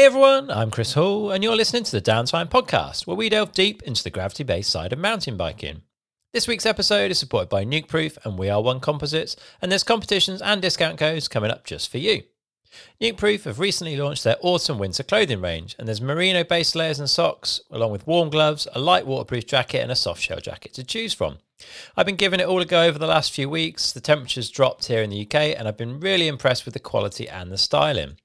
Hey 0.00 0.06
everyone, 0.06 0.50
I'm 0.50 0.70
Chris 0.70 0.94
Hall, 0.94 1.30
and 1.30 1.44
you're 1.44 1.54
listening 1.54 1.84
to 1.84 1.92
the 1.92 2.00
Downtime 2.00 2.48
Podcast, 2.48 3.06
where 3.06 3.18
we 3.18 3.28
delve 3.28 3.52
deep 3.52 3.82
into 3.82 4.02
the 4.02 4.08
gravity 4.08 4.42
based 4.42 4.70
side 4.70 4.94
of 4.94 4.98
mountain 4.98 5.36
biking. 5.36 5.82
This 6.32 6.48
week's 6.48 6.64
episode 6.64 7.10
is 7.10 7.18
supported 7.18 7.50
by 7.50 7.66
Nukeproof 7.66 8.16
and 8.24 8.38
We 8.38 8.48
Are 8.48 8.62
One 8.62 8.80
Composites, 8.80 9.36
and 9.60 9.70
there's 9.70 9.84
competitions 9.84 10.40
and 10.40 10.62
discount 10.62 10.96
codes 10.96 11.28
coming 11.28 11.50
up 11.50 11.66
just 11.66 11.90
for 11.90 11.98
you. 11.98 12.22
Nukeproof 12.98 13.44
have 13.44 13.58
recently 13.58 13.94
launched 13.98 14.24
their 14.24 14.38
autumn 14.40 14.78
winter 14.78 15.02
clothing 15.02 15.42
range, 15.42 15.76
and 15.78 15.86
there's 15.86 16.00
merino 16.00 16.44
base 16.44 16.74
layers 16.74 16.98
and 16.98 17.10
socks, 17.10 17.60
along 17.70 17.92
with 17.92 18.06
warm 18.06 18.30
gloves, 18.30 18.66
a 18.74 18.80
light 18.80 19.06
waterproof 19.06 19.46
jacket, 19.46 19.80
and 19.80 19.92
a 19.92 19.96
soft 19.96 20.22
shell 20.22 20.40
jacket 20.40 20.72
to 20.72 20.82
choose 20.82 21.12
from. 21.12 21.40
I've 21.94 22.06
been 22.06 22.16
giving 22.16 22.40
it 22.40 22.46
all 22.46 22.62
a 22.62 22.64
go 22.64 22.84
over 22.84 22.98
the 22.98 23.06
last 23.06 23.32
few 23.32 23.50
weeks. 23.50 23.92
The 23.92 24.00
temperature's 24.00 24.48
dropped 24.48 24.86
here 24.86 25.02
in 25.02 25.10
the 25.10 25.26
UK, 25.26 25.54
and 25.58 25.68
I've 25.68 25.76
been 25.76 26.00
really 26.00 26.26
impressed 26.26 26.64
with 26.64 26.72
the 26.72 26.80
quality 26.80 27.28
and 27.28 27.52
the 27.52 27.58
styling. 27.58 28.16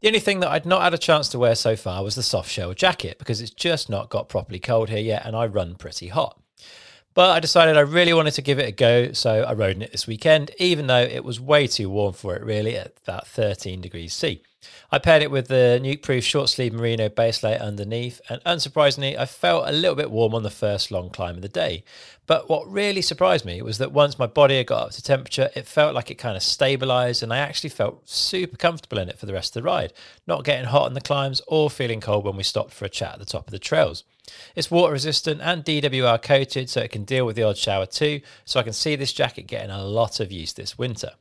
The 0.00 0.08
only 0.08 0.20
thing 0.20 0.40
that 0.40 0.50
I'd 0.50 0.66
not 0.66 0.82
had 0.82 0.94
a 0.94 0.98
chance 0.98 1.28
to 1.30 1.38
wear 1.38 1.54
so 1.54 1.76
far 1.76 2.04
was 2.04 2.14
the 2.14 2.22
soft 2.22 2.50
shell 2.50 2.74
jacket 2.74 3.18
because 3.18 3.40
it's 3.40 3.50
just 3.50 3.88
not 3.88 4.10
got 4.10 4.28
properly 4.28 4.58
cold 4.58 4.90
here 4.90 4.98
yet, 4.98 5.24
and 5.24 5.34
I 5.34 5.46
run 5.46 5.74
pretty 5.74 6.08
hot. 6.08 6.38
But 7.14 7.30
I 7.30 7.38
decided 7.38 7.76
I 7.76 7.82
really 7.82 8.12
wanted 8.12 8.34
to 8.34 8.42
give 8.42 8.58
it 8.58 8.68
a 8.68 8.72
go, 8.72 9.12
so 9.12 9.44
I 9.44 9.52
rode 9.52 9.76
in 9.76 9.82
it 9.82 9.92
this 9.92 10.08
weekend, 10.08 10.50
even 10.58 10.88
though 10.88 11.02
it 11.02 11.22
was 11.22 11.40
way 11.40 11.68
too 11.68 11.88
warm 11.88 12.12
for 12.12 12.34
it, 12.34 12.42
really, 12.42 12.76
at 12.76 12.96
about 13.06 13.28
13 13.28 13.80
degrees 13.80 14.12
C. 14.12 14.42
I 14.90 14.98
paired 14.98 15.22
it 15.22 15.30
with 15.30 15.46
the 15.46 15.78
Nukeproof 15.80 16.22
short 16.24 16.48
sleeve 16.48 16.72
merino 16.72 17.08
base 17.08 17.44
layer 17.44 17.58
underneath, 17.58 18.20
and 18.28 18.42
unsurprisingly, 18.44 19.16
I 19.16 19.26
felt 19.26 19.68
a 19.68 19.72
little 19.72 19.94
bit 19.94 20.10
warm 20.10 20.34
on 20.34 20.42
the 20.42 20.50
first 20.50 20.90
long 20.90 21.08
climb 21.10 21.36
of 21.36 21.42
the 21.42 21.48
day. 21.48 21.84
But 22.26 22.48
what 22.48 22.68
really 22.68 23.02
surprised 23.02 23.44
me 23.44 23.62
was 23.62 23.78
that 23.78 23.92
once 23.92 24.18
my 24.18 24.26
body 24.26 24.56
had 24.56 24.66
got 24.66 24.86
up 24.86 24.90
to 24.92 25.02
temperature, 25.02 25.50
it 25.54 25.68
felt 25.68 25.94
like 25.94 26.10
it 26.10 26.16
kind 26.16 26.36
of 26.36 26.42
stabilized, 26.42 27.22
and 27.22 27.32
I 27.32 27.38
actually 27.38 27.70
felt 27.70 28.08
super 28.08 28.56
comfortable 28.56 28.98
in 28.98 29.08
it 29.08 29.18
for 29.18 29.26
the 29.26 29.34
rest 29.34 29.54
of 29.54 29.62
the 29.62 29.68
ride, 29.68 29.92
not 30.26 30.44
getting 30.44 30.66
hot 30.66 30.86
on 30.86 30.94
the 30.94 31.00
climbs 31.00 31.42
or 31.46 31.70
feeling 31.70 32.00
cold 32.00 32.24
when 32.24 32.36
we 32.36 32.42
stopped 32.42 32.72
for 32.72 32.86
a 32.86 32.88
chat 32.88 33.12
at 33.12 33.18
the 33.20 33.24
top 33.24 33.46
of 33.46 33.52
the 33.52 33.58
trails. 33.60 34.02
It's 34.54 34.70
water 34.70 34.92
resistant 34.92 35.40
and 35.42 35.64
DWR 35.64 36.22
coated 36.22 36.70
so 36.70 36.80
it 36.80 36.90
can 36.90 37.04
deal 37.04 37.26
with 37.26 37.36
the 37.36 37.42
odd 37.42 37.58
shower 37.58 37.86
too, 37.86 38.20
so 38.44 38.60
I 38.60 38.62
can 38.62 38.72
see 38.72 38.96
this 38.96 39.12
jacket 39.12 39.46
getting 39.46 39.70
a 39.70 39.84
lot 39.84 40.20
of 40.20 40.32
use 40.32 40.52
this 40.52 40.78
winter. 40.78 41.12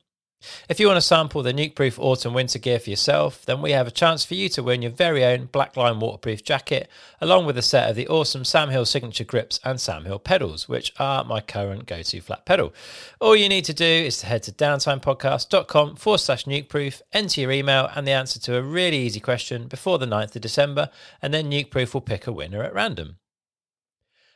If 0.70 0.80
you 0.80 0.88
want 0.88 0.98
to 0.98 1.02
sample 1.02 1.44
the 1.44 1.54
Nukeproof 1.54 2.00
autumn 2.00 2.34
winter 2.34 2.60
gear 2.60 2.80
for 2.80 2.90
yourself, 2.90 3.46
then 3.46 3.62
we 3.62 3.72
have 3.72 3.88
a 3.88 3.92
chance 3.92 4.26
for 4.26 4.34
you 4.34 4.50
to 4.50 4.64
win 4.64 4.82
your 4.82 4.92
very 4.92 5.24
own 5.24 5.48
Blackline 5.48 6.00
waterproof 6.00 6.44
jacket, 6.44 6.90
along 7.22 7.46
with 7.46 7.58
a 7.58 7.62
set 7.62 7.90
of 7.90 7.96
the 7.96 8.08
awesome 8.08 8.46
Sam 8.46 8.70
Hill 8.70 8.86
signature 8.86 9.24
grips 9.24 9.60
and 9.64 9.80
Sam 9.80 10.06
Hill 10.06 10.20
pedals, 10.20 10.68
which 10.68 10.94
are 11.00 11.24
my 11.24 11.42
current 11.42 11.86
go 11.86 12.02
to 12.02 12.22
flat 12.22 12.46
pedal. 12.46 12.74
All 13.20 13.36
you 13.36 13.50
need 13.50 13.66
to 13.66 13.74
do 13.74 13.86
is 13.86 14.18
to 14.20 14.26
head 14.26 14.44
to 14.44 14.52
downtimepodcast.com 14.52 15.96
forward 15.96 16.20
slash 16.20 16.46
nukeproof, 16.46 17.02
enter 17.12 17.42
your 17.42 17.52
email 17.52 17.90
and 17.96 18.08
the 18.08 18.12
answer 18.12 18.40
to 18.40 18.58
a 18.58 18.62
really 18.62 18.98
easy 18.98 19.20
question 19.20 19.68
before 19.68 19.98
the 19.98 20.06
9th 20.06 20.36
of 20.36 20.42
December, 20.42 20.90
and 21.22 21.34
then 21.34 21.50
Nukeproof 21.50 21.94
will 21.94 22.02
pick 22.02 22.28
a 22.28 22.32
winner 22.32 22.64
at 22.64 22.74
random. 22.74 23.18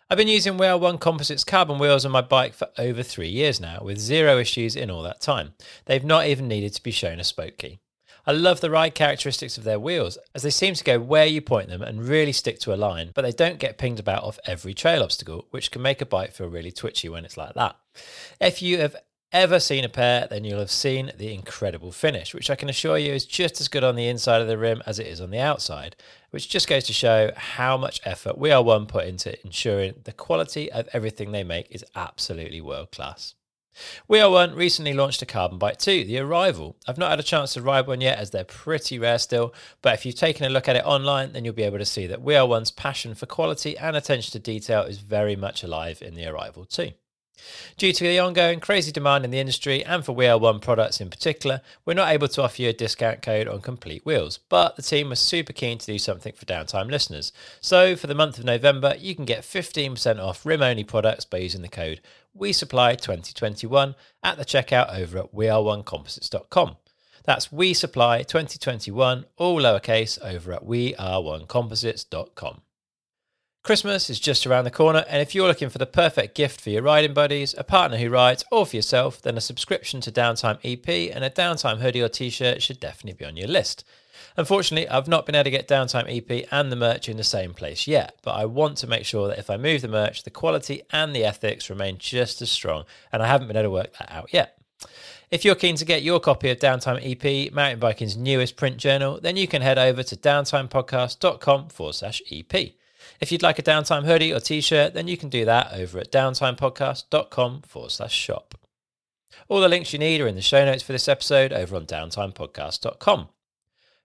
I've 0.10 0.18
been 0.18 0.30
using 0.30 0.58
We 0.58 0.68
Are 0.68 0.78
One 0.78 1.00
Composites 1.00 1.44
carbon 1.44 1.80
wheels 1.80 2.06
on 2.06 2.14
my 2.14 2.22
bike 2.22 2.54
for 2.54 2.70
over 2.78 3.04
three 3.04 3.28
years 3.28 3.60
now, 3.60 3.82
with 3.82 4.00
zero 4.00 4.40
issues 4.40 4.74
in 4.74 4.90
all 4.90 5.04
that 5.04 5.20
time. 5.20 5.54
They've 5.84 6.02
not 6.02 6.28
even 6.28 6.48
needed 6.48 6.74
to 6.76 6.84
be 6.84 6.92
shown 6.92 7.20
a 7.20 7.26
spoke 7.26 7.58
key. 7.58 7.80
I 8.26 8.32
love 8.32 8.62
the 8.62 8.70
ride 8.70 8.96
characteristics 8.96 9.58
of 9.58 9.66
their 9.66 9.82
wheels, 9.82 10.18
as 10.34 10.44
they 10.44 10.50
seem 10.50 10.76
to 10.76 10.84
go 10.86 10.98
where 10.98 11.26
you 11.26 11.42
point 11.42 11.68
them 11.68 11.82
and 11.82 12.08
really 12.08 12.32
stick 12.32 12.58
to 12.60 12.74
a 12.74 12.76
line, 12.76 13.12
but 13.16 13.24
they 13.24 13.34
don't 13.34 13.60
get 13.60 13.78
pinged 13.78 14.00
about 14.00 14.24
off 14.24 14.40
every 14.46 14.74
trail 14.74 15.04
obstacle, 15.04 15.46
which 15.52 15.72
can 15.72 15.82
make 15.82 16.02
a 16.02 16.06
bike 16.06 16.32
feel 16.32 16.48
really 16.48 16.72
twitchy 16.72 17.10
when 17.10 17.26
it's 17.26 17.36
like 17.36 17.54
that. 17.56 17.76
If 18.40 18.62
you 18.62 18.78
have 18.78 18.96
ever 19.32 19.60
seen 19.60 19.84
a 19.84 19.90
pair, 19.90 20.28
then 20.30 20.44
you'll 20.44 20.60
have 20.60 20.72
seen 20.72 21.12
the 21.18 21.34
incredible 21.34 21.92
finish, 21.92 22.34
which 22.34 22.50
I 22.50 22.56
can 22.56 22.70
assure 22.70 22.98
you 22.98 23.14
is 23.14 23.26
just 23.26 23.60
as 23.60 23.68
good 23.68 23.84
on 23.84 23.96
the 23.96 24.08
inside 24.08 24.42
of 24.42 24.48
the 24.48 24.58
rim 24.58 24.82
as 24.86 25.00
it 25.00 25.08
is 25.08 25.20
on 25.20 25.32
the 25.32 25.40
outside, 25.40 25.96
which 26.30 26.50
just 26.50 26.68
goes 26.68 26.86
to 26.86 26.94
show 26.94 27.32
how 27.36 27.78
much 27.78 28.02
effort 28.06 28.38
We 28.38 28.52
Are 28.52 28.64
One 28.64 28.86
put 28.86 29.06
into 29.06 29.40
ensuring 29.46 29.96
the 30.06 30.14
quality 30.14 30.72
of 30.72 30.88
everything 30.94 31.32
they 31.32 31.44
make 31.44 31.68
is 31.70 31.86
absolutely 31.96 32.62
world 32.62 32.92
class. 32.92 33.36
We 34.08 34.20
Are 34.22 34.32
One 34.32 34.56
recently 34.56 34.94
launched 34.94 35.22
a 35.22 35.26
carbon 35.26 35.60
bike 35.60 35.78
too, 35.78 36.04
the 36.04 36.20
Arrival. 36.20 36.78
I've 36.88 36.98
not 36.98 37.12
had 37.12 37.20
a 37.20 37.24
chance 37.24 37.54
to 37.54 37.62
ride 37.62 37.86
one 37.86 38.02
yet 38.02 38.18
as 38.18 38.32
they're 38.32 38.44
pretty 38.44 38.98
rare 38.98 39.20
still, 39.20 39.54
but 39.82 39.94
if 39.94 40.06
you've 40.06 40.16
taken 40.16 40.46
a 40.46 40.50
look 40.50 40.68
at 40.68 40.76
it 40.76 40.86
online, 40.86 41.34
then 41.34 41.46
you'll 41.46 41.54
be 41.54 41.64
able 41.64 41.78
to 41.78 41.86
see 41.86 42.08
that 42.08 42.22
We 42.22 42.36
Are 42.36 42.48
One's 42.48 42.72
passion 42.72 43.14
for 43.14 43.26
quality 43.26 43.78
and 43.78 43.96
attention 43.96 44.32
to 44.32 44.40
detail 44.40 44.84
is 44.84 45.00
very 45.00 45.36
much 45.36 45.64
alive 45.64 46.02
in 46.02 46.16
the 46.16 46.26
Arrival 46.26 46.66
too. 46.66 46.94
Due 47.78 47.94
to 47.94 48.04
the 48.04 48.20
ongoing 48.20 48.60
crazy 48.60 48.92
demand 48.92 49.26
in 49.26 49.32
the 49.32 49.40
industry 49.40 49.84
and 49.84 50.04
for 50.04 50.14
We 50.14 50.28
Are 50.28 50.38
One 50.38 50.60
products 50.60 51.00
in 51.00 51.10
particular, 51.10 51.62
we're 51.86 51.94
not 51.94 52.10
able 52.10 52.28
to 52.30 52.44
offer 52.44 52.62
you 52.62 52.70
a 52.70 52.74
discount 52.74 53.22
code 53.22 53.48
on 53.48 53.62
complete 53.62 54.06
wheels, 54.06 54.40
but 54.50 54.76
the 54.76 54.82
team 54.82 55.10
was 55.10 55.20
super 55.20 55.54
keen 55.54 55.78
to 55.78 55.86
do 55.86 55.98
something 55.98 56.34
for 56.34 56.46
downtime 56.46 56.90
listeners. 56.90 57.32
So 57.62 57.96
for 57.96 58.08
the 58.08 58.16
month 58.16 58.38
of 58.40 58.46
November, 58.46 58.96
you 58.98 59.16
can 59.16 59.26
get 59.26 59.44
15% 59.44 60.20
off 60.20 60.46
rim 60.46 60.62
only 60.62 60.84
products 60.84 61.26
by 61.26 61.38
using 61.38 61.62
the 61.62 61.68
code 61.68 62.02
We 62.34 62.54
Supply 62.54 62.96
2021 62.96 63.96
at 64.24 64.38
the 64.38 64.46
checkout 64.46 64.98
over 64.98 65.20
at 65.20 65.34
weareonecomposites.com. 65.34 66.78
That's 67.24 67.52
We 67.52 67.74
Supply 67.74 68.24
2021, 68.24 69.26
all 69.36 69.60
lowercase, 69.60 70.18
over 70.24 70.54
at 70.54 70.64
weareonecomposites.com. 70.64 72.62
Christmas 73.68 74.10
is 74.10 74.22
just 74.22 74.48
around 74.48 74.64
the 74.64 74.72
corner, 74.72 75.04
and 75.10 75.22
if 75.22 75.36
you're 75.36 75.50
looking 75.50 75.68
for 75.68 75.78
the 75.78 75.86
perfect 75.86 76.36
gift 76.36 76.62
for 76.62 76.70
your 76.70 76.84
riding 76.84 77.14
buddies, 77.14 77.54
a 77.58 77.66
partner 77.66 77.98
who 77.98 78.10
rides, 78.10 78.46
or 78.50 78.66
for 78.66 78.78
yourself, 78.78 79.22
then 79.22 79.36
a 79.36 79.42
subscription 79.42 80.00
to 80.00 80.10
Downtime 80.10 80.58
EP 80.64 81.14
and 81.14 81.22
a 81.22 81.30
Downtime 81.30 81.80
hoodie 81.80 82.02
or 82.02 82.08
t 82.08 82.30
shirt 82.30 82.62
should 82.62 82.80
definitely 82.80 83.18
be 83.18 83.26
on 83.26 83.36
your 83.36 83.50
list. 83.50 83.84
Unfortunately, 84.38 84.88
I've 84.88 85.10
not 85.10 85.26
been 85.26 85.36
able 85.36 85.44
to 85.44 85.50
get 85.50 85.68
Downtime 85.68 86.06
EP 86.08 86.48
and 86.50 86.72
the 86.72 86.78
merch 86.78 87.10
in 87.10 87.18
the 87.18 87.26
same 87.26 87.54
place 87.54 87.88
yet, 87.88 88.18
but 88.24 88.36
I 88.36 88.46
want 88.46 88.78
to 88.78 88.88
make 88.88 89.04
sure 89.04 89.28
that 89.28 89.38
if 89.38 89.50
I 89.50 89.58
move 89.58 89.82
the 89.82 89.90
merch, 89.90 90.24
the 90.24 90.30
quality 90.30 90.84
and 90.92 91.14
the 91.14 91.26
ethics 91.26 91.70
remain 91.70 91.98
just 91.98 92.42
as 92.42 92.50
strong, 92.50 92.86
and 93.12 93.22
I 93.22 93.28
haven't 93.28 93.50
been 93.50 93.58
able 93.58 93.66
to 93.66 93.72
work 93.72 93.98
that 94.00 94.10
out 94.10 94.32
yet. 94.32 94.58
If 95.30 95.44
you're 95.44 95.56
keen 95.56 95.76
to 95.76 95.84
get 95.84 96.04
your 96.04 96.22
copy 96.22 96.50
of 96.52 96.60
Downtime 96.60 97.02
EP, 97.04 97.54
mountain 97.54 97.82
biking's 97.82 98.16
newest 98.16 98.56
print 98.56 98.78
journal, 98.78 99.20
then 99.22 99.36
you 99.36 99.46
can 99.46 99.62
head 99.62 99.78
over 99.78 100.04
to 100.04 100.16
downtimepodcast.com 100.16 101.68
forward 101.68 101.96
slash 101.96 102.22
EP. 102.32 102.77
If 103.20 103.32
you'd 103.32 103.44
like 103.44 103.60
a 103.60 103.64
downtime 103.64 104.06
hoodie 104.06 104.34
or 104.34 104.40
t 104.40 104.62
shirt, 104.62 104.94
then 104.94 105.08
you 105.08 105.18
can 105.18 105.30
do 105.30 105.46
that 105.46 105.74
over 105.74 106.00
at 106.00 106.12
downtimepodcast.com 106.12 107.62
forward 107.64 107.92
slash 107.92 108.14
shop. 108.14 108.56
All 109.48 109.62
the 109.62 109.70
links 109.70 109.94
you 109.94 110.00
need 110.00 110.22
are 110.22 110.28
in 110.28 110.36
the 110.36 110.42
show 110.42 110.66
notes 110.66 110.84
for 110.84 110.92
this 110.92 111.08
episode 111.08 111.54
over 111.54 111.76
on 111.76 111.86
downtimepodcast.com. 111.86 113.30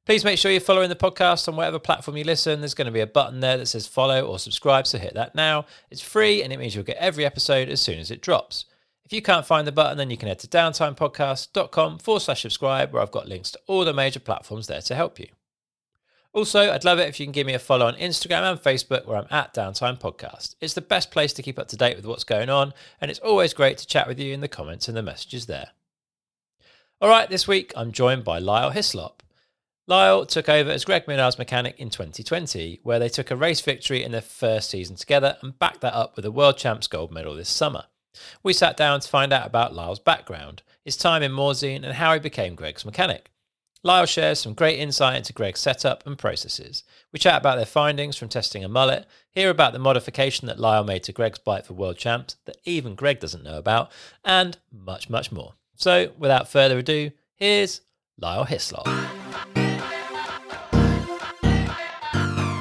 Please 0.04 0.24
make 0.24 0.38
sure 0.38 0.50
you're 0.50 0.60
following 0.60 0.88
the 0.88 0.96
podcast 0.96 1.46
on 1.46 1.54
whatever 1.54 1.78
platform 1.78 2.16
you 2.16 2.24
listen. 2.24 2.60
There's 2.60 2.74
going 2.74 2.86
to 2.86 2.92
be 2.92 3.00
a 3.00 3.06
button 3.06 3.40
there 3.40 3.56
that 3.56 3.66
says 3.66 3.86
follow 3.86 4.26
or 4.26 4.38
subscribe, 4.38 4.86
so 4.86 4.98
hit 4.98 5.14
that 5.14 5.34
now. 5.34 5.66
It's 5.90 6.00
free 6.00 6.42
and 6.42 6.52
it 6.52 6.58
means 6.58 6.74
you'll 6.74 6.84
get 6.84 6.96
every 6.96 7.24
episode 7.24 7.68
as 7.68 7.80
soon 7.80 8.00
as 8.00 8.10
it 8.10 8.20
drops. 8.20 8.64
If 9.04 9.12
you 9.12 9.22
can't 9.22 9.46
find 9.46 9.66
the 9.66 9.72
button, 9.72 9.98
then 9.98 10.10
you 10.10 10.16
can 10.16 10.28
head 10.28 10.38
to 10.40 10.48
downtimepodcast.com 10.48 11.98
forward 11.98 12.20
slash 12.20 12.42
subscribe, 12.42 12.92
where 12.92 13.02
I've 13.02 13.10
got 13.10 13.28
links 13.28 13.50
to 13.52 13.60
all 13.66 13.84
the 13.84 13.92
major 13.92 14.20
platforms 14.20 14.66
there 14.66 14.80
to 14.82 14.94
help 14.94 15.20
you. 15.20 15.28
Also, 16.34 16.72
I'd 16.72 16.84
love 16.84 16.98
it 16.98 17.08
if 17.08 17.20
you 17.20 17.26
can 17.26 17.32
give 17.32 17.46
me 17.46 17.52
a 17.52 17.58
follow 17.58 17.86
on 17.86 17.94
Instagram 17.96 18.50
and 18.50 18.58
Facebook 18.58 19.04
where 19.04 19.18
I'm 19.18 19.26
at 19.30 19.52
Downtime 19.52 20.00
Podcast. 20.00 20.54
It's 20.62 20.72
the 20.72 20.80
best 20.80 21.10
place 21.10 21.34
to 21.34 21.42
keep 21.42 21.58
up 21.58 21.68
to 21.68 21.76
date 21.76 21.94
with 21.94 22.06
what's 22.06 22.24
going 22.24 22.48
on, 22.48 22.72
and 23.02 23.10
it's 23.10 23.20
always 23.20 23.52
great 23.52 23.76
to 23.78 23.86
chat 23.86 24.08
with 24.08 24.18
you 24.18 24.32
in 24.32 24.40
the 24.40 24.48
comments 24.48 24.88
and 24.88 24.96
the 24.96 25.02
messages 25.02 25.44
there. 25.44 25.68
All 27.02 27.08
right, 27.10 27.28
this 27.28 27.46
week 27.46 27.72
I'm 27.76 27.92
joined 27.92 28.24
by 28.24 28.38
Lyle 28.38 28.70
Hislop. 28.70 29.22
Lyle 29.86 30.24
took 30.24 30.48
over 30.48 30.70
as 30.70 30.86
Greg 30.86 31.04
Minnaar's 31.04 31.38
mechanic 31.38 31.78
in 31.78 31.90
2020, 31.90 32.80
where 32.82 32.98
they 32.98 33.10
took 33.10 33.30
a 33.30 33.36
race 33.36 33.60
victory 33.60 34.02
in 34.02 34.12
their 34.12 34.22
first 34.22 34.70
season 34.70 34.96
together 34.96 35.36
and 35.42 35.58
backed 35.58 35.82
that 35.82 35.92
up 35.92 36.16
with 36.16 36.24
a 36.24 36.30
World 36.30 36.56
Champs 36.56 36.86
gold 36.86 37.12
medal 37.12 37.34
this 37.34 37.50
summer. 37.50 37.84
We 38.42 38.54
sat 38.54 38.78
down 38.78 39.00
to 39.00 39.08
find 39.08 39.34
out 39.34 39.46
about 39.46 39.74
Lyle's 39.74 39.98
background, 39.98 40.62
his 40.82 40.96
time 40.96 41.22
in 41.22 41.32
Morzine, 41.32 41.84
and 41.84 41.94
how 41.94 42.14
he 42.14 42.20
became 42.20 42.54
Greg's 42.54 42.86
mechanic. 42.86 43.31
Lyle 43.84 44.06
shares 44.06 44.38
some 44.38 44.54
great 44.54 44.78
insight 44.78 45.16
into 45.16 45.32
Greg's 45.32 45.58
setup 45.58 46.06
and 46.06 46.16
processes. 46.16 46.84
We 47.12 47.18
chat 47.18 47.40
about 47.40 47.56
their 47.56 47.66
findings 47.66 48.16
from 48.16 48.28
testing 48.28 48.62
a 48.62 48.68
mullet, 48.68 49.06
hear 49.32 49.50
about 49.50 49.72
the 49.72 49.80
modification 49.80 50.46
that 50.46 50.60
Lyle 50.60 50.84
made 50.84 51.02
to 51.04 51.12
Greg's 51.12 51.40
bike 51.40 51.64
for 51.64 51.74
World 51.74 51.96
Champs 51.96 52.36
that 52.44 52.58
even 52.64 52.94
Greg 52.94 53.18
doesn't 53.18 53.42
know 53.42 53.58
about, 53.58 53.90
and 54.24 54.56
much, 54.70 55.10
much 55.10 55.32
more. 55.32 55.54
So, 55.74 56.12
without 56.16 56.48
further 56.48 56.78
ado, 56.78 57.10
here's 57.34 57.80
Lyle 58.16 58.44
Hislop. 58.44 58.86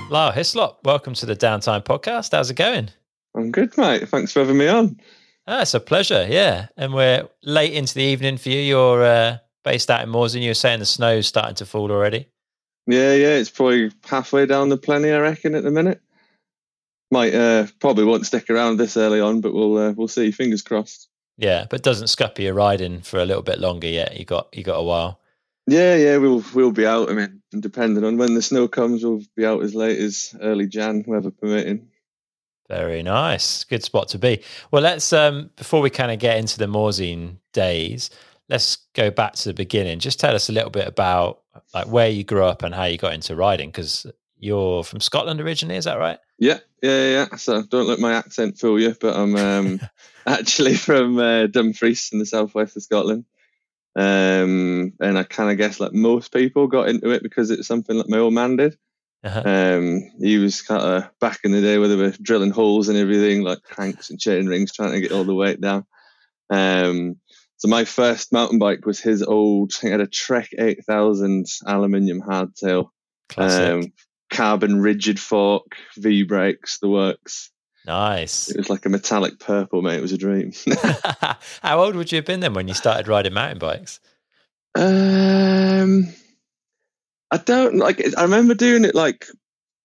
Lyle 0.10 0.32
Hislop, 0.32 0.80
welcome 0.84 1.14
to 1.14 1.28
the 1.28 1.36
Downtime 1.36 1.84
Podcast. 1.84 2.32
How's 2.32 2.50
it 2.50 2.56
going? 2.56 2.90
I'm 3.36 3.52
good, 3.52 3.78
mate. 3.78 4.10
Thanks 4.10 4.32
for 4.32 4.40
having 4.40 4.58
me 4.58 4.68
on. 4.68 5.00
Ah, 5.46 5.62
it's 5.62 5.76
a 5.76 5.80
pleasure, 5.80 6.26
yeah. 6.28 6.70
And 6.78 6.96
we're 6.96 7.30
late 7.44 7.74
into 7.74 7.94
the 7.94 8.04
evening 8.04 8.38
for 8.38 8.50
you. 8.50 8.60
You're 8.60 9.04
uh, 9.04 9.38
based 9.64 9.90
out 9.90 10.04
in 10.04 10.10
Morzine. 10.10 10.42
You 10.42 10.50
were 10.50 10.56
saying 10.56 10.80
the 10.80 10.86
snow's 10.86 11.28
starting 11.28 11.56
to 11.56 11.66
fall 11.66 11.92
already. 11.92 12.28
Yeah, 12.88 13.14
yeah, 13.14 13.36
it's 13.36 13.50
probably 13.50 13.92
halfway 14.06 14.46
down 14.46 14.70
the 14.70 14.78
Pleney, 14.78 15.12
I 15.12 15.20
reckon, 15.20 15.56
at 15.56 15.64
the 15.64 15.72
minute. 15.72 16.02
Might 17.12 17.34
uh, 17.34 17.68
probably 17.80 18.06
won't 18.06 18.26
stick 18.26 18.50
around 18.50 18.78
this 18.78 18.98
early 18.98 19.20
on, 19.20 19.42
but 19.42 19.54
we'll 19.54 19.78
uh, 19.78 19.92
we'll 19.92 20.08
see. 20.08 20.32
Fingers 20.32 20.62
crossed. 20.62 21.10
Yeah, 21.38 21.66
but 21.70 21.84
doesn't 21.84 22.08
scupper 22.08 22.42
your 22.42 22.54
riding 22.54 23.02
for 23.02 23.20
a 23.20 23.26
little 23.26 23.44
bit 23.44 23.60
longer 23.60 23.88
yet. 23.88 24.18
You 24.18 24.26
got 24.26 24.56
you 24.56 24.64
got 24.64 24.80
a 24.80 24.84
while. 24.84 25.20
Yeah, 25.68 25.96
yeah, 25.96 26.18
we'll 26.18 26.44
we'll 26.54 26.72
be 26.72 26.86
out. 26.86 27.10
I 27.10 27.14
mean, 27.14 27.42
depending 27.60 28.04
on 28.04 28.18
when 28.18 28.34
the 28.34 28.42
snow 28.42 28.68
comes, 28.68 29.04
we'll 29.04 29.24
be 29.36 29.46
out 29.46 29.62
as 29.64 29.76
late 29.76 30.00
as 30.00 30.36
early 30.42 30.68
Jan, 30.68 31.04
weather 31.06 31.32
permitting. 31.32 31.88
Very 32.70 33.04
nice. 33.04 33.66
Good 33.66 33.84
spot 33.84 34.08
to 34.10 34.18
be. 34.18 34.42
Well, 34.72 34.82
let's 34.82 35.12
um 35.12 35.50
before 35.58 35.82
we 35.82 35.90
kind 35.90 36.12
of 36.12 36.20
get 36.20 36.38
into 36.38 36.58
the 36.58 36.68
Morzine 36.68 37.38
days, 37.52 38.10
let's 38.52 38.76
go 38.94 39.10
back 39.10 39.34
to 39.34 39.50
the 39.50 39.54
beginning. 39.54 39.98
Just 40.00 40.20
tell 40.20 40.36
us 40.36 40.50
a 40.50 40.52
little 40.52 40.70
bit 40.70 40.88
about 40.88 41.40
like 41.74 41.88
where 41.88 42.10
you 42.10 42.24
grew 42.24 42.44
up 42.44 42.62
and 42.62 42.76
how 42.76 42.84
you 42.84 42.98
got 42.98 43.14
into 43.14 43.36
riding 43.36 43.70
because 43.70 44.06
you're 44.38 44.84
from 44.84 45.00
Scotland 45.00 45.40
originally, 45.40 45.78
is 45.78 45.86
that 45.86 45.98
right? 45.98 46.20
Yeah, 46.38 46.60
yeah, 46.84 47.10
yeah. 47.10 47.36
So 47.38 47.64
don't 47.64 47.88
let 47.88 48.00
my 48.00 48.14
accent 48.14 48.60
fool 48.60 48.80
you, 48.80 48.94
but 49.00 49.16
I'm 49.16 49.36
um, 49.38 49.80
actually 50.28 50.76
from 50.76 51.18
uh, 51.18 51.48
Dumfries 51.48 52.10
in 52.12 52.20
the 52.20 52.26
southwest 52.26 52.76
of 52.76 52.84
Scotland. 52.84 53.26
Um, 53.96 54.94
and 55.00 55.18
I 55.18 55.24
kind 55.24 55.50
of 55.50 55.58
guess 55.58 55.80
like 55.80 55.94
most 55.94 56.34
people 56.34 56.68
got 56.68 56.90
into 56.90 57.10
it 57.10 57.24
because 57.24 57.52
it's 57.52 57.68
something 57.68 57.98
like 57.98 58.10
my 58.10 58.18
old 58.18 58.34
man 58.34 58.58
did. 58.58 58.78
Uh-huh. 59.24 59.44
Um, 59.46 60.02
he 60.20 60.40
was 60.40 60.62
kind 60.62 60.82
of 60.82 61.20
back 61.20 61.40
in 61.44 61.52
the 61.52 61.62
day 61.62 61.78
where 61.78 61.88
they 61.88 61.96
were 61.96 62.12
drilling 62.22 62.52
holes 62.52 62.90
and 62.90 62.98
everything, 62.98 63.44
like 63.44 63.64
cranks 63.64 64.10
and 64.10 64.20
chain 64.20 64.48
rings, 64.48 64.74
trying 64.74 64.92
to 64.92 65.02
get 65.02 65.12
all 65.12 65.24
the 65.24 65.36
weight 65.36 65.62
down. 65.62 65.86
Um, 66.50 67.18
so 67.62 67.68
my 67.68 67.86
first 67.86 68.34
mountain 68.34 68.58
bike 68.58 68.88
was 68.88 69.00
his 69.00 69.22
old, 69.22 69.74
I 69.84 69.90
had 69.90 70.02
a 70.02 70.08
Trek 70.08 70.50
8000 70.58 71.46
aluminium 71.68 72.20
hardtail. 72.20 72.90
Um, 73.38 73.94
carbon 74.32 74.82
rigid 74.82 75.20
fork, 75.20 75.76
V 75.96 76.24
brakes, 76.24 76.80
the 76.80 76.90
works. 76.90 77.52
Nice. 77.86 78.50
It 78.50 78.58
was 78.58 78.72
like 78.72 78.88
a 78.88 78.90
metallic 78.90 79.38
purple, 79.38 79.84
mate. 79.84 80.00
It 80.00 80.02
was 80.02 80.12
a 80.12 80.18
dream. 80.18 80.54
How 81.62 81.84
old 81.84 81.96
would 81.96 82.12
you 82.12 82.16
have 82.16 82.26
been 82.26 82.40
then 82.40 82.56
when 82.56 82.68
you 82.68 82.74
started 82.74 83.08
riding 83.08 83.34
mountain 83.34 83.60
bikes? 83.60 84.00
Um, 84.74 86.08
I 87.30 87.38
don't 87.38 87.78
like. 87.78 88.02
I 88.18 88.24
remember 88.24 88.56
doing 88.56 88.86
it 88.86 88.96
like 88.96 89.28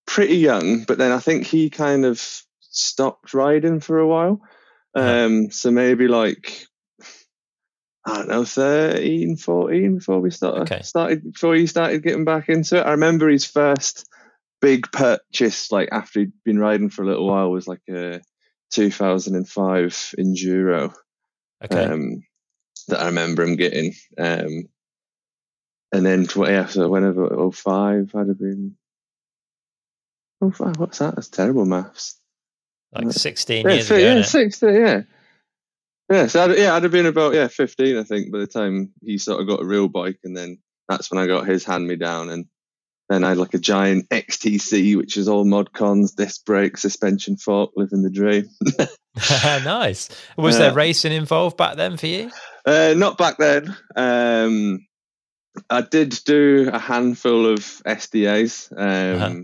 pretty 0.06 0.38
young, 0.38 0.84
but 0.84 0.96
then 0.96 1.12
I 1.12 1.18
think 1.18 1.44
he 1.44 1.68
kind 1.68 2.06
of 2.06 2.18
stopped 2.60 3.34
riding 3.34 3.80
for 3.80 3.98
a 3.98 4.06
while. 4.06 4.40
Uh-huh. 4.94 5.26
Um, 5.26 5.50
so 5.50 5.70
maybe 5.70 6.08
like 6.08 6.66
I 8.06 8.18
don't 8.18 8.28
know, 8.28 8.44
13, 8.44 9.36
14 9.36 9.96
before 9.96 10.20
we 10.20 10.30
started, 10.30 10.62
okay. 10.62 10.82
started 10.82 11.32
before 11.32 11.56
he 11.56 11.66
started 11.66 12.04
getting 12.04 12.24
back 12.24 12.48
into 12.48 12.78
it. 12.78 12.86
I 12.86 12.92
remember 12.92 13.28
his 13.28 13.44
first 13.44 14.08
big 14.60 14.90
purchase, 14.92 15.72
like 15.72 15.88
after 15.90 16.20
he'd 16.20 16.32
been 16.44 16.58
riding 16.58 16.88
for 16.88 17.02
a 17.02 17.06
little 17.06 17.26
while, 17.26 17.50
was 17.50 17.66
like 17.66 17.82
a 17.90 18.20
2005 18.70 20.14
Enduro. 20.18 20.94
Okay. 21.64 21.84
Um, 21.84 22.22
that 22.88 23.00
I 23.00 23.06
remember 23.06 23.42
him 23.42 23.56
getting. 23.56 23.94
Um, 24.16 24.68
and 25.92 26.06
then, 26.06 26.26
yeah, 26.36 26.66
so 26.66 26.88
whenever 26.88 27.50
05, 27.50 28.14
I'd 28.14 28.28
have 28.28 28.38
been. 28.38 28.76
05, 30.40 30.76
what's 30.78 30.98
that? 30.98 31.16
That's 31.16 31.28
terrible 31.28 31.64
maths. 31.64 32.20
Like 32.92 33.10
16 33.10 33.66
yeah, 33.66 33.72
years 33.72 33.90
ago. 33.90 33.98
Yeah, 33.98 34.22
16, 34.22 34.74
yeah. 34.74 35.02
Yeah, 36.10 36.26
so 36.26 36.44
I'd, 36.44 36.58
yeah, 36.58 36.74
I'd 36.74 36.84
have 36.84 36.92
been 36.92 37.06
about 37.06 37.34
yeah 37.34 37.48
15, 37.48 37.96
I 37.96 38.02
think, 38.04 38.32
by 38.32 38.38
the 38.38 38.46
time 38.46 38.92
he 39.02 39.18
sort 39.18 39.40
of 39.40 39.48
got 39.48 39.62
a 39.62 39.66
real 39.66 39.88
bike, 39.88 40.20
and 40.24 40.36
then 40.36 40.58
that's 40.88 41.10
when 41.10 41.20
I 41.20 41.26
got 41.26 41.46
his 41.46 41.64
hand 41.64 41.86
me 41.86 41.96
down, 41.96 42.30
and 42.30 42.46
then 43.08 43.24
I 43.24 43.30
had 43.30 43.38
like 43.38 43.54
a 43.54 43.58
giant 43.58 44.08
XTC, 44.10 44.96
which 44.96 45.16
is 45.16 45.28
all 45.28 45.44
mod 45.44 45.72
cons, 45.72 46.12
disc 46.12 46.44
brake, 46.44 46.76
suspension 46.76 47.36
fork, 47.36 47.70
living 47.76 48.02
the 48.02 48.10
dream. 48.10 48.48
nice. 49.64 50.08
Was 50.36 50.58
there 50.58 50.74
racing 50.74 51.12
involved 51.12 51.56
back 51.56 51.76
then 51.76 51.96
for 51.96 52.06
you? 52.06 52.30
Uh, 52.64 52.94
not 52.96 53.16
back 53.16 53.38
then. 53.38 53.74
Um, 53.94 54.86
I 55.70 55.80
did 55.80 56.18
do 56.24 56.68
a 56.72 56.78
handful 56.78 57.46
of 57.46 57.60
SDAs 57.60 58.72
um, 58.72 59.22
uh-huh. 59.22 59.42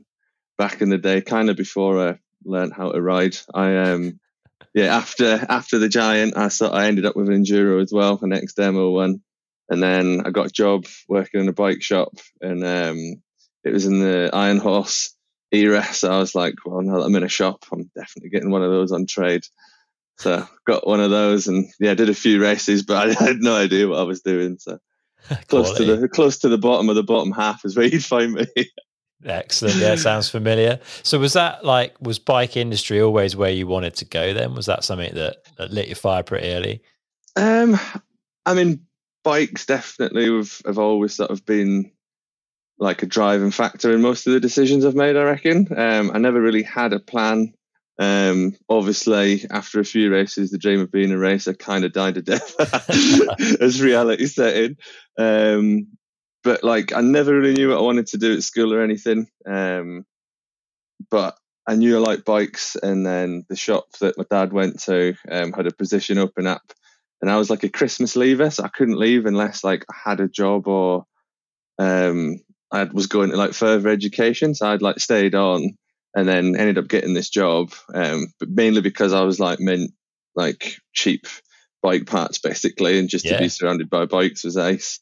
back 0.58 0.82
in 0.82 0.90
the 0.90 0.98
day, 0.98 1.22
kind 1.22 1.48
of 1.48 1.56
before 1.56 2.08
I 2.08 2.18
learned 2.44 2.74
how 2.74 2.92
to 2.92 3.00
ride. 3.00 3.36
I 3.54 3.76
um, 3.76 4.20
yeah, 4.74 4.96
after 4.96 5.44
after 5.48 5.78
the 5.78 5.88
Giant, 5.88 6.36
I 6.36 6.48
saw, 6.48 6.70
I 6.70 6.86
ended 6.86 7.06
up 7.06 7.16
with 7.16 7.28
an 7.28 7.42
enduro 7.42 7.82
as 7.82 7.92
well, 7.92 8.18
an 8.22 8.32
X 8.32 8.54
demo 8.54 8.90
one, 8.90 9.22
and 9.68 9.82
then 9.82 10.22
I 10.24 10.30
got 10.30 10.46
a 10.46 10.52
job 10.52 10.86
working 11.08 11.40
in 11.40 11.48
a 11.48 11.52
bike 11.52 11.82
shop, 11.82 12.12
and 12.40 12.64
um, 12.64 13.22
it 13.64 13.72
was 13.72 13.86
in 13.86 14.00
the 14.00 14.30
Iron 14.32 14.58
Horse 14.58 15.14
era. 15.50 15.84
So 15.84 16.10
I 16.10 16.18
was 16.18 16.34
like, 16.34 16.54
well, 16.64 16.82
now 16.82 16.98
that 16.98 17.04
I'm 17.04 17.14
in 17.14 17.22
a 17.22 17.28
shop, 17.28 17.64
I'm 17.72 17.90
definitely 17.94 18.30
getting 18.30 18.50
one 18.50 18.62
of 18.62 18.70
those 18.70 18.92
on 18.92 19.06
trade. 19.06 19.42
So 20.18 20.46
got 20.66 20.86
one 20.86 21.00
of 21.00 21.10
those, 21.10 21.48
and 21.48 21.66
yeah, 21.80 21.94
did 21.94 22.10
a 22.10 22.14
few 22.14 22.40
races, 22.40 22.82
but 22.82 23.08
I 23.08 23.12
had 23.24 23.38
no 23.38 23.54
idea 23.56 23.88
what 23.88 23.98
I 23.98 24.04
was 24.04 24.22
doing. 24.22 24.58
So 24.58 24.78
close 25.48 25.76
to 25.76 25.84
the 25.84 26.08
close 26.08 26.38
to 26.40 26.48
the 26.48 26.58
bottom 26.58 26.88
of 26.88 26.96
the 26.96 27.02
bottom 27.02 27.32
half 27.32 27.64
is 27.64 27.76
where 27.76 27.86
you'd 27.86 28.04
find 28.04 28.32
me. 28.34 28.46
Excellent. 29.24 29.76
Yeah, 29.76 29.94
sounds 29.96 30.28
familiar. 30.28 30.80
So 31.02 31.18
was 31.18 31.32
that 31.34 31.64
like 31.64 31.94
was 32.00 32.18
bike 32.18 32.56
industry 32.56 33.00
always 33.00 33.36
where 33.36 33.50
you 33.50 33.66
wanted 33.66 33.96
to 33.96 34.04
go 34.04 34.34
then? 34.34 34.54
Was 34.54 34.66
that 34.66 34.84
something 34.84 35.14
that, 35.14 35.44
that 35.56 35.70
lit 35.70 35.88
your 35.88 35.96
fire 35.96 36.22
pretty 36.22 36.48
early? 36.48 36.82
Um 37.36 37.78
I 38.44 38.54
mean 38.54 38.86
bikes 39.24 39.66
definitely 39.66 40.26
have, 40.26 40.60
have 40.66 40.78
always 40.78 41.14
sort 41.14 41.30
of 41.30 41.44
been 41.46 41.92
like 42.78 43.02
a 43.02 43.06
driving 43.06 43.50
factor 43.50 43.92
in 43.92 44.02
most 44.02 44.26
of 44.26 44.32
the 44.32 44.40
decisions 44.40 44.84
I've 44.84 44.96
made, 44.96 45.16
I 45.16 45.22
reckon. 45.22 45.68
Um, 45.76 46.10
I 46.12 46.18
never 46.18 46.40
really 46.40 46.64
had 46.64 46.92
a 46.92 46.98
plan. 46.98 47.54
Um, 47.98 48.56
obviously, 48.68 49.44
after 49.50 49.78
a 49.78 49.84
few 49.84 50.10
races, 50.10 50.50
the 50.50 50.58
dream 50.58 50.80
of 50.80 50.90
being 50.90 51.12
a 51.12 51.18
racer 51.18 51.54
kind 51.54 51.84
of 51.84 51.92
died 51.92 52.16
a 52.16 52.22
death 52.22 52.54
as 53.60 53.80
reality 53.80 54.26
set 54.26 54.56
in. 54.56 54.76
Um, 55.16 55.86
but 56.44 56.64
like, 56.64 56.92
I 56.92 57.00
never 57.00 57.36
really 57.36 57.54
knew 57.54 57.70
what 57.70 57.78
I 57.78 57.82
wanted 57.82 58.08
to 58.08 58.18
do 58.18 58.34
at 58.34 58.42
school 58.42 58.74
or 58.74 58.82
anything. 58.82 59.28
Um, 59.46 60.04
but 61.10 61.36
I 61.66 61.76
knew 61.76 61.96
I 61.96 62.00
liked 62.00 62.24
bikes, 62.24 62.76
and 62.76 63.06
then 63.06 63.44
the 63.48 63.56
shop 63.56 63.84
that 64.00 64.18
my 64.18 64.24
dad 64.28 64.52
went 64.52 64.80
to 64.84 65.14
um, 65.30 65.52
had 65.52 65.66
a 65.66 65.72
position 65.72 66.18
open 66.18 66.46
up, 66.46 66.72
and 67.20 67.30
I 67.30 67.36
was 67.36 67.50
like 67.50 67.62
a 67.62 67.68
Christmas 67.68 68.16
leaver, 68.16 68.50
so 68.50 68.64
I 68.64 68.68
couldn't 68.68 68.98
leave 68.98 69.26
unless 69.26 69.62
like 69.62 69.84
I 69.90 70.10
had 70.10 70.20
a 70.20 70.28
job 70.28 70.66
or 70.66 71.04
um, 71.78 72.40
I 72.70 72.84
was 72.84 73.06
going 73.06 73.30
to 73.30 73.36
like 73.36 73.52
further 73.52 73.90
education, 73.90 74.54
so 74.54 74.66
I'd 74.66 74.82
like 74.82 74.98
stayed 74.98 75.34
on 75.34 75.76
and 76.14 76.28
then 76.28 76.56
ended 76.56 76.78
up 76.78 76.88
getting 76.88 77.14
this 77.14 77.30
job, 77.30 77.72
um, 77.94 78.32
but 78.38 78.48
mainly 78.48 78.80
because 78.80 79.12
I 79.12 79.22
was 79.22 79.38
like 79.40 79.60
meant 79.60 79.92
like 80.34 80.76
cheap 80.92 81.26
bike 81.82 82.06
parts 82.06 82.38
basically, 82.38 82.98
and 82.98 83.08
just 83.08 83.24
yeah. 83.24 83.36
to 83.36 83.42
be 83.42 83.48
surrounded 83.48 83.88
by 83.88 84.06
bikes 84.06 84.44
was 84.44 84.56
ace. 84.56 85.00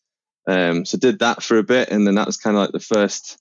Um, 0.50 0.84
so 0.84 0.98
did 0.98 1.20
that 1.20 1.42
for 1.42 1.58
a 1.58 1.62
bit, 1.62 1.90
and 1.90 2.06
then 2.06 2.16
that 2.16 2.26
was 2.26 2.36
kind 2.36 2.56
of 2.56 2.62
like 2.62 2.72
the 2.72 2.80
first, 2.80 3.38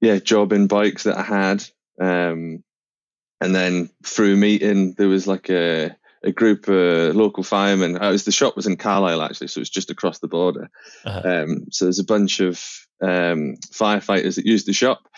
yeah, 0.00 0.18
job 0.18 0.52
in 0.52 0.68
bikes 0.68 1.02
that 1.02 1.18
I 1.18 1.22
had. 1.22 1.64
Um, 2.00 2.62
and 3.40 3.54
then 3.54 3.90
through 4.04 4.36
meeting, 4.36 4.94
there 4.96 5.08
was 5.08 5.26
like 5.26 5.50
a 5.50 5.96
a 6.22 6.30
group 6.30 6.68
of 6.68 7.16
local 7.16 7.42
firemen. 7.42 8.00
Uh, 8.00 8.10
was 8.12 8.24
the 8.24 8.32
shop 8.32 8.54
was 8.54 8.66
in 8.66 8.76
Carlisle 8.76 9.22
actually, 9.22 9.48
so 9.48 9.60
it's 9.60 9.70
just 9.70 9.90
across 9.90 10.18
the 10.18 10.28
border. 10.28 10.70
Uh-huh. 11.04 11.28
Um, 11.28 11.66
so 11.70 11.86
there's 11.86 11.98
a 11.98 12.04
bunch 12.04 12.40
of 12.40 12.62
um, 13.02 13.56
firefighters 13.72 14.36
that 14.36 14.46
used 14.46 14.66
the 14.66 14.72
shop, 14.72 15.08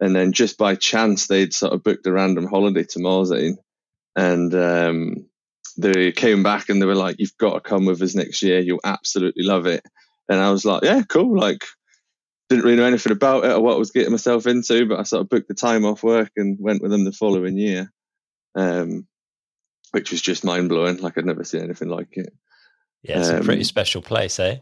and 0.00 0.14
then 0.14 0.32
just 0.32 0.58
by 0.58 0.74
chance 0.74 1.28
they'd 1.28 1.54
sort 1.54 1.72
of 1.72 1.82
booked 1.82 2.06
a 2.06 2.12
random 2.12 2.46
holiday 2.46 2.84
to 2.84 2.98
Morzine, 2.98 3.56
and 4.16 4.54
um, 4.54 5.26
they 5.78 6.12
came 6.12 6.42
back 6.42 6.68
and 6.68 6.82
they 6.82 6.86
were 6.86 6.94
like, 6.94 7.16
"You've 7.20 7.38
got 7.38 7.54
to 7.54 7.60
come 7.60 7.86
with 7.86 8.02
us 8.02 8.14
next 8.14 8.42
year. 8.42 8.58
You'll 8.58 8.80
absolutely 8.84 9.44
love 9.44 9.66
it." 9.66 9.82
And 10.28 10.40
I 10.40 10.50
was 10.50 10.64
like, 10.64 10.84
"Yeah, 10.84 11.02
cool." 11.08 11.38
Like, 11.38 11.64
didn't 12.48 12.64
really 12.64 12.76
know 12.76 12.84
anything 12.84 13.12
about 13.12 13.44
it 13.44 13.52
or 13.52 13.60
what 13.60 13.74
I 13.74 13.78
was 13.78 13.90
getting 13.90 14.10
myself 14.10 14.46
into, 14.46 14.86
but 14.86 14.98
I 14.98 15.02
sort 15.02 15.22
of 15.22 15.28
booked 15.28 15.48
the 15.48 15.54
time 15.54 15.84
off 15.84 16.02
work 16.02 16.30
and 16.36 16.58
went 16.58 16.82
with 16.82 16.90
them 16.90 17.04
the 17.04 17.12
following 17.12 17.56
year, 17.56 17.92
um, 18.54 19.06
which 19.92 20.10
was 20.10 20.22
just 20.22 20.44
mind 20.44 20.68
blowing. 20.68 20.98
Like 20.98 21.18
I'd 21.18 21.26
never 21.26 21.44
seen 21.44 21.62
anything 21.62 21.88
like 21.88 22.16
it. 22.16 22.32
Yeah, 23.02 23.20
it's 23.20 23.28
um, 23.28 23.36
a 23.36 23.44
pretty 23.44 23.60
um, 23.60 23.64
special 23.64 24.02
place, 24.02 24.40
eh? 24.40 24.58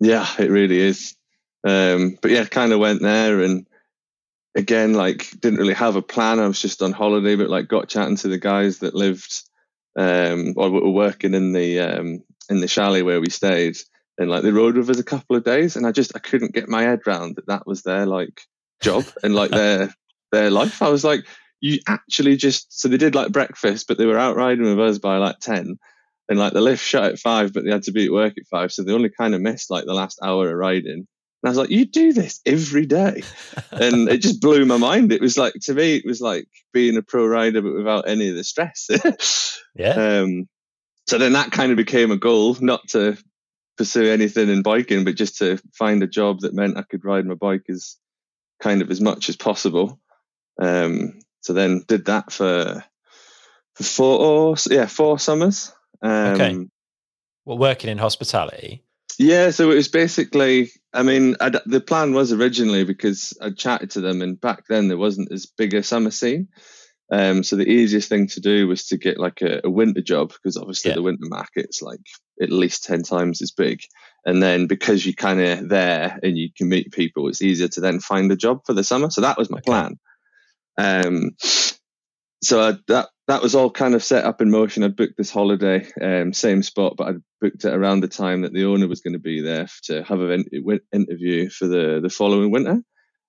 Yeah, 0.00 0.26
it 0.38 0.50
really 0.50 0.78
is. 0.78 1.16
Um, 1.66 2.18
but 2.20 2.30
yeah, 2.30 2.44
kind 2.44 2.72
of 2.72 2.80
went 2.80 3.02
there 3.02 3.42
and 3.42 3.66
again, 4.54 4.94
like 4.94 5.30
didn't 5.40 5.58
really 5.58 5.74
have 5.74 5.96
a 5.96 6.02
plan. 6.02 6.40
I 6.40 6.46
was 6.46 6.60
just 6.60 6.82
on 6.82 6.92
holiday, 6.92 7.36
but 7.36 7.50
like 7.50 7.68
got 7.68 7.88
chatting 7.88 8.16
to 8.16 8.28
the 8.28 8.38
guys 8.38 8.78
that 8.78 8.94
lived 8.94 9.42
um, 9.96 10.54
or 10.56 10.70
were 10.70 10.90
working 10.90 11.34
in 11.34 11.52
the 11.52 11.80
um, 11.80 12.22
in 12.48 12.60
the 12.60 12.68
chalet 12.68 13.02
where 13.02 13.20
we 13.20 13.30
stayed, 13.30 13.76
and 14.18 14.28
like 14.28 14.42
they 14.42 14.50
rode 14.50 14.76
with 14.76 14.90
us 14.90 14.98
a 14.98 15.04
couple 15.04 15.36
of 15.36 15.44
days, 15.44 15.76
and 15.76 15.86
I 15.86 15.92
just 15.92 16.12
I 16.14 16.18
couldn't 16.18 16.54
get 16.54 16.68
my 16.68 16.82
head 16.82 17.00
around 17.06 17.36
that 17.36 17.46
that 17.46 17.66
was 17.66 17.82
their 17.82 18.06
like 18.06 18.42
job 18.82 19.04
and 19.22 19.34
like 19.34 19.50
their 19.50 19.94
their 20.32 20.50
life. 20.50 20.82
I 20.82 20.88
was 20.88 21.04
like, 21.04 21.26
you 21.60 21.78
actually 21.86 22.36
just 22.36 22.78
so 22.78 22.88
they 22.88 22.96
did 22.96 23.14
like 23.14 23.32
breakfast, 23.32 23.86
but 23.88 23.98
they 23.98 24.06
were 24.06 24.18
out 24.18 24.36
riding 24.36 24.64
with 24.64 24.80
us 24.80 24.98
by 24.98 25.18
like 25.18 25.38
ten. 25.40 25.78
And 26.30 26.38
like 26.38 26.52
the 26.52 26.60
lift 26.60 26.84
shut 26.84 27.12
at 27.12 27.18
five, 27.18 27.54
but 27.54 27.64
they 27.64 27.70
had 27.70 27.84
to 27.84 27.92
be 27.92 28.04
at 28.04 28.12
work 28.12 28.34
at 28.36 28.46
five, 28.50 28.70
so 28.70 28.82
they 28.82 28.92
only 28.92 29.08
kind 29.08 29.34
of 29.34 29.40
missed 29.40 29.70
like 29.70 29.86
the 29.86 29.94
last 29.94 30.18
hour 30.22 30.50
of 30.50 30.58
riding 30.58 31.06
and 31.42 31.48
I 31.48 31.50
was 31.50 31.58
like, 31.58 31.70
you 31.70 31.84
do 31.84 32.12
this 32.12 32.40
every 32.44 32.86
day. 32.86 33.22
and 33.70 34.08
it 34.08 34.18
just 34.18 34.40
blew 34.40 34.64
my 34.64 34.76
mind. 34.76 35.12
It 35.12 35.20
was 35.20 35.38
like, 35.38 35.54
to 35.62 35.74
me, 35.74 35.96
it 35.96 36.04
was 36.04 36.20
like 36.20 36.48
being 36.72 36.96
a 36.96 37.02
pro 37.02 37.26
rider, 37.26 37.62
but 37.62 37.74
without 37.74 38.08
any 38.08 38.28
of 38.28 38.34
the 38.34 38.42
stress. 38.42 38.88
yeah. 39.76 40.20
Um, 40.22 40.48
so 41.06 41.18
then 41.18 41.34
that 41.34 41.52
kind 41.52 41.70
of 41.70 41.76
became 41.76 42.10
a 42.10 42.16
goal, 42.16 42.56
not 42.60 42.88
to 42.88 43.16
pursue 43.78 44.10
anything 44.10 44.50
in 44.50 44.62
biking, 44.62 45.04
but 45.04 45.14
just 45.14 45.38
to 45.38 45.58
find 45.72 46.02
a 46.02 46.06
job 46.06 46.40
that 46.40 46.52
meant 46.52 46.76
I 46.76 46.82
could 46.82 47.04
ride 47.04 47.24
my 47.24 47.34
bike 47.34 47.64
as 47.70 47.96
kind 48.60 48.82
of 48.82 48.90
as 48.90 49.00
much 49.00 49.28
as 49.28 49.36
possible. 49.36 50.00
Um, 50.60 51.20
so 51.40 51.52
then 51.52 51.84
did 51.86 52.06
that 52.06 52.32
for 52.32 52.84
for 53.74 53.84
four, 53.84 54.56
yeah, 54.68 54.86
four 54.86 55.18
summers. 55.18 55.72
Um, 56.02 56.10
okay. 56.10 56.58
Well, 57.44 57.58
working 57.58 57.90
in 57.90 57.98
hospitality. 57.98 58.82
Yeah, 59.18 59.50
so 59.50 59.70
it 59.70 59.76
was 59.76 59.88
basically. 59.88 60.70
I 60.92 61.02
mean, 61.02 61.36
I'd, 61.40 61.56
the 61.66 61.80
plan 61.80 62.12
was 62.12 62.32
originally 62.32 62.84
because 62.84 63.36
I 63.40 63.50
chatted 63.50 63.90
to 63.92 64.00
them, 64.00 64.20
and 64.22 64.40
back 64.40 64.66
then 64.68 64.88
there 64.88 64.98
wasn't 64.98 65.32
as 65.32 65.46
big 65.46 65.74
a 65.74 65.82
summer 65.82 66.10
scene. 66.10 66.48
Um, 67.10 67.42
so 67.42 67.56
the 67.56 67.68
easiest 67.68 68.08
thing 68.08 68.26
to 68.28 68.40
do 68.40 68.66
was 68.68 68.86
to 68.88 68.98
get 68.98 69.18
like 69.18 69.40
a, 69.40 69.60
a 69.64 69.70
winter 69.70 70.02
job 70.02 70.32
because 70.32 70.56
obviously 70.56 70.90
yeah. 70.90 70.96
the 70.96 71.02
winter 71.02 71.26
market's 71.28 71.80
like 71.80 72.00
at 72.40 72.52
least 72.52 72.84
10 72.84 73.02
times 73.02 73.40
as 73.40 73.50
big. 73.50 73.80
And 74.26 74.42
then 74.42 74.66
because 74.66 75.06
you're 75.06 75.14
kind 75.14 75.40
of 75.40 75.68
there 75.68 76.18
and 76.22 76.36
you 76.36 76.50
can 76.56 76.68
meet 76.68 76.92
people, 76.92 77.28
it's 77.28 77.42
easier 77.42 77.68
to 77.68 77.80
then 77.80 78.00
find 78.00 78.30
a 78.30 78.36
job 78.36 78.60
for 78.66 78.74
the 78.74 78.84
summer. 78.84 79.10
So 79.10 79.22
that 79.22 79.38
was 79.38 79.50
my 79.50 79.60
plan. 79.60 79.98
Um, 80.76 81.30
so 82.42 82.60
I, 82.60 82.74
that 82.88 83.08
that 83.26 83.42
was 83.42 83.54
all 83.54 83.70
kind 83.70 83.94
of 83.94 84.04
set 84.04 84.24
up 84.24 84.40
in 84.40 84.50
motion. 84.50 84.84
I 84.84 84.88
booked 84.88 85.16
this 85.18 85.30
holiday, 85.30 85.86
um, 86.00 86.32
same 86.32 86.62
spot, 86.62 86.94
but 86.96 87.08
I 87.08 87.12
booked 87.40 87.64
it 87.64 87.74
around 87.74 88.00
the 88.00 88.08
time 88.08 88.42
that 88.42 88.52
the 88.52 88.64
owner 88.64 88.86
was 88.86 89.00
going 89.00 89.14
to 89.14 89.18
be 89.18 89.42
there 89.42 89.66
to 89.84 90.02
have 90.04 90.20
an 90.20 90.44
interview 90.92 91.50
for 91.50 91.66
the 91.66 92.00
the 92.02 92.10
following 92.10 92.50
winter. 92.50 92.80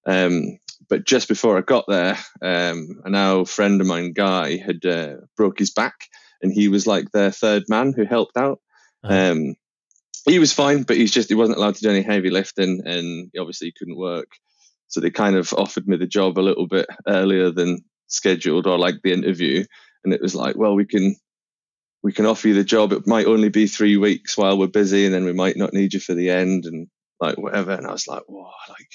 Um, 0.06 0.60
but 0.90 1.06
just 1.06 1.28
before 1.28 1.58
I 1.58 1.62
got 1.62 1.86
there, 1.88 2.18
um, 2.42 3.02
a 3.06 3.10
now 3.10 3.46
friend 3.46 3.80
of 3.80 3.88
mine, 3.88 4.14
Guy, 4.14 4.58
had 4.58 4.86
uh, 4.86 5.16
broke 5.38 5.60
his 5.60 5.72
back, 5.72 5.94
and 6.42 6.52
he 6.52 6.68
was 6.68 6.88
like 6.88 7.12
their 7.12 7.32
third 7.32 7.64
man 7.70 7.94
who 7.94 8.06
helped 8.06 8.38
out. 8.38 8.60
Uh-huh. 9.04 9.32
Um, 9.32 9.56
he 10.26 10.40
was 10.40 10.54
fine, 10.54 10.84
but 10.84 10.98
he's 10.98 11.12
just 11.12 11.30
he 11.30 11.36
wasn't 11.36 11.58
allowed 11.58 11.76
to 11.76 11.82
do 11.82 11.90
any 11.90 12.02
heavy 12.02 12.30
lifting, 12.30 12.82
and 12.86 13.32
obviously 13.40 13.68
he 13.68 13.74
couldn't 13.78 13.98
work. 13.98 14.32
So 14.88 15.00
they 15.00 15.12
kind 15.12 15.36
of 15.36 15.54
offered 15.54 15.88
me 15.88 15.98
the 15.98 16.08
job 16.08 16.38
a 16.38 16.42
little 16.42 16.68
bit 16.68 16.88
earlier 17.08 17.52
than 17.52 17.80
scheduled, 18.08 18.68
or 18.68 18.78
like 18.78 18.96
the 19.04 19.14
interview, 19.14 19.66
and 20.04 20.14
it 20.14 20.22
was 20.22 20.36
like, 20.36 20.56
well, 20.58 20.76
we 20.76 20.86
can 20.86 21.16
we 22.02 22.14
can 22.14 22.26
offer 22.26 22.48
you 22.48 22.54
the 22.54 22.64
job. 22.64 22.94
It 22.94 23.08
might 23.08 23.28
only 23.28 23.50
be 23.50 23.68
three 23.68 23.98
weeks 23.98 24.38
while 24.38 24.58
we're 24.58 24.68
busy, 24.68 25.06
and 25.06 25.14
then 25.14 25.26
we 25.26 25.34
might 25.34 25.58
not 25.58 25.74
need 25.74 25.94
you 25.94 26.00
for 26.00 26.14
the 26.16 26.32
end, 26.32 26.66
and 26.66 26.88
like 27.20 27.38
whatever. 27.38 27.72
And 27.72 27.86
I 27.86 27.92
was 27.92 28.08
like, 28.08 28.24
whoa, 28.28 28.50
like 28.70 28.90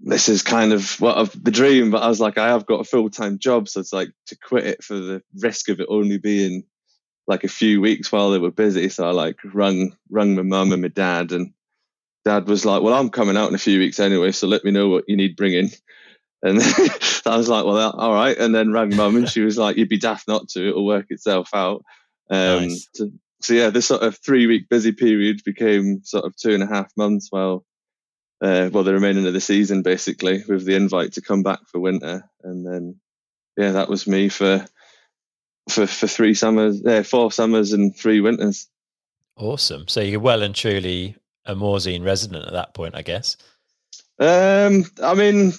this 0.00 0.28
is 0.28 0.42
kind 0.42 0.72
of 0.72 1.00
what 1.00 1.16
of 1.16 1.32
the 1.42 1.50
dream, 1.50 1.90
but 1.90 2.02
I 2.02 2.08
was 2.08 2.20
like, 2.20 2.38
I 2.38 2.48
have 2.48 2.66
got 2.66 2.80
a 2.80 2.84
full 2.84 3.10
time 3.10 3.38
job, 3.38 3.68
so 3.68 3.80
it's 3.80 3.92
like 3.92 4.10
to 4.26 4.36
quit 4.36 4.66
it 4.66 4.84
for 4.84 4.94
the 4.94 5.22
risk 5.40 5.68
of 5.68 5.80
it 5.80 5.86
only 5.88 6.18
being 6.18 6.64
like 7.26 7.44
a 7.44 7.48
few 7.48 7.80
weeks 7.80 8.12
while 8.12 8.30
they 8.30 8.38
were 8.38 8.50
busy. 8.50 8.88
So 8.88 9.06
I 9.06 9.12
like 9.12 9.38
rung 9.44 9.96
rung 10.10 10.34
my 10.34 10.42
mum 10.42 10.72
and 10.72 10.82
my 10.82 10.88
dad, 10.88 11.32
and 11.32 11.52
dad 12.24 12.46
was 12.46 12.64
like, 12.64 12.82
"Well, 12.82 12.94
I'm 12.94 13.10
coming 13.10 13.36
out 13.36 13.48
in 13.48 13.54
a 13.54 13.58
few 13.58 13.78
weeks 13.78 14.00
anyway, 14.00 14.32
so 14.32 14.46
let 14.46 14.64
me 14.64 14.70
know 14.70 14.88
what 14.88 15.04
you 15.08 15.16
need 15.16 15.36
bringing." 15.36 15.70
And 16.42 16.60
I 17.26 17.36
was 17.36 17.48
like, 17.48 17.64
"Well, 17.64 17.90
all 17.90 18.12
right." 18.12 18.36
And 18.36 18.54
then 18.54 18.72
rang 18.72 18.94
mum, 18.96 19.16
and 19.16 19.28
she 19.28 19.40
was 19.40 19.56
like, 19.56 19.76
"You'd 19.76 19.88
be 19.88 19.98
daft 19.98 20.28
not 20.28 20.48
to. 20.50 20.68
It'll 20.68 20.86
work 20.86 21.06
itself 21.10 21.50
out." 21.54 21.84
Um, 22.30 22.68
nice. 22.68 22.88
so, 22.94 23.10
so 23.40 23.54
yeah, 23.54 23.70
this 23.70 23.86
sort 23.86 24.02
of 24.02 24.18
three 24.18 24.46
week 24.46 24.68
busy 24.68 24.92
period 24.92 25.42
became 25.44 26.02
sort 26.04 26.24
of 26.24 26.36
two 26.36 26.52
and 26.52 26.62
a 26.62 26.66
half 26.66 26.90
months 26.96 27.28
while 27.30 27.64
uh, 28.44 28.68
well, 28.70 28.84
the 28.84 28.92
remaining 28.92 29.26
of 29.26 29.32
the 29.32 29.40
season 29.40 29.80
basically 29.80 30.44
with 30.46 30.66
the 30.66 30.74
invite 30.74 31.14
to 31.14 31.22
come 31.22 31.42
back 31.42 31.60
for 31.66 31.78
winter, 31.78 32.28
and 32.42 32.66
then 32.66 33.00
yeah, 33.56 33.72
that 33.72 33.88
was 33.88 34.06
me 34.06 34.28
for 34.28 34.66
for 35.70 35.86
for 35.86 36.06
three 36.06 36.34
summers, 36.34 36.84
uh, 36.84 37.02
four 37.02 37.32
summers 37.32 37.72
and 37.72 37.96
three 37.96 38.20
winters. 38.20 38.68
Awesome. 39.36 39.88
So 39.88 40.02
you're 40.02 40.20
well 40.20 40.42
and 40.42 40.54
truly 40.54 41.16
a 41.46 41.54
Morzine 41.54 42.04
resident 42.04 42.46
at 42.46 42.52
that 42.52 42.74
point, 42.74 42.94
I 42.94 43.02
guess. 43.02 43.38
Um, 44.18 44.84
I 45.02 45.14
mean, 45.14 45.52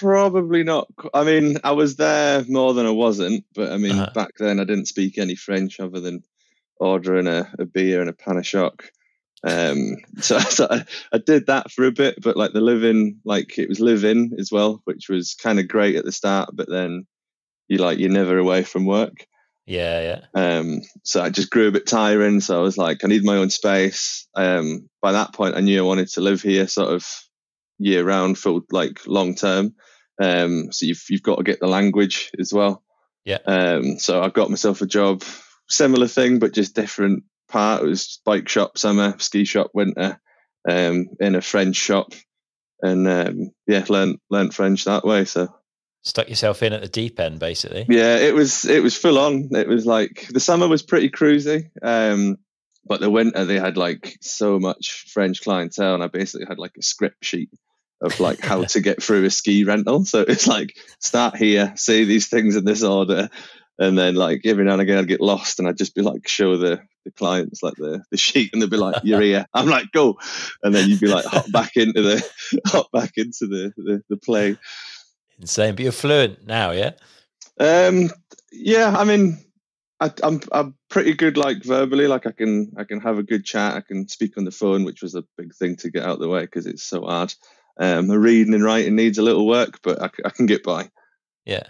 probably 0.00 0.64
not. 0.64 0.88
I 1.12 1.24
mean, 1.24 1.58
I 1.62 1.72
was 1.72 1.96
there 1.96 2.42
more 2.48 2.72
than 2.72 2.86
I 2.86 2.90
wasn't, 2.90 3.44
but 3.54 3.70
I 3.70 3.76
mean, 3.76 3.92
uh-huh. 3.92 4.12
back 4.14 4.30
then 4.38 4.60
I 4.60 4.64
didn't 4.64 4.88
speak 4.88 5.18
any 5.18 5.34
French 5.34 5.78
other 5.78 6.00
than 6.00 6.24
ordering 6.80 7.26
a, 7.26 7.52
a 7.58 7.66
beer 7.66 8.00
and 8.00 8.08
a 8.08 8.14
pain 8.14 8.38
au 8.38 8.42
choc. 8.42 8.90
Um, 9.44 9.96
so, 10.20 10.38
so 10.38 10.66
I, 10.70 10.84
I, 11.12 11.18
did 11.18 11.46
that 11.46 11.70
for 11.70 11.84
a 11.84 11.92
bit, 11.92 12.16
but 12.22 12.36
like 12.36 12.52
the 12.52 12.60
living, 12.60 13.20
like 13.24 13.58
it 13.58 13.68
was 13.68 13.80
living 13.80 14.32
as 14.38 14.50
well, 14.50 14.80
which 14.84 15.08
was 15.08 15.34
kind 15.34 15.58
of 15.58 15.68
great 15.68 15.96
at 15.96 16.04
the 16.04 16.12
start, 16.12 16.50
but 16.52 16.68
then 16.68 17.06
you 17.68 17.78
like 17.78 17.98
you're 17.98 18.10
never 18.10 18.38
away 18.38 18.62
from 18.62 18.86
work. 18.86 19.26
Yeah, 19.66 20.18
yeah. 20.34 20.58
Um, 20.58 20.82
so 21.04 21.22
I 21.22 21.30
just 21.30 21.50
grew 21.50 21.68
a 21.68 21.72
bit 21.72 21.86
tiring. 21.86 22.40
So 22.40 22.58
I 22.58 22.62
was 22.62 22.76
like, 22.76 23.02
I 23.02 23.08
need 23.08 23.24
my 23.24 23.36
own 23.36 23.50
space. 23.50 24.26
Um, 24.34 24.90
by 25.00 25.12
that 25.12 25.32
point, 25.32 25.56
I 25.56 25.60
knew 25.60 25.78
I 25.82 25.86
wanted 25.86 26.08
to 26.10 26.20
live 26.20 26.42
here, 26.42 26.68
sort 26.68 26.90
of 26.90 27.06
year 27.78 28.04
round 28.04 28.38
for 28.38 28.60
like 28.70 29.06
long 29.06 29.34
term. 29.34 29.74
Um, 30.20 30.70
so 30.70 30.86
you've 30.86 31.04
you've 31.08 31.22
got 31.22 31.36
to 31.36 31.44
get 31.44 31.60
the 31.60 31.66
language 31.66 32.30
as 32.38 32.52
well. 32.52 32.82
Yeah. 33.24 33.38
Um, 33.46 33.98
so 33.98 34.22
I 34.22 34.28
got 34.28 34.50
myself 34.50 34.82
a 34.82 34.86
job, 34.86 35.22
similar 35.68 36.08
thing, 36.08 36.38
but 36.38 36.52
just 36.52 36.74
different 36.74 37.24
part. 37.54 37.82
It 37.82 37.86
was 37.86 38.20
bike 38.24 38.48
shop 38.48 38.76
summer, 38.76 39.14
ski 39.18 39.44
shop 39.44 39.70
winter, 39.72 40.20
um, 40.68 41.06
in 41.20 41.36
a 41.36 41.40
French 41.40 41.76
shop, 41.76 42.12
and 42.82 43.06
um, 43.06 43.52
yeah, 43.66 43.84
learned 43.88 44.18
learned 44.28 44.54
French 44.54 44.84
that 44.84 45.04
way. 45.04 45.24
So 45.24 45.54
stuck 46.02 46.28
yourself 46.28 46.64
in 46.64 46.72
at 46.72 46.82
the 46.82 46.88
deep 46.88 47.20
end, 47.20 47.38
basically. 47.38 47.86
Yeah, 47.88 48.16
it 48.16 48.34
was 48.34 48.64
it 48.64 48.82
was 48.82 48.96
full 48.96 49.18
on. 49.18 49.50
It 49.52 49.68
was 49.68 49.86
like 49.86 50.26
the 50.30 50.40
summer 50.40 50.66
was 50.66 50.82
pretty 50.82 51.10
cruisy, 51.10 51.70
um, 51.80 52.38
but 52.84 53.00
the 53.00 53.08
winter 53.08 53.44
they 53.44 53.60
had 53.60 53.76
like 53.76 54.16
so 54.20 54.58
much 54.58 55.06
French 55.12 55.40
clientele, 55.42 55.94
and 55.94 56.02
I 56.02 56.08
basically 56.08 56.46
had 56.48 56.58
like 56.58 56.76
a 56.76 56.82
script 56.82 57.24
sheet 57.24 57.50
of 58.00 58.18
like 58.18 58.40
how 58.40 58.64
to 58.64 58.80
get 58.80 59.00
through 59.00 59.24
a 59.24 59.30
ski 59.30 59.62
rental. 59.62 60.04
So 60.04 60.22
it's 60.22 60.48
like 60.48 60.76
start 60.98 61.36
here, 61.36 61.72
say 61.76 62.02
these 62.02 62.26
things 62.26 62.56
in 62.56 62.64
this 62.64 62.82
order, 62.82 63.30
and 63.78 63.96
then 63.96 64.16
like 64.16 64.40
every 64.44 64.64
now 64.64 64.72
and 64.72 64.82
again 64.82 64.98
I'd 64.98 65.06
get 65.06 65.20
lost 65.20 65.60
and 65.60 65.68
I'd 65.68 65.78
just 65.78 65.94
be 65.94 66.02
like 66.02 66.26
show 66.26 66.56
the 66.56 66.82
the 67.04 67.10
clients 67.10 67.62
like 67.62 67.74
the 67.76 68.02
the 68.10 68.16
sheet 68.16 68.50
and 68.52 68.60
they'd 68.60 68.70
be 68.70 68.76
like 68.76 69.02
you're 69.04 69.20
here. 69.20 69.46
I'm 69.54 69.66
like 69.66 69.92
go 69.92 70.18
and 70.62 70.74
then 70.74 70.88
you'd 70.88 71.00
be 71.00 71.06
like 71.06 71.24
hop 71.24 71.50
back 71.52 71.76
into 71.76 72.02
the 72.02 72.30
hop 72.66 72.90
back 72.92 73.12
into 73.16 73.46
the 73.46 73.72
the, 73.76 74.02
the 74.08 74.16
play 74.16 74.56
insane 75.38 75.74
but 75.74 75.82
you're 75.82 75.92
fluent 75.92 76.46
now 76.46 76.70
yeah? 76.70 76.92
Um 77.58 78.10
yeah 78.52 78.94
I 78.96 79.04
mean 79.04 79.38
I, 80.00 80.12
I'm 80.22 80.40
I'm 80.52 80.74
pretty 80.90 81.14
good 81.14 81.36
like 81.36 81.62
verbally 81.62 82.06
like 82.06 82.26
I 82.26 82.32
can 82.32 82.72
I 82.76 82.84
can 82.84 83.00
have 83.00 83.18
a 83.18 83.22
good 83.22 83.44
chat 83.44 83.76
I 83.76 83.80
can 83.80 84.08
speak 84.08 84.36
on 84.36 84.44
the 84.44 84.50
phone 84.50 84.84
which 84.84 85.02
was 85.02 85.14
a 85.14 85.24
big 85.36 85.54
thing 85.54 85.76
to 85.76 85.90
get 85.90 86.02
out 86.02 86.14
of 86.14 86.20
the 86.20 86.28
way 86.28 86.42
because 86.42 86.66
it's 86.66 86.82
so 86.82 87.02
hard. 87.02 87.34
Um 87.78 88.10
reading 88.10 88.54
and 88.54 88.64
writing 88.64 88.96
needs 88.96 89.18
a 89.18 89.22
little 89.22 89.46
work 89.46 89.80
but 89.82 90.02
I, 90.02 90.10
I 90.24 90.30
can 90.30 90.46
get 90.46 90.62
by. 90.62 90.90
Yeah 91.44 91.64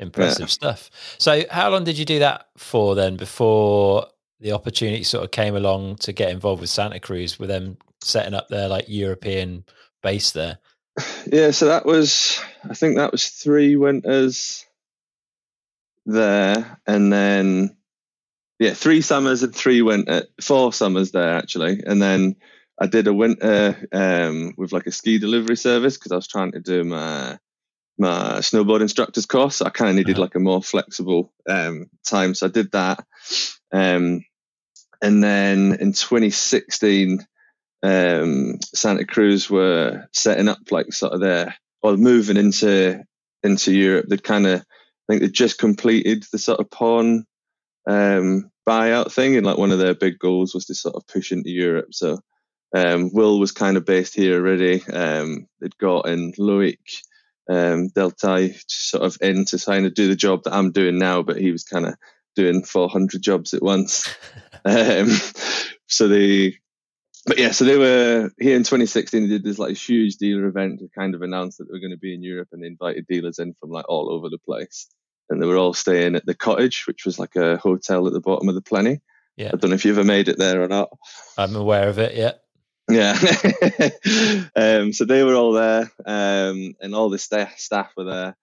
Impressive 0.00 0.40
yeah. 0.40 0.46
stuff. 0.46 0.90
So, 1.18 1.44
how 1.50 1.68
long 1.68 1.84
did 1.84 1.98
you 1.98 2.06
do 2.06 2.20
that 2.20 2.46
for 2.56 2.94
then 2.94 3.16
before 3.16 4.06
the 4.40 4.52
opportunity 4.52 5.04
sort 5.04 5.24
of 5.24 5.30
came 5.30 5.54
along 5.54 5.96
to 5.96 6.12
get 6.12 6.30
involved 6.30 6.60
with 6.60 6.70
Santa 6.70 6.98
Cruz 6.98 7.38
with 7.38 7.48
them 7.48 7.76
setting 8.02 8.34
up 8.34 8.48
their 8.48 8.68
like 8.68 8.86
European 8.88 9.64
base 10.02 10.32
there? 10.32 10.58
Yeah, 11.26 11.50
so 11.52 11.66
that 11.66 11.86
was, 11.86 12.40
I 12.68 12.74
think 12.74 12.96
that 12.96 13.12
was 13.12 13.28
three 13.28 13.76
winters 13.76 14.66
there. 16.06 16.78
And 16.86 17.12
then, 17.12 17.76
yeah, 18.58 18.74
three 18.74 19.00
summers 19.00 19.42
and 19.42 19.54
three 19.54 19.82
winter, 19.82 20.24
four 20.40 20.72
summers 20.72 21.12
there 21.12 21.36
actually. 21.36 21.82
And 21.86 22.02
then 22.02 22.36
I 22.80 22.86
did 22.86 23.06
a 23.06 23.14
winter 23.14 23.76
um, 23.92 24.54
with 24.56 24.72
like 24.72 24.86
a 24.86 24.92
ski 24.92 25.18
delivery 25.18 25.56
service 25.56 25.96
because 25.96 26.12
I 26.12 26.16
was 26.16 26.26
trying 26.26 26.52
to 26.52 26.60
do 26.60 26.84
my 26.84 27.38
my 27.98 28.38
snowboard 28.38 28.80
instructor's 28.80 29.26
course. 29.26 29.60
I 29.60 29.68
kind 29.68 29.90
of 29.90 29.96
needed 29.96 30.12
uh-huh. 30.12 30.22
like 30.22 30.34
a 30.34 30.40
more 30.40 30.62
flexible 30.62 31.30
um, 31.48 31.90
time, 32.04 32.34
so 32.34 32.46
I 32.46 32.48
did 32.48 32.72
that. 32.72 33.04
Um, 33.72 34.24
and 35.02 35.22
then 35.22 35.76
in 35.80 35.92
2016, 35.92 37.26
um, 37.82 38.58
Santa 38.74 39.06
Cruz 39.06 39.48
were 39.48 40.08
setting 40.12 40.48
up 40.48 40.58
like 40.70 40.92
sort 40.92 41.12
of 41.12 41.20
their 41.20 41.54
or 41.82 41.96
moving 41.96 42.36
into 42.36 43.02
into 43.42 43.72
Europe. 43.72 44.06
They'd 44.08 44.22
kind 44.22 44.46
of 44.46 44.60
I 44.60 44.64
think 45.08 45.22
they'd 45.22 45.32
just 45.32 45.58
completed 45.58 46.24
the 46.30 46.38
sort 46.38 46.60
of 46.60 46.70
Pon 46.70 47.24
um, 47.88 48.50
buyout 48.68 49.12
thing, 49.12 49.36
and 49.36 49.46
like 49.46 49.58
one 49.58 49.72
of 49.72 49.78
their 49.78 49.94
big 49.94 50.18
goals 50.18 50.54
was 50.54 50.66
to 50.66 50.74
sort 50.74 50.96
of 50.96 51.06
push 51.06 51.32
into 51.32 51.50
Europe. 51.50 51.94
So 51.94 52.18
um, 52.76 53.10
Will 53.12 53.40
was 53.40 53.52
kind 53.52 53.76
of 53.76 53.84
based 53.84 54.14
here 54.14 54.36
already. 54.36 54.84
Um, 54.84 55.46
they'd 55.60 55.76
got 55.78 56.06
in 56.06 56.32
Loic 56.32 56.78
um, 57.50 57.88
Deltaille 57.88 58.62
sort 58.68 59.02
of 59.02 59.16
in 59.20 59.44
to 59.46 59.58
kind 59.58 59.86
of 59.86 59.94
do 59.94 60.08
the 60.08 60.16
job 60.16 60.44
that 60.44 60.54
I'm 60.54 60.70
doing 60.70 60.98
now, 60.98 61.22
but 61.22 61.38
he 61.38 61.50
was 61.50 61.64
kind 61.64 61.86
of 61.86 61.94
doing 62.40 62.64
400 62.64 63.22
jobs 63.22 63.54
at 63.54 63.62
once. 63.62 64.08
um, 64.64 65.08
so 65.86 66.08
they, 66.08 66.56
but 67.26 67.38
yeah, 67.38 67.50
so 67.50 67.64
they 67.64 67.76
were 67.76 68.30
here 68.38 68.56
in 68.56 68.62
2016. 68.62 69.22
They 69.22 69.28
did 69.28 69.44
this 69.44 69.58
like 69.58 69.76
huge 69.76 70.16
dealer 70.16 70.46
event 70.46 70.80
to 70.80 70.88
kind 70.88 71.14
of 71.14 71.22
announce 71.22 71.56
that 71.56 71.64
they 71.64 71.72
were 71.72 71.80
going 71.80 71.90
to 71.90 71.98
be 71.98 72.14
in 72.14 72.22
Europe, 72.22 72.48
and 72.52 72.62
they 72.62 72.66
invited 72.66 73.06
dealers 73.06 73.38
in 73.38 73.54
from 73.60 73.70
like 73.70 73.88
all 73.88 74.10
over 74.10 74.28
the 74.28 74.38
place. 74.38 74.88
And 75.28 75.40
they 75.40 75.46
were 75.46 75.56
all 75.56 75.74
staying 75.74 76.16
at 76.16 76.26
the 76.26 76.34
cottage, 76.34 76.84
which 76.86 77.04
was 77.04 77.18
like 77.18 77.36
a 77.36 77.56
hotel 77.58 78.06
at 78.06 78.12
the 78.12 78.20
bottom 78.20 78.48
of 78.48 78.54
the 78.54 78.62
Pleney. 78.62 79.00
Yeah. 79.36 79.50
I 79.52 79.56
don't 79.56 79.70
know 79.70 79.76
if 79.76 79.84
you 79.84 79.92
ever 79.92 80.02
made 80.02 80.28
it 80.28 80.38
there 80.38 80.62
or 80.62 80.68
not. 80.68 80.90
I'm 81.38 81.54
aware 81.54 81.88
of 81.88 81.98
it. 81.98 82.14
Yeah. 82.14 82.32
Yeah. 82.90 83.16
um, 84.56 84.92
so 84.92 85.04
they 85.04 85.22
were 85.22 85.34
all 85.34 85.52
there, 85.52 85.90
um, 86.04 86.74
and 86.80 86.94
all 86.94 87.10
the 87.10 87.18
sta- 87.18 87.56
staff 87.56 87.92
were 87.96 88.04
there. 88.04 88.36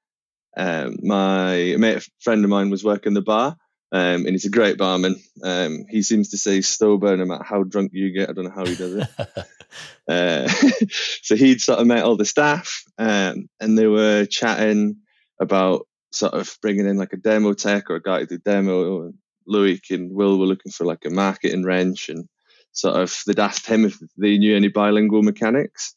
Um, 0.56 0.98
my 1.04 1.76
mate, 1.78 1.98
a 1.98 2.10
friend 2.20 2.44
of 2.44 2.50
mine, 2.50 2.70
was 2.70 2.84
working 2.84 3.14
the 3.14 3.22
bar, 3.22 3.58
um, 3.92 4.26
and 4.26 4.30
he's 4.30 4.46
a 4.46 4.50
great 4.50 4.78
barman. 4.78 5.16
Um, 5.44 5.86
he 5.90 6.02
seems 6.02 6.30
to 6.30 6.38
say 6.38 6.62
sober 6.62 7.16
no 7.16 7.26
matter 7.26 7.44
how 7.44 7.64
drunk 7.64 7.92
you 7.94 8.12
get. 8.12 8.30
I 8.30 8.34
don't 8.34 8.46
know 8.46 8.52
how 8.52 8.66
he 8.66 8.76
does 8.76 8.96
it. 8.96 9.10
uh, 10.08 10.48
so 11.22 11.36
he'd 11.36 11.62
sort 11.62 11.80
of 11.80 11.88
met 11.88 12.04
all 12.04 12.18
the 12.18 12.26
staff, 12.26 12.84
um, 12.98 13.50
and 13.60 13.78
they 13.78 13.88
were 13.88 14.26
chatting 14.26 14.98
about 15.40 15.88
sort 16.12 16.34
of 16.34 16.58
bringing 16.62 16.88
in 16.88 16.98
like 16.98 17.14
a 17.14 17.18
demo 17.18 17.54
tech 17.54 17.90
or 17.90 17.96
a 17.96 18.02
guy 18.02 18.20
to 18.20 18.26
do 18.26 18.38
demo. 18.40 19.04
And 19.04 19.14
Louis 19.46 19.82
and 19.90 20.12
Will 20.12 20.38
were 20.38 20.46
looking 20.46 20.72
for 20.72 20.86
like 20.86 21.06
a 21.06 21.10
marketing 21.10 21.64
wrench, 21.64 22.10
and 22.10 22.28
sort 22.74 22.96
of 22.96 23.18
they'd 23.26 23.40
asked 23.40 23.68
him 23.68 23.86
if 23.86 23.98
they 24.18 24.38
knew 24.38 24.56
any 24.56 24.68
bilingual 24.68 25.24
mechanics, 25.24 25.96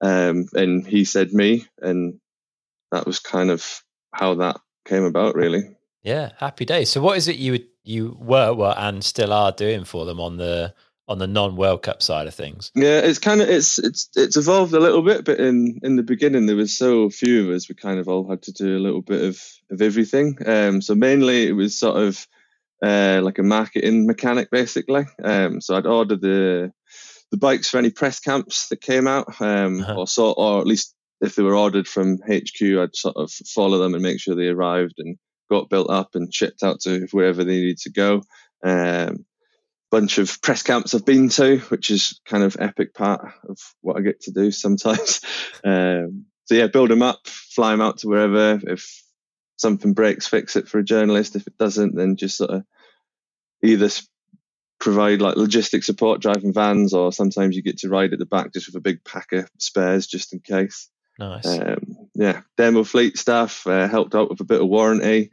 um, 0.00 0.46
and 0.54 0.86
he 0.86 1.04
said 1.04 1.32
me, 1.32 1.66
and 1.82 2.18
that 2.90 3.06
was 3.06 3.18
kind 3.18 3.50
of 3.50 3.82
how 4.14 4.36
that 4.36 4.56
came 4.86 5.04
about, 5.04 5.34
really. 5.34 5.76
Yeah, 6.02 6.32
happy 6.38 6.64
day. 6.64 6.84
So, 6.84 7.00
what 7.00 7.16
is 7.16 7.28
it 7.28 7.36
you 7.36 7.64
you 7.84 8.16
were, 8.20 8.52
were 8.54 8.74
and 8.76 9.02
still 9.02 9.32
are 9.32 9.52
doing 9.52 9.84
for 9.84 10.04
them 10.04 10.20
on 10.20 10.36
the 10.36 10.74
on 11.08 11.18
the 11.18 11.26
non 11.26 11.56
World 11.56 11.82
Cup 11.82 12.02
side 12.02 12.26
of 12.26 12.34
things? 12.34 12.70
Yeah, 12.74 12.98
it's 12.98 13.18
kind 13.18 13.40
of 13.40 13.48
it's 13.48 13.78
it's 13.78 14.08
it's 14.14 14.36
evolved 14.36 14.74
a 14.74 14.80
little 14.80 15.02
bit, 15.02 15.24
but 15.24 15.40
in 15.40 15.80
in 15.82 15.96
the 15.96 16.02
beginning 16.02 16.46
there 16.46 16.56
was 16.56 16.76
so 16.76 17.10
few 17.10 17.44
of 17.48 17.56
us, 17.56 17.68
we 17.68 17.74
kind 17.74 17.98
of 17.98 18.08
all 18.08 18.28
had 18.28 18.42
to 18.42 18.52
do 18.52 18.76
a 18.76 18.80
little 18.80 19.02
bit 19.02 19.24
of 19.24 19.42
of 19.70 19.82
everything. 19.82 20.38
Um, 20.46 20.82
so 20.82 20.94
mainly 20.94 21.46
it 21.46 21.52
was 21.52 21.76
sort 21.76 21.96
of 21.96 22.26
uh, 22.82 23.20
like 23.22 23.38
a 23.38 23.42
marketing 23.42 24.06
mechanic, 24.06 24.50
basically. 24.50 25.04
Um, 25.22 25.60
so 25.60 25.76
I'd 25.76 25.86
order 25.86 26.16
the 26.16 26.72
the 27.30 27.38
bikes 27.38 27.68
for 27.68 27.78
any 27.78 27.90
press 27.90 28.20
camps 28.20 28.68
that 28.68 28.80
came 28.80 29.06
out, 29.06 29.40
um, 29.40 29.80
uh-huh. 29.80 29.96
or 29.96 30.06
sort, 30.06 30.36
or 30.38 30.60
at 30.60 30.66
least 30.66 30.94
if 31.20 31.34
they 31.34 31.42
were 31.42 31.56
ordered 31.56 31.88
from 31.88 32.18
HQ, 32.18 32.62
I'd 32.62 32.96
sort 32.96 33.16
of 33.16 33.30
follow 33.30 33.78
them 33.78 33.94
and 33.94 34.02
make 34.02 34.20
sure 34.20 34.34
they 34.34 34.48
arrived 34.48 34.94
and 34.98 35.18
got 35.48 35.70
built 35.70 35.90
up 35.90 36.14
and 36.14 36.32
shipped 36.32 36.62
out 36.62 36.80
to 36.80 37.06
wherever 37.10 37.44
they 37.44 37.52
needed 37.52 37.78
to 37.78 37.90
go. 37.90 38.22
Um, 38.64 39.24
bunch 39.90 40.18
of 40.18 40.40
press 40.42 40.62
camps 40.62 40.94
I've 40.94 41.06
been 41.06 41.28
to, 41.30 41.58
which 41.68 41.90
is 41.90 42.20
kind 42.26 42.44
of 42.44 42.56
epic 42.60 42.94
part 42.94 43.32
of 43.48 43.58
what 43.80 43.96
I 43.96 44.00
get 44.02 44.20
to 44.22 44.32
do 44.32 44.50
sometimes. 44.50 45.20
um, 45.64 46.26
so 46.44 46.54
yeah, 46.54 46.66
build 46.66 46.90
them 46.90 47.02
up, 47.02 47.26
fly 47.26 47.72
them 47.72 47.80
out 47.80 47.98
to 47.98 48.08
wherever. 48.08 48.60
If 48.62 49.02
something 49.56 49.94
breaks, 49.94 50.26
fix 50.26 50.56
it 50.56 50.68
for 50.68 50.78
a 50.78 50.84
journalist. 50.84 51.36
If 51.36 51.46
it 51.46 51.58
doesn't, 51.58 51.94
then 51.94 52.16
just 52.16 52.36
sort 52.36 52.50
of 52.50 52.64
either 53.62 53.90
provide 54.78 55.20
like 55.20 55.36
logistic 55.36 55.84
support, 55.84 56.20
driving 56.20 56.52
vans, 56.52 56.94
or 56.94 57.12
sometimes 57.12 57.56
you 57.56 57.62
get 57.62 57.78
to 57.78 57.88
ride 57.88 58.12
at 58.12 58.18
the 58.18 58.26
back 58.26 58.52
just 58.52 58.68
with 58.68 58.76
a 58.76 58.80
big 58.80 59.04
pack 59.04 59.32
of 59.32 59.48
spares 59.58 60.06
just 60.06 60.32
in 60.32 60.40
case. 60.40 60.88
Nice. 61.18 61.46
Um, 61.46 62.08
yeah, 62.14 62.42
demo 62.56 62.84
fleet 62.84 63.18
stuff, 63.18 63.66
uh, 63.66 63.88
helped 63.88 64.14
out 64.14 64.30
with 64.30 64.40
a 64.40 64.44
bit 64.44 64.60
of 64.60 64.68
warranty, 64.68 65.30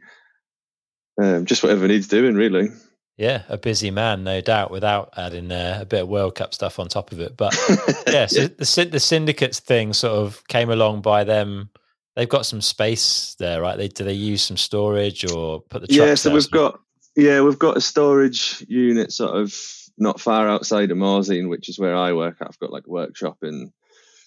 um, 1.20 1.46
just 1.46 1.62
whatever 1.62 1.86
needs 1.86 2.08
doing, 2.08 2.34
really. 2.34 2.68
Yeah, 3.16 3.44
a 3.48 3.56
busy 3.56 3.90
man, 3.90 4.24
no 4.24 4.42
doubt, 4.42 4.70
without 4.70 5.14
adding 5.16 5.50
uh, 5.50 5.78
a 5.80 5.86
bit 5.86 6.02
of 6.02 6.08
World 6.08 6.34
Cup 6.34 6.52
stuff 6.52 6.78
on 6.78 6.88
top 6.88 7.12
of 7.12 7.20
it. 7.20 7.36
But 7.36 7.54
yeah, 8.06 8.26
so 8.26 8.42
yeah. 8.42 8.48
the 8.58 8.88
the 8.92 9.00
syndicates 9.00 9.60
thing 9.60 9.94
sort 9.94 10.18
of 10.18 10.46
came 10.48 10.70
along 10.70 11.00
by 11.00 11.24
them. 11.24 11.70
They've 12.14 12.28
got 12.28 12.46
some 12.46 12.60
space 12.60 13.34
there, 13.38 13.62
right? 13.62 13.78
They 13.78 13.88
do 13.88 14.04
they 14.04 14.12
use 14.12 14.42
some 14.42 14.58
storage 14.58 15.24
or 15.30 15.62
put 15.62 15.82
the 15.82 15.88
trucks? 15.88 15.98
yeah. 15.98 16.14
So 16.14 16.32
we've 16.32 16.50
got 16.50 16.78
yeah, 17.16 17.40
we've 17.40 17.58
got 17.58 17.78
a 17.78 17.80
storage 17.80 18.62
unit 18.68 19.12
sort 19.12 19.34
of 19.34 19.54
not 19.96 20.20
far 20.20 20.46
outside 20.46 20.90
of 20.90 20.98
Morzine, 20.98 21.48
which 21.48 21.70
is 21.70 21.78
where 21.78 21.96
I 21.96 22.12
work. 22.12 22.36
I've 22.42 22.58
got 22.58 22.72
like 22.72 22.86
a 22.86 22.90
workshop 22.90 23.38
and 23.40 23.72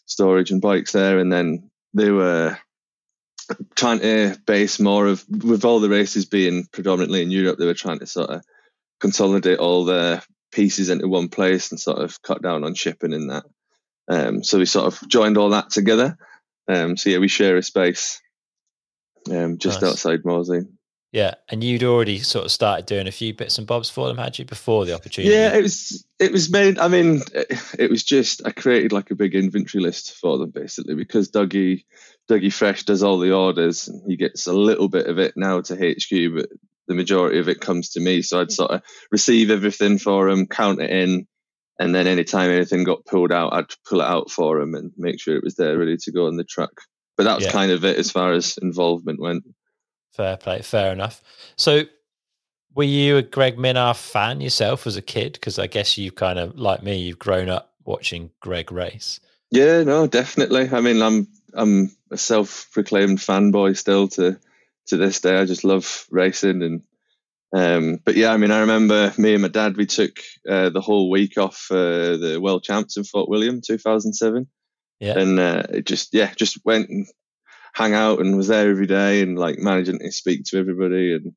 storage 0.10 0.52
and 0.52 0.62
bikes 0.62 0.92
there, 0.92 1.20
and 1.20 1.32
then 1.32 1.70
they 1.94 2.12
were 2.12 2.58
trying 3.76 4.00
to 4.00 4.36
base 4.46 4.80
more 4.80 5.08
of 5.08 5.24
with 5.30 5.64
all 5.66 5.80
the 5.80 5.90
races 5.90 6.26
being 6.26 6.66
predominantly 6.72 7.22
in 7.22 7.32
Europe. 7.32 7.58
They 7.58 7.66
were 7.66 7.74
trying 7.74 8.00
to 8.00 8.08
sort 8.08 8.30
of 8.30 8.42
consolidate 9.00 9.60
all 9.60 9.86
the 9.86 10.22
pieces 10.52 10.90
into 10.90 11.08
one 11.08 11.30
place 11.30 11.72
and 11.72 11.80
sort 11.80 12.00
of 12.00 12.22
cut 12.22 12.42
down 12.42 12.64
on 12.64 12.74
shipping 12.74 13.14
in 13.14 13.28
that. 13.28 13.46
Um, 14.10 14.44
so 14.44 14.58
we 14.58 14.66
sort 14.66 14.88
of 14.88 15.08
joined 15.08 15.38
all 15.38 15.52
that 15.52 15.70
together. 15.70 16.18
Um, 16.68 16.98
so 16.98 17.10
yeah, 17.10 17.20
we 17.20 17.28
share 17.28 17.58
a 17.58 17.64
space 17.64 18.22
um, 19.30 19.58
just 19.58 19.82
nice. 19.82 19.92
outside 19.92 20.24
Morzine. 20.24 20.74
Yeah, 21.12 21.34
and 21.50 21.64
you'd 21.64 21.84
already 21.84 22.20
sort 22.20 22.46
of 22.46 22.52
started 22.52 22.86
doing 22.86 23.08
a 23.08 23.12
few 23.12 23.34
bits 23.34 23.58
and 23.58 23.66
bobs 23.66 23.90
for 23.90 24.08
them, 24.08 24.18
had 24.18 24.38
you, 24.38 24.46
before 24.46 24.86
the 24.86 24.94
opportunity? 24.94 25.34
Yeah, 25.34 25.56
it 25.56 25.64
was 25.64 26.06
it 26.20 26.32
was 26.32 26.52
made. 26.52 26.78
I 26.78 26.88
mean, 26.88 27.22
it 27.80 27.90
was 27.90 28.04
just 28.04 28.46
I 28.46 28.52
created 28.52 28.92
like 28.92 29.10
a 29.10 29.16
big 29.16 29.34
inventory 29.34 29.82
list 29.84 30.14
for 30.18 30.38
them 30.38 30.52
basically 30.52 30.94
because 30.94 31.32
Dougie 31.32 31.84
Dougie 32.30 32.54
Fresh 32.54 32.84
does 32.84 33.02
all 33.02 33.18
the 33.18 33.34
orders 33.34 33.88
and 33.88 34.04
he 34.08 34.18
gets 34.18 34.46
a 34.46 34.54
little 34.54 34.88
bit 34.88 35.08
of 35.08 35.18
it 35.18 35.34
now 35.36 35.62
to 35.62 35.76
HQ, 35.76 36.36
but 36.36 36.50
the 36.88 36.96
majority 36.96 37.40
of 37.40 37.50
it 37.50 37.60
comes 37.60 37.90
to 37.92 38.00
me. 38.00 38.22
So 38.22 38.40
I'd 38.40 38.52
sort 38.52 38.72
of 38.72 38.82
receive 39.12 39.50
everything 39.50 39.98
for 39.98 40.30
him, 40.30 40.46
count 40.46 40.80
it 40.80 40.92
in, 40.92 41.28
and 41.80 41.96
then 41.96 42.06
anytime 42.06 42.52
anything 42.52 42.84
got 42.84 43.06
pulled 43.06 43.32
out, 43.32 43.54
I'd 43.54 43.66
pull 43.88 44.02
it 44.02 44.08
out 44.08 44.30
for 44.30 44.60
him 44.60 44.76
and 44.76 44.92
make 44.98 45.20
sure 45.20 45.36
it 45.36 45.44
was 45.44 45.56
there 45.56 45.78
ready 45.78 45.98
to 45.98 46.12
go 46.12 46.28
on 46.28 46.38
the 46.38 46.44
truck. 46.44 46.82
But 47.18 47.24
that 47.24 47.38
was 47.38 47.46
yeah. 47.46 47.52
kind 47.52 47.72
of 47.72 47.84
it 47.84 47.98
as 47.98 48.12
far 48.12 48.34
as 48.34 48.58
involvement 48.62 49.20
went. 49.20 49.44
Fair 50.12 50.38
play, 50.38 50.62
fair 50.62 50.92
enough. 50.92 51.22
So, 51.56 51.84
were 52.76 52.84
you 52.84 53.18
a 53.18 53.22
Greg 53.22 53.58
Minnaar 53.58 53.96
fan 53.96 54.42
yourself 54.42 54.86
as 54.88 54.96
a 54.96 55.02
kid? 55.02 55.34
Because 55.34 55.60
I 55.60 55.68
guess 55.68 55.98
you 55.98 56.12
kind 56.12 56.40
of 56.40 56.58
like 56.58 56.84
me, 56.84 56.98
you've 56.98 57.20
grown 57.20 57.50
up 57.50 57.74
watching 57.86 58.32
Greg 58.40 58.72
race. 58.72 59.20
Yeah, 59.52 59.84
no, 59.84 60.08
definitely. 60.08 60.70
I 60.72 60.82
mean, 60.82 61.02
I'm 61.02 61.28
I'm 61.54 61.92
a 62.12 62.18
self-proclaimed 62.18 63.20
fanboy 63.20 63.78
still 63.78 64.08
to 64.10 64.40
to 64.88 64.98
this 64.98 65.22
day. 65.22 65.38
I 65.38 65.46
just 65.46 65.64
love 65.64 66.06
racing 66.12 66.62
and 66.62 66.82
um, 67.52 68.00
but 68.06 68.16
yeah, 68.16 68.32
I 68.32 68.38
mean, 68.38 68.52
I 68.52 68.60
remember 68.60 69.12
me 69.18 69.34
and 69.34 69.42
my 69.42 69.48
dad. 69.48 69.76
We 69.76 69.88
took 69.88 70.20
uh, 70.48 70.70
the 70.70 70.82
whole 70.82 71.10
week 71.10 71.38
off 71.38 71.68
uh, 71.72 72.18
the 72.18 72.40
World 72.40 72.64
Champs 72.64 72.96
in 72.96 73.04
Fort 73.04 73.28
William, 73.28 73.60
2007. 73.66 74.48
Yeah, 75.00 75.18
and 75.18 75.40
uh, 75.40 75.64
it 75.70 75.86
just 75.86 76.14
yeah, 76.14 76.32
just 76.36 76.64
went 76.64 76.90
and 76.90 77.08
hang 77.74 77.94
out 77.94 78.20
and 78.20 78.38
was 78.38 78.48
there 78.48 78.70
every 78.70 78.88
day 78.88 79.22
and 79.22 79.38
like 79.38 79.58
managing 79.60 80.00
to 80.00 80.12
speak 80.12 80.44
to 80.46 80.58
everybody 80.58 81.14
and 81.14 81.34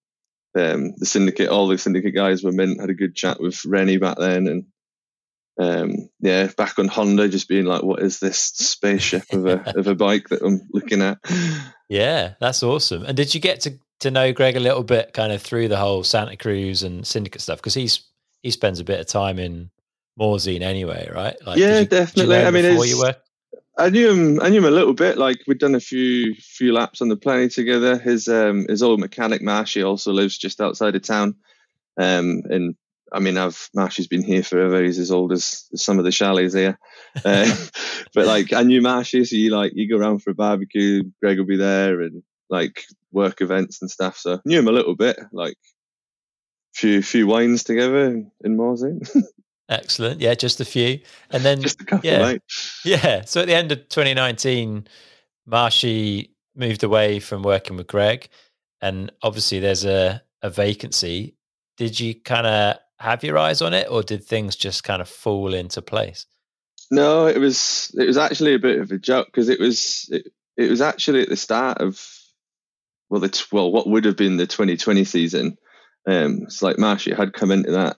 um, 0.54 0.94
the 0.98 1.06
syndicate, 1.06 1.48
all 1.48 1.66
the 1.66 1.78
syndicate 1.78 2.14
guys 2.14 2.42
were 2.42 2.52
mint. 2.52 2.80
Had 2.80 2.90
a 2.90 2.94
good 2.94 3.14
chat 3.14 3.40
with 3.40 3.64
Rennie 3.64 3.96
back 3.96 4.18
then, 4.18 4.46
and 4.46 4.64
um, 5.58 6.08
yeah, 6.20 6.48
back 6.56 6.78
on 6.78 6.88
Honda, 6.88 7.28
just 7.28 7.48
being 7.48 7.64
like, 7.64 7.82
"What 7.82 8.02
is 8.02 8.20
this 8.20 8.38
spaceship 8.38 9.24
of 9.32 9.46
a 9.46 9.78
of 9.78 9.86
a 9.86 9.94
bike 9.94 10.28
that 10.28 10.42
I'm 10.42 10.60
looking 10.72 11.02
at?" 11.02 11.18
Yeah, 11.88 12.36
that's 12.40 12.62
awesome. 12.62 13.04
And 13.04 13.14
did 13.14 13.34
you 13.34 13.40
get 13.40 13.60
to 13.62 13.78
to 14.00 14.10
know 14.10 14.32
Greg 14.32 14.56
a 14.56 14.60
little 14.60 14.82
bit, 14.82 15.12
kind 15.12 15.30
of 15.30 15.42
through 15.42 15.68
the 15.68 15.76
whole 15.76 16.02
Santa 16.02 16.38
Cruz 16.38 16.82
and 16.82 17.06
syndicate 17.06 17.42
stuff? 17.42 17.58
Because 17.58 17.74
he's 17.74 18.08
he 18.42 18.50
spends 18.50 18.80
a 18.80 18.84
bit 18.84 18.98
of 18.98 19.06
time 19.06 19.38
in 19.38 19.70
Morzine 20.18 20.62
anyway, 20.62 21.10
right? 21.14 21.36
Like, 21.46 21.58
yeah, 21.58 21.80
you, 21.80 21.84
definitely. 21.84 22.34
You 22.34 22.42
know 22.42 22.48
I 22.48 22.50
mean, 22.50 22.64
before 22.64 22.86
you 22.86 22.98
were 22.98 23.14
I 23.76 23.88
knew 23.88 24.10
him. 24.10 24.40
I 24.40 24.50
knew 24.50 24.58
him 24.58 24.66
a 24.66 24.70
little 24.70 24.92
bit. 24.92 25.16
Like 25.16 25.38
we'd 25.46 25.58
done 25.58 25.74
a 25.74 25.80
few 25.80 26.34
few 26.34 26.72
laps 26.72 27.00
on 27.00 27.08
the 27.08 27.16
Pleney 27.16 27.48
together. 27.48 27.98
His 27.98 28.28
um 28.28 28.66
his 28.68 28.82
old 28.82 29.00
mechanic 29.00 29.42
Marshy 29.42 29.82
also 29.82 30.12
lives 30.12 30.36
just 30.38 30.60
outside 30.60 30.94
of 30.94 31.02
town. 31.02 31.36
Um 31.98 32.42
and 32.50 32.76
I 33.12 33.20
mean 33.20 33.38
I've 33.38 33.70
Marshy's 33.74 34.08
been 34.08 34.22
here 34.22 34.42
forever. 34.42 34.82
He's 34.82 34.98
as 34.98 35.10
old 35.10 35.32
as, 35.32 35.66
as 35.72 35.82
some 35.82 35.98
of 35.98 36.04
the 36.04 36.12
chalets 36.12 36.54
here. 36.54 36.78
Uh, 37.26 37.54
but 38.14 38.26
like 38.26 38.54
I 38.54 38.62
knew 38.62 38.80
Marshy, 38.80 39.26
so 39.26 39.36
you 39.36 39.50
like 39.50 39.72
you 39.74 39.86
go 39.86 39.98
around 39.98 40.20
for 40.20 40.30
a 40.30 40.34
barbecue. 40.34 41.02
Greg 41.20 41.38
will 41.38 41.44
be 41.44 41.58
there 41.58 42.00
and 42.00 42.22
like 42.48 42.84
work 43.12 43.42
events 43.42 43.82
and 43.82 43.90
stuff. 43.90 44.16
So 44.16 44.40
knew 44.46 44.58
him 44.58 44.68
a 44.68 44.72
little 44.72 44.96
bit. 44.96 45.18
Like 45.30 45.58
few 46.74 47.02
few 47.02 47.26
wines 47.26 47.64
together 47.64 48.06
in, 48.06 48.30
in 48.42 48.56
Morzine. 48.56 49.06
Excellent. 49.72 50.20
Yeah, 50.20 50.34
just 50.34 50.60
a 50.60 50.64
few. 50.64 51.00
And 51.30 51.42
then 51.42 51.62
just 51.62 51.80
a 51.80 51.84
couple, 51.84 52.08
yeah, 52.08 52.18
mate. 52.18 52.42
Yeah. 52.84 53.22
So 53.24 53.40
at 53.40 53.46
the 53.46 53.54
end 53.54 53.72
of 53.72 53.88
2019, 53.88 54.86
Marshy 55.46 56.34
moved 56.54 56.82
away 56.82 57.20
from 57.20 57.42
working 57.42 57.76
with 57.76 57.86
Greg. 57.86 58.28
And 58.80 59.10
obviously 59.22 59.60
there's 59.60 59.84
a, 59.84 60.22
a 60.42 60.50
vacancy. 60.50 61.36
Did 61.76 61.98
you 61.98 62.14
kind 62.14 62.46
of 62.46 62.76
have 62.98 63.24
your 63.24 63.38
eyes 63.38 63.62
on 63.62 63.72
it 63.74 63.88
or 63.90 64.02
did 64.02 64.24
things 64.24 64.56
just 64.56 64.84
kind 64.84 65.00
of 65.00 65.08
fall 65.08 65.54
into 65.54 65.80
place? 65.80 66.26
No, 66.90 67.26
it 67.26 67.38
was 67.38 67.90
it 67.98 68.06
was 68.06 68.18
actually 68.18 68.54
a 68.54 68.58
bit 68.58 68.78
of 68.78 68.90
a 68.90 68.98
joke 68.98 69.26
because 69.26 69.48
it 69.48 69.58
was 69.58 70.08
it, 70.12 70.30
it 70.58 70.68
was 70.68 70.82
actually 70.82 71.22
at 71.22 71.30
the 71.30 71.36
start 71.36 71.78
of 71.78 71.98
well 73.08 73.20
the 73.20 73.46
well 73.50 73.72
what 73.72 73.88
would 73.88 74.04
have 74.04 74.16
been 74.16 74.36
the 74.36 74.46
2020 74.46 75.04
season. 75.04 75.56
Um, 76.06 76.42
it's 76.42 76.62
like 76.62 76.78
Marshy 76.78 77.14
had 77.14 77.32
come 77.32 77.50
into 77.50 77.70
that 77.70 77.96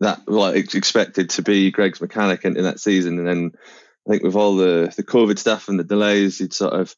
that 0.00 0.28
like 0.28 0.74
expected 0.74 1.30
to 1.30 1.42
be 1.42 1.70
Greg's 1.70 2.00
mechanic 2.00 2.44
in, 2.44 2.56
in 2.56 2.64
that 2.64 2.80
season, 2.80 3.18
and 3.18 3.26
then 3.26 3.52
I 4.06 4.10
think 4.10 4.22
with 4.22 4.36
all 4.36 4.56
the 4.56 4.92
the 4.96 5.04
COVID 5.04 5.38
stuff 5.38 5.68
and 5.68 5.78
the 5.78 5.84
delays, 5.84 6.38
he'd 6.38 6.52
sort 6.52 6.74
of 6.74 6.94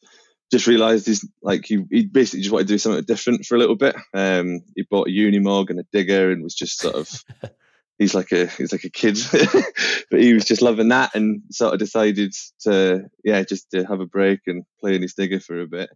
just 0.50 0.66
realised 0.66 1.06
he's 1.06 1.26
like 1.42 1.64
he, 1.66 1.84
he 1.90 2.06
basically 2.06 2.40
just 2.40 2.52
wanted 2.52 2.68
to 2.68 2.74
do 2.74 2.78
something 2.78 3.04
different 3.04 3.44
for 3.44 3.56
a 3.56 3.58
little 3.58 3.76
bit. 3.76 3.96
Um, 4.14 4.60
he 4.74 4.82
bought 4.82 5.08
a 5.08 5.10
Unimog 5.10 5.70
and 5.70 5.80
a 5.80 5.86
digger 5.92 6.30
and 6.30 6.42
was 6.42 6.54
just 6.54 6.78
sort 6.78 6.94
of 6.94 7.24
he's 7.98 8.14
like 8.14 8.32
a 8.32 8.46
he's 8.46 8.72
like 8.72 8.84
a 8.84 8.90
kid, 8.90 9.18
but 10.10 10.20
he 10.20 10.34
was 10.34 10.44
just 10.44 10.62
loving 10.62 10.88
that 10.88 11.14
and 11.14 11.42
sort 11.50 11.74
of 11.74 11.78
decided 11.80 12.34
to 12.60 13.08
yeah 13.24 13.42
just 13.42 13.70
to 13.70 13.84
have 13.84 14.00
a 14.00 14.06
break 14.06 14.40
and 14.46 14.64
play 14.80 14.94
in 14.94 15.02
his 15.02 15.14
digger 15.14 15.40
for 15.40 15.60
a 15.60 15.66
bit. 15.66 15.90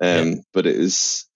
Um, 0.00 0.28
yeah. 0.28 0.34
But 0.52 0.66
it 0.66 0.78
was 0.78 1.26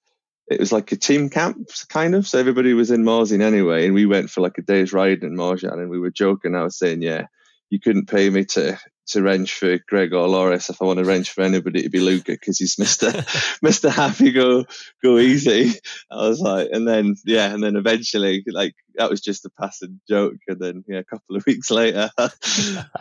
it 0.50 0.58
was 0.58 0.72
like 0.72 0.90
a 0.92 0.96
team 0.96 1.30
camp 1.30 1.70
kind 1.88 2.14
of, 2.14 2.26
so 2.26 2.38
everybody 2.38 2.74
was 2.74 2.90
in 2.90 3.04
Morzine 3.04 3.40
anyway, 3.40 3.86
and 3.86 3.94
we 3.94 4.04
went 4.04 4.30
for 4.30 4.40
like 4.40 4.58
a 4.58 4.62
day's 4.62 4.92
ride 4.92 5.22
in 5.22 5.36
Morgins, 5.36 5.72
and 5.72 5.88
we 5.88 6.00
were 6.00 6.10
joking. 6.10 6.56
I 6.56 6.64
was 6.64 6.76
saying, 6.76 7.02
yeah, 7.02 7.26
you 7.70 7.78
couldn't 7.78 8.08
pay 8.08 8.28
me 8.28 8.44
to 8.46 8.78
to 9.06 9.22
wrench 9.22 9.54
for 9.54 9.78
Greg 9.88 10.12
or 10.12 10.28
Loris. 10.28 10.70
If 10.70 10.80
I 10.80 10.84
want 10.84 10.98
to 10.98 11.04
wrench 11.04 11.30
for 11.30 11.42
anybody, 11.42 11.80
it'd 11.80 11.92
be 11.92 12.00
Luca 12.00 12.32
because 12.32 12.58
he's 12.58 12.78
Mister 12.78 13.24
Mister 13.62 13.90
Happy 13.90 14.32
Go 14.32 14.64
Go 15.02 15.18
Easy. 15.18 15.72
I 16.10 16.28
was 16.28 16.40
like, 16.40 16.68
and 16.72 16.86
then 16.86 17.14
yeah, 17.24 17.54
and 17.54 17.62
then 17.62 17.76
eventually, 17.76 18.42
like 18.48 18.74
that 18.96 19.08
was 19.08 19.20
just 19.20 19.44
a 19.44 19.50
passing 19.50 20.00
joke, 20.08 20.38
and 20.48 20.58
then 20.58 20.84
yeah, 20.88 20.98
a 20.98 21.04
couple 21.04 21.36
of 21.36 21.44
weeks 21.46 21.70
later, 21.70 22.10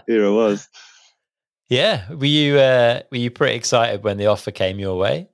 here 0.07 0.25
I 0.25 0.29
was. 0.29 0.67
Yeah, 1.67 2.11
were 2.13 2.25
you 2.25 2.57
uh, 2.57 3.01
were 3.11 3.17
you 3.17 3.31
pretty 3.31 3.55
excited 3.55 4.03
when 4.03 4.17
the 4.17 4.27
offer 4.27 4.51
came 4.51 4.79
your 4.79 4.97
way? 4.97 5.29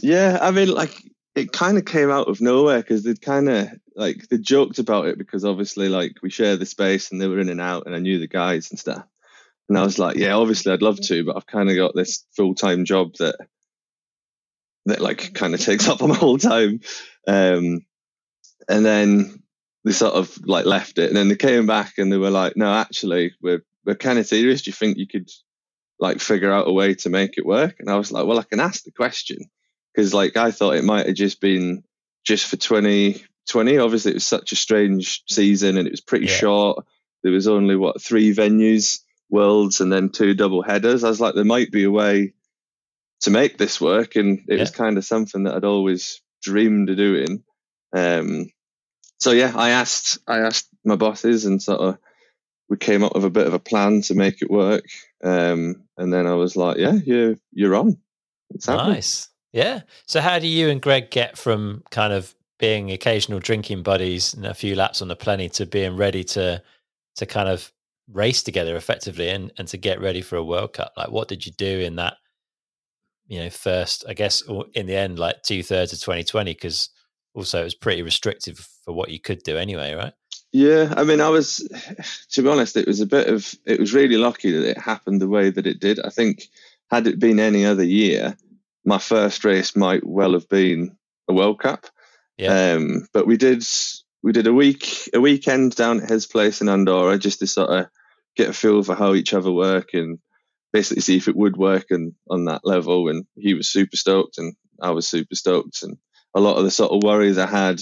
Yeah, 0.00 0.38
I 0.40 0.50
mean, 0.50 0.68
like 0.68 0.94
it 1.40 1.52
kind 1.52 1.78
of 1.78 1.84
came 1.84 2.10
out 2.10 2.28
of 2.28 2.40
nowhere 2.40 2.78
because 2.78 3.02
they'd 3.02 3.20
kind 3.20 3.48
of 3.48 3.68
like 3.96 4.28
they 4.28 4.38
joked 4.38 4.78
about 4.78 5.06
it 5.06 5.18
because 5.18 5.44
obviously 5.44 5.88
like 5.88 6.16
we 6.22 6.30
share 6.30 6.56
the 6.56 6.66
space 6.66 7.10
and 7.10 7.20
they 7.20 7.26
were 7.26 7.40
in 7.40 7.48
and 7.48 7.60
out 7.60 7.86
and 7.86 7.94
I 7.94 7.98
knew 7.98 8.18
the 8.18 8.28
guys 8.28 8.70
and 8.70 8.78
stuff. 8.78 9.04
And 9.68 9.78
I 9.78 9.82
was 9.82 9.98
like, 9.98 10.16
yeah, 10.16 10.34
obviously 10.34 10.72
I'd 10.72 10.82
love 10.82 11.00
to, 11.00 11.24
but 11.24 11.36
I've 11.36 11.46
kind 11.46 11.70
of 11.70 11.76
got 11.76 11.94
this 11.94 12.24
full 12.36 12.54
time 12.54 12.84
job 12.84 13.14
that 13.18 13.36
that 14.86 15.00
like 15.00 15.32
kind 15.34 15.54
of 15.54 15.60
takes 15.60 15.88
up 15.88 16.00
my 16.06 16.14
whole 16.14 16.38
time. 16.38 16.80
Um, 17.26 17.86
and 18.68 18.84
then 18.84 19.42
they 19.84 19.92
sort 19.92 20.14
of 20.14 20.36
like 20.44 20.66
left 20.66 20.98
it, 20.98 21.08
and 21.08 21.16
then 21.16 21.28
they 21.28 21.36
came 21.36 21.66
back 21.66 21.94
and 21.98 22.12
they 22.12 22.18
were 22.18 22.30
like, 22.30 22.56
no, 22.56 22.72
actually, 22.72 23.32
we're 23.40 23.64
we're 23.86 23.94
kind 23.94 24.18
of 24.18 24.26
serious. 24.26 24.62
Do 24.62 24.70
you 24.70 24.74
think 24.74 24.98
you 24.98 25.06
could 25.06 25.30
like 25.98 26.20
figure 26.20 26.52
out 26.52 26.68
a 26.68 26.72
way 26.72 26.94
to 26.96 27.08
make 27.08 27.38
it 27.38 27.46
work? 27.46 27.76
And 27.78 27.88
I 27.88 27.96
was 27.96 28.12
like, 28.12 28.26
well, 28.26 28.38
I 28.38 28.44
can 28.44 28.60
ask 28.60 28.84
the 28.84 28.92
question 28.92 29.38
because 29.94 30.14
like 30.14 30.36
I 30.36 30.50
thought 30.50 30.76
it 30.76 30.84
might 30.84 31.06
have 31.06 31.16
just 31.16 31.40
been 31.40 31.84
just 32.24 32.46
for 32.46 32.56
2020. 32.56 33.78
Obviously, 33.78 34.12
it 34.12 34.14
was 34.14 34.26
such 34.26 34.52
a 34.52 34.56
strange 34.56 35.22
season 35.28 35.76
and 35.76 35.86
it 35.86 35.92
was 35.92 36.00
pretty 36.00 36.26
yeah. 36.26 36.34
short. 36.34 36.86
There 37.22 37.32
was 37.32 37.48
only 37.48 37.76
what 37.76 38.00
three 38.00 38.34
venues 38.34 39.00
worlds 39.28 39.80
and 39.80 39.92
then 39.92 40.10
two 40.10 40.34
double 40.34 40.62
headers. 40.62 41.04
I 41.04 41.08
was 41.08 41.20
like, 41.20 41.34
there 41.34 41.44
might 41.44 41.70
be 41.70 41.84
a 41.84 41.90
way 41.90 42.32
to 43.20 43.30
make 43.30 43.58
this 43.58 43.80
work, 43.80 44.16
and 44.16 44.38
it 44.48 44.54
yeah. 44.54 44.60
was 44.60 44.70
kind 44.70 44.96
of 44.96 45.04
something 45.04 45.44
that 45.44 45.54
I'd 45.54 45.64
always 45.64 46.22
dreamed 46.42 46.90
of 46.90 46.96
doing. 46.96 47.42
Um, 47.94 48.46
so 49.18 49.32
yeah, 49.32 49.52
I 49.54 49.70
asked 49.70 50.18
I 50.26 50.38
asked 50.38 50.68
my 50.84 50.96
bosses, 50.96 51.44
and 51.44 51.62
sort 51.62 51.80
of 51.80 51.98
we 52.68 52.76
came 52.76 53.04
up 53.04 53.14
with 53.14 53.24
a 53.24 53.30
bit 53.30 53.46
of 53.46 53.54
a 53.54 53.58
plan 53.58 54.00
to 54.02 54.14
make 54.14 54.42
it 54.42 54.50
work. 54.50 54.86
Um, 55.22 55.84
and 55.98 56.12
then 56.12 56.26
I 56.26 56.34
was 56.34 56.56
like, 56.56 56.78
yeah, 56.78 56.92
you're 56.92 57.36
you're 57.52 57.76
on. 57.76 57.98
nice, 58.66 59.28
yeah. 59.52 59.82
So 60.06 60.20
how 60.20 60.38
do 60.38 60.46
you 60.46 60.68
and 60.68 60.80
Greg 60.80 61.10
get 61.10 61.36
from 61.36 61.82
kind 61.90 62.12
of 62.12 62.34
being 62.58 62.90
occasional 62.90 63.40
drinking 63.40 63.82
buddies 63.82 64.34
and 64.34 64.46
a 64.46 64.54
few 64.54 64.74
laps 64.74 65.00
on 65.00 65.08
the 65.08 65.16
Pleney 65.16 65.48
to 65.48 65.66
being 65.66 65.96
ready 65.96 66.22
to 66.24 66.62
to 67.16 67.26
kind 67.26 67.48
of 67.48 67.72
race 68.12 68.42
together 68.42 68.76
effectively 68.76 69.28
and, 69.28 69.52
and 69.58 69.68
to 69.68 69.76
get 69.76 70.00
ready 70.00 70.20
for 70.20 70.36
a 70.36 70.44
World 70.44 70.74
Cup? 70.74 70.92
Like, 70.96 71.10
what 71.10 71.28
did 71.28 71.46
you 71.46 71.52
do 71.52 71.80
in 71.80 71.96
that, 71.96 72.14
you 73.26 73.40
know, 73.40 73.50
first, 73.50 74.04
I 74.08 74.14
guess, 74.14 74.42
in 74.74 74.86
the 74.86 74.96
end, 74.96 75.18
like 75.18 75.42
two 75.42 75.62
thirds 75.62 75.92
of 75.92 76.00
2020? 76.00 76.52
Because 76.52 76.90
also 77.34 77.60
it 77.60 77.64
was 77.64 77.74
pretty 77.74 78.02
restrictive 78.02 78.68
for 78.84 78.92
what 78.92 79.10
you 79.10 79.20
could 79.20 79.42
do 79.42 79.56
anyway, 79.56 79.94
right? 79.94 80.12
Yeah, 80.52 80.92
I 80.96 81.04
mean, 81.04 81.20
I 81.20 81.28
was, 81.28 81.56
to 82.30 82.42
be 82.42 82.48
honest, 82.48 82.76
it 82.76 82.86
was 82.86 83.00
a 83.00 83.06
bit 83.06 83.28
of, 83.28 83.54
it 83.64 83.78
was 83.78 83.94
really 83.94 84.16
lucky 84.16 84.50
that 84.50 84.68
it 84.68 84.78
happened 84.78 85.20
the 85.20 85.28
way 85.28 85.50
that 85.50 85.66
it 85.66 85.80
did. 85.80 86.00
I 86.04 86.10
think, 86.10 86.48
had 86.90 87.06
it 87.06 87.20
been 87.20 87.38
any 87.38 87.64
other 87.64 87.84
year, 87.84 88.36
my 88.84 88.98
first 88.98 89.44
race 89.44 89.76
might 89.76 90.06
well 90.06 90.32
have 90.32 90.48
been 90.48 90.96
a 91.28 91.34
World 91.34 91.60
Cup. 91.60 91.86
Yeah. 92.38 92.72
Um, 92.74 93.06
but 93.12 93.26
we 93.26 93.36
did 93.36 93.64
we 94.22 94.32
did 94.32 94.46
a 94.46 94.52
week 94.52 95.10
a 95.14 95.20
weekend 95.20 95.74
down 95.74 96.00
at 96.00 96.08
his 96.08 96.26
place 96.26 96.60
in 96.60 96.68
Andorra 96.68 97.18
just 97.18 97.40
to 97.40 97.46
sort 97.46 97.70
of 97.70 97.86
get 98.36 98.48
a 98.48 98.52
feel 98.52 98.82
for 98.82 98.94
how 98.94 99.14
each 99.14 99.34
other 99.34 99.50
work 99.50 99.90
and 99.92 100.18
basically 100.72 101.02
see 101.02 101.16
if 101.16 101.28
it 101.28 101.36
would 101.36 101.56
work 101.56 101.86
and 101.90 102.14
on 102.28 102.46
that 102.46 102.62
level. 102.64 103.08
And 103.08 103.26
he 103.36 103.54
was 103.54 103.68
super 103.68 103.96
stoked 103.96 104.38
and 104.38 104.54
I 104.80 104.90
was 104.90 105.08
super 105.08 105.34
stoked. 105.34 105.82
And 105.82 105.98
a 106.34 106.40
lot 106.40 106.56
of 106.56 106.64
the 106.64 106.70
sort 106.70 106.92
of 106.92 107.02
worries 107.02 107.38
I 107.38 107.46
had 107.46 107.80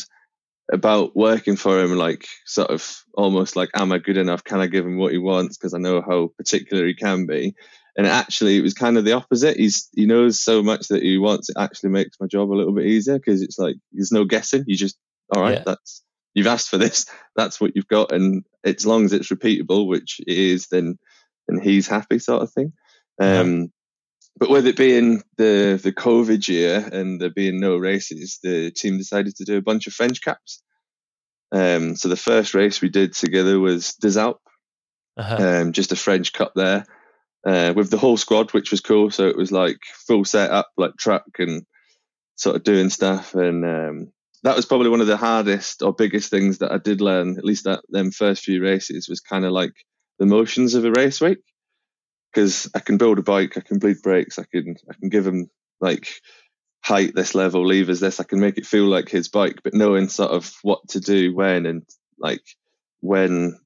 about 0.72 1.16
working 1.16 1.56
for 1.56 1.80
him, 1.80 1.96
like 1.96 2.26
sort 2.44 2.70
of 2.70 3.04
almost 3.14 3.56
like, 3.56 3.70
am 3.74 3.92
I 3.92 3.98
good 3.98 4.16
enough? 4.16 4.44
Can 4.44 4.60
I 4.60 4.66
give 4.66 4.84
him 4.84 4.98
what 4.98 5.12
he 5.12 5.18
wants? 5.18 5.56
Because 5.56 5.74
I 5.74 5.78
know 5.78 6.02
how 6.02 6.30
particular 6.36 6.86
he 6.86 6.94
can 6.94 7.26
be. 7.26 7.54
And 7.98 8.06
actually, 8.06 8.56
it 8.56 8.62
was 8.62 8.74
kind 8.74 8.96
of 8.96 9.04
the 9.04 9.14
opposite. 9.14 9.56
He's 9.56 9.88
he 9.92 10.06
knows 10.06 10.40
so 10.40 10.62
much 10.62 10.86
that 10.88 11.02
he 11.02 11.18
wants. 11.18 11.48
It 11.48 11.56
actually 11.58 11.90
makes 11.90 12.16
my 12.20 12.28
job 12.28 12.52
a 12.52 12.54
little 12.54 12.72
bit 12.72 12.86
easier 12.86 13.18
because 13.18 13.42
it's 13.42 13.58
like 13.58 13.74
there's 13.92 14.12
no 14.12 14.24
guessing. 14.24 14.62
You 14.68 14.76
just 14.76 14.96
all 15.34 15.42
right. 15.42 15.58
Yeah. 15.58 15.64
That's 15.66 16.04
you've 16.32 16.46
asked 16.46 16.68
for 16.68 16.78
this. 16.78 17.06
That's 17.34 17.60
what 17.60 17.72
you've 17.74 17.88
got, 17.88 18.12
and 18.12 18.44
as 18.64 18.86
long 18.86 19.04
as 19.04 19.12
it's 19.12 19.30
repeatable, 19.30 19.88
which 19.88 20.20
it 20.20 20.32
is, 20.32 20.68
then 20.68 20.96
then 21.48 21.60
he's 21.60 21.88
happy, 21.88 22.20
sort 22.20 22.42
of 22.42 22.52
thing. 22.52 22.72
Um, 23.20 23.72
but 24.38 24.48
with 24.48 24.68
it 24.68 24.76
being 24.76 25.24
the 25.36 25.80
the 25.82 25.92
COVID 25.92 26.46
year 26.46 26.88
and 26.92 27.20
there 27.20 27.30
being 27.30 27.58
no 27.58 27.76
races, 27.76 28.38
the 28.44 28.70
team 28.70 28.96
decided 28.96 29.34
to 29.36 29.44
do 29.44 29.56
a 29.56 29.62
bunch 29.62 29.88
of 29.88 29.92
French 29.92 30.22
caps. 30.22 30.62
Um, 31.50 31.96
so 31.96 32.08
the 32.08 32.16
first 32.16 32.54
race 32.54 32.80
we 32.80 32.90
did 32.90 33.14
together 33.14 33.58
was 33.58 33.94
Des 33.94 34.20
Alpes, 34.20 34.40
uh-huh. 35.16 35.62
um, 35.62 35.72
just 35.72 35.90
a 35.90 35.96
French 35.96 36.32
Cup 36.32 36.52
there, 36.54 36.84
uh, 37.46 37.72
with 37.74 37.90
the 37.90 37.98
whole 37.98 38.16
squad, 38.16 38.52
which 38.52 38.70
was 38.70 38.80
cool. 38.80 39.10
So 39.10 39.28
it 39.28 39.36
was 39.36 39.52
like 39.52 39.78
full 40.06 40.24
setup, 40.24 40.70
like 40.76 40.96
truck 40.98 41.24
and 41.38 41.64
sort 42.36 42.56
of 42.56 42.64
doing 42.64 42.90
stuff. 42.90 43.34
And 43.34 43.64
um, 43.64 44.12
that 44.42 44.56
was 44.56 44.66
probably 44.66 44.90
one 44.90 45.00
of 45.00 45.06
the 45.06 45.16
hardest 45.16 45.82
or 45.82 45.92
biggest 45.92 46.30
things 46.30 46.58
that 46.58 46.72
I 46.72 46.78
did 46.78 47.00
learn, 47.00 47.36
at 47.38 47.44
least 47.44 47.64
that 47.64 47.82
them 47.88 48.10
first 48.10 48.44
few 48.44 48.62
races, 48.62 49.08
was 49.08 49.20
kind 49.20 49.44
of 49.44 49.52
like 49.52 49.72
the 50.18 50.26
motions 50.26 50.74
of 50.74 50.84
a 50.84 50.92
race 50.92 51.20
week. 51.20 51.38
Because 52.32 52.68
I 52.74 52.80
can 52.80 52.98
build 52.98 53.18
a 53.18 53.22
bike, 53.22 53.56
I 53.56 53.60
can 53.60 53.78
bleed 53.78 54.02
brakes, 54.02 54.38
I 54.38 54.44
can 54.44 54.76
I 54.90 54.94
can 55.00 55.08
give 55.08 55.26
him 55.26 55.48
like 55.80 56.08
height 56.82 57.14
this 57.14 57.34
level, 57.34 57.66
levers 57.66 58.00
this, 58.00 58.20
I 58.20 58.24
can 58.24 58.38
make 58.38 58.58
it 58.58 58.66
feel 58.66 58.84
like 58.84 59.08
his 59.08 59.28
bike, 59.28 59.60
but 59.64 59.74
knowing 59.74 60.08
sort 60.08 60.30
of 60.30 60.52
what 60.62 60.86
to 60.90 61.00
do 61.00 61.34
when 61.34 61.64
and 61.64 61.82
like 62.18 62.42
when 63.00 63.58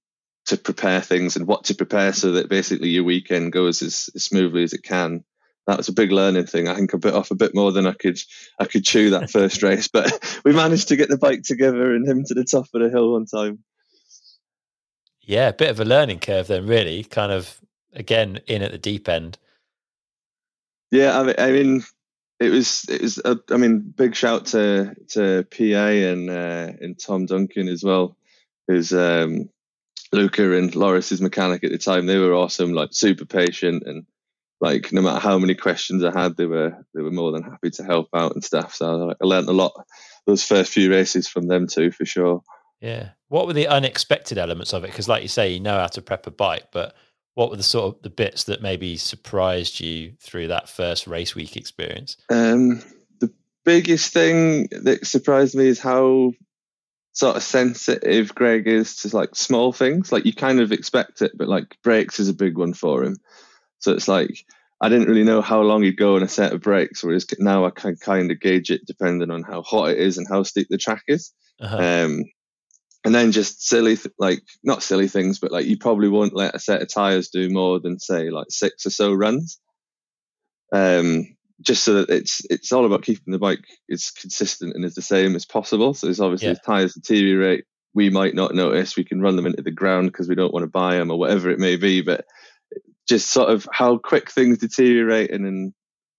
to 0.46 0.56
prepare 0.56 1.00
things 1.00 1.36
and 1.36 1.46
what 1.46 1.64
to 1.64 1.74
prepare 1.74 2.12
so 2.12 2.32
that 2.32 2.48
basically 2.48 2.88
your 2.88 3.04
weekend 3.04 3.52
goes 3.52 3.82
as, 3.82 4.10
as 4.14 4.24
smoothly 4.24 4.64
as 4.64 4.72
it 4.72 4.82
can 4.82 5.24
that 5.66 5.76
was 5.76 5.88
a 5.88 5.92
big 5.92 6.10
learning 6.10 6.46
thing. 6.46 6.68
I 6.68 6.74
think 6.74 6.94
I 6.94 6.98
bit 6.98 7.14
off 7.14 7.30
a 7.30 7.36
bit 7.36 7.54
more 7.54 7.72
than 7.72 7.86
I 7.86 7.92
could 7.92 8.18
I 8.58 8.64
could 8.64 8.84
chew 8.84 9.10
that 9.10 9.30
first 9.30 9.62
race, 9.62 9.88
but 9.88 10.40
we 10.44 10.52
managed 10.52 10.88
to 10.88 10.96
get 10.96 11.08
the 11.08 11.18
bike 11.18 11.42
together 11.42 11.94
and 11.94 12.08
him 12.08 12.24
to 12.24 12.34
the 12.34 12.44
top 12.44 12.66
of 12.74 12.82
the 12.82 12.90
hill 12.90 13.12
one 13.12 13.26
time. 13.26 13.60
Yeah, 15.20 15.48
a 15.48 15.52
bit 15.52 15.70
of 15.70 15.78
a 15.78 15.84
learning 15.84 16.18
curve 16.18 16.48
then, 16.48 16.66
really. 16.66 17.04
Kind 17.04 17.32
of 17.32 17.60
again 17.92 18.40
in 18.46 18.62
at 18.62 18.72
the 18.72 18.78
deep 18.78 19.08
end. 19.08 19.38
Yeah, 20.90 21.18
I 21.18 21.22
mean, 21.22 21.34
I 21.38 21.52
mean 21.52 21.82
it 22.40 22.50
was 22.50 22.84
it 22.88 23.00
was 23.00 23.18
a, 23.24 23.38
I 23.50 23.56
mean, 23.56 23.80
big 23.80 24.16
shout 24.16 24.46
to 24.46 24.96
to 25.10 25.46
PA 25.50 25.64
and 25.64 26.28
uh, 26.28 26.72
and 26.80 26.98
Tom 26.98 27.26
Duncan 27.26 27.68
as 27.68 27.84
well, 27.84 28.16
who's 28.66 28.92
um, 28.92 29.48
Luca 30.12 30.52
and 30.52 30.74
Loris's 30.74 31.20
mechanic 31.20 31.64
at 31.64 31.70
the 31.70 31.78
time. 31.78 32.06
They 32.06 32.18
were 32.18 32.34
awesome, 32.34 32.72
like 32.72 32.90
super 32.92 33.24
patient 33.24 33.84
and 33.86 34.06
like 34.60 34.92
no 34.92 35.02
matter 35.02 35.18
how 35.18 35.38
many 35.38 35.54
questions 35.54 36.04
I 36.04 36.18
had, 36.18 36.36
they 36.36 36.46
were 36.46 36.84
they 36.94 37.02
were 37.02 37.10
more 37.10 37.32
than 37.32 37.42
happy 37.42 37.70
to 37.70 37.84
help 37.84 38.08
out 38.14 38.34
and 38.34 38.44
stuff. 38.44 38.74
So 38.74 39.10
I 39.10 39.24
learned 39.24 39.48
a 39.48 39.52
lot 39.52 39.72
those 40.26 40.44
first 40.44 40.72
few 40.72 40.90
races 40.90 41.28
from 41.28 41.48
them 41.48 41.66
too, 41.66 41.90
for 41.90 42.04
sure. 42.04 42.42
Yeah. 42.80 43.10
What 43.28 43.46
were 43.46 43.52
the 43.52 43.68
unexpected 43.68 44.38
elements 44.38 44.72
of 44.72 44.84
it? 44.84 44.88
Because, 44.88 45.08
like 45.08 45.22
you 45.22 45.28
say, 45.28 45.52
you 45.52 45.60
know 45.60 45.78
how 45.78 45.86
to 45.88 46.02
prep 46.02 46.26
a 46.26 46.30
bike, 46.30 46.66
but 46.72 46.94
what 47.34 47.50
were 47.50 47.56
the 47.56 47.62
sort 47.62 47.96
of 47.96 48.02
the 48.02 48.10
bits 48.10 48.44
that 48.44 48.62
maybe 48.62 48.96
surprised 48.96 49.80
you 49.80 50.12
through 50.20 50.48
that 50.48 50.68
first 50.68 51.06
race 51.06 51.34
week 51.34 51.56
experience? 51.56 52.16
Um, 52.28 52.82
the 53.20 53.32
biggest 53.64 54.12
thing 54.12 54.68
that 54.82 55.06
surprised 55.06 55.54
me 55.54 55.66
is 55.66 55.80
how 55.80 56.32
sort 57.12 57.36
of 57.36 57.42
sensitive 57.42 58.34
Greg 58.34 58.66
is 58.66 58.96
to 58.96 59.16
like 59.16 59.34
small 59.34 59.72
things. 59.72 60.10
Like 60.10 60.24
you 60.24 60.34
kind 60.34 60.60
of 60.60 60.72
expect 60.72 61.22
it, 61.22 61.32
but 61.34 61.48
like 61.48 61.76
brakes 61.82 62.18
is 62.20 62.28
a 62.28 62.34
big 62.34 62.56
one 62.56 62.74
for 62.74 63.04
him. 63.04 63.18
So 63.78 63.92
it's 63.92 64.08
like 64.08 64.44
I 64.80 64.88
didn't 64.88 65.08
really 65.08 65.24
know 65.24 65.42
how 65.42 65.60
long 65.62 65.82
he'd 65.82 65.96
go 65.96 66.16
on 66.16 66.22
a 66.22 66.28
set 66.28 66.52
of 66.52 66.62
brakes, 66.62 67.04
whereas 67.04 67.26
now 67.38 67.64
I 67.64 67.70
can 67.70 67.96
kind 67.96 68.30
of 68.30 68.40
gauge 68.40 68.70
it 68.70 68.86
depending 68.86 69.30
on 69.30 69.42
how 69.42 69.62
hot 69.62 69.90
it 69.90 69.98
is 69.98 70.18
and 70.18 70.26
how 70.28 70.42
steep 70.42 70.66
the 70.70 70.78
track 70.78 71.04
is. 71.06 71.32
Uh-huh. 71.60 71.76
Um, 71.76 72.24
and 73.04 73.14
then 73.14 73.32
just 73.32 73.66
silly, 73.66 73.96
th- 73.96 74.14
like 74.18 74.42
not 74.64 74.82
silly 74.82 75.08
things, 75.08 75.38
but 75.38 75.52
like 75.52 75.66
you 75.66 75.76
probably 75.76 76.08
won't 76.08 76.34
let 76.34 76.54
a 76.54 76.60
set 76.60 76.82
of 76.82 76.92
tires 76.92 77.28
do 77.28 77.48
more 77.50 77.78
than 77.78 77.98
say 77.98 78.30
like 78.30 78.46
six 78.50 78.86
or 78.86 78.90
so 78.90 79.12
runs. 79.12 79.60
Um, 80.72 81.36
just 81.62 81.84
so 81.84 81.94
that 81.94 82.10
it's 82.10 82.44
it's 82.50 82.72
all 82.72 82.84
about 82.84 83.02
keeping 83.02 83.32
the 83.32 83.38
bike 83.38 83.64
as 83.90 84.10
consistent 84.10 84.74
and 84.74 84.84
as 84.84 84.94
the 84.94 85.02
same 85.02 85.36
as 85.36 85.44
possible. 85.46 85.94
So 85.94 86.08
it's 86.08 86.20
obviously 86.20 86.48
Yeah. 86.48 86.52
as 86.52 86.60
tires 86.60 86.94
deteriorate, 86.94 87.64
we 87.94 88.10
might 88.10 88.34
not 88.34 88.54
notice. 88.54 88.96
We 88.96 89.04
can 89.04 89.20
run 89.20 89.36
them 89.36 89.46
into 89.46 89.62
the 89.62 89.70
ground 89.70 90.08
because 90.10 90.28
we 90.28 90.34
don't 90.34 90.52
want 90.52 90.64
to 90.64 90.70
buy 90.70 90.96
them 90.96 91.10
or 91.10 91.18
whatever 91.18 91.50
it 91.50 91.58
may 91.58 91.76
be. 91.76 92.02
But 92.02 92.24
just 93.08 93.30
sort 93.30 93.50
of 93.50 93.68
how 93.72 93.98
quick 93.98 94.30
things 94.30 94.58
deteriorate 94.58 95.30
and 95.30 95.44
then 95.44 95.74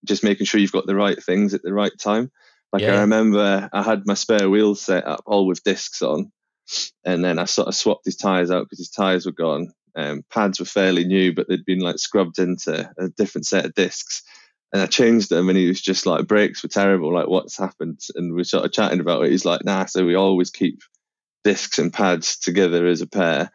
just 0.05 0.23
making 0.23 0.45
sure 0.45 0.59
you've 0.59 0.71
got 0.71 0.85
the 0.85 0.95
right 0.95 1.21
things 1.23 1.53
at 1.53 1.63
the 1.63 1.73
right 1.73 1.97
time. 1.97 2.31
Like 2.71 2.83
Yeah. 2.83 2.97
I 2.97 3.01
remember 3.01 3.69
I 3.71 3.81
had 3.83 4.03
my 4.05 4.15
spare 4.15 4.49
wheels 4.49 4.81
set 4.81 5.05
up 5.05 5.23
all 5.25 5.45
with 5.47 5.63
discs 5.63 6.01
on, 6.01 6.31
and 7.05 7.23
then 7.23 7.39
I 7.39 7.45
sort 7.45 7.67
of 7.67 7.75
swapped 7.75 8.05
his 8.05 8.17
tires 8.17 8.51
out 8.51 8.65
because 8.65 8.79
his 8.79 8.89
tires 8.89 9.25
were 9.25 9.31
gone. 9.31 9.71
Um, 9.95 10.23
pads 10.31 10.59
were 10.59 10.65
fairly 10.65 11.05
new, 11.05 11.33
but 11.33 11.47
they'd 11.47 11.65
been 11.65 11.79
like 11.79 11.99
scrubbed 11.99 12.39
into 12.39 12.89
a 12.97 13.09
different 13.09 13.45
set 13.45 13.65
of 13.65 13.75
discs. 13.75 14.23
And 14.73 14.81
I 14.81 14.87
changed 14.87 15.29
them, 15.29 15.49
and 15.49 15.57
he 15.57 15.67
was 15.67 15.79
just 15.79 16.07
like, 16.07 16.27
"Brakes 16.27 16.63
were 16.63 16.69
terrible. 16.69 17.13
Like, 17.13 17.27
what's 17.27 17.57
happened?" 17.57 18.01
And 18.15 18.33
we 18.33 18.41
are 18.41 18.45
sort 18.45 18.65
of 18.65 18.71
chatting 18.71 18.99
about 18.99 19.23
it. 19.23 19.31
He's 19.31 19.45
like, 19.45 19.63
"Nah." 19.63 19.85
So 19.85 20.05
we 20.05 20.15
always 20.15 20.49
keep 20.49 20.81
discs 21.43 21.77
and 21.77 21.93
pads 21.93 22.39
together 22.39 22.87
as 22.87 23.01
a 23.01 23.07
pair. 23.07 23.51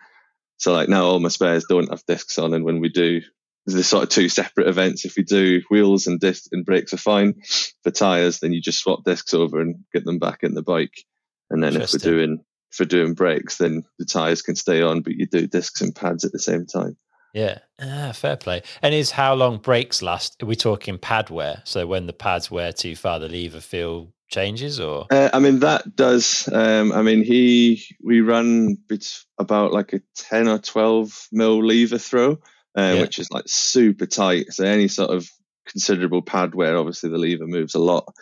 So 0.58 0.72
like 0.72 0.88
now 0.88 1.04
all 1.04 1.20
my 1.20 1.28
spares 1.28 1.64
don't 1.68 1.90
have 1.90 2.06
discs 2.06 2.38
on, 2.38 2.54
and 2.54 2.64
when 2.64 2.80
we 2.80 2.88
do, 2.88 3.20
there's 3.66 3.86
sort 3.86 4.04
of 4.04 4.08
two 4.10 4.28
separate 4.28 4.68
events. 4.68 5.04
If 5.04 5.16
we 5.16 5.24
do 5.24 5.60
wheels 5.70 6.06
and 6.06 6.20
discs 6.20 6.48
and 6.52 6.64
brakes 6.64 6.92
are 6.94 6.98
fine. 6.98 7.42
For 7.82 7.90
tires, 7.90 8.38
then 8.40 8.52
you 8.52 8.60
just 8.60 8.80
swap 8.80 9.04
discs 9.04 9.34
over 9.34 9.60
and 9.60 9.84
get 9.92 10.04
them 10.04 10.18
back 10.18 10.42
in 10.42 10.54
the 10.54 10.62
bike. 10.62 11.04
And 11.50 11.62
then 11.62 11.74
if 11.76 11.92
we're 11.92 11.98
doing 11.98 12.44
for 12.70 12.84
doing 12.84 13.14
brakes, 13.14 13.56
then 13.58 13.84
the 13.98 14.04
tires 14.04 14.42
can 14.42 14.54
stay 14.54 14.82
on, 14.82 15.02
but 15.02 15.14
you 15.14 15.26
do 15.26 15.46
discs 15.46 15.80
and 15.80 15.94
pads 15.94 16.24
at 16.24 16.32
the 16.32 16.38
same 16.38 16.66
time. 16.66 16.96
Yeah. 17.38 17.58
Ah, 17.80 18.12
fair 18.12 18.36
play. 18.36 18.62
And 18.82 18.92
is 18.94 19.12
how 19.12 19.34
long 19.34 19.58
brakes 19.58 20.02
last? 20.02 20.42
Are 20.42 20.46
we 20.46 20.56
talking 20.56 20.98
pad 20.98 21.30
wear? 21.30 21.62
So 21.64 21.86
when 21.86 22.06
the 22.06 22.12
pads 22.12 22.50
wear 22.50 22.72
too 22.72 22.96
far, 22.96 23.20
the 23.20 23.28
lever 23.28 23.60
feel 23.60 24.12
changes 24.28 24.80
or? 24.80 25.06
Uh, 25.10 25.30
I 25.32 25.38
mean 25.38 25.60
that 25.60 25.94
does. 25.94 26.48
Um, 26.52 26.90
I 26.92 27.02
mean 27.02 27.22
he 27.22 27.84
we 28.02 28.20
run 28.20 28.74
bet- 28.88 29.22
about 29.38 29.72
like 29.72 29.92
a 29.92 30.00
ten 30.16 30.48
or 30.48 30.58
twelve 30.58 31.28
mil 31.30 31.64
lever 31.64 31.98
throw, 31.98 32.32
uh, 32.76 32.92
Yeah. 32.94 33.00
which 33.02 33.18
is 33.20 33.30
like 33.30 33.44
super 33.46 34.06
tight. 34.06 34.52
So 34.52 34.64
any 34.64 34.88
sort 34.88 35.10
of 35.10 35.28
considerable 35.68 36.22
pad 36.22 36.54
wear, 36.56 36.76
obviously 36.76 37.10
the 37.10 37.18
lever 37.18 37.46
moves 37.46 37.74
a 37.76 37.78
lot. 37.78 38.12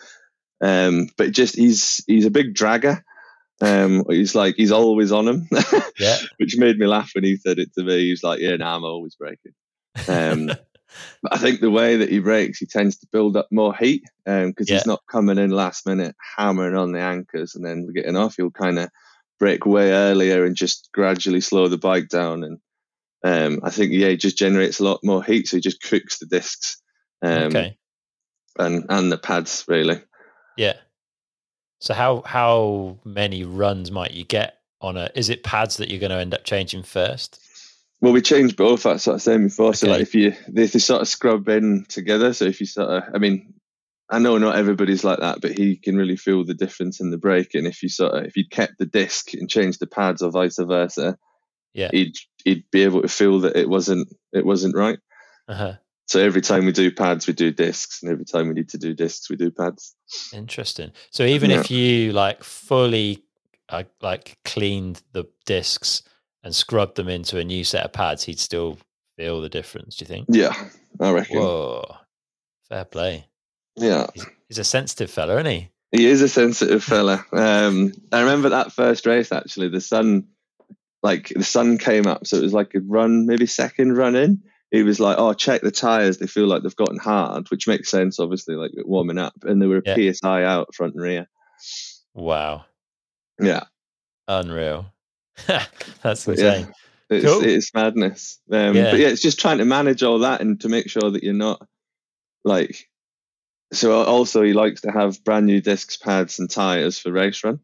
Um, 0.61 1.09
but 1.17 1.31
just 1.31 1.55
he's 1.55 2.03
he's 2.05 2.25
a 2.25 2.31
big 2.31 2.53
dragger. 2.53 3.01
Um, 3.61 4.03
he's 4.09 4.35
like 4.35 4.55
he's 4.55 4.71
always 4.71 5.11
on 5.11 5.27
him, 5.27 5.47
Yeah. 5.99 6.17
which 6.37 6.57
made 6.57 6.77
me 6.77 6.85
laugh 6.85 7.11
when 7.15 7.23
he 7.23 7.37
said 7.37 7.57
it 7.59 7.73
to 7.73 7.83
me. 7.83 8.09
He's 8.09 8.23
like, 8.23 8.39
"Yeah, 8.39 8.55
nah, 8.57 8.75
I'm 8.75 8.83
always 8.83 9.15
braking." 9.15 9.53
Um, 10.07 10.51
But 11.21 11.33
I 11.33 11.37
think 11.37 11.59
the 11.59 11.69
way 11.69 11.97
that 11.97 12.09
he 12.09 12.19
brakes, 12.19 12.59
he 12.59 12.65
tends 12.65 12.97
to 12.99 13.07
build 13.11 13.35
up 13.35 13.47
more 13.51 13.75
heat 13.75 14.03
because 14.25 14.69
Yeah. 14.69 14.77
he's 14.77 14.85
not 14.85 15.01
coming 15.11 15.37
in 15.37 15.49
last 15.51 15.85
minute, 15.85 16.15
hammering 16.37 16.77
on 16.77 16.91
the 16.93 16.99
anchors 17.01 17.55
and 17.55 17.65
then 17.65 17.91
getting 17.93 18.15
off. 18.15 18.35
He'll 18.37 18.51
kind 18.51 18.79
of 18.79 18.89
brake 19.37 19.65
way 19.65 19.91
earlier 19.91 20.45
and 20.45 20.55
just 20.55 20.89
gradually 20.93 21.41
slow 21.41 21.67
the 21.67 21.77
bike 21.77 22.07
down. 22.07 22.43
And 22.43 22.59
um, 23.23 23.59
I 23.63 23.69
think 23.69 23.91
yeah, 23.91 24.09
he 24.09 24.17
just 24.17 24.37
generates 24.37 24.79
a 24.79 24.85
lot 24.85 25.01
more 25.03 25.21
heat, 25.23 25.47
so 25.47 25.57
he 25.57 25.61
just 25.61 25.81
cooks 25.83 26.19
the 26.19 26.25
discs 26.25 26.81
um, 27.21 27.47
okay. 27.47 27.77
and 28.57 28.85
and 28.89 29.11
the 29.11 29.17
pads 29.17 29.65
really. 29.67 30.01
Yeah. 30.55 30.77
So 31.79 31.93
how 31.93 32.23
how 32.25 32.97
many 33.03 33.43
runs 33.43 33.91
might 33.91 34.11
you 34.11 34.23
get 34.23 34.59
on 34.81 34.97
a? 34.97 35.09
Is 35.15 35.29
it 35.29 35.43
pads 35.43 35.77
that 35.77 35.89
you're 35.89 35.99
going 35.99 36.11
to 36.11 36.17
end 36.17 36.33
up 36.33 36.43
changing 36.43 36.83
first? 36.83 37.39
Well, 38.01 38.13
we 38.13 38.21
changed 38.21 38.55
both. 38.57 38.83
That's 38.83 39.07
what 39.07 39.13
I 39.13 39.15
was 39.15 39.23
saying 39.23 39.43
before. 39.45 39.73
So, 39.73 39.87
like, 39.89 40.01
if 40.01 40.13
you 40.13 40.31
they, 40.47 40.65
they 40.67 40.79
sort 40.79 41.01
of 41.01 41.07
scrub 41.07 41.47
in 41.49 41.85
together. 41.87 42.33
So, 42.33 42.45
if 42.45 42.59
you 42.59 42.65
sort 42.67 42.89
of, 42.89 43.03
I 43.13 43.17
mean, 43.17 43.53
I 44.09 44.19
know 44.19 44.37
not 44.37 44.55
everybody's 44.55 45.03
like 45.03 45.19
that, 45.19 45.41
but 45.41 45.57
he 45.57 45.77
can 45.77 45.95
really 45.97 46.15
feel 46.15 46.45
the 46.45 46.53
difference 46.53 46.99
in 46.99 47.09
the 47.09 47.17
brake. 47.17 47.55
And 47.55 47.65
If 47.67 47.81
you 47.81 47.89
sort 47.89 48.13
of, 48.13 48.25
if 48.25 48.37
you 48.37 48.45
kept 48.47 48.77
the 48.77 48.85
disc 48.85 49.33
and 49.33 49.49
changed 49.49 49.79
the 49.79 49.87
pads, 49.87 50.21
or 50.21 50.31
vice 50.31 50.57
versa, 50.59 51.17
Yeah. 51.73 51.89
he'd 51.91 52.15
he'd 52.43 52.65
be 52.71 52.83
able 52.83 53.01
to 53.01 53.07
feel 53.07 53.39
that 53.41 53.55
it 53.55 53.67
wasn't 53.69 54.07
it 54.31 54.45
wasn't 54.45 54.75
right. 54.75 54.99
Uh-huh. 55.47 55.73
So 56.07 56.21
every 56.21 56.41
time 56.41 56.65
we 56.65 56.71
do 56.71 56.89
pads, 56.89 57.27
we 57.27 57.33
do 57.33 57.51
discs, 57.51 58.01
and 58.01 58.11
every 58.11 58.23
time 58.25 58.47
we 58.47 58.53
need 58.53 58.69
to 58.69 58.77
do 58.77 58.93
discs, 58.93 59.29
we 59.29 59.35
do 59.35 59.51
pads. 59.51 59.93
Interesting. 60.33 60.91
So 61.11 61.23
even 61.23 61.51
if 61.51 61.69
you 61.69 62.13
like 62.13 62.43
fully 62.43 63.23
uh, 63.69 63.83
like 64.01 64.37
cleaned 64.45 65.03
the 65.11 65.25
discs 65.45 66.03
and 66.43 66.55
scrubbed 66.55 66.95
them 66.95 67.09
into 67.09 67.37
a 67.39 67.43
new 67.43 67.63
set 67.65 67.83
of 67.83 67.91
pads, 67.91 68.23
he'd 68.23 68.39
still 68.39 68.77
feel 69.17 69.41
the 69.41 69.49
difference. 69.49 69.97
Do 69.97 70.03
you 70.03 70.07
think? 70.07 70.27
Yeah, 70.29 70.53
I 70.99 71.11
reckon. 71.11 71.39
Whoa, 71.39 71.97
fair 72.69 72.85
play. 72.85 73.27
Yeah, 73.75 74.07
He's 74.47 74.57
a 74.57 74.63
sensitive 74.63 75.11
fella, 75.11 75.35
isn't 75.35 75.51
he? 75.51 75.69
he 75.91 76.05
is 76.05 76.21
a 76.21 76.29
sensitive 76.29 76.83
fella. 76.83 77.23
Um, 77.31 77.93
I 78.11 78.21
remember 78.21 78.49
that 78.49 78.71
first 78.71 79.05
race 79.05 79.31
actually. 79.31 79.67
The 79.69 79.81
sun, 79.81 80.27
like 81.03 81.29
the 81.35 81.43
sun 81.43 81.77
came 81.77 82.07
up, 82.07 82.25
so 82.25 82.37
it 82.37 82.43
was 82.43 82.53
like 82.53 82.73
a 82.75 82.79
run, 82.79 83.25
maybe 83.27 83.45
second 83.45 83.97
run 83.97 84.15
in. 84.15 84.41
He 84.71 84.83
was 84.83 84.99
like, 84.99 85.17
"Oh, 85.17 85.33
check 85.33 85.61
the 85.61 85.71
tires; 85.71 86.17
they 86.17 86.27
feel 86.27 86.47
like 86.47 86.63
they've 86.63 86.75
gotten 86.75 86.97
hard," 86.99 87.49
which 87.49 87.67
makes 87.67 87.89
sense, 87.89 88.19
obviously, 88.19 88.55
like 88.55 88.71
warming 88.77 89.17
up. 89.17 89.33
And 89.43 89.61
they 89.61 89.67
were 89.67 89.81
Yeah. 89.85 89.95
a 89.95 90.13
PSI 90.13 90.43
out 90.43 90.75
front 90.75 90.93
and 90.95 91.01
rear. 91.03 91.27
Wow, 92.13 92.65
Yeah, 93.39 93.63
unreal. 94.27 94.91
That's 96.01 96.25
But 96.25 96.37
yeah. 96.39 96.55
insane. 96.55 96.73
it's, 97.09 97.25
Cool. 97.25 97.43
it's 97.43 97.73
madness. 97.73 98.39
Um, 98.51 98.75
Yeah. 98.75 98.91
But 98.91 98.99
yeah, 98.99 99.07
it's 99.09 99.21
just 99.21 99.39
trying 99.39 99.59
to 99.59 99.65
manage 99.65 100.03
all 100.03 100.19
that 100.19 100.41
and 100.41 100.59
to 100.61 100.69
make 100.69 100.89
sure 100.89 101.11
that 101.11 101.23
you're 101.23 101.33
not 101.33 101.65
like. 102.43 102.89
So 103.73 104.01
also, 104.03 104.41
he 104.43 104.53
likes 104.53 104.81
to 104.81 104.91
have 104.91 105.23
brand 105.23 105.45
new 105.45 105.61
discs, 105.61 105.97
pads, 105.97 106.39
and 106.39 106.49
tires 106.49 106.97
for 106.99 107.11
race 107.11 107.43
run. 107.43 107.59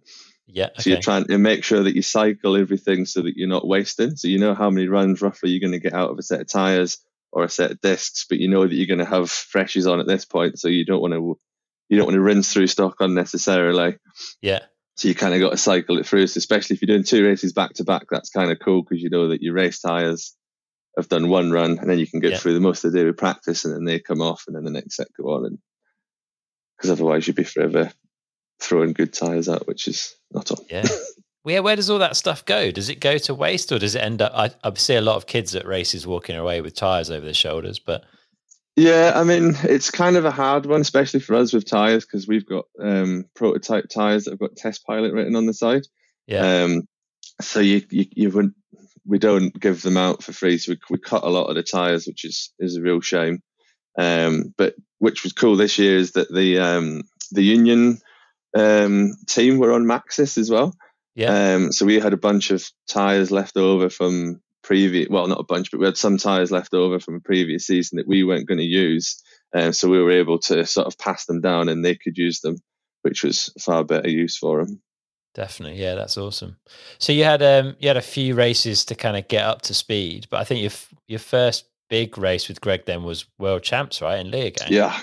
Yeah. 0.54 0.70
So 0.78 0.92
you're 0.92 1.02
trying 1.02 1.26
to 1.26 1.38
make 1.40 1.64
sure 1.64 1.82
that 1.82 1.96
you 1.96 2.04
cycle 2.04 2.56
everything 2.56 3.06
so 3.06 3.24
that 3.24 3.36
you're 3.36 3.48
not 3.50 3.68
wasting. 3.68 4.16
So 4.16 4.28
you 4.28 4.38
know 4.38 4.54
how 4.54 4.70
many 4.70 4.88
runs 4.88 5.20
roughly 5.20 5.50
you're 5.50 5.60
going 5.60 5.72
to 5.72 5.80
get 5.80 5.96
out 5.96 6.12
of 6.12 6.20
a 6.20 6.22
set 6.22 6.42
of 6.42 6.48
tires 6.48 7.00
or 7.32 7.44
a 7.44 7.50
set 7.50 7.72
of 7.72 7.82
discs, 7.82 8.28
but 8.30 8.38
you 8.38 8.48
know 8.48 8.68
that 8.68 8.74
you're 8.76 8.86
going 8.86 9.00
to 9.00 9.06
have 9.06 9.26
freshies 9.26 9.92
on 9.92 10.00
at 10.00 10.06
this 10.06 10.26
point, 10.26 10.60
so 10.60 10.68
you 10.68 10.86
don't 10.86 11.02
want 11.02 11.14
to 11.16 11.40
you 11.90 11.98
don't 11.98 12.06
want 12.06 12.16
to 12.16 12.22
rinse 12.22 12.54
through 12.54 12.68
stock 12.68 12.98
unnecessarily. 13.00 13.98
Yeah. 14.42 14.60
So 14.96 15.08
you 15.08 15.16
kind 15.16 15.34
of 15.34 15.42
got 15.42 15.50
to 15.50 15.58
cycle 15.58 15.98
it 15.98 16.06
through. 16.06 16.28
So 16.28 16.38
especially 16.38 16.76
if 16.76 16.82
you're 16.84 16.96
doing 16.96 17.04
two 17.04 17.26
races 17.26 17.52
back 17.54 17.74
to 17.74 17.84
back, 17.84 18.04
that's 18.12 18.30
kind 18.30 18.52
of 18.52 18.60
cool 18.64 18.84
because 18.84 19.02
you 19.02 19.10
know 19.10 19.30
that 19.30 19.42
your 19.42 19.56
race 19.56 19.80
tires 19.80 20.36
have 20.96 21.10
done 21.10 21.30
one 21.30 21.50
run, 21.52 21.80
and 21.80 21.90
then 21.90 21.98
you 21.98 22.06
can 22.06 22.20
go 22.20 22.30
Yeah. 22.30 22.38
through 22.38 22.54
the 22.54 22.60
most 22.60 22.84
of 22.86 22.92
the 22.92 23.00
day 23.00 23.06
with 23.06 23.18
practice, 23.18 23.66
and 23.66 23.74
then 23.74 23.86
they 23.86 24.00
come 24.00 24.22
off, 24.22 24.44
and 24.46 24.56
then 24.56 24.64
the 24.64 24.70
next 24.70 24.96
set 24.98 25.08
go 25.20 25.34
on, 25.34 25.46
and 25.48 25.58
because 26.78 26.92
otherwise 26.92 27.26
you'd 27.26 27.36
be 27.36 27.44
forever 27.44 27.92
throwing 28.60 28.94
good 28.94 29.12
tires 29.12 29.50
out, 29.50 29.68
which 29.68 29.88
is 29.88 30.16
not 30.34 30.52
on. 30.52 30.58
Yeah. 30.70 30.86
Where 31.44 31.62
where 31.62 31.76
does 31.76 31.90
all 31.90 32.00
that 32.00 32.16
stuff 32.16 32.46
go? 32.46 32.72
Does 32.72 32.88
it 32.90 33.02
go 33.02 33.18
to 33.18 33.36
waste 33.36 33.72
or 33.72 33.78
does 33.80 33.96
it 33.96 34.02
end 34.02 34.22
up? 34.22 34.32
I, 34.34 34.52
I 34.64 34.74
see 34.76 34.96
a 34.96 35.02
lot 35.02 35.18
of 35.18 35.26
kids 35.28 35.54
at 35.56 35.66
races 35.68 36.08
walking 36.08 36.38
away 36.38 36.62
with 36.62 36.74
tires 36.74 37.10
over 37.12 37.26
their 37.26 37.34
shoulders, 37.34 37.80
but 37.80 38.06
Yeah, 38.78 39.12
I 39.14 39.24
mean, 39.26 39.54
it's 39.64 39.92
kind 39.92 40.16
of 40.16 40.24
a 40.24 40.32
hard 40.32 40.66
one, 40.66 40.82
especially 40.82 41.20
for 41.20 41.36
us 41.36 41.52
with 41.52 41.66
tires, 41.66 42.06
because 42.06 42.28
we've 42.30 42.46
got 42.46 42.66
um, 42.82 43.26
prototype 43.36 43.90
tires 43.90 44.24
that 44.24 44.32
have 44.32 44.40
got 44.40 44.56
test 44.56 44.86
pilot 44.86 45.14
written 45.14 45.36
on 45.36 45.46
the 45.46 45.54
side. 45.54 45.84
yeah, 46.28 46.64
Um, 46.64 46.88
so 47.42 47.60
you, 47.60 47.82
you 47.90 48.06
you 48.16 48.30
wouldn't 48.30 48.54
we 49.06 49.20
don't 49.20 49.54
give 49.60 49.82
them 49.82 49.98
out 49.98 50.24
for 50.24 50.32
free. 50.32 50.58
So 50.58 50.72
we, 50.72 50.80
we 50.92 50.98
cut 50.98 51.24
a 51.24 51.30
lot 51.30 51.48
of 51.48 51.56
the 51.56 51.64
tires, 51.64 52.08
which 52.08 52.24
is 52.24 52.54
is 52.60 52.78
a 52.78 52.82
real 52.82 53.02
shame. 53.02 53.42
Um, 53.98 54.54
but 54.58 54.76
which 55.00 55.24
was 55.24 55.34
cool 55.34 55.58
this 55.58 55.78
year 55.78 55.98
is 55.98 56.14
that 56.14 56.34
the 56.34 56.60
um, 56.60 57.04
the 57.32 57.44
union 57.44 58.00
um, 58.56 59.14
team 59.28 59.58
were 59.58 59.72
on 59.72 59.86
Maxxis 59.86 60.38
as 60.38 60.50
well. 60.50 60.76
yeah, 61.16 61.56
Um, 61.56 61.72
so 61.72 61.86
we 61.86 62.00
had 62.00 62.14
a 62.14 62.18
bunch 62.18 62.52
of 62.52 62.68
tires 62.88 63.32
left 63.32 63.58
over 63.58 63.90
from 63.90 64.42
previous, 64.64 65.10
well, 65.10 65.28
not 65.28 65.40
a 65.40 65.46
bunch, 65.46 65.72
but 65.72 65.80
we 65.80 65.86
had 65.86 65.98
some 65.98 66.18
tires 66.18 66.52
left 66.52 66.74
over 66.74 67.00
from 67.00 67.16
a 67.16 67.20
previous 67.20 67.68
season 67.68 67.98
that 67.98 68.08
we 68.08 68.24
weren't 68.24 68.48
going 68.48 68.60
to 68.60 68.64
use. 68.64 69.22
Um, 69.54 69.74
so 69.74 69.90
we 69.90 70.02
were 70.02 70.12
able 70.12 70.40
to 70.40 70.66
sort 70.66 70.88
of 70.88 70.98
pass 70.98 71.26
them 71.26 71.42
down 71.42 71.70
and 71.70 71.84
they 71.84 71.96
could 71.96 72.18
use 72.18 72.42
them, 72.42 72.58
which 73.04 73.24
was 73.24 73.54
far 73.60 73.84
better 73.84 74.10
use 74.10 74.38
for 74.38 74.64
them. 74.64 74.82
definitely. 75.36 75.80
Yeah, 75.82 75.96
that's 75.96 76.18
awesome. 76.18 76.58
So 76.98 77.12
you 77.12 77.24
had 77.24 77.44
um 77.44 77.76
you 77.80 77.88
had 77.88 77.98
a 77.98 78.02
few 78.02 78.34
races 78.36 78.86
to 78.86 78.96
kind 78.96 79.18
of 79.18 79.28
get 79.28 79.44
up 79.44 79.62
to 79.64 79.74
speed, 79.74 80.28
but 80.32 80.40
I 80.40 80.44
think 80.44 80.62
your 80.62 80.72
f- 80.72 80.94
your 81.08 81.20
first 81.20 81.66
big 81.90 82.18
race 82.18 82.48
with 82.48 82.62
Greg 82.62 82.86
then 82.86 83.04
was 83.04 83.26
world 83.38 83.62
champs, 83.62 84.02
right? 84.02 84.20
In 84.20 84.32
Leogang. 84.32 84.70
Yeah. 84.70 85.00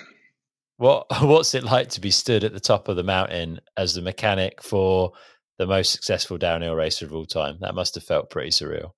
What 0.81 1.09
what's 1.21 1.55
it 1.55 1.63
like 1.63 1.91
to 1.91 2.01
be 2.01 2.11
stood 2.11 2.43
at 2.43 2.55
the 2.55 2.61
top 2.61 2.89
of 2.89 2.97
the 2.97 3.05
mountain 3.05 3.61
as 3.77 3.95
the 3.95 4.01
mechanic 4.01 4.63
for 4.63 5.13
the 5.59 5.67
most 5.67 5.93
successful 5.93 6.39
downhill 6.39 6.75
racer 6.75 7.05
of 7.05 7.13
all 7.13 7.27
time? 7.27 7.59
That 7.61 7.75
must 7.75 7.97
have 7.97 8.05
felt 8.05 8.31
pretty 8.31 8.49
surreal. 8.49 8.93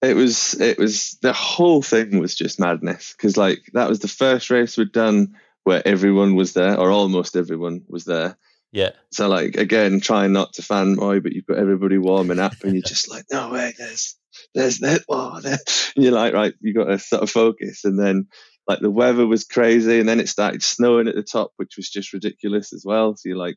It 0.00 0.14
was, 0.14 0.54
it 0.60 0.78
was, 0.78 1.18
the 1.20 1.32
whole 1.32 1.82
thing 1.82 2.20
was 2.20 2.36
just 2.36 2.60
madness 2.60 3.16
because, 3.16 3.36
like, 3.36 3.58
that 3.72 3.88
was 3.88 3.98
the 3.98 4.06
first 4.06 4.48
race 4.48 4.78
we'd 4.78 4.92
done 4.92 5.34
where 5.64 5.82
everyone 5.84 6.36
was 6.36 6.52
there, 6.52 6.78
or 6.78 6.92
almost 6.92 7.34
everyone 7.34 7.82
was 7.88 8.04
there. 8.04 8.38
Yeah. 8.70 8.90
So, 9.10 9.28
like, 9.28 9.56
again, 9.56 9.98
trying 9.98 10.32
not 10.32 10.52
to 10.52 10.62
fanboy, 10.62 11.20
but 11.24 11.32
you've 11.32 11.46
got 11.46 11.58
everybody 11.58 11.98
warming 11.98 12.38
up, 12.38 12.62
and 12.62 12.74
you're 12.74 12.82
just 12.82 13.10
like, 13.10 13.24
no 13.32 13.50
way, 13.50 13.74
there's, 13.76 14.16
there's 14.54 14.78
that, 14.78 15.02
oh, 15.08 15.40
there. 15.40 15.58
And 15.96 16.04
you're 16.04 16.14
like, 16.14 16.32
right, 16.32 16.54
you 16.60 16.74
got 16.74 16.84
to 16.84 17.00
sort 17.00 17.24
of 17.24 17.30
focus. 17.30 17.84
And 17.84 17.98
then 17.98 18.28
like 18.68 18.80
the 18.80 18.90
weather 18.90 19.26
was 19.26 19.44
crazy, 19.44 19.98
and 19.98 20.08
then 20.08 20.20
it 20.20 20.28
started 20.28 20.62
snowing 20.62 21.08
at 21.08 21.14
the 21.14 21.22
top, 21.22 21.52
which 21.56 21.76
was 21.76 21.88
just 21.90 22.12
ridiculous 22.12 22.72
as 22.72 22.84
well. 22.84 23.16
So 23.16 23.28
you're 23.30 23.38
like, 23.38 23.56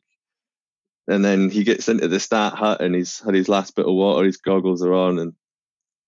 and 1.08 1.24
then 1.24 1.50
he 1.50 1.64
gets 1.64 1.88
into 1.88 2.08
the 2.08 2.18
start 2.20 2.54
hut 2.54 2.80
and 2.80 2.94
he's 2.94 3.18
had 3.20 3.34
his 3.34 3.48
last 3.48 3.76
bit 3.76 3.86
of 3.86 3.92
water, 3.94 4.24
his 4.24 4.38
goggles 4.38 4.82
are 4.82 4.94
on, 4.94 5.18
and 5.18 5.32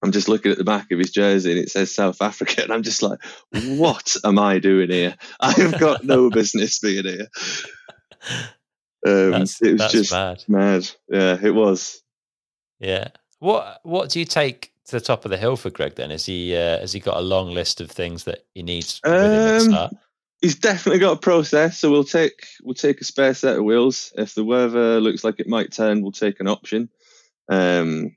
I'm 0.03 0.13
just 0.13 0.29
looking 0.29 0.53
at 0.53 0.59
the 0.59 0.65
back 0.65 0.91
of 0.93 0.99
his 0.99 1.11
jersey 1.11 1.51
and 1.51 1.61
it 1.61 1.71
says 1.71 1.95
South 1.95 2.23
Africa, 2.23 2.63
and 2.65 2.73
I'm 2.73 2.83
just 2.83 3.03
like, 3.03 3.19
what 3.53 4.17
am 4.25 4.39
I 4.39 4.59
doing 4.59 4.91
here? 4.91 5.17
I 5.41 5.53
have 5.53 5.79
got 5.79 6.05
no 6.05 6.31
business 6.41 6.79
being 6.79 7.05
here. 7.05 7.27
Um, 9.07 9.31
That's- 9.33 9.61
it 9.61 9.73
was 9.73 9.79
that's 9.81 9.93
just 9.93 10.13
mad. 10.13 10.45
mad. 10.49 10.89
Yeah, 11.11 11.37
it 11.43 11.55
was. 11.55 12.03
Yeah. 12.81 13.09
What 13.41 13.81
What 13.83 14.09
do 14.11 14.19
you 14.19 14.25
take 14.25 14.73
to 14.87 14.93
the 14.93 15.01
top 15.01 15.25
of 15.25 15.31
the 15.31 15.37
hill 15.37 15.57
for 15.57 15.71
Greg? 15.71 15.95
Then 15.95 16.11
has 16.11 16.27
he 16.27 16.55
uh, 16.55 16.81
has 16.81 16.93
he 16.93 17.01
got 17.01 17.17
a 17.17 17.21
long 17.21 17.51
list 17.51 17.81
of 17.81 17.91
things 17.91 18.25
that 18.25 18.45
he 18.55 18.63
needs 18.63 19.01
Um, 19.05 19.61
start? 19.61 19.95
He's 20.41 20.57
definitely 20.57 21.01
got 21.01 21.17
a 21.17 21.21
process, 21.21 21.79
so 21.79 21.91
we'll 21.91 22.05
take 22.05 22.47
we'll 22.63 22.75
take 22.75 23.01
a 23.01 23.05
spare 23.05 23.35
set 23.35 23.57
of 23.57 23.65
wheels. 23.65 24.13
If 24.17 24.35
the 24.35 24.45
weather 24.45 25.01
looks 25.01 25.25
like 25.25 25.41
it 25.41 25.49
might 25.49 25.73
turn, 25.73 26.03
we'll 26.03 26.13
take 26.13 26.41
an 26.41 26.49
option. 26.49 26.91
Um, 27.49 28.17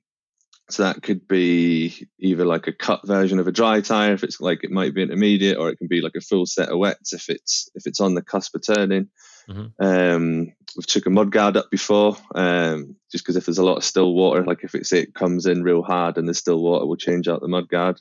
so 0.70 0.84
that 0.84 1.02
could 1.02 1.28
be 1.28 2.08
either 2.20 2.44
like 2.44 2.68
a 2.68 2.74
cut 2.74 3.08
version 3.08 3.40
of 3.40 3.48
a 3.48 3.54
dry 3.54 3.80
tire 3.80 4.14
if 4.14 4.24
it's 4.24 4.42
like 4.42 4.66
it 4.66 4.72
might 4.72 4.94
be 4.94 5.02
intermediate, 5.02 5.58
or 5.58 5.70
it 5.70 5.78
can 5.78 5.88
be 5.88 6.02
like 6.02 6.16
a 6.18 6.22
full 6.22 6.46
set 6.46 6.70
of 6.70 6.78
wets 6.78 7.14
if 7.14 7.30
it's 7.30 7.70
if 7.76 7.88
it's 7.88 8.02
on 8.02 8.16
the 8.16 8.22
cusp 8.22 8.54
of 8.56 8.66
turning. 8.66 9.08
Mhm. 9.50 9.72
Um, 9.80 10.54
we've 10.76 10.86
took 10.88 11.06
a 11.06 11.10
mud 11.10 11.32
guard 11.32 11.56
up 11.58 11.70
before, 11.72 12.18
um, 12.36 12.96
just 13.12 13.24
because 13.24 13.38
if 13.38 13.46
there's 13.46 13.58
a 13.58 13.64
lot 13.66 13.78
of 13.78 13.84
still 13.84 14.14
water, 14.14 14.44
like 14.44 14.64
if 14.64 14.76
it's 14.76 14.92
it 14.92 15.14
comes 15.14 15.46
in 15.46 15.64
real 15.64 15.82
hard 15.84 16.18
and 16.18 16.28
there's 16.28 16.38
still 16.40 16.62
water, 16.62 16.86
we'll 16.86 16.98
change 16.98 17.28
out 17.28 17.42
the 17.42 17.48
mud 17.48 17.70
guard. 17.70 18.00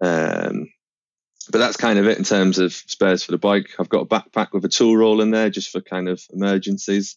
Um, 0.00 0.68
but 1.50 1.58
that's 1.58 1.76
kind 1.76 1.98
of 1.98 2.06
it 2.06 2.18
in 2.18 2.24
terms 2.24 2.58
of 2.58 2.72
spares 2.72 3.24
for 3.24 3.32
the 3.32 3.38
bike. 3.38 3.70
I've 3.78 3.88
got 3.88 4.02
a 4.02 4.06
backpack 4.06 4.52
with 4.52 4.64
a 4.64 4.68
tool 4.68 4.96
roll 4.96 5.20
in 5.20 5.32
there 5.32 5.50
just 5.50 5.70
for 5.70 5.80
kind 5.80 6.08
of 6.08 6.22
emergencies. 6.32 7.16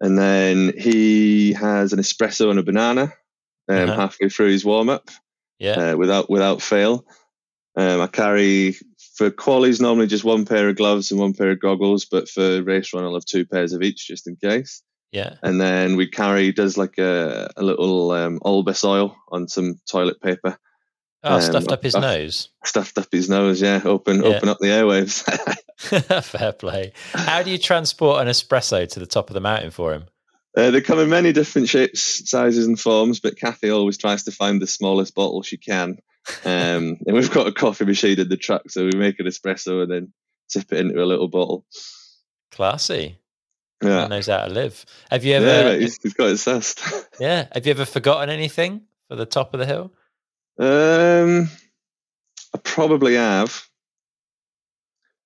And 0.00 0.18
then 0.18 0.72
he 0.78 1.52
has 1.54 1.92
an 1.92 1.98
espresso 1.98 2.50
and 2.50 2.58
a 2.58 2.62
banana 2.62 3.12
um, 3.68 3.76
Uh-huh. 3.90 3.94
halfway 3.96 4.28
through 4.30 4.50
his 4.52 4.64
warm 4.64 4.88
up 4.88 5.10
Yeah. 5.58 5.92
uh, 5.92 5.96
without 5.96 6.30
without 6.30 6.62
fail. 6.62 7.04
Um, 7.76 8.00
I 8.00 8.06
carry 8.06 8.76
for 9.16 9.30
qualies 9.30 9.80
normally 9.80 10.06
just 10.06 10.24
one 10.24 10.44
pair 10.44 10.68
of 10.68 10.76
gloves 10.76 11.10
and 11.10 11.18
one 11.20 11.32
pair 11.34 11.50
of 11.50 11.60
goggles, 11.60 12.04
but 12.04 12.28
for 12.28 12.62
race 12.62 12.92
run 12.94 13.04
I'll 13.04 13.14
have 13.14 13.24
two 13.24 13.44
pairs 13.46 13.72
of 13.72 13.82
each 13.82 14.06
just 14.06 14.26
in 14.28 14.36
case. 14.36 14.82
yeah. 15.12 15.34
And 15.42 15.60
then 15.60 15.96
we 15.96 16.06
carry 16.08 16.52
does 16.52 16.76
like 16.76 16.98
a, 16.98 17.50
a 17.56 17.62
little 17.62 18.10
um, 18.12 18.38
Olbas 18.40 18.84
oil 18.84 19.16
on 19.32 19.48
some 19.48 19.80
toilet 19.90 20.20
paper 20.20 20.58
Oh, 21.24 21.36
um, 21.36 21.40
stuffed 21.40 21.72
up 21.72 21.82
his 21.82 21.96
nose. 21.96 22.50
stuffed 22.64 22.98
up 22.98 23.08
his 23.10 23.28
nose. 23.28 23.60
Yeah, 23.60 23.80
open 23.84 24.22
Yeah. 24.22 24.28
open 24.28 24.48
up 24.48 24.58
the 24.60 24.66
airwaves. 24.68 25.24
Fair 26.24 26.52
play. 26.52 26.92
How 27.12 27.42
do 27.42 27.50
you 27.50 27.58
transport 27.58 28.20
an 28.22 28.28
espresso 28.28 28.88
to 28.88 29.00
the 29.00 29.06
top 29.06 29.28
of 29.30 29.34
the 29.34 29.40
mountain 29.40 29.70
for 29.72 29.92
him? 29.92 30.04
Uh, 30.56 30.70
they 30.70 30.80
come 30.80 30.98
in 31.00 31.08
many 31.10 31.32
different 31.32 31.68
shapes, 31.68 32.28
sizes, 32.30 32.66
and 32.66 32.78
forms, 32.78 33.18
but 33.20 33.36
Kathy 33.36 33.70
always 33.70 33.98
tries 33.98 34.22
to 34.24 34.30
find 34.30 34.60
the 34.62 34.66
smallest 34.66 35.14
bottle 35.14 35.42
she 35.42 35.56
can. 35.56 35.98
Um, 36.44 36.98
and 37.06 37.14
we've 37.14 37.30
got 37.30 37.46
a 37.46 37.52
coffee 37.52 37.84
machine 37.84 38.18
in 38.20 38.28
the 38.28 38.36
truck, 38.36 38.70
so 38.70 38.84
we 38.84 38.92
make 38.92 39.20
an 39.20 39.26
espresso 39.26 39.82
and 39.82 39.90
then 39.90 40.12
tip 40.48 40.72
it 40.72 40.78
into 40.80 41.02
a 41.02 41.04
little 41.06 41.28
bottle. 41.28 41.64
Classy. 42.52 43.18
Yeah, 43.82 44.04
He 44.04 44.08
knows 44.08 44.26
how 44.26 44.46
to 44.46 44.52
live. 44.52 44.84
Have 45.10 45.24
you 45.24 45.32
yeah, 45.32 45.38
ever? 45.38 45.68
mate, 45.70 45.82
he's, 45.82 45.98
he's 46.02 46.14
got 46.14 46.28
it 46.30 46.34
sussed. 46.34 46.80
yeah. 47.20 47.46
Have 47.52 47.66
you 47.66 47.70
ever 47.72 47.84
forgotten 47.84 48.30
anything 48.30 48.82
for 49.08 49.16
the 49.16 49.26
top 49.26 49.52
of 49.54 49.60
the 49.60 49.66
hill? 49.66 49.92
um, 50.58 51.50
I 52.54 52.58
probably 52.64 53.14
have. 53.16 53.62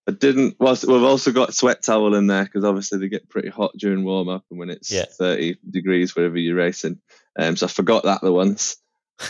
I 0.08 0.12
didn't. 0.12 0.56
Well, 0.58 0.76
we've 0.88 1.02
also 1.04 1.30
got 1.30 1.54
sweat 1.54 1.82
towel 1.82 2.14
in 2.16 2.26
there 2.26 2.44
because 2.44 2.64
obviously 2.64 2.98
they 2.98 3.08
get 3.08 3.28
pretty 3.28 3.48
hot 3.50 3.70
during 3.78 4.02
warm 4.04 4.28
up 4.28 4.44
and 4.50 4.58
when 4.58 4.70
it's 4.70 4.90
Yeah. 4.90 5.04
30 5.18 5.58
degrees 5.70 6.16
wherever 6.16 6.36
you're 6.36 6.56
racing. 6.56 7.00
Um, 7.38 7.54
so 7.56 7.66
I 7.66 7.68
forgot 7.68 8.02
that 8.04 8.20
the 8.20 8.32
once. 8.32 8.76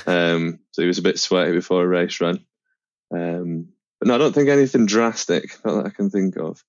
Um, 0.06 0.60
so 0.72 0.82
he 0.82 0.88
was 0.88 0.98
a 0.98 1.02
bit 1.02 1.18
sweaty 1.18 1.52
before 1.52 1.82
a 1.82 1.88
race 1.88 2.20
run. 2.20 2.44
Um, 3.12 3.68
but 3.98 4.08
no, 4.08 4.14
I 4.14 4.18
don't 4.18 4.32
think 4.34 4.48
anything 4.48 4.86
drastic 4.86 5.56
not 5.64 5.74
that 5.74 5.86
I 5.86 5.90
can 5.90 6.10
think 6.10 6.36
of. 6.36 6.64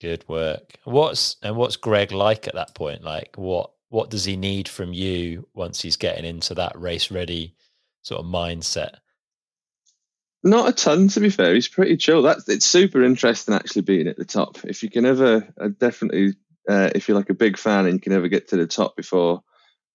Good 0.00 0.24
work. 0.28 0.74
What's 0.84 1.36
and 1.42 1.56
what's 1.56 1.76
Greg 1.76 2.12
like 2.12 2.46
at 2.46 2.54
that 2.54 2.74
point? 2.74 3.02
Like 3.02 3.36
what 3.36 3.70
what 3.88 4.10
does 4.10 4.24
he 4.24 4.36
need 4.36 4.68
from 4.68 4.92
you 4.92 5.48
once 5.54 5.80
he's 5.80 5.96
getting 5.96 6.24
into 6.24 6.54
that 6.54 6.78
race 6.78 7.10
ready 7.10 7.54
sort 8.02 8.20
of 8.20 8.26
mindset? 8.26 8.96
Not 10.42 10.68
a 10.68 10.72
ton, 10.72 11.08
to 11.08 11.20
be 11.20 11.30
fair. 11.30 11.54
He's 11.54 11.68
pretty 11.68 11.96
chill. 11.96 12.20
That's 12.20 12.46
it's 12.48 12.66
super 12.66 13.02
interesting 13.02 13.54
actually 13.54 13.82
being 13.82 14.08
at 14.08 14.18
the 14.18 14.26
top. 14.26 14.58
If 14.64 14.82
you 14.82 14.90
can 14.90 15.06
ever, 15.06 15.48
uh, 15.58 15.68
definitely, 15.78 16.34
uh, 16.68 16.90
if 16.94 17.08
you're 17.08 17.16
like 17.16 17.30
a 17.30 17.34
big 17.34 17.56
fan 17.56 17.86
and 17.86 17.94
you 17.94 18.00
can 18.00 18.12
ever 18.12 18.28
get 18.28 18.48
to 18.48 18.56
the 18.56 18.66
top 18.66 18.94
before, 18.94 19.42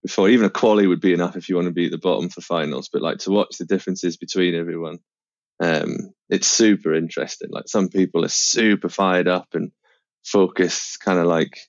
before 0.03 0.29
even 0.29 0.45
a 0.45 0.49
quali 0.49 0.87
would 0.87 1.01
be 1.01 1.13
enough 1.13 1.35
if 1.35 1.49
you 1.49 1.55
want 1.55 1.67
to 1.67 1.73
be 1.73 1.85
at 1.85 1.91
the 1.91 1.97
bottom 1.97 2.29
for 2.29 2.41
finals. 2.41 2.89
But 2.91 3.01
like 3.01 3.19
to 3.19 3.31
watch 3.31 3.57
the 3.57 3.65
differences 3.65 4.17
between 4.17 4.55
everyone, 4.55 4.99
um, 5.61 6.13
it's 6.29 6.47
super 6.47 6.93
interesting. 6.93 7.49
Like 7.51 7.67
some 7.67 7.89
people 7.89 8.23
are 8.23 8.29
super 8.29 8.89
fired 8.89 9.27
up 9.27 9.49
and 9.53 9.71
focused, 10.23 10.99
kind 10.99 11.19
of 11.19 11.25
like 11.25 11.59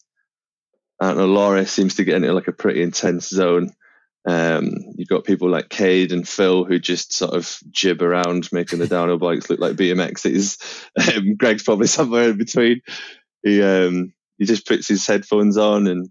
I 1.01 1.09
don't 1.09 1.17
know. 1.17 1.27
Laura 1.27 1.67
seems 1.67 1.97
to 1.97 2.05
get 2.05 2.17
into 2.17 2.33
like 2.33 2.49
a 2.49 2.53
pretty 2.53 2.83
intense 2.83 3.29
zone. 3.29 3.73
Um, 4.29 4.71
you've 4.97 5.09
got 5.09 5.25
people 5.25 5.49
like 5.49 5.71
Kade 5.71 6.13
and 6.13 6.29
Phil 6.29 6.65
who 6.65 6.79
just 6.79 7.15
sort 7.15 7.33
of 7.33 7.59
jib 7.71 8.03
around, 8.03 8.51
making 8.53 8.79
the 8.79 8.87
downhill 8.87 9.19
bikes 9.19 9.49
look 9.49 9.61
like 9.61 9.77
BMXs. 9.77 11.17
Um, 11.17 11.37
Greg's 11.37 11.63
probably 11.63 11.87
somewhere 11.87 12.31
in 12.31 12.37
between. 12.37 12.83
He 13.43 13.63
um, 13.63 14.13
he 14.39 14.45
just 14.45 14.67
puts 14.67 14.87
his 14.87 15.07
headphones 15.07 15.57
on 15.57 15.87
and 15.87 16.11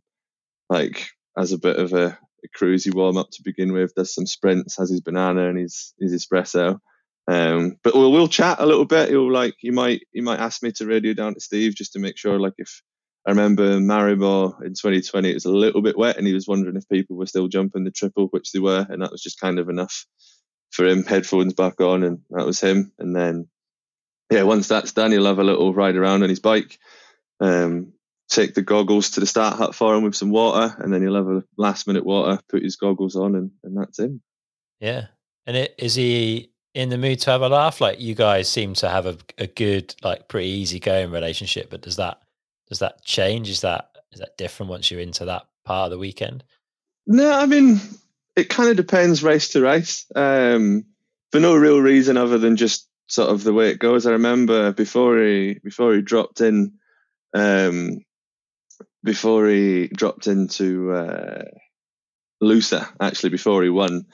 like 0.69 1.09
has 1.39 1.53
a 1.53 1.57
bit 1.57 1.77
of 1.77 1.93
a, 1.93 2.17
a 2.43 2.47
cruisy 2.57 2.93
warm 2.93 3.17
up 3.17 3.29
to 3.31 3.43
begin 3.43 3.71
with. 3.71 3.95
Does 3.95 4.13
some 4.13 4.25
sprints, 4.25 4.77
has 4.77 4.89
his 4.89 5.01
banana 5.01 5.47
and 5.49 5.57
his 5.57 5.93
his 5.99 6.13
espresso. 6.13 6.79
Um, 7.27 7.77
but 7.83 7.95
we'll 7.95 8.11
we'll 8.11 8.27
chat 8.27 8.59
a 8.59 8.65
little 8.65 8.85
bit. 8.85 9.09
He'll 9.09 9.31
like 9.31 9.55
he 9.59 9.71
might 9.71 10.01
he 10.11 10.21
might 10.21 10.39
ask 10.39 10.61
me 10.61 10.71
to 10.73 10.85
radio 10.85 11.13
down 11.13 11.33
to 11.33 11.39
Steve 11.39 11.75
just 11.75 11.93
to 11.93 11.99
make 11.99 12.17
sure 12.17 12.39
like 12.39 12.53
if 12.57 12.81
I 13.27 13.31
remember 13.31 13.79
Maribor 13.79 14.61
in 14.63 14.73
2020, 14.73 15.29
it 15.29 15.33
was 15.35 15.45
a 15.45 15.51
little 15.51 15.81
bit 15.81 15.97
wet, 15.97 16.17
and 16.17 16.25
he 16.25 16.33
was 16.33 16.47
wondering 16.47 16.75
if 16.75 16.87
people 16.89 17.15
were 17.17 17.27
still 17.27 17.47
jumping 17.47 17.83
the 17.83 17.91
triple, 17.91 18.27
which 18.27 18.51
they 18.51 18.59
were, 18.59 18.85
and 18.89 19.01
that 19.01 19.11
was 19.11 19.21
just 19.21 19.39
kind 19.39 19.59
of 19.59 19.69
enough 19.69 20.05
for 20.71 20.85
him. 20.85 21.03
Headphones 21.03 21.53
back 21.53 21.79
on, 21.81 22.03
and 22.03 22.19
that 22.31 22.45
was 22.45 22.59
him. 22.59 22.91
And 22.97 23.15
then, 23.15 23.47
yeah, 24.31 24.43
once 24.43 24.67
that's 24.67 24.93
done, 24.93 25.11
he'll 25.11 25.25
have 25.25 25.39
a 25.39 25.43
little 25.43 25.73
ride 25.73 25.95
around 25.95 26.23
on 26.23 26.29
his 26.29 26.39
bike, 26.39 26.79
um, 27.39 27.93
take 28.29 28.53
the 28.53 28.61
goggles 28.61 29.11
to 29.11 29.19
the 29.19 29.25
start 29.25 29.57
hut 29.57 29.75
for 29.75 29.95
him 29.95 30.03
with 30.03 30.15
some 30.15 30.29
water, 30.29 30.75
and 30.79 30.93
then 30.93 31.01
he'll 31.01 31.15
have 31.15 31.27
a 31.27 31.43
last 31.57 31.87
minute 31.87 32.05
water, 32.05 32.39
put 32.47 32.63
his 32.63 32.75
goggles 32.75 33.15
on, 33.15 33.35
and, 33.35 33.51
and 33.63 33.77
that's 33.77 33.99
him. 33.99 34.21
Yeah. 34.79 35.07
And 35.45 35.57
it, 35.57 35.75
is 35.77 35.95
he 35.95 36.51
in 36.73 36.89
the 36.89 36.97
mood 36.97 37.19
to 37.21 37.31
have 37.31 37.41
a 37.41 37.49
laugh? 37.49 37.81
Like 37.81 37.99
you 37.99 38.15
guys 38.15 38.47
seem 38.47 38.73
to 38.75 38.89
have 38.89 39.05
a, 39.05 39.17
a 39.37 39.47
good, 39.47 39.95
like 40.03 40.27
pretty 40.27 40.49
easy 40.49 40.79
going 40.79 41.11
relationship, 41.11 41.69
but 41.69 41.81
does 41.81 41.95
that 41.97 42.21
does 42.69 42.79
that 42.79 43.03
change? 43.03 43.49
Is 43.49 43.61
that 43.61 43.89
is 44.11 44.19
that 44.19 44.37
different 44.37 44.69
once 44.69 44.91
you're 44.91 44.99
into 44.99 45.25
that 45.25 45.47
part 45.65 45.85
of 45.85 45.91
the 45.91 45.97
weekend? 45.97 46.43
No, 47.07 47.31
I 47.31 47.47
mean, 47.47 47.79
it 48.35 48.49
kind 48.49 48.69
of 48.69 48.77
depends 48.77 49.23
race 49.23 49.49
to 49.49 49.61
race. 49.61 50.05
Um, 50.15 50.85
for 51.31 51.39
no 51.39 51.55
real 51.55 51.79
reason 51.79 52.17
other 52.17 52.37
than 52.37 52.55
just 52.55 52.87
sort 53.07 53.29
of 53.29 53.43
the 53.43 53.53
way 53.53 53.69
it 53.69 53.79
goes. 53.79 54.05
I 54.05 54.11
remember 54.11 54.71
before 54.71 55.19
he 55.21 55.59
before 55.63 55.95
he 55.95 56.01
dropped 56.01 56.41
in, 56.41 56.73
um, 57.33 57.99
before 59.03 59.47
he 59.47 59.87
dropped 59.87 60.27
into 60.27 60.91
uh, 60.91 61.43
Lousã, 62.41 62.87
actually 62.99 63.29
before 63.29 63.63
he 63.63 63.69
won, 63.69 64.05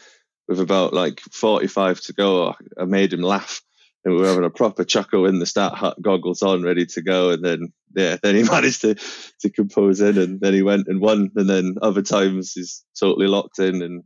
with 0.47 0.59
about 0.59 0.93
like 0.93 1.19
forty 1.19 1.67
five 1.67 1.99
to 2.01 2.13
go, 2.13 2.53
I 2.77 2.85
made 2.85 3.13
him 3.13 3.21
laugh. 3.21 3.61
And 4.03 4.13
we 4.13 4.21
were 4.21 4.27
having 4.27 4.43
a 4.43 4.51
proper 4.51 4.83
chuckle 4.83 5.25
in 5.25 5.39
the 5.39 5.47
start 5.47 5.73
hut, 5.73 5.99
goggles 5.99 6.43
on, 6.43 6.61
ready 6.61 6.85
to 6.85 7.01
go. 7.01 7.31
And 7.31 7.43
then, 7.43 7.73
yeah, 7.95 8.17
then 8.23 8.35
he 8.35 8.43
managed 8.43 8.81
to 8.81 8.95
to 9.41 9.49
compose 9.49 9.99
in, 10.01 10.17
and 10.17 10.39
then 10.39 10.53
he 10.53 10.61
went 10.61 10.87
and 10.87 11.01
won. 11.01 11.31
And 11.35 11.49
then 11.49 11.75
other 11.81 12.03
times 12.03 12.51
he's 12.53 12.83
totally 12.99 13.27
locked 13.27 13.57
in 13.57 13.81
and 13.81 14.03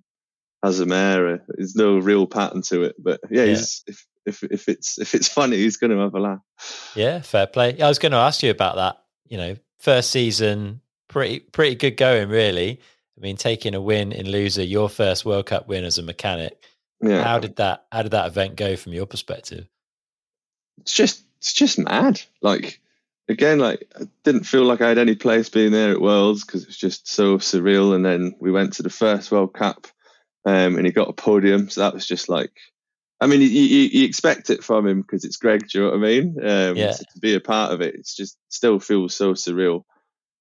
has 0.63 0.79
a 0.79 0.85
mare. 0.85 1.43
There's 1.49 1.75
no 1.75 1.97
real 1.97 2.27
pattern 2.27 2.61
to 2.63 2.83
it, 2.83 2.95
but 2.97 3.19
yeah, 3.29 3.43
Yeah. 3.43 3.49
He's, 3.49 3.83
if 3.87 4.05
if 4.25 4.43
if 4.43 4.69
it's 4.69 4.97
if 4.99 5.15
it's 5.15 5.27
funny, 5.39 5.57
he's 5.57 5.77
going 5.77 5.91
to 5.91 5.97
have 5.97 6.15
a 6.15 6.19
laugh. 6.19 6.93
Yeah, 6.95 7.21
fair 7.21 7.47
play. 7.47 7.75
Yeah, 7.75 7.85
I 7.85 7.89
was 7.89 7.99
going 7.99 8.11
to 8.13 8.17
ask 8.17 8.43
you 8.43 8.51
about 8.51 8.75
that. 8.77 8.97
You 9.27 9.37
know, 9.37 9.55
first 9.79 10.11
season, 10.11 10.81
pretty 11.07 11.39
pretty 11.39 11.75
good 11.75 11.97
going, 11.97 12.29
really. 12.29 12.79
I 13.17 13.21
mean, 13.21 13.35
taking 13.35 13.75
a 13.75 13.81
win 13.81 14.11
in 14.11 14.27
Lousã, 14.27 14.67
your 14.69 14.89
first 14.89 15.25
World 15.25 15.47
Cup 15.47 15.67
win 15.67 15.83
as 15.83 15.97
a 15.97 16.03
mechanic. 16.03 16.63
Yeah, 17.01 17.23
How 17.23 17.39
did 17.39 17.57
that 17.57 17.85
How 17.91 18.03
did 18.03 18.11
that 18.11 18.27
event 18.27 18.55
go 18.55 18.75
from 18.75 18.93
your 18.93 19.05
perspective? 19.05 19.67
it's 20.81 20.93
just 20.93 21.23
it's 21.39 21.53
just 21.53 21.79
mad. 21.79 22.21
Like 22.41 22.79
again, 23.27 23.59
like 23.59 23.85
I 23.99 24.03
didn't 24.23 24.45
feel 24.45 24.63
like 24.63 24.81
I 24.81 24.89
had 24.89 24.97
any 24.97 25.15
place 25.15 25.49
being 25.49 25.71
there 25.71 25.91
at 25.91 26.01
Worlds 26.01 26.45
because 26.45 26.63
it's 26.65 26.77
just 26.77 27.07
so 27.07 27.37
surreal. 27.37 27.93
And 27.95 28.05
then 28.05 28.35
we 28.39 28.51
went 28.51 28.73
to 28.73 28.83
the 28.83 28.89
first 28.89 29.31
World 29.31 29.53
Cup, 29.53 29.87
um, 30.45 30.77
and 30.77 30.85
he 30.85 30.91
got 30.91 31.09
a 31.09 31.13
podium, 31.13 31.69
so 31.69 31.81
that 31.81 31.93
was 31.93 32.05
just 32.07 32.29
like 32.29 32.51
I 33.21 33.27
mean, 33.27 33.41
you, 33.41 33.47
you, 33.47 33.89
you 33.91 34.05
expect 34.05 34.49
it 34.49 34.63
from 34.63 34.87
him 34.87 35.01
because 35.01 35.25
it's 35.25 35.37
Greg. 35.37 35.67
Do 35.67 35.77
you 35.77 35.83
know 35.83 35.91
what 35.91 35.97
I 35.97 36.01
mean? 36.01 36.35
Um, 36.41 36.77
Yeah. 36.77 36.91
so 36.91 37.03
to 37.03 37.19
be 37.19 37.35
a 37.35 37.41
part 37.41 37.73
of 37.73 37.81
it, 37.81 37.95
it's 37.95 38.15
just 38.15 38.37
still 38.49 38.79
feels 38.79 39.13
so 39.13 39.33
surreal. 39.33 39.83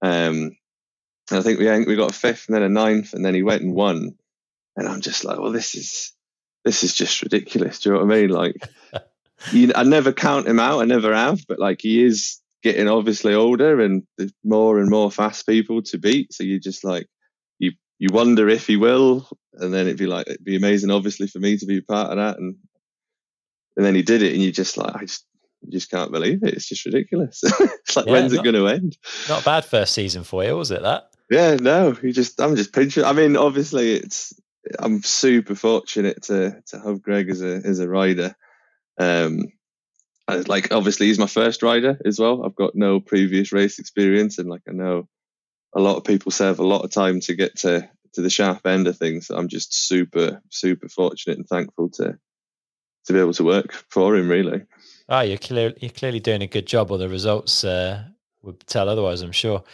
Um, 0.02 0.56
and 1.30 1.38
I 1.38 1.42
think 1.42 1.58
we 1.58 1.84
we 1.84 1.96
got 1.96 2.10
a 2.10 2.14
fifth 2.14 2.46
and 2.48 2.54
then 2.56 2.62
a 2.62 2.68
ninth, 2.68 3.14
and 3.14 3.24
then 3.24 3.34
he 3.34 3.42
went 3.42 3.62
and 3.62 3.74
won. 3.74 4.14
And 4.76 4.88
I'm 4.88 5.00
just 5.00 5.24
like, 5.24 5.38
well, 5.38 5.52
this 5.52 5.74
is 5.74 6.12
this 6.64 6.84
is 6.84 6.94
just 6.94 7.22
ridiculous. 7.22 7.80
Do 7.80 7.90
you 7.90 7.94
know 7.94 8.04
what 8.04 8.14
I 8.14 8.20
mean? 8.20 8.30
Like, 8.30 8.54
you, 9.52 9.72
I 9.74 9.82
never 9.82 10.12
count 10.12 10.46
him 10.46 10.60
out. 10.60 10.80
I 10.80 10.84
never 10.84 11.14
have, 11.14 11.40
but 11.48 11.58
like 11.58 11.80
he 11.82 12.04
is 12.04 12.40
getting 12.62 12.88
obviously 12.88 13.34
older, 13.34 13.80
and 13.80 14.04
there's 14.16 14.32
more 14.44 14.78
and 14.78 14.88
more 14.88 15.10
fast 15.10 15.46
people 15.46 15.82
to 15.82 15.98
beat. 15.98 16.32
So 16.32 16.44
you 16.44 16.60
just 16.60 16.84
like 16.84 17.08
you 17.58 17.72
you 17.98 18.08
wonder 18.12 18.48
if 18.48 18.66
he 18.66 18.76
will, 18.76 19.28
and 19.54 19.74
then 19.74 19.86
it'd 19.86 19.98
be 19.98 20.06
like 20.06 20.28
it'd 20.28 20.44
be 20.44 20.56
amazing, 20.56 20.90
obviously, 20.90 21.26
for 21.26 21.40
me 21.40 21.56
to 21.58 21.66
be 21.66 21.80
part 21.80 22.10
of 22.10 22.16
that. 22.16 22.38
And 22.38 22.56
and 23.78 23.86
then 23.86 23.94
he 23.94 24.02
did 24.02 24.20
it, 24.22 24.34
and 24.34 24.42
you 24.42 24.52
just 24.52 24.76
like 24.76 24.94
I 24.94 25.00
just 25.06 25.24
you 25.62 25.72
just 25.72 25.90
can't 25.90 26.12
believe 26.12 26.42
it. 26.42 26.52
It's 26.54 26.68
just 26.68 26.84
ridiculous. 26.84 27.40
it's 27.44 27.96
like 27.96 28.04
Yeah, 28.06 28.12
when's 28.12 28.32
not- 28.34 28.44
it 28.46 28.52
going 28.52 28.62
to 28.66 28.70
end? 28.72 28.98
Not 29.28 29.42
a 29.42 29.44
bad 29.44 29.64
first 29.64 29.94
season 29.94 30.22
for 30.24 30.44
you, 30.44 30.54
was 30.56 30.70
it? 30.70 30.82
That 30.82 31.08
Yeah, 31.30 31.54
no, 31.54 31.96
you 32.02 32.12
just 32.12 32.40
I'm 32.40 32.56
just 32.56 32.74
pinching. 32.74 33.04
I 33.04 33.12
mean, 33.14 33.36
obviously, 33.36 33.94
it's 33.94 34.34
I'm 34.78 35.02
super 35.02 35.54
fortunate 35.54 36.24
to 36.24 36.60
to 36.66 36.78
have 36.80 37.00
Greg 37.00 37.30
as 37.30 37.40
a 37.40 37.62
as 37.64 37.78
a 37.78 37.88
rider. 37.88 38.34
Um, 39.00 39.44
like 40.46 40.72
obviously 40.72 41.06
he's 41.06 41.18
my 41.18 41.26
first 41.26 41.62
rider 41.62 41.98
as 42.04 42.18
well. 42.18 42.44
I've 42.44 42.54
got 42.56 42.74
no 42.74 43.00
previous 43.00 43.50
race 43.52 43.78
experience, 43.78 44.38
and 44.38 44.48
like 44.50 44.62
I 44.68 44.72
know 44.72 45.08
a 45.74 45.80
lot 45.80 45.96
of 45.96 46.04
people 46.04 46.30
serve 46.32 46.58
a 46.58 46.66
lot 46.66 46.84
of 46.84 46.90
time 46.90 47.20
to 47.20 47.34
get 47.34 47.56
to 47.60 47.88
to 48.14 48.22
the 48.22 48.30
sharp 48.30 48.66
end 48.66 48.86
of 48.88 48.96
things. 48.98 49.26
So 49.26 49.36
I'm 49.36 49.48
just 49.48 49.72
super 49.74 50.42
super 50.50 50.88
fortunate 50.88 51.38
and 51.38 51.46
thankful 51.48 51.90
to 51.94 52.18
to 53.08 53.12
be 53.12 53.18
able 53.18 53.32
to 53.34 53.44
work 53.44 53.72
for 53.72 54.14
him. 54.16 54.28
Really. 54.28 54.62
oh, 55.08 55.20
you're 55.20 55.38
clear, 55.38 55.74
you're 55.80 55.90
clearly 55.90 56.20
doing 56.20 56.42
a 56.42 56.46
good 56.46 56.66
job, 56.66 56.90
or 56.90 56.98
the 56.98 57.08
results 57.08 57.64
uh, 57.64 58.04
would 58.42 58.60
tell 58.66 58.88
otherwise. 58.88 59.22
I'm 59.22 59.32
sure. 59.32 59.64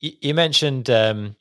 You, 0.00 0.12
you 0.20 0.34
mentioned 0.34 0.88
um, 0.90 1.36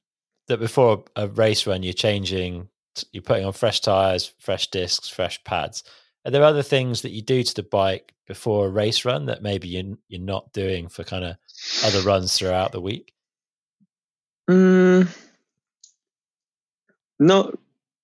that 0.48 0.60
before 0.60 1.04
a 1.16 1.28
race 1.28 1.68
run, 1.68 1.84
you're 1.84 1.94
changing, 1.94 2.70
you're 3.12 3.24
putting 3.24 3.46
on 3.46 3.54
fresh 3.54 3.82
tires, 3.82 4.34
fresh 4.40 4.68
discs, 4.68 5.10
fresh 5.10 5.44
pads. 5.44 5.84
Are 6.26 6.32
there 6.32 6.44
other 6.44 6.64
things 6.64 7.02
that 7.02 7.12
you 7.12 7.22
do 7.22 7.44
to 7.44 7.54
the 7.54 7.64
bike 7.64 8.14
before 8.28 8.68
a 8.68 8.70
race 8.70 9.06
run 9.06 9.26
that 9.26 9.42
maybe 9.42 9.68
you're, 9.68 9.98
you're 10.08 10.22
not 10.22 10.54
doing 10.54 10.88
for 10.88 11.04
kind 11.04 11.26
of 11.26 11.36
other 11.84 12.02
runs 12.02 12.38
throughout 12.38 12.72
the 12.72 12.82
week? 12.82 13.14
Mm, 14.50 15.08
not, 17.20 17.58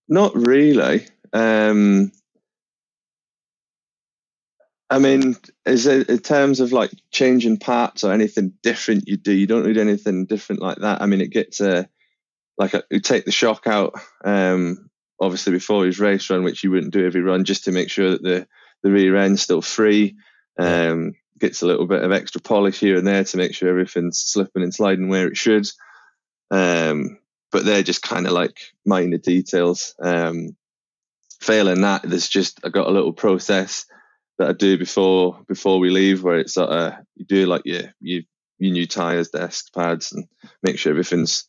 not 0.08 0.36
really. 0.36 1.06
Um, 1.34 2.12
I 4.90 5.00
mean, 5.00 5.36
is 5.66 5.86
it 5.86 6.10
in 6.10 6.20
terms 6.20 6.60
of 6.60 6.72
like 6.72 6.92
changing 7.12 7.58
parts 7.58 8.04
or 8.04 8.14
anything 8.14 8.54
different 8.64 9.08
you 9.08 9.18
do? 9.18 9.34
You 9.34 9.48
don't 9.48 9.66
need 9.66 9.78
anything 9.78 10.26
different 10.26 10.62
like 10.62 10.78
that. 10.78 11.02
I 11.02 11.08
mean, 11.08 11.20
it 11.20 11.32
gets 11.32 11.60
uh, 11.60 11.84
like 12.58 12.74
a, 12.74 12.84
you 12.90 13.02
take 13.02 13.26
the 13.26 13.32
shock 13.32 13.68
out, 13.68 13.96
um, 14.24 14.90
obviously 15.20 15.52
before 15.52 15.86
his 15.86 16.00
race 16.00 16.30
run, 16.30 16.44
which 16.44 16.64
you 16.64 16.72
wouldn't 16.72 16.94
do 16.94 17.06
every 17.06 17.22
run, 17.22 17.44
just 17.44 17.66
to 17.66 17.72
make 17.72 17.90
sure 17.90 18.12
that 18.12 18.24
the 18.24 18.48
the 18.84 18.92
rear 18.92 19.16
end's 19.18 19.42
still 19.42 19.62
free. 19.62 20.16
Um, 20.58 21.16
gets 21.38 21.62
a 21.62 21.68
little 21.68 21.86
bit 21.86 22.04
of 22.04 22.12
extra 22.12 22.42
polish 22.42 22.80
here 22.80 22.98
and 22.98 23.06
there 23.06 23.24
to 23.24 23.38
make 23.38 23.54
sure 23.54 23.70
everything's 23.70 24.20
slipping 24.20 24.64
and 24.64 24.74
sliding 24.74 25.10
where 25.10 25.28
it 25.28 25.38
should. 25.38 25.68
Um, 26.50 27.20
but 27.52 27.64
they're 27.66 27.84
just 27.84 28.02
kind 28.02 28.26
of 28.26 28.32
like 28.32 28.60
minor 28.86 29.18
details. 29.18 29.94
Um, 30.00 30.56
failing 31.42 31.82
that, 31.82 32.04
there's 32.04 32.30
just 32.30 32.62
I 32.64 32.70
got 32.70 32.88
a 32.88 32.92
little 32.92 33.14
process 33.14 33.86
that 34.38 34.50
I 34.50 34.54
do 34.54 34.78
before 34.78 35.40
before 35.48 35.80
we 35.80 35.90
leave, 35.90 36.24
where 36.24 36.38
it's 36.38 36.54
sort 36.54 36.70
of 36.70 36.94
you 37.16 37.26
do 37.26 37.46
like 37.46 37.64
your 37.66 37.84
your, 38.00 38.22
your 38.60 38.72
new 38.74 38.88
tires, 38.88 39.30
disc 39.30 39.74
pads, 39.74 40.12
and 40.12 40.26
make 40.64 40.78
sure 40.78 40.92
everything's 40.92 41.46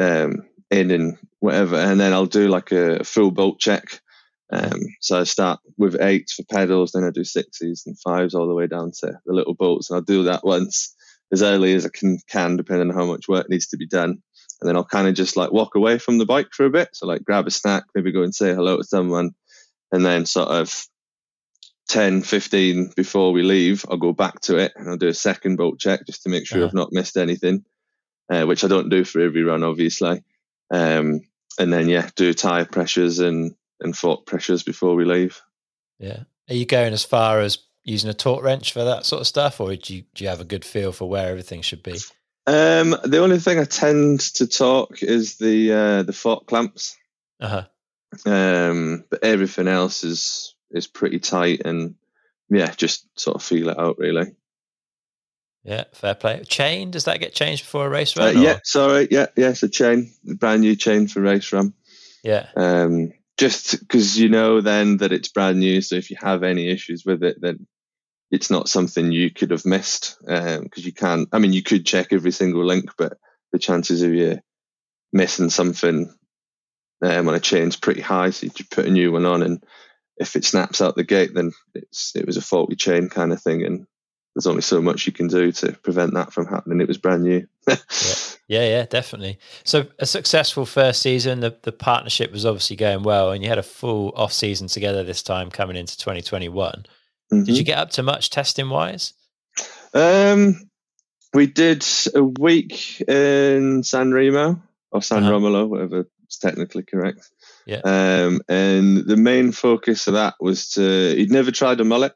um, 0.00 0.46
in 0.70 0.90
and 0.90 1.18
whatever, 1.40 1.76
and 1.76 2.00
then 2.00 2.12
I'll 2.12 2.26
do 2.26 2.48
like 2.48 2.72
a 2.72 3.04
full 3.04 3.30
bolt 3.30 3.58
check. 3.60 4.00
Um, 4.52 4.80
so 5.00 5.20
I 5.20 5.24
start 5.24 5.60
with 5.78 6.00
eights 6.00 6.34
for 6.34 6.44
pedals, 6.44 6.92
then 6.92 7.04
I 7.04 7.10
do 7.10 7.24
sixes 7.24 7.84
and 7.86 7.98
fives 7.98 8.34
all 8.34 8.46
the 8.46 8.54
way 8.54 8.66
down 8.66 8.92
to 9.00 9.18
the 9.24 9.32
little 9.32 9.54
bolts, 9.54 9.90
and 9.90 9.96
I'll 9.96 10.02
do 10.02 10.24
that 10.24 10.44
once 10.44 10.94
as 11.32 11.42
early 11.42 11.74
as 11.74 11.84
I 11.84 11.88
can, 11.88 12.18
can 12.28 12.56
depending 12.56 12.90
on 12.90 12.94
how 12.94 13.06
much 13.06 13.28
work 13.28 13.48
needs 13.48 13.68
to 13.68 13.76
be 13.76 13.86
done. 13.86 14.22
And 14.60 14.68
then 14.68 14.76
I'll 14.76 14.84
kind 14.84 15.08
of 15.08 15.14
just 15.14 15.36
like 15.36 15.52
walk 15.52 15.74
away 15.74 15.98
from 15.98 16.18
the 16.18 16.26
bike 16.26 16.48
for 16.52 16.64
a 16.64 16.70
bit. 16.70 16.90
So 16.92 17.06
like 17.06 17.24
grab 17.24 17.46
a 17.46 17.50
snack, 17.50 17.84
maybe 17.94 18.12
go 18.12 18.22
and 18.22 18.34
say 18.34 18.54
hello 18.54 18.76
to 18.76 18.84
someone, 18.84 19.32
and 19.90 20.04
then 20.04 20.26
sort 20.26 20.48
of 20.48 20.86
10, 21.88 22.22
15 22.22 22.92
before 22.96 23.32
we 23.32 23.42
leave, 23.42 23.84
I'll 23.90 23.96
go 23.96 24.12
back 24.12 24.40
to 24.42 24.56
it 24.56 24.72
and 24.76 24.88
I'll 24.88 24.96
do 24.96 25.08
a 25.08 25.14
second 25.14 25.56
bolt 25.56 25.78
check 25.78 26.06
just 26.06 26.22
to 26.22 26.28
make 26.30 26.46
sure 26.46 26.58
Uh-huh. 26.58 26.66
I've 26.68 26.74
not 26.74 26.92
missed 26.92 27.16
anything, 27.16 27.64
uh, 28.30 28.44
which 28.44 28.64
I 28.64 28.68
don't 28.68 28.88
do 28.88 29.04
for 29.04 29.20
every 29.20 29.42
run, 29.42 29.62
obviously. 29.62 30.22
Um, 30.70 31.20
and 31.58 31.72
then 31.72 31.88
yeah, 31.88 32.08
do 32.16 32.32
tire 32.34 32.64
pressures 32.64 33.18
and 33.20 33.54
and 33.80 33.96
fork 33.96 34.24
pressures 34.24 34.62
before 34.62 34.94
we 34.94 35.04
leave. 35.04 35.40
Yeah. 35.98 36.20
Are 36.48 36.54
you 36.54 36.64
going 36.64 36.92
as 36.92 37.04
far 37.04 37.40
as 37.40 37.58
using 37.84 38.08
a 38.08 38.14
torque 38.14 38.42
wrench 38.42 38.72
for 38.72 38.84
that 38.84 39.04
sort 39.04 39.20
of 39.20 39.26
stuff, 39.26 39.60
or 39.60 39.74
do 39.76 39.94
you, 39.96 40.04
do 40.14 40.24
you 40.24 40.30
have 40.30 40.40
a 40.40 40.44
good 40.44 40.64
feel 40.64 40.90
for 40.92 41.08
where 41.08 41.28
everything 41.28 41.60
should 41.60 41.82
be? 41.82 41.98
Um, 42.46 42.96
the 43.04 43.18
only 43.22 43.38
thing 43.38 43.58
I 43.58 43.64
tend 43.64 44.20
to 44.36 44.46
torque 44.46 45.02
is 45.02 45.36
the 45.36 45.72
uh, 45.72 46.02
the 46.02 46.12
fork 46.12 46.46
clamps, 46.46 46.96
Uh 47.40 47.66
huh. 48.26 48.30
um, 48.30 49.04
but 49.10 49.22
everything 49.24 49.68
else 49.68 50.04
is 50.04 50.53
is 50.74 50.86
pretty 50.86 51.18
tight 51.18 51.62
and 51.64 51.94
yeah, 52.50 52.70
just 52.76 53.06
sort 53.18 53.36
of 53.36 53.42
feel 53.42 53.68
it 53.70 53.78
out 53.78 53.98
really. 53.98 54.34
Yeah, 55.62 55.84
fair 55.94 56.14
play. 56.14 56.42
Chain, 56.46 56.90
does 56.90 57.04
that 57.04 57.20
get 57.20 57.32
changed 57.32 57.62
before 57.64 57.86
a 57.86 57.90
race 57.90 58.16
Uh, 58.16 58.24
run? 58.24 58.36
or- 58.36 58.40
yeah, 58.40 58.58
sorry, 58.64 59.08
yeah, 59.10 59.26
yeah, 59.36 59.48
it's 59.50 59.62
a 59.62 59.68
chain, 59.68 60.12
brand 60.22 60.60
new 60.60 60.76
chain 60.76 61.08
for 61.08 61.20
race 61.22 61.52
run. 61.52 61.72
Yeah. 62.22 62.48
Um, 62.54 63.12
just 63.38 63.80
because 63.80 64.18
you 64.18 64.28
know 64.28 64.60
then 64.60 64.98
that 64.98 65.12
it's 65.12 65.28
brand 65.28 65.58
new, 65.58 65.80
so 65.80 65.96
if 65.96 66.10
you 66.10 66.16
have 66.20 66.42
any 66.42 66.68
issues 66.68 67.04
with 67.04 67.22
it, 67.24 67.40
then 67.40 67.66
it's 68.30 68.50
not 68.50 68.68
something 68.68 69.10
you 69.10 69.30
could 69.30 69.50
have 69.50 69.64
missed 69.64 70.16
because 70.20 70.84
you 70.84 70.92
can't. 70.92 71.28
I 71.32 71.38
mean, 71.38 71.52
you 71.52 71.62
could 71.62 71.84
check 71.86 72.12
every 72.12 72.30
single 72.30 72.64
link, 72.64 72.90
but 72.96 73.16
the 73.52 73.58
chances 73.58 74.02
of 74.02 74.12
you 74.14 74.40
missing 75.12 75.50
something 75.50 76.12
um, 77.02 77.28
on 77.28 77.34
a 77.34 77.40
chain's 77.40 77.76
pretty 77.76 78.00
high. 78.00 78.30
So 78.30 78.44
you 78.46 78.50
just 78.50 78.70
put 78.70 78.86
a 78.86 78.90
new 78.90 79.12
one 79.12 79.24
on, 79.26 79.42
and 79.42 79.64
if 80.16 80.36
it 80.36 80.44
snaps 80.44 80.80
out 80.80 80.96
the 80.96 81.04
gate, 81.04 81.34
then 81.34 81.52
it's 81.74 82.14
it 82.16 82.26
was 82.26 82.36
a 82.36 82.42
faulty 82.42 82.76
chain 82.76 83.08
kind 83.08 83.32
of 83.32 83.40
thing, 83.42 83.64
and 83.64 83.86
there's 84.34 84.46
only 84.46 84.62
so 84.62 84.80
much 84.82 85.06
you 85.06 85.12
can 85.12 85.28
do 85.28 85.52
to 85.52 85.72
prevent 85.82 86.14
that 86.14 86.32
from 86.32 86.46
happening. 86.46 86.80
It 86.80 86.88
was 86.88 86.98
brand 86.98 87.22
new. 87.24 87.46
Yeah, 88.46 88.68
yeah, 88.68 88.84
definitely. 88.84 89.38
So 89.64 89.86
a 89.98 90.04
successful 90.04 90.66
first 90.66 91.00
season. 91.00 91.40
The 91.40 91.56
the 91.62 91.72
partnership 91.72 92.30
was 92.30 92.44
obviously 92.44 92.76
going 92.76 93.02
well, 93.02 93.30
and 93.32 93.42
you 93.42 93.48
had 93.48 93.56
a 93.56 93.62
full 93.62 94.12
off 94.14 94.34
season 94.34 94.68
together 94.68 95.02
this 95.02 95.22
time 95.22 95.48
coming 95.50 95.76
into 95.76 95.96
2021. 95.96 96.84
Mhm. 97.32 97.46
Did 97.46 97.56
you 97.56 97.64
get 97.64 97.78
up 97.78 97.88
to 97.92 98.02
much 98.02 98.28
testing 98.28 98.68
wise? 98.68 99.14
Um, 99.94 100.68
we 101.32 101.46
did 101.46 101.86
a 102.14 102.22
week 102.22 103.00
in 103.08 103.82
San 103.82 104.12
Remo 104.12 104.60
or 104.90 105.00
San 105.02 105.22
Uh-huh. 105.22 105.32
Romolo, 105.32 105.64
whatever 105.64 106.06
is 106.28 106.36
technically 106.36 106.82
correct. 106.82 107.30
Yeah. 107.66 107.80
Um, 107.84 108.40
and 108.48 108.98
the 109.06 109.16
main 109.16 109.52
focus 109.52 110.06
of 110.06 110.14
that 110.14 110.34
was 110.40 110.70
to 110.70 111.14
he'd 111.16 111.30
never 111.30 111.50
tried 111.50 111.80
a 111.80 111.84
mullet. 111.84 112.14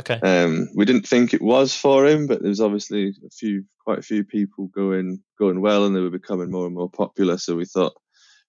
Okay. 0.00 0.18
Um, 0.20 0.68
we 0.74 0.84
didn't 0.84 1.06
think 1.06 1.34
it 1.34 1.42
was 1.42 1.74
for 1.74 2.06
him, 2.06 2.26
but 2.26 2.40
there 2.40 2.48
was 2.48 2.60
obviously 2.60 3.14
a 3.24 3.30
few, 3.30 3.64
quite 3.84 3.98
a 3.98 4.02
few 4.02 4.24
people 4.24 4.66
going 4.68 5.22
going 5.38 5.60
well, 5.60 5.84
and 5.84 5.94
they 5.94 6.00
were 6.00 6.10
becoming 6.10 6.50
more 6.50 6.66
and 6.66 6.74
more 6.74 6.90
popular. 6.90 7.38
So 7.38 7.56
we 7.56 7.66
thought, 7.66 7.94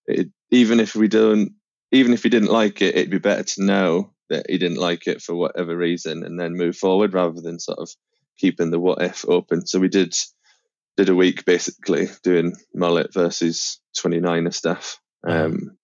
it, 0.08 0.30
even 0.52 0.80
if 0.80 0.96
we 0.96 1.08
don't, 1.08 1.54
even 1.92 2.14
if 2.14 2.24
he 2.24 2.30
didn't 2.30 2.52
like 2.52 2.82
it, 2.82 2.96
it'd 2.96 3.12
be 3.12 3.20
better 3.20 3.44
to 3.44 3.64
know 3.64 4.14
that 4.30 4.46
he 4.50 4.58
didn't 4.58 4.78
like 4.78 5.06
it 5.06 5.22
for 5.22 5.36
whatever 5.36 5.76
reason, 5.76 6.24
and 6.24 6.40
then 6.40 6.54
move 6.54 6.78
forward 6.78 7.14
rather 7.14 7.42
than 7.42 7.60
sort 7.60 7.80
of 7.80 7.90
keeping 8.38 8.72
the 8.72 8.80
what 8.80 9.02
if 9.02 9.26
open. 9.28 9.68
So 9.68 9.80
we 9.80 9.90
did 9.90 10.16
did 10.96 11.10
a 11.10 11.16
week 11.16 11.46
basically 11.46 12.08
doing 12.24 12.56
mullet 12.74 13.14
versus 13.14 13.80
29er 13.98 14.54
stuff. 14.54 15.00
Um, 15.28 15.78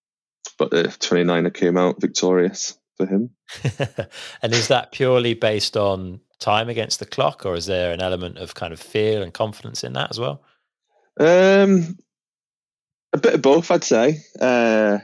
but 0.57 0.71
the 0.71 0.83
29er 0.83 1.53
came 1.53 1.77
out 1.77 2.01
victorious 2.01 2.77
for 2.97 3.05
him. 3.05 3.31
and 4.41 4.53
is 4.53 4.67
that 4.67 4.91
purely 4.91 5.33
based 5.33 5.77
on 5.77 6.19
time 6.39 6.69
against 6.69 6.99
the 6.99 7.05
clock, 7.05 7.45
or 7.45 7.55
is 7.55 7.65
there 7.65 7.91
an 7.91 8.01
element 8.01 8.37
of 8.37 8.55
kind 8.55 8.73
of 8.73 8.79
fear 8.79 9.21
and 9.21 9.33
confidence 9.33 9.83
in 9.83 9.93
that 9.93 10.09
as 10.09 10.19
well? 10.19 10.41
Um, 11.19 11.97
a 13.13 13.17
bit 13.17 13.35
of 13.35 13.41
both, 13.41 13.71
I'd 13.71 13.83
say. 13.83 14.19
Uh, 14.39 14.99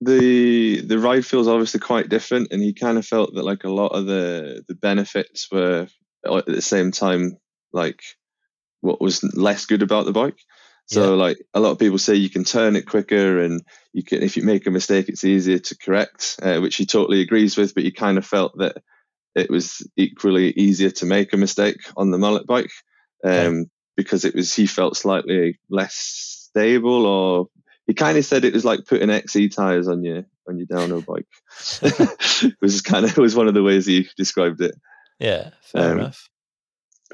the 0.00 0.80
the 0.80 0.98
ride 0.98 1.24
feels 1.24 1.48
obviously 1.48 1.80
quite 1.80 2.08
different, 2.08 2.48
and 2.50 2.62
he 2.62 2.74
kind 2.74 2.98
of 2.98 3.06
felt 3.06 3.34
that 3.34 3.44
like 3.44 3.64
a 3.64 3.70
lot 3.70 3.92
of 3.92 4.06
the 4.06 4.62
the 4.68 4.74
benefits 4.74 5.48
were 5.50 5.88
at 6.26 6.46
the 6.46 6.62
same 6.62 6.90
time 6.90 7.38
like 7.72 8.02
what 8.80 9.00
was 9.00 9.22
less 9.34 9.66
good 9.66 9.82
about 9.82 10.04
the 10.04 10.12
bike. 10.12 10.38
So 10.86 11.16
like 11.16 11.38
a 11.54 11.60
lot 11.60 11.70
of 11.70 11.78
people 11.78 11.98
say 11.98 12.14
you 12.14 12.30
can 12.30 12.44
turn 12.44 12.76
it 12.76 12.86
quicker 12.86 13.40
and 13.40 13.62
you 13.92 14.02
can 14.02 14.22
if 14.22 14.36
you 14.36 14.42
make 14.42 14.66
a 14.66 14.70
mistake 14.70 15.08
it's 15.08 15.24
easier 15.24 15.58
to 15.58 15.78
correct, 15.78 16.38
uh, 16.42 16.58
which 16.58 16.76
he 16.76 16.86
totally 16.86 17.20
agrees 17.20 17.56
with. 17.56 17.74
But 17.74 17.84
he 17.84 17.90
kind 17.90 18.18
of 18.18 18.26
felt 18.26 18.58
that 18.58 18.76
it 19.34 19.50
was 19.50 19.86
equally 19.96 20.50
easier 20.50 20.90
to 20.90 21.06
make 21.06 21.32
a 21.32 21.38
mistake 21.38 21.80
on 21.96 22.10
the 22.10 22.18
mullet 22.18 22.46
bike 22.46 22.70
um, 23.24 23.30
okay. 23.32 23.64
because 23.96 24.24
it 24.24 24.34
was 24.34 24.54
he 24.54 24.66
felt 24.66 24.96
slightly 24.96 25.58
less 25.70 25.94
stable 25.94 27.06
or 27.06 27.48
he 27.86 27.94
kind 27.94 28.16
of 28.16 28.24
said 28.24 28.44
it 28.44 28.54
was 28.54 28.64
like 28.64 28.86
putting 28.86 29.10
XC 29.10 29.48
tires 29.48 29.88
on 29.88 30.02
your 30.04 30.24
on 30.48 30.58
your 30.58 30.66
downhill 30.66 31.02
bike. 31.02 31.26
it 31.82 32.56
was 32.60 32.82
kind 32.82 33.04
of 33.04 33.16
it 33.16 33.20
was 33.20 33.34
one 33.34 33.48
of 33.48 33.54
the 33.54 33.62
ways 33.62 33.86
he 33.86 34.08
described 34.16 34.60
it. 34.60 34.74
Yeah, 35.18 35.50
fair 35.62 35.92
um, 35.92 35.98
enough. 35.98 36.28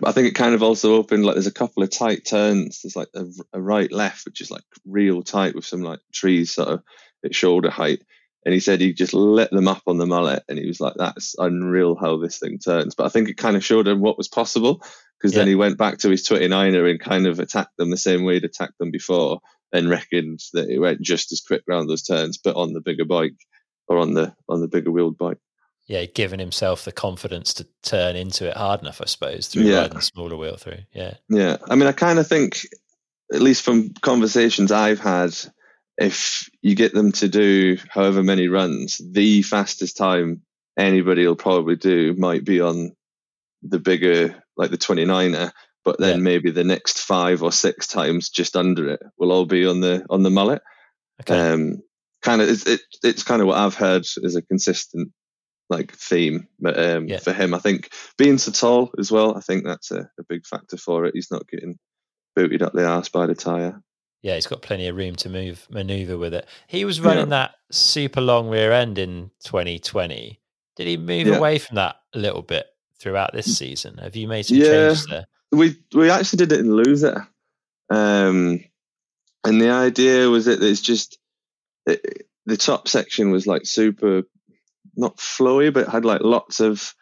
But 0.00 0.08
I 0.08 0.12
think 0.12 0.28
it 0.28 0.34
kind 0.34 0.54
of 0.54 0.62
also 0.62 0.94
opened 0.94 1.26
like 1.26 1.34
there's 1.34 1.46
a 1.46 1.52
couple 1.52 1.82
of 1.82 1.90
tight 1.90 2.24
turns. 2.24 2.80
There's 2.82 2.96
like 2.96 3.10
a, 3.14 3.26
a 3.52 3.60
right 3.60 3.92
left, 3.92 4.24
which 4.24 4.40
is 4.40 4.50
like 4.50 4.64
real 4.86 5.22
tight 5.22 5.54
with 5.54 5.66
some 5.66 5.82
like 5.82 6.00
trees 6.12 6.52
sort 6.52 6.68
of 6.68 6.82
at 7.24 7.34
shoulder 7.34 7.70
height. 7.70 8.02
And 8.46 8.54
he 8.54 8.60
said 8.60 8.80
he 8.80 8.94
just 8.94 9.12
lit 9.12 9.50
them 9.50 9.68
up 9.68 9.82
on 9.86 9.98
the 9.98 10.06
mullet, 10.06 10.42
and 10.48 10.58
he 10.58 10.66
was 10.66 10.80
like, 10.80 10.94
"That's 10.96 11.34
unreal 11.38 11.94
how 11.94 12.16
this 12.16 12.38
thing 12.38 12.58
turns." 12.58 12.94
But 12.94 13.04
I 13.04 13.08
think 13.10 13.28
it 13.28 13.36
kind 13.36 13.54
of 13.54 13.64
showed 13.64 13.86
him 13.86 14.00
what 14.00 14.16
was 14.16 14.28
possible 14.28 14.82
because 15.18 15.34
yeah. 15.34 15.40
then 15.40 15.48
he 15.48 15.54
went 15.54 15.76
back 15.76 15.98
to 15.98 16.08
his 16.08 16.26
29er 16.26 16.90
and 16.90 16.98
kind 16.98 17.26
of 17.26 17.38
attacked 17.38 17.76
them 17.76 17.90
the 17.90 17.98
same 17.98 18.24
way 18.24 18.34
he'd 18.34 18.44
attacked 18.44 18.78
them 18.78 18.90
before, 18.90 19.40
and 19.72 19.90
reckoned 19.90 20.40
that 20.54 20.70
it 20.70 20.78
went 20.78 21.02
just 21.02 21.32
as 21.32 21.42
quick 21.42 21.62
around 21.68 21.86
those 21.88 22.02
turns, 22.02 22.38
but 22.38 22.56
on 22.56 22.72
the 22.72 22.80
bigger 22.80 23.04
bike 23.04 23.36
or 23.88 23.98
on 23.98 24.14
the 24.14 24.34
on 24.48 24.62
the 24.62 24.68
bigger 24.68 24.90
wheeled 24.90 25.18
bike 25.18 25.36
yeah, 25.90 26.04
given 26.04 26.38
himself 26.38 26.84
the 26.84 26.92
confidence 26.92 27.52
to 27.54 27.66
turn 27.82 28.14
into 28.14 28.48
it 28.48 28.56
hard 28.56 28.80
enough, 28.80 29.00
I 29.02 29.06
suppose, 29.06 29.48
through 29.48 29.64
yeah. 29.64 29.80
riding 29.80 29.96
the 29.96 30.02
smaller 30.02 30.36
wheel 30.36 30.56
through. 30.56 30.82
Yeah. 30.92 31.14
Yeah. 31.28 31.56
I 31.68 31.74
mean, 31.74 31.88
I 31.88 31.92
kind 31.92 32.20
of 32.20 32.28
think, 32.28 32.64
at 33.34 33.42
least 33.42 33.64
from 33.64 33.92
conversations 34.00 34.70
I've 34.70 35.00
had, 35.00 35.34
if 35.98 36.48
you 36.62 36.76
get 36.76 36.94
them 36.94 37.10
to 37.12 37.26
do 37.26 37.76
however 37.88 38.22
many 38.22 38.46
runs, 38.46 39.00
the 39.04 39.42
fastest 39.42 39.96
time 39.96 40.42
anybody 40.78 41.26
will 41.26 41.34
probably 41.34 41.74
do 41.74 42.14
might 42.14 42.44
be 42.44 42.60
on 42.60 42.92
the 43.64 43.80
bigger, 43.80 44.40
like 44.56 44.70
the 44.70 44.78
29er, 44.78 45.50
but 45.84 45.98
then 45.98 46.18
yeah. 46.18 46.22
maybe 46.22 46.52
the 46.52 46.62
next 46.62 47.00
five 47.00 47.42
or 47.42 47.50
six 47.50 47.88
times 47.88 48.30
just 48.30 48.54
under 48.54 48.90
it 48.90 49.00
will 49.18 49.32
all 49.32 49.44
be 49.44 49.66
on 49.66 49.80
the 49.80 50.06
on 50.08 50.22
the 50.22 50.30
mullet. 50.30 50.62
Okay. 51.22 51.36
Um, 51.36 51.82
kind 52.22 52.40
of, 52.40 52.48
it's, 52.48 52.64
it, 52.64 52.80
it's 53.02 53.24
kind 53.24 53.42
of 53.42 53.48
what 53.48 53.58
I've 53.58 53.74
heard 53.74 54.06
as 54.22 54.36
a 54.36 54.42
consistent 54.42 55.10
like 55.70 55.92
theme 55.92 56.48
um, 56.66 57.06
yeah. 57.06 57.18
for 57.18 57.32
him. 57.32 57.54
I 57.54 57.58
think 57.58 57.92
being 58.18 58.38
so 58.38 58.52
tall 58.52 58.90
as 58.98 59.10
well. 59.10 59.36
I 59.36 59.40
think 59.40 59.64
that's 59.64 59.90
a, 59.90 60.10
a 60.18 60.24
big 60.28 60.44
factor 60.44 60.76
for 60.76 61.06
it. 61.06 61.14
He's 61.14 61.30
not 61.30 61.48
getting 61.48 61.78
booted 62.36 62.62
up 62.62 62.72
the 62.72 62.86
arse 62.86 63.08
by 63.08 63.26
the 63.26 63.34
tire. 63.34 63.80
Yeah, 64.22 64.34
he's 64.34 64.46
got 64.46 64.60
plenty 64.60 64.86
of 64.88 64.96
room 64.96 65.16
to 65.16 65.30
move 65.30 65.66
maneuver 65.70 66.18
with 66.18 66.34
it. 66.34 66.46
He 66.66 66.84
was 66.84 67.00
running 67.00 67.30
yeah. 67.30 67.46
that 67.46 67.54
super 67.70 68.20
long 68.20 68.50
rear 68.50 68.72
end 68.72 68.98
in 68.98 69.30
2020. 69.44 70.40
Did 70.76 70.86
he 70.86 70.96
move 70.96 71.26
yeah. 71.26 71.36
away 71.36 71.58
from 71.58 71.76
that 71.76 71.96
a 72.14 72.18
little 72.18 72.42
bit 72.42 72.66
throughout 72.98 73.32
this 73.32 73.56
season? 73.56 73.98
Have 73.98 74.16
you 74.16 74.28
made 74.28 74.42
some 74.44 74.58
changes 74.58 75.06
there? 75.06 75.26
We 75.52 75.76
we 75.94 76.10
actually 76.10 76.46
lose 76.46 77.02
it. 77.02 77.16
Um, 77.88 78.62
and 79.44 79.60
the 79.60 79.70
idea 79.70 80.28
was 80.28 80.44
that 80.44 80.62
it's 80.62 80.80
just 80.80 81.18
it, 81.86 82.26
the 82.46 82.56
top 82.56 82.88
section 82.88 83.30
was 83.30 83.46
like 83.46 83.66
super 83.66 84.22
not 85.00 85.16
flowy, 85.16 85.72
but 85.72 85.88
had 85.88 86.04
like 86.04 86.20
lots 86.22 86.60
of 86.60 86.94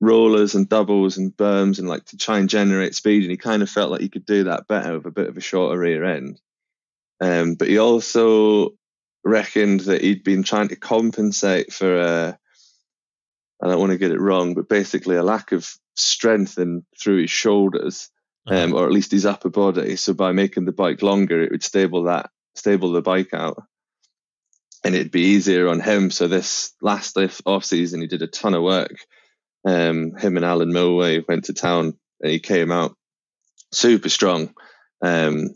rollers 0.00 0.56
and 0.56 0.68
doubles 0.68 1.16
and 1.16 1.36
berms 1.36 1.78
and 1.78 1.88
like 1.88 2.04
to 2.06 2.16
try 2.16 2.38
and 2.38 2.48
generate 2.48 2.94
speed. 2.94 3.22
And 3.22 3.30
he 3.30 3.36
kind 3.36 3.62
of 3.62 3.70
felt 3.70 3.90
like 3.90 4.00
he 4.00 4.08
could 4.08 4.26
do 4.26 4.44
that 4.44 4.66
better 4.66 4.94
with 4.94 5.06
a 5.06 5.12
bit 5.12 5.28
of 5.28 5.36
a 5.36 5.40
shorter 5.40 5.78
rear 5.78 6.04
end. 6.04 6.40
Um, 7.20 7.54
but 7.54 7.68
he 7.68 7.78
also 7.78 8.70
reckoned 9.24 9.80
that 9.80 10.02
he'd 10.02 10.24
been 10.24 10.42
trying 10.42 10.68
to 10.68 10.76
compensate 10.76 11.72
for 11.72 12.00
a, 12.00 12.38
uh, 13.62 13.68
don't 13.68 13.78
want 13.78 13.92
to 13.92 13.98
get 13.98 14.10
it 14.10 14.20
wrong, 14.20 14.54
but 14.54 14.68
basically 14.68 15.14
a 15.14 15.22
lack 15.22 15.52
of 15.52 15.72
strength 15.94 16.58
in 16.58 16.84
through 17.00 17.20
his 17.20 17.30
shoulders, 17.30 18.10
um, 18.48 18.56
uh-huh. 18.56 18.76
or 18.76 18.86
at 18.86 18.92
least 18.92 19.12
his 19.12 19.24
upper 19.24 19.50
body. 19.50 19.94
So 19.94 20.14
by 20.14 20.32
making 20.32 20.64
the 20.64 20.72
bike 20.72 21.00
longer, 21.00 21.40
it 21.40 21.52
would 21.52 21.62
stable 21.62 22.04
that 22.04 22.30
stable 22.56 22.90
the 22.90 23.02
bike 23.02 23.32
out 23.32 23.62
and 24.84 24.94
it'd 24.94 25.12
be 25.12 25.20
easier 25.20 25.68
on 25.68 25.80
him. 25.80 26.10
So 26.10 26.28
this 26.28 26.72
last 26.80 27.16
off 27.46 27.64
season, 27.64 28.00
he 28.00 28.06
did 28.06 28.22
a 28.22 28.26
ton 28.26 28.54
of 28.54 28.62
work. 28.62 28.96
Um, 29.64 30.16
him 30.16 30.36
and 30.36 30.44
Alan 30.44 30.72
Milway 30.72 31.26
went 31.26 31.44
to 31.44 31.54
town, 31.54 31.96
and 32.20 32.32
he 32.32 32.40
came 32.40 32.72
out 32.72 32.96
super 33.70 34.08
strong. 34.08 34.54
Um, 35.00 35.50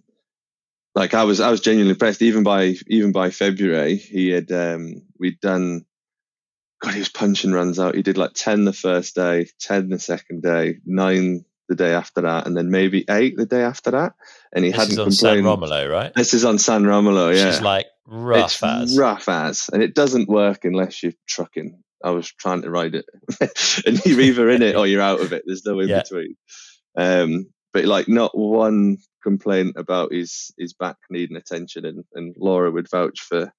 like 0.95 1.15
I 1.15 1.25
was, 1.25 1.41
I 1.41 1.51
was 1.51 1.61
genuinely 1.61 1.93
impressed. 1.93 2.23
Even 2.23 2.43
by 2.43 2.75
even 2.87 3.13
by 3.13 3.31
February, 3.31 3.97
he 3.97 4.29
had 4.29 4.51
um, 4.53 5.03
we'd 5.19 5.41
done. 5.41 5.85
God, 6.81 6.93
he 6.93 6.99
was 6.99 7.09
punching 7.09 7.53
runs 7.53 7.79
out. 7.79 7.95
He 7.95 8.03
did 8.03 8.19
like 8.19 8.35
ten 8.35 8.65
the 8.65 8.73
first 8.73 9.15
day, 9.15 9.49
ten 9.59 9.89
the 9.89 9.99
second 9.99 10.43
day, 10.43 10.77
nine 10.85 11.46
the 11.69 11.75
day 11.75 11.93
after 11.93 12.23
that, 12.23 12.47
and 12.47 12.57
then 12.57 12.71
maybe 12.71 13.05
eight 13.09 13.37
the 13.37 13.47
day 13.47 13.63
after 13.63 13.91
that. 13.93 14.15
And 14.53 14.65
he 14.65 14.71
this 14.71 14.81
hadn't 14.81 14.97
complained. 14.97 15.15
San 15.15 15.45
Romolo, 15.45 15.89
right? 15.89 16.13
This 16.15 16.35
is 16.35 16.45
on 16.45 16.59
San 16.59 16.87
Romolo, 16.87 17.31
yeah. 17.31 17.51
She's 17.51 17.61
like 17.61 17.87
rough 18.07 18.63
it's 18.63 18.63
as 18.63 18.99
rough 18.99 19.29
as, 19.29 19.69
and 19.73 19.83
it 19.83 19.95
doesn't 19.95 20.29
work 20.29 20.65
unless 20.65 21.03
you're 21.03 21.13
trucking. 21.27 21.83
I 22.05 22.11
was 22.11 22.31
trying 22.31 22.63
to 22.63 22.71
ride 22.71 22.95
it, 22.95 23.07
and 23.87 24.05
you're 24.05 24.21
either 24.21 24.51
in 24.51 24.63
it 24.63 24.77
or 24.77 24.87
you're 24.87 25.03
out 25.03 25.21
of 25.21 25.33
it. 25.33 25.43
There's 25.47 25.65
no 25.65 25.81
in 25.81 25.89
yeah. 25.89 26.03
between. 26.03 26.37
Um, 26.97 27.47
but 27.73 27.85
like, 27.85 28.09
not 28.09 28.37
one 28.37 28.99
complaint 29.23 29.75
about 29.77 30.13
his 30.13 30.53
his 30.59 30.73
back 30.75 30.97
needing 31.11 31.37
attention, 31.37 31.85
and 31.85 32.05
and 32.15 32.35
Laura 32.39 32.71
would 32.71 32.91
vouch 32.91 33.21
for 33.21 33.53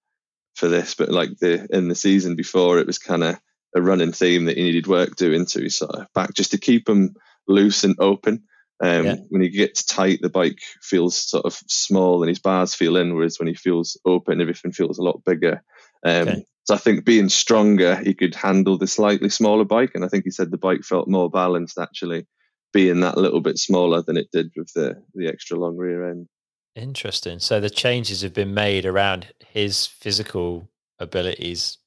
for 0.56 0.68
this. 0.68 0.96
But 0.96 1.10
like 1.10 1.38
the 1.40 1.68
in 1.72 1.88
the 1.88 1.96
season 1.96 2.36
before, 2.36 2.80
it 2.80 2.88
was 2.88 3.00
kind 3.00 3.24
of 3.24 3.40
a 3.76 3.82
running 3.82 4.12
theme 4.12 4.46
that 4.46 4.58
he 4.58 4.64
needed 4.64 4.88
work 4.88 5.16
doing 5.16 5.46
to 5.46 5.62
his 5.62 5.78
sort 5.78 5.92
of 5.92 6.08
back 6.14 6.34
just 6.34 6.52
to 6.52 6.58
keep 6.58 6.88
him 6.88 7.16
loose 7.48 7.84
and 7.84 7.96
open. 8.00 8.44
Um, 8.80 9.06
yeah. 9.06 9.16
When 9.30 9.42
he 9.42 9.50
gets 9.50 9.84
tight, 9.84 10.20
the 10.22 10.30
bike 10.30 10.60
feels 10.82 11.16
sort 11.16 11.46
of 11.46 11.54
small 11.68 12.22
and 12.22 12.30
his 12.30 12.40
bars 12.40 12.76
feel 12.76 12.96
in, 12.98 13.16
whereas 13.16 13.40
when 13.40 13.48
he 13.48 13.56
feels 13.56 13.98
open, 14.06 14.40
everything 14.40 14.72
feels 14.72 15.00
a 15.00 15.04
lot 15.04 15.24
bigger. 15.26 15.64
Um, 16.06 16.28
okay. 16.28 16.46
So 16.66 16.76
I 16.76 16.78
think 16.78 17.06
being 17.06 17.30
stronger, 17.30 17.96
he 17.96 18.14
could 18.14 18.36
handle 18.36 18.78
the 18.78 18.88
slightly 18.88 19.30
smaller 19.30 19.64
bike. 19.64 19.92
And 19.96 20.04
I 20.04 20.10
think 20.10 20.26
he 20.26 20.32
said 20.32 20.52
the 20.52 20.58
bike 20.58 20.84
felt 20.84 21.08
more 21.08 21.30
balanced 21.30 21.80
actually 21.80 22.28
being 22.74 23.00
that 23.00 23.18
little 23.18 23.40
bit 23.40 23.58
smaller 23.58 24.02
than 24.02 24.18
it 24.18 24.28
did 24.32 24.52
with 24.56 24.72
the, 24.74 25.02
the 25.16 25.28
extra 25.28 25.58
long 25.58 25.78
rear 25.78 26.10
end. 26.10 26.28
Interesting. 26.76 27.40
So 27.40 27.60
the 27.60 27.70
changes 27.70 28.22
have 28.22 28.34
been 28.34 28.54
made 28.54 28.86
around 28.86 29.28
his 29.48 29.88
physical 29.88 30.68
abilities 31.00 31.78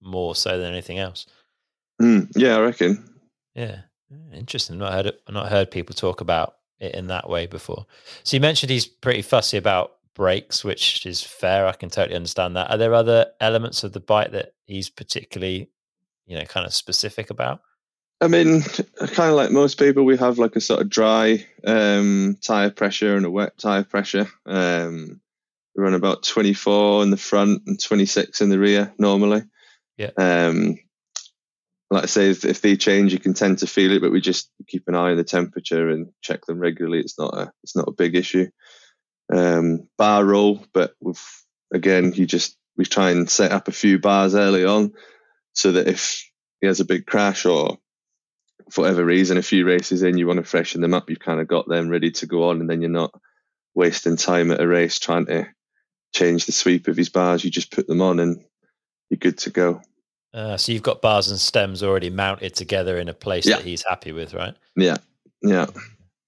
more 0.00 0.34
so 0.34 0.58
than 0.58 0.72
anything 0.72 0.98
else. 0.98 1.26
Mm, 2.00 2.30
yeah, 2.34 2.56
I 2.56 2.60
reckon. 2.60 3.04
Yeah. 3.54 3.82
Interesting. 4.34 4.78
Not 4.78 4.92
heard 4.92 5.12
not 5.28 5.48
heard 5.48 5.70
people 5.70 5.94
talk 5.94 6.20
about 6.20 6.56
it 6.78 6.94
in 6.94 7.08
that 7.08 7.28
way 7.28 7.46
before. 7.46 7.86
So 8.24 8.36
you 8.36 8.40
mentioned 8.40 8.70
he's 8.70 8.86
pretty 8.86 9.22
fussy 9.22 9.56
about 9.56 9.92
brakes, 10.14 10.64
which 10.64 11.06
is 11.06 11.22
fair. 11.22 11.66
I 11.66 11.72
can 11.72 11.90
totally 11.90 12.16
understand 12.16 12.56
that. 12.56 12.70
Are 12.70 12.76
there 12.76 12.94
other 12.94 13.26
elements 13.40 13.84
of 13.84 13.92
the 13.92 14.00
bike 14.00 14.32
that 14.32 14.54
he's 14.66 14.90
particularly, 14.90 15.70
you 16.26 16.36
know, 16.36 16.44
kind 16.44 16.66
of 16.66 16.74
specific 16.74 17.30
about? 17.30 17.60
I 18.20 18.28
mean, 18.28 18.62
kind 18.62 19.30
of 19.30 19.36
like 19.36 19.50
most 19.50 19.78
people, 19.78 20.04
we 20.04 20.16
have 20.18 20.38
like 20.38 20.56
a 20.56 20.60
sort 20.60 20.80
of 20.80 20.90
dry 20.90 21.46
um, 21.66 22.36
tire 22.42 22.70
pressure 22.70 23.16
and 23.16 23.24
a 23.24 23.30
wet 23.30 23.56
tire 23.56 23.84
pressure. 23.84 24.28
Um, 24.44 25.20
we 25.74 25.82
run 25.82 25.94
about 25.94 26.22
24 26.22 27.02
in 27.04 27.10
the 27.10 27.16
front 27.16 27.62
and 27.66 27.80
26 27.80 28.40
in 28.40 28.50
the 28.50 28.58
rear 28.58 28.92
normally. 28.98 29.42
Yeah. 29.96 30.10
Um, 30.18 30.78
like 31.90 32.04
I 32.04 32.06
say, 32.06 32.30
if, 32.30 32.44
if, 32.44 32.60
they 32.60 32.76
change, 32.76 33.12
you 33.12 33.18
can 33.18 33.34
tend 33.34 33.58
to 33.58 33.66
feel 33.66 33.92
it, 33.92 34.00
but 34.00 34.12
we 34.12 34.20
just 34.20 34.48
keep 34.68 34.86
an 34.86 34.94
eye 34.94 35.10
on 35.10 35.16
the 35.16 35.24
temperature 35.24 35.90
and 35.90 36.10
check 36.22 36.46
them 36.46 36.60
regularly. 36.60 37.00
It's 37.00 37.18
not 37.18 37.34
a 37.34 37.52
it's 37.64 37.74
not 37.74 37.88
a 37.88 37.92
big 37.92 38.14
issue. 38.14 38.48
Um, 39.32 39.88
bar 39.98 40.24
roll, 40.24 40.64
but 40.72 40.94
with 41.00 41.20
again, 41.72 42.12
you 42.12 42.26
just 42.26 42.56
we 42.76 42.84
try 42.84 43.10
and 43.10 43.28
set 43.28 43.52
up 43.52 43.68
a 43.68 43.72
few 43.72 43.98
bars 43.98 44.34
early 44.34 44.64
on, 44.64 44.92
so 45.52 45.72
that 45.72 45.88
if 45.88 46.30
he 46.60 46.68
has 46.68 46.78
a 46.78 46.84
big 46.84 47.06
crash 47.06 47.44
or 47.44 47.78
for 48.70 48.82
whatever 48.82 49.04
reason, 49.04 49.36
a 49.36 49.42
few 49.42 49.66
races 49.66 50.04
in, 50.04 50.16
you 50.16 50.28
want 50.28 50.38
to 50.38 50.44
freshen 50.44 50.80
them 50.80 50.94
up. 50.94 51.10
You've 51.10 51.18
kind 51.18 51.40
of 51.40 51.48
got 51.48 51.68
them 51.68 51.88
ready 51.88 52.12
to 52.12 52.26
go 52.26 52.50
on, 52.50 52.60
and 52.60 52.70
then 52.70 52.82
you're 52.82 52.90
not 52.90 53.12
wasting 53.74 54.16
time 54.16 54.52
at 54.52 54.60
a 54.60 54.66
race 54.66 55.00
trying 55.00 55.26
to 55.26 55.48
change 56.14 56.46
the 56.46 56.52
sweep 56.52 56.86
of 56.86 56.96
his 56.96 57.08
bars. 57.08 57.42
You 57.42 57.50
just 57.50 57.72
put 57.72 57.88
them 57.88 58.00
on, 58.00 58.20
and 58.20 58.44
you're 59.08 59.18
good 59.18 59.38
to 59.38 59.50
go. 59.50 59.82
Uh, 60.32 60.56
so 60.56 60.72
you've 60.72 60.82
got 60.82 61.02
bars 61.02 61.30
and 61.30 61.40
stems 61.40 61.82
already 61.82 62.10
mounted 62.10 62.54
together 62.54 62.98
in 62.98 63.08
a 63.08 63.14
place 63.14 63.46
yeah. 63.46 63.56
that 63.56 63.64
he's 63.64 63.84
happy 63.84 64.12
with, 64.12 64.32
right? 64.32 64.54
Yeah, 64.76 64.96
yeah, 65.42 65.66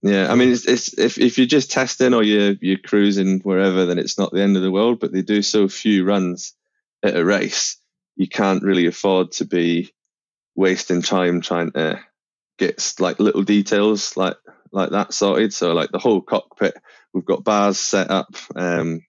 yeah. 0.02 0.30
I 0.30 0.34
mean, 0.34 0.50
it's, 0.50 0.66
it's, 0.66 0.98
if 0.98 1.18
if 1.18 1.38
you're 1.38 1.46
just 1.46 1.70
testing 1.70 2.12
or 2.12 2.22
you're 2.22 2.54
you're 2.60 2.78
cruising 2.78 3.40
wherever, 3.40 3.86
then 3.86 3.98
it's 3.98 4.18
not 4.18 4.32
the 4.32 4.42
end 4.42 4.56
of 4.56 4.62
the 4.62 4.72
world. 4.72 4.98
But 4.98 5.12
they 5.12 5.22
do 5.22 5.42
so 5.42 5.68
few 5.68 6.04
runs 6.04 6.54
at 7.02 7.16
a 7.16 7.24
race, 7.24 7.76
you 8.16 8.28
can't 8.28 8.62
really 8.62 8.86
afford 8.86 9.32
to 9.32 9.44
be 9.44 9.92
wasting 10.54 11.02
time 11.02 11.40
trying 11.40 11.72
to 11.72 12.00
get 12.58 12.94
like 12.98 13.18
little 13.18 13.42
details 13.42 14.16
like 14.16 14.36
like 14.70 14.90
that 14.90 15.12
sorted. 15.12 15.52
So 15.52 15.72
like 15.72 15.90
the 15.90 15.98
whole 15.98 16.20
cockpit 16.20 16.74
we've 17.12 17.24
got 17.24 17.44
bars 17.44 17.78
set 17.78 18.10
up. 18.10 18.34
Um, 18.54 19.02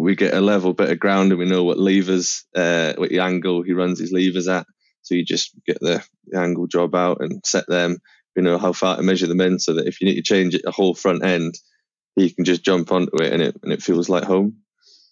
we 0.00 0.16
get 0.16 0.34
a 0.34 0.40
level 0.40 0.72
bit 0.72 0.90
of 0.90 0.98
ground 0.98 1.30
and 1.30 1.38
we 1.38 1.46
know 1.46 1.64
what 1.64 1.78
levers, 1.78 2.44
uh, 2.54 2.94
what 2.96 3.12
angle 3.12 3.62
he 3.62 3.72
runs 3.72 3.98
his 3.98 4.12
levers 4.12 4.48
at. 4.48 4.66
So 5.02 5.14
you 5.14 5.24
just 5.24 5.52
get 5.66 5.78
the, 5.80 6.04
the 6.26 6.38
angle 6.38 6.66
job 6.66 6.94
out 6.94 7.18
and 7.20 7.40
set 7.44 7.66
them. 7.66 7.98
You 8.36 8.42
know 8.42 8.58
how 8.58 8.72
far 8.72 8.96
to 8.96 9.02
measure 9.02 9.26
them 9.26 9.40
in, 9.40 9.58
so 9.58 9.74
that 9.74 9.86
if 9.86 10.00
you 10.00 10.06
need 10.06 10.14
to 10.14 10.22
change 10.22 10.54
it, 10.54 10.62
a 10.64 10.70
whole 10.70 10.94
front 10.94 11.24
end, 11.24 11.54
he 12.16 12.30
can 12.30 12.44
just 12.44 12.64
jump 12.64 12.92
onto 12.92 13.20
it 13.20 13.32
and 13.32 13.42
it 13.42 13.56
and 13.62 13.72
it 13.72 13.82
feels 13.82 14.08
like 14.08 14.24
home. 14.24 14.58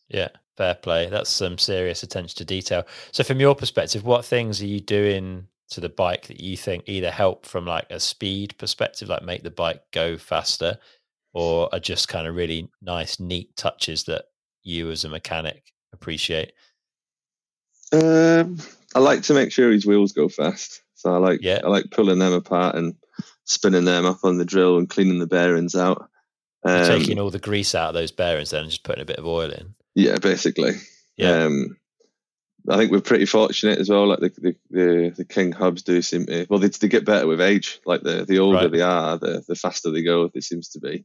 Yeah, 0.08 0.28
fair 0.56 0.74
play. 0.74 1.08
That's 1.08 1.28
some 1.28 1.58
serious 1.58 2.02
attention 2.02 2.38
to 2.38 2.44
detail. 2.44 2.86
So, 3.10 3.24
from 3.24 3.40
your 3.40 3.56
perspective, 3.56 4.04
what 4.04 4.24
things 4.24 4.62
are 4.62 4.66
you 4.66 4.80
doing 4.80 5.48
to 5.70 5.80
the 5.80 5.88
bike 5.88 6.28
that 6.28 6.40
you 6.40 6.56
think 6.56 6.84
either 6.86 7.10
help 7.10 7.44
from 7.44 7.66
like 7.66 7.86
a 7.90 8.00
speed 8.00 8.54
perspective, 8.56 9.08
like 9.08 9.22
make 9.22 9.42
the 9.42 9.50
bike 9.50 9.82
go 9.92 10.16
faster, 10.16 10.78
or 11.34 11.68
are 11.72 11.80
just 11.80 12.08
kind 12.08 12.26
of 12.26 12.36
really 12.36 12.70
nice, 12.80 13.18
neat 13.18 13.56
touches 13.56 14.04
that 14.04 14.26
you 14.68 14.90
as 14.90 15.04
a 15.04 15.08
mechanic 15.08 15.72
appreciate? 15.92 16.52
Um, 17.92 18.58
I 18.94 19.00
like 19.00 19.22
to 19.22 19.34
make 19.34 19.52
sure 19.52 19.70
his 19.70 19.86
wheels 19.86 20.12
go 20.12 20.28
fast. 20.28 20.82
So 20.94 21.14
I 21.14 21.18
like 21.18 21.40
yeah. 21.42 21.60
I 21.64 21.68
like 21.68 21.90
pulling 21.90 22.18
them 22.18 22.32
apart 22.32 22.74
and 22.74 22.94
spinning 23.44 23.84
them 23.84 24.04
up 24.04 24.18
on 24.24 24.36
the 24.38 24.44
drill 24.44 24.78
and 24.78 24.88
cleaning 24.88 25.18
the 25.18 25.26
bearings 25.26 25.74
out. 25.74 26.08
Um, 26.64 26.86
taking 26.86 27.18
all 27.18 27.30
the 27.30 27.38
grease 27.38 27.74
out 27.74 27.88
of 27.88 27.94
those 27.94 28.10
bearings 28.10 28.50
then 28.50 28.62
and 28.62 28.70
just 28.70 28.82
putting 28.82 29.02
a 29.02 29.06
bit 29.06 29.18
of 29.18 29.26
oil 29.26 29.50
in. 29.50 29.74
Yeah, 29.94 30.18
basically. 30.18 30.72
Yeah. 31.16 31.44
Um, 31.44 31.76
I 32.68 32.76
think 32.76 32.90
we're 32.90 33.00
pretty 33.00 33.26
fortunate 33.26 33.78
as 33.78 33.88
well. 33.88 34.06
Like 34.06 34.18
the 34.18 34.28
the, 34.28 34.56
the, 34.70 35.14
the 35.18 35.24
King 35.24 35.52
hubs 35.52 35.82
do 35.82 36.02
seem 36.02 36.26
to 36.26 36.46
well 36.50 36.58
they, 36.58 36.68
they 36.68 36.88
get 36.88 37.06
better 37.06 37.26
with 37.26 37.40
age. 37.40 37.80
Like 37.86 38.02
the 38.02 38.24
the 38.24 38.40
older 38.40 38.58
right. 38.58 38.72
they 38.72 38.82
are, 38.82 39.16
the 39.16 39.42
the 39.46 39.54
faster 39.54 39.90
they 39.90 40.02
go. 40.02 40.30
It 40.34 40.44
seems 40.44 40.68
to 40.70 40.80
be. 40.80 41.04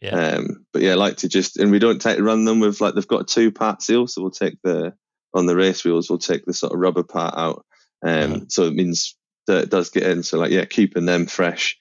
Yeah. 0.00 0.36
Um, 0.36 0.66
but 0.72 0.82
yeah, 0.82 0.94
like 0.94 1.18
to 1.18 1.28
just 1.28 1.58
and 1.58 1.70
we 1.70 1.78
don't 1.78 2.00
take 2.00 2.20
run 2.20 2.44
them 2.44 2.60
with 2.60 2.80
like 2.80 2.94
they've 2.94 3.06
got 3.06 3.28
two 3.28 3.50
part 3.50 3.82
seal, 3.82 4.06
so 4.06 4.20
we'll 4.20 4.30
take 4.30 4.58
the 4.62 4.94
on 5.32 5.46
the 5.46 5.56
race 5.56 5.84
wheels 5.84 6.08
we'll 6.08 6.18
take 6.18 6.44
the 6.44 6.54
sort 6.54 6.72
of 6.72 6.78
rubber 6.78 7.02
part 7.02 7.34
out. 7.36 7.64
Um, 8.04 8.34
mm. 8.34 8.52
so 8.52 8.64
it 8.64 8.74
means 8.74 9.16
that 9.46 9.64
it 9.64 9.70
does 9.70 9.90
get 9.90 10.04
in. 10.04 10.22
So 10.22 10.38
like 10.38 10.50
yeah, 10.50 10.64
keeping 10.64 11.06
them 11.06 11.26
fresh, 11.26 11.78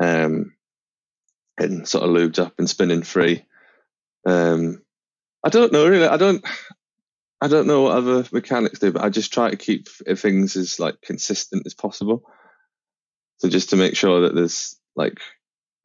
um, 0.00 0.54
and 1.58 1.86
sort 1.86 2.04
of 2.04 2.10
lubed 2.10 2.38
up 2.38 2.54
and 2.58 2.68
spinning 2.68 3.02
free. 3.02 3.44
Um, 4.26 4.82
I 5.44 5.48
don't 5.48 5.72
know 5.72 5.86
really. 5.86 6.06
I 6.06 6.16
don't. 6.16 6.44
I 7.42 7.48
don't 7.48 7.66
know 7.66 7.82
what 7.82 7.96
other 7.96 8.24
mechanics 8.30 8.78
do, 8.78 8.92
but 8.92 9.02
I 9.02 9.08
just 9.08 9.32
try 9.32 9.50
to 9.50 9.56
keep 9.56 9.88
things 9.88 10.54
as 10.54 10.78
like 10.78 11.00
consistent 11.02 11.66
as 11.66 11.74
possible. 11.74 12.22
So 13.38 13.48
just 13.48 13.70
to 13.70 13.76
make 13.76 13.96
sure 13.96 14.20
that 14.20 14.34
there's 14.36 14.78
like, 14.94 15.18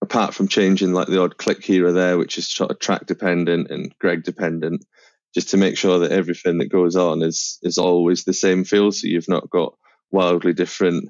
apart 0.02 0.34
from 0.34 0.48
changing 0.48 0.94
like 0.94 1.08
the 1.08 1.22
odd 1.22 1.38
click 1.38 1.64
here 1.64 1.88
or 1.88 1.92
there, 1.92 2.18
which 2.18 2.38
is 2.38 2.48
sort 2.48 2.72
of 2.72 2.80
track 2.80 3.06
dependent 3.06 3.72
and 3.72 3.94
Greg 4.00 4.24
dependent, 4.24 4.86
just 5.34 5.50
to 5.50 5.58
make 5.58 5.78
sure 5.78 6.00
that 6.00 6.12
everything 6.12 6.60
that 6.60 6.72
goes 6.72 6.96
on 6.96 7.22
is 7.22 7.60
is 7.62 7.78
always 7.78 8.24
the 8.24 8.34
same 8.34 8.64
feel. 8.64 8.92
So 8.92 9.08
you've 9.08 9.30
not 9.30 9.50
got 9.50 9.76
wildly 10.12 10.54
different. 10.54 11.10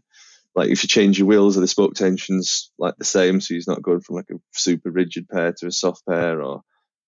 Like 0.56 0.70
if 0.70 0.84
you 0.84 0.90
change 0.90 1.20
your 1.20 1.28
wheels, 1.28 1.58
are 1.58 1.62
the 1.62 1.68
spoke 1.68 1.94
tensions 1.94 2.72
like 2.80 2.96
the 2.98 3.06
same? 3.06 3.42
So 3.42 3.54
he's 3.54 3.68
not 3.68 3.82
going 3.82 4.02
from 4.02 4.16
like 4.16 4.30
a 4.32 4.40
super 4.54 4.90
rigid 4.90 5.30
pair 5.30 5.54
to 5.54 5.68
a 5.68 5.72
soft 5.72 6.06
pair, 6.08 6.42
or 6.42 6.62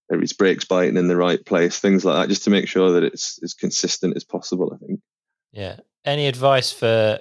its 0.10 0.34
brakes 0.34 0.66
biting 0.66 0.98
in 0.98 1.08
the 1.08 1.18
right 1.18 1.44
place, 1.44 1.80
things 1.80 2.06
like 2.06 2.16
that, 2.16 2.30
just 2.30 2.44
to 2.44 2.50
make 2.50 2.68
sure 2.68 2.92
that 2.94 3.04
it's 3.04 3.40
as 3.44 3.54
consistent 3.54 4.16
as 4.16 4.24
possible. 4.24 4.72
I 4.74 4.86
think. 4.86 5.00
Yeah. 5.52 5.78
Any 6.06 6.28
advice 6.28 6.72
for 6.72 7.20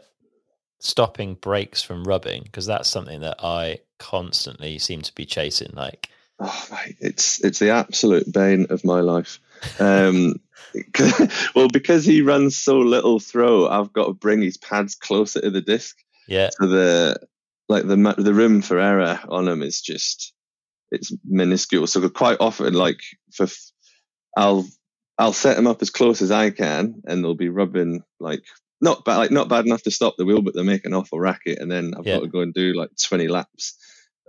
stopping 0.79 1.35
brakes 1.35 1.83
from 1.83 2.05
rubbing? 2.05 2.43
Because 2.45 2.67
that's 2.67 2.89
something 2.89 3.21
that 3.21 3.37
I 3.43 3.81
constantly 3.99 4.79
seem 4.79 5.03
to 5.03 5.15
be 5.15 5.27
chasing. 5.27 5.73
Like, 5.75 6.09
oh, 6.41 6.67
mate, 6.71 6.97
it's 7.01 7.43
it's 7.45 7.59
the 7.59 7.71
absolute 7.71 8.33
bane 8.33 8.67
of 8.71 8.85
my 8.85 9.01
life. 9.01 9.41
Um, 9.81 10.41
well, 11.55 11.69
because 11.69 12.05
he 12.05 12.23
runs 12.23 12.57
so 12.57 12.79
little 12.79 13.19
throw, 13.19 13.69
I've 13.69 13.93
got 13.93 14.07
to 14.07 14.13
bring 14.13 14.43
his 14.43 14.57
pads 14.57 14.95
closer 14.95 15.41
to 15.41 15.51
the 15.51 15.61
disc. 15.61 15.97
Yeah. 16.27 16.51
So 16.53 16.67
the 16.67 17.17
like 17.69 17.87
the 17.87 18.15
the 18.19 18.35
room 18.35 18.63
for 18.63 18.79
error 18.79 19.21
on 19.29 19.47
them 19.47 19.63
is 19.63 19.81
just 19.81 20.33
it's 20.91 21.13
minuscule. 21.25 21.87
So 21.87 22.07
quite 22.09 22.39
often, 22.41 22.75
like 22.75 23.01
for 23.33 23.47
I'll 24.37 24.67
I'll 25.19 25.33
set 25.33 25.57
them 25.57 25.67
up 25.67 25.83
as 25.83 25.91
close 25.91 26.23
as 26.23 26.31
I 26.31 26.51
can, 26.51 27.03
and 27.07 27.23
they'll 27.23 27.35
be 27.35 27.49
rubbing 27.49 28.03
like 28.21 28.45
not 28.81 29.05
bad, 29.05 29.17
like 29.17 29.31
not 29.31 29.49
bad 29.49 29.67
enough 29.67 29.83
to 29.83 29.91
stop 29.91 30.15
the 30.17 30.25
wheel, 30.25 30.43
but 30.43 30.55
they're 30.55 30.65
making 30.65 30.93
an 30.93 30.99
awful 30.99 31.21
racket, 31.21 31.59
and 31.59 31.71
then 31.71 31.95
I've 31.97 32.07
yeah. 32.07 32.17
got 32.17 32.23
to 32.23 32.29
go 32.29 32.41
and 32.41 32.55
do 32.55 32.75
like 32.75 32.91
twenty 33.03 33.29
laps 33.29 33.77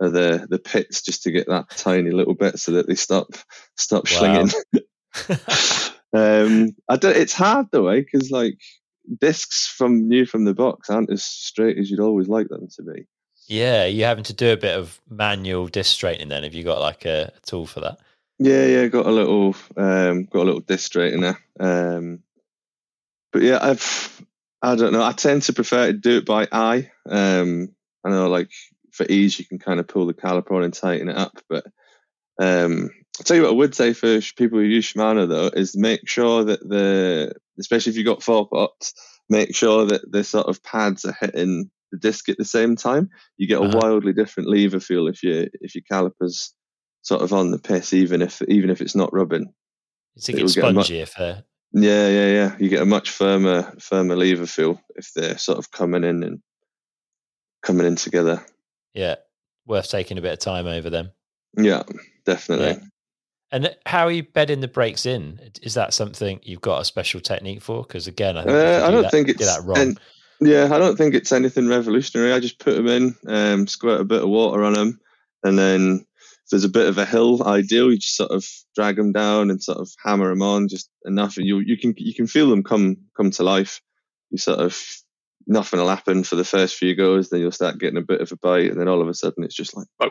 of 0.00 0.12
the 0.12 0.46
the 0.48 0.58
pits 0.58 1.02
just 1.02 1.24
to 1.24 1.30
get 1.30 1.48
that 1.48 1.70
tiny 1.70 2.10
little 2.10 2.34
bit 2.34 2.58
so 2.58 2.72
that 2.72 2.86
they 2.86 2.94
stop 2.94 3.34
stop 3.76 4.04
wow. 4.10 4.46
slinging. 4.46 4.50
um, 6.12 6.76
I 6.88 6.96
don't. 6.96 7.16
It's 7.16 7.34
hard 7.34 7.66
though, 7.70 7.88
eh? 7.88 8.00
Because 8.00 8.30
like 8.30 8.58
discs 9.20 9.66
from 9.66 10.08
new 10.08 10.26
from 10.26 10.44
the 10.44 10.54
box 10.54 10.90
aren't 10.90 11.10
as 11.10 11.24
straight 11.24 11.78
as 11.78 11.90
you'd 11.90 12.00
always 12.00 12.28
like 12.28 12.48
them 12.48 12.68
to 12.76 12.82
be. 12.82 13.06
Yeah, 13.46 13.86
you 13.86 14.04
having 14.04 14.24
to 14.24 14.32
do 14.32 14.52
a 14.52 14.56
bit 14.56 14.76
of 14.76 15.00
manual 15.08 15.66
disc 15.66 15.92
straightening 15.92 16.28
then? 16.28 16.44
Have 16.44 16.54
you 16.54 16.62
got 16.62 16.80
like 16.80 17.04
a, 17.04 17.32
a 17.36 17.40
tool 17.46 17.66
for 17.66 17.80
that? 17.80 17.98
Yeah, 18.38 18.64
yeah, 18.64 18.86
got 18.86 19.06
a 19.06 19.10
little, 19.10 19.56
um, 19.76 20.24
got 20.26 20.42
a 20.42 20.44
little 20.44 20.60
disc 20.60 20.92
straightener. 20.92 21.36
Um, 21.58 22.22
but 23.32 23.42
yeah, 23.42 23.58
I've, 23.60 24.24
I 24.62 24.76
don't 24.76 24.92
know. 24.92 25.02
I 25.02 25.12
tend 25.12 25.42
to 25.42 25.52
prefer 25.52 25.86
to 25.86 25.92
do 25.92 26.18
it 26.18 26.26
by 26.26 26.46
eye. 26.52 26.90
Um, 27.08 27.74
I 28.04 28.10
know, 28.10 28.28
like 28.28 28.50
for 28.92 29.06
ease, 29.08 29.38
you 29.38 29.44
can 29.44 29.58
kind 29.58 29.80
of 29.80 29.88
pull 29.88 30.06
the 30.06 30.14
caliper 30.14 30.52
on 30.52 30.64
and 30.64 30.74
tighten 30.74 31.08
it 31.08 31.16
up. 31.16 31.38
But 31.48 31.64
um, 32.40 32.90
I'll 33.18 33.24
tell 33.24 33.36
you 33.36 33.42
what 33.42 33.52
I 33.52 33.54
would 33.54 33.74
say 33.74 33.92
for 33.92 34.20
people 34.36 34.58
who 34.58 34.64
use 34.64 34.92
Shimano 34.92 35.28
though 35.28 35.46
is 35.48 35.76
make 35.76 36.08
sure 36.08 36.44
that 36.44 36.60
the, 36.66 37.34
especially 37.58 37.90
if 37.90 37.96
you've 37.96 38.06
got 38.06 38.22
four 38.22 38.48
pots, 38.48 38.94
make 39.28 39.54
sure 39.54 39.86
that 39.86 40.10
the 40.10 40.24
sort 40.24 40.46
of 40.46 40.62
pads 40.62 41.04
are 41.04 41.16
hitting 41.18 41.70
the 41.92 41.98
disc 41.98 42.28
at 42.28 42.38
the 42.38 42.44
same 42.44 42.76
time, 42.76 43.10
you 43.36 43.46
get 43.46 43.60
a 43.60 43.64
uh-huh. 43.64 43.80
wildly 43.82 44.12
different 44.12 44.48
lever 44.48 44.80
feel 44.80 45.08
if 45.08 45.22
you 45.22 45.48
if 45.60 45.74
your 45.74 45.82
calipers 45.90 46.54
sort 47.02 47.22
of 47.22 47.32
on 47.32 47.50
the 47.50 47.58
piss, 47.58 47.92
even 47.92 48.22
if 48.22 48.42
even 48.42 48.70
if 48.70 48.80
it's 48.80 48.94
not 48.94 49.12
rubbing. 49.12 49.52
It's 50.16 50.28
a 50.28 50.32
get 50.32 50.48
spongy 50.50 51.00
if 51.00 51.18
uh... 51.18 51.42
Yeah, 51.72 52.08
yeah, 52.08 52.26
yeah. 52.26 52.56
You 52.58 52.68
get 52.68 52.82
a 52.82 52.86
much 52.86 53.10
firmer 53.10 53.62
firmer 53.78 54.16
lever 54.16 54.46
feel 54.46 54.80
if 54.96 55.12
they're 55.14 55.38
sort 55.38 55.58
of 55.58 55.70
coming 55.70 56.04
in 56.04 56.22
and 56.22 56.40
coming 57.62 57.86
in 57.86 57.96
together. 57.96 58.44
Yeah, 58.94 59.16
worth 59.66 59.88
taking 59.88 60.18
a 60.18 60.22
bit 60.22 60.32
of 60.32 60.38
time 60.40 60.66
over 60.66 60.90
them. 60.90 61.12
Yeah, 61.56 61.82
definitely. 62.24 62.66
Yeah. 62.66 62.88
And 63.52 63.76
how 63.84 64.06
are 64.06 64.12
you 64.12 64.22
bedding 64.22 64.60
the 64.60 64.68
brakes 64.68 65.06
in? 65.06 65.40
Is 65.62 65.74
that 65.74 65.92
something 65.92 66.40
you've 66.42 66.60
got 66.60 66.80
a 66.80 66.84
special 66.84 67.20
technique 67.20 67.62
for? 67.62 67.82
Because 67.82 68.06
again, 68.06 68.36
I, 68.36 68.44
think 68.44 68.54
uh, 68.54 68.86
I 68.86 68.90
don't 68.90 69.02
that, 69.02 69.10
think 69.10 69.28
it's 69.28 69.44
that 69.44 69.64
wrong. 69.64 69.78
And, 69.78 70.00
yeah, 70.40 70.68
I 70.72 70.78
don't 70.78 70.96
think 70.96 71.14
it's 71.14 71.32
anything 71.32 71.68
revolutionary. 71.68 72.32
I 72.32 72.40
just 72.40 72.60
put 72.60 72.76
them 72.76 72.86
in, 72.86 73.16
um, 73.26 73.66
squirt 73.66 74.00
a 74.00 74.04
bit 74.04 74.22
of 74.22 74.28
water 74.28 74.62
on 74.62 74.72
them, 74.74 75.00
and 75.42 75.58
then 75.58 76.06
there's 76.50 76.64
a 76.64 76.68
bit 76.68 76.88
of 76.88 76.98
a 76.98 77.04
hill 77.04 77.46
ideal, 77.46 77.90
you 77.90 77.98
just 77.98 78.16
sort 78.16 78.30
of 78.30 78.46
drag 78.74 78.96
them 78.96 79.12
down 79.12 79.50
and 79.50 79.62
sort 79.62 79.78
of 79.78 79.88
hammer 80.04 80.30
them 80.30 80.42
on 80.42 80.68
just 80.68 80.88
enough, 81.04 81.36
and 81.36 81.46
you 81.46 81.58
you 81.58 81.76
can 81.76 81.94
you 81.96 82.14
can 82.14 82.26
feel 82.26 82.50
them 82.50 82.62
come 82.62 82.96
come 83.16 83.30
to 83.32 83.42
life. 83.42 83.80
You 84.30 84.38
sort 84.38 84.60
of 84.60 84.78
nothing 85.46 85.80
will 85.80 85.88
happen 85.88 86.22
for 86.24 86.36
the 86.36 86.44
first 86.44 86.76
few 86.76 86.94
goes, 86.94 87.30
then 87.30 87.40
you'll 87.40 87.52
start 87.52 87.78
getting 87.78 87.98
a 87.98 88.02
bit 88.02 88.20
of 88.20 88.32
a 88.32 88.36
bite, 88.36 88.70
and 88.70 88.80
then 88.80 88.88
all 88.88 89.02
of 89.02 89.08
a 89.08 89.14
sudden 89.14 89.44
it's 89.44 89.56
just 89.56 89.76
like, 89.76 89.86
oh, 90.00 90.10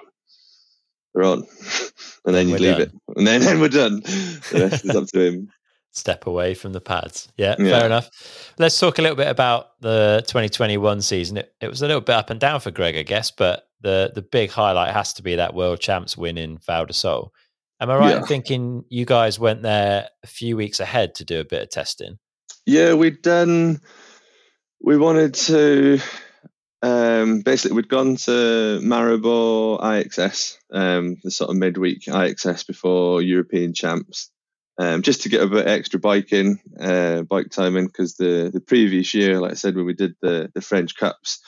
they're 1.14 1.24
on, 1.24 1.46
and 2.26 2.36
then 2.36 2.50
you 2.50 2.58
leave 2.58 2.78
done. 2.78 2.82
it, 2.82 2.92
and 3.16 3.28
then, 3.28 3.42
then 3.42 3.60
we're 3.60 3.70
done. 3.70 4.02
The 4.02 4.68
rest 4.70 4.86
is 4.86 4.96
up 4.96 5.08
to 5.08 5.20
him 5.20 5.50
step 5.92 6.28
away 6.28 6.54
from 6.54 6.74
the 6.74 6.82
pads. 6.82 7.30
Yeah, 7.38 7.56
yeah, 7.60 7.78
fair 7.78 7.86
enough. 7.86 8.10
Let's 8.58 8.80
talk 8.80 9.00
a 9.00 9.02
little 9.02 9.18
bit 9.18 9.28
about 9.28 9.80
the 9.82 10.24
2021 10.28 11.02
season. 11.02 11.38
It, 11.38 11.54
it, 11.62 11.68
was 11.68 11.82
a 11.82 11.88
little 11.88 12.02
bit 12.02 12.16
up 12.16 12.30
and 12.30 12.40
down 12.40 12.60
for 12.60 12.72
Greg, 12.72 12.96
I 12.96 13.04
guess, 13.04 13.32
but 13.32 13.69
the 13.82 14.12
the 14.14 14.22
big 14.22 14.52
highlight 14.52 14.94
has 14.94 15.14
to 15.14 15.24
be 15.24 15.36
that 15.36 15.54
world 15.54 15.80
champs 15.80 16.18
win 16.18 16.38
in 16.38 16.58
Val 16.58 16.86
di 16.86 16.94
Sole. 16.94 17.34
Am 17.82 17.90
I 17.90 17.98
right 17.98 18.10
yeah. 18.12 18.18
in 18.18 18.26
thinking 18.26 18.84
you 18.90 19.06
guys 19.06 19.40
went 19.40 19.62
there 19.62 20.10
a 20.24 20.28
few 20.28 20.58
weeks 20.58 20.80
ahead 20.80 21.16
to 21.16 21.26
do 21.26 21.40
a 21.40 21.46
bit 21.46 21.62
of 21.62 21.70
testing? 21.70 22.20
Yeah, 22.66 22.94
we'd 22.94 23.22
done. 23.22 23.82
We 24.82 24.98
wanted 24.98 25.34
to. 25.36 26.00
Um, 26.82 27.42
basically, 27.42 27.76
we'd 27.76 27.90
gone 27.90 28.16
to 28.18 28.80
Maribor 28.82 29.82
IXS, 29.82 30.56
um, 30.72 31.18
the 31.24 31.32
sort 31.32 31.50
of 31.50 31.58
midweek 31.58 32.04
IXS 32.06 32.66
before 32.66 33.22
European 33.22 33.74
champs, 33.74 34.32
um, 34.78 35.02
just 35.02 35.24
to 35.24 35.30
get 35.30 35.42
a 35.42 35.48
bit 35.48 35.68
extra 35.68 36.00
biking, 36.00 36.60
uh, 36.80 37.24
bike 37.24 37.50
timing, 37.50 37.88
because 37.88 38.16
the 38.16 38.50
the 38.54 38.62
previous 38.62 39.14
year, 39.14 39.40
like 39.40 39.52
I 39.52 39.56
said, 39.56 39.76
when 39.76 39.86
we 39.86 39.94
did 39.94 40.16
the 40.22 40.52
the 40.54 40.62
French 40.62 40.96
Cups, 40.96 41.42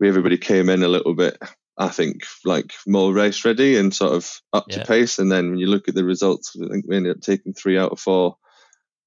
we 0.00 0.08
everybody 0.08 0.38
came 0.38 0.68
in 0.68 0.82
a 0.82 0.88
little 0.88 1.14
bit, 1.14 1.38
I 1.78 1.88
think, 1.88 2.24
like 2.44 2.72
more 2.86 3.12
race 3.12 3.44
ready 3.44 3.76
and 3.76 3.94
sort 3.94 4.12
of 4.12 4.30
up 4.52 4.66
yeah. 4.68 4.78
to 4.78 4.84
pace. 4.86 5.18
And 5.18 5.32
then 5.32 5.50
when 5.50 5.58
you 5.58 5.66
look 5.66 5.88
at 5.88 5.94
the 5.94 6.04
results, 6.04 6.54
I 6.62 6.68
think 6.68 6.84
we 6.86 6.96
ended 6.96 7.16
up 7.16 7.22
taking 7.22 7.54
three 7.54 7.78
out 7.78 7.92
of 7.92 8.00
four. 8.00 8.36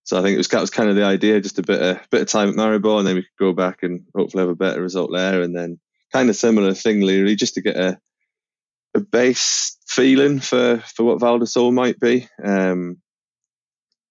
So 0.04 0.20
I 0.20 0.22
think 0.22 0.36
it 0.36 0.38
was, 0.38 0.48
that 0.50 0.62
was 0.62 0.70
kind 0.70 0.90
of 0.90 0.96
the 0.96 1.04
idea, 1.04 1.42
just 1.42 1.60
a 1.60 1.64
bit 1.64 1.82
of 1.82 2.00
bit 2.12 2.22
of 2.22 2.28
time 2.28 2.50
at 2.50 2.56
Maribor, 2.56 3.00
and 3.00 3.08
then 3.08 3.16
we 3.16 3.24
could 3.24 3.40
go 3.40 3.54
back 3.54 3.82
and 3.82 4.04
hopefully 4.16 4.42
have 4.42 4.50
a 4.50 4.56
better 4.56 4.82
result 4.82 5.12
there. 5.12 5.42
And 5.42 5.56
then 5.56 5.80
kind 6.14 6.30
of 6.30 6.36
similar 6.36 6.74
thing, 6.74 7.02
really, 7.02 7.36
just 7.36 7.56
to 7.56 7.62
get 7.62 7.76
a 7.76 8.00
a 8.96 9.00
base 9.00 9.78
feeling 9.88 10.40
for 10.40 10.84
for 10.96 11.04
what 11.04 11.20
Val 11.20 11.40
di 11.40 11.46
Sole 11.46 11.72
might 11.72 12.00
be. 12.00 12.28
Um, 12.44 12.98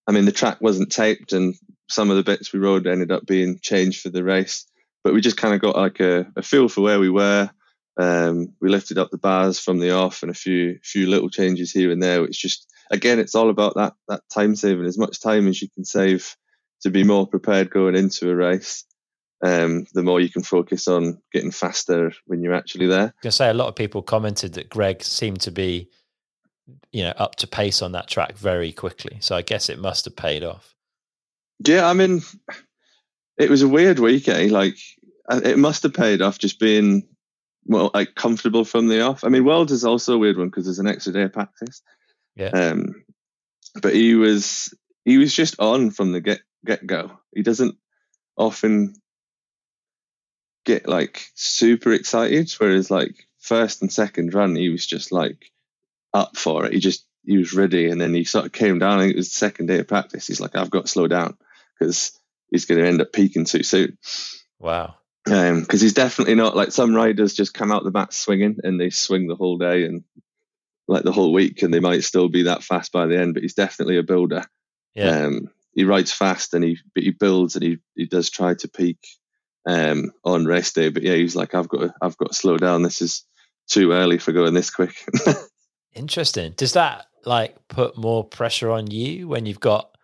I 0.07 0.13
mean, 0.13 0.27
the 0.27 0.33
track 0.33 0.61
wasn't 0.61 0.93
taped, 0.93 1.33
and 1.33 1.55
some 1.89 2.11
of 2.11 2.17
the 2.17 2.25
bits 2.25 2.53
we 2.53 2.59
rode 2.59 2.87
ended 2.87 3.11
up 3.11 3.25
being 3.25 3.59
changed 3.63 4.01
for 4.01 4.11
the 4.11 4.25
race. 4.25 4.67
But 5.03 5.15
we 5.15 5.21
just 5.21 5.37
kind 5.37 5.55
of 5.55 5.61
got 5.61 5.77
like 5.77 6.01
a, 6.01 6.27
a 6.37 6.43
feel 6.43 6.69
for 6.69 6.81
where 6.81 6.99
we 6.99 7.11
were. 7.11 7.51
Um, 7.97 8.55
we 8.61 8.69
lifted 8.69 8.99
up 8.99 9.11
the 9.11 9.19
bars 9.19 9.59
from 9.59 9.79
the 9.79 9.93
off 9.93 10.23
and 10.23 10.31
a 10.31 10.35
few 10.35 10.79
few 10.83 11.07
little 11.07 11.31
changes 11.31 11.71
here 11.71 11.91
and 11.91 12.03
there. 12.03 12.25
It's 12.25 12.39
just 12.39 12.67
again, 12.91 13.19
it's 13.19 13.35
all 13.35 13.51
about 13.51 13.75
that 13.77 13.95
that 14.09 14.23
time 14.33 14.57
saving. 14.57 14.87
As 14.87 14.99
much 14.99 15.21
time 15.21 15.49
as 15.49 15.63
you 15.63 15.69
can 15.69 15.85
save 15.85 16.37
to 16.83 16.91
be 16.91 17.05
more 17.05 17.27
prepared 17.27 17.71
going 17.71 17.95
into 17.95 18.31
a 18.31 18.35
race, 18.35 18.85
um, 19.43 19.87
the 19.95 20.03
more 20.03 20.21
you 20.21 20.31
can 20.31 20.43
focus 20.43 20.89
on 20.89 21.21
getting 21.33 21.51
faster 21.51 22.13
when 22.27 22.43
you're 22.43 22.55
actually 22.55 22.87
there. 22.87 23.15
I 23.25 23.29
say 23.29 23.49
a 23.49 23.55
lot 23.55 23.69
of 23.69 23.77
people 23.77 24.03
commented 24.03 24.55
that 24.55 24.71
Greg 24.71 25.03
seemed 25.03 25.41
to 25.43 25.51
be, 25.51 25.89
you 26.93 27.05
know, 27.05 27.13
up 27.17 27.37
to 27.37 27.47
pace 27.47 27.81
on 27.81 27.93
that 27.93 28.09
track 28.09 28.37
very 28.37 28.73
quickly. 28.73 29.19
So 29.21 29.37
I 29.37 29.43
guess 29.43 29.69
it 29.69 29.79
must 29.79 30.05
have 30.07 30.17
paid 30.17 30.43
off. 30.43 30.75
Yeah, 31.65 31.89
I 31.89 31.93
mean, 31.93 32.23
it 33.39 33.51
was 33.51 33.63
a 33.63 33.69
weird 33.69 33.99
week, 33.99 34.29
eh? 34.29 34.49
Like 34.51 34.77
it 35.31 35.59
must 35.59 35.83
have 35.85 35.95
paid 35.95 36.23
off 36.23 36.39
just 36.39 36.59
being 36.59 37.07
well, 37.67 37.91
like 37.95 38.15
comfortable 38.15 38.65
from 38.65 38.89
the 38.89 39.03
off. 39.03 39.25
I 39.25 39.29
mean, 39.29 39.45
World 39.45 39.71
is 39.71 39.85
also 39.85 40.15
a 40.15 40.19
weird 40.19 40.37
one 40.37 40.49
because 40.49 40.65
there's 40.65 40.79
an 40.79 40.87
extra 40.87 41.13
day 41.13 41.23
of 41.23 41.33
practice. 41.33 41.83
Yeah. 42.37 42.49
Um, 42.49 43.05
but 43.81 43.95
he 43.95 44.15
was 44.15 44.75
he 45.05 45.19
was 45.19 45.35
just 45.35 45.59
on 45.59 45.91
from 45.91 46.13
the 46.13 46.21
get 46.21 46.41
get 46.65 46.87
go. 46.87 47.13
He 47.35 47.43
doesn't 47.43 47.77
often 48.37 48.95
get 50.65 50.89
like 50.89 51.27
super 51.35 51.93
excited, 51.93 52.53
whereas 52.59 52.91
like 52.91 53.29
first 53.39 53.83
and 53.83 53.93
second 53.93 54.35
run, 54.35 54.55
he 54.57 54.69
was 54.69 54.87
just 54.87 55.13
like 55.13 55.51
up 56.13 56.37
for 56.37 56.67
it. 56.67 56.73
He 56.73 56.81
just 56.81 57.07
he 57.25 57.39
was 57.39 57.55
ready, 57.55 57.89
and 57.89 58.01
then 58.01 58.15
he 58.15 58.25
sort 58.25 58.47
of 58.47 58.53
came 58.53 58.79
down. 58.79 59.01
I 59.01 59.07
it 59.07 59.17
was 59.17 59.29
the 59.29 59.39
second 59.39 59.67
day 59.67 59.79
of 59.79 59.89
practice. 59.89 60.27
He's 60.27 60.41
like, 60.41 60.55
I've 60.57 60.71
got 60.71 60.83
to 60.83 60.91
slow 60.93 61.09
down 61.09 61.37
because 61.79 62.19
he's 62.51 62.67
going 62.67 62.81
to 62.81 62.87
end 62.87 63.01
up 63.01 63.13
peaking 63.13 63.47
too 63.47 63.63
soon. 63.63 63.99
Wow 64.59 64.97
because 65.25 65.51
um, 65.51 65.67
he's 65.69 65.95
definitely 65.95 66.35
not 66.35 66.55
like 66.55 66.71
some 66.71 66.95
riders 66.95 67.33
just 67.33 67.55
come 67.55 67.73
out 67.73 67.83
the 67.85 67.91
mat 67.91 68.13
swinging 68.13 68.59
and 68.63 68.79
they 68.79 68.91
swing 68.91 69.27
the 69.27 69.37
whole 69.37 69.57
day 69.57 69.85
and 69.85 70.05
like 70.87 71.03
the 71.03 71.13
whole 71.13 71.33
week 71.33 71.63
and 71.63 71.73
they 71.73 71.81
might 71.81 72.05
still 72.05 72.29
be 72.29 72.43
that 72.43 72.63
fast 72.63 72.93
by 72.93 73.07
the 73.07 73.19
end 73.19 73.33
but 73.33 73.43
he's 73.43 73.55
definitely 73.55 73.97
a 73.97 74.03
builder. 74.03 74.45
Yeah. 74.95 75.25
Um, 75.25 75.51
he 75.75 75.85
rides 75.85 76.13
fast 76.13 76.55
and 76.55 76.63
he 76.63 76.79
he 76.95 77.11
builds 77.11 77.57
and 77.57 77.65
he, 77.65 77.79
he 77.97 78.07
does 78.07 78.29
try 78.31 78.55
to 78.55 78.69
peak 78.69 78.99
um, 79.67 80.13
on 80.25 80.45
race 80.45 80.73
day 80.73 80.91
but 80.91 81.03
yeah 81.03 81.15
he's 81.15 81.35
like 81.35 81.55
i've 81.55 81.69
got 81.69 81.81
to, 81.81 81.95
i've 82.03 82.19
got 82.19 82.29
to 82.29 82.35
slow 82.35 82.59
down. 82.59 82.83
This 82.83 83.01
is 83.01 83.25
too 83.67 83.93
early 83.93 84.19
for 84.19 84.33
going 84.33 84.53
this 84.53 84.71
quick. 84.71 84.95
Interesting. 85.95 86.53
Does 86.57 86.75
that 86.75 87.07
like 87.25 87.57
put 87.69 87.97
more 87.97 88.25
pressure 88.25 88.71
on 88.71 88.91
you 88.91 89.27
when 89.27 89.47
you've 89.47 89.61
got 89.61 89.97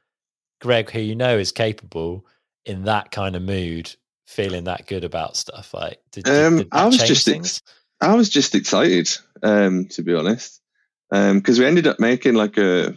greg 0.62 0.90
who 0.90 1.00
you 1.00 1.14
know 1.14 1.36
is 1.38 1.52
capable 1.52 2.24
in 2.64 2.84
that 2.84 3.10
kind 3.10 3.36
of 3.36 3.42
mood 3.42 3.94
feeling 4.30 4.64
that 4.64 4.86
good 4.86 5.04
about 5.04 5.36
stuff? 5.36 5.74
Like, 5.74 6.00
did, 6.12 6.28
um, 6.28 6.58
did 6.58 6.68
I 6.72 6.86
was 6.86 6.98
just 6.98 7.28
ex- 7.28 7.62
I 8.00 8.14
was 8.14 8.28
just 8.28 8.54
excited, 8.54 9.10
um, 9.42 9.86
to 9.88 10.02
be 10.02 10.14
honest, 10.14 10.60
because 11.10 11.58
um, 11.58 11.62
we 11.62 11.66
ended 11.66 11.86
up 11.86 12.00
making 12.00 12.34
like 12.34 12.56
a 12.56 12.96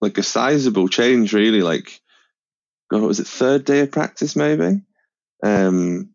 like 0.00 0.18
a 0.18 0.22
sizable 0.22 0.88
change, 0.88 1.32
really. 1.32 1.60
Like, 1.62 2.00
God, 2.90 3.02
what 3.02 3.08
was 3.08 3.20
it? 3.20 3.26
Third 3.26 3.64
day 3.64 3.80
of 3.80 3.92
practice, 3.92 4.34
maybe. 4.34 4.82
Um, 5.44 6.14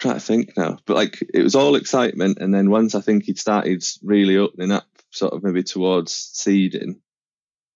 trying 0.00 0.14
to 0.14 0.20
think 0.20 0.56
now, 0.56 0.78
but 0.84 0.96
like 0.96 1.22
it 1.32 1.42
was 1.42 1.54
all 1.54 1.76
excitement, 1.76 2.38
and 2.40 2.52
then 2.52 2.70
once 2.70 2.94
I 2.94 3.00
think 3.00 3.24
he'd 3.24 3.38
started 3.38 3.84
really 4.02 4.36
opening 4.36 4.72
up, 4.72 4.86
sort 5.10 5.32
of 5.32 5.44
maybe 5.44 5.62
towards 5.62 6.12
seeding, 6.12 7.00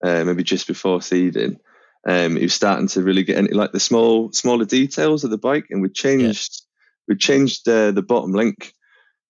uh, 0.02 0.24
maybe 0.24 0.42
just 0.42 0.66
before 0.66 1.00
seeding, 1.00 1.60
um, 2.06 2.36
he 2.36 2.42
was 2.44 2.54
starting 2.54 2.86
to 2.88 3.02
really 3.02 3.24
get 3.24 3.36
into 3.36 3.56
like 3.56 3.72
the 3.72 3.80
small, 3.80 4.32
smaller 4.32 4.64
details 4.64 5.24
of 5.24 5.30
the 5.30 5.38
bike, 5.38 5.66
and 5.70 5.82
we 5.82 5.88
changed, 5.88 6.62
yeah. 6.62 7.14
we 7.14 7.16
changed 7.16 7.68
uh, 7.68 7.90
the 7.90 8.02
bottom 8.02 8.32
link, 8.32 8.72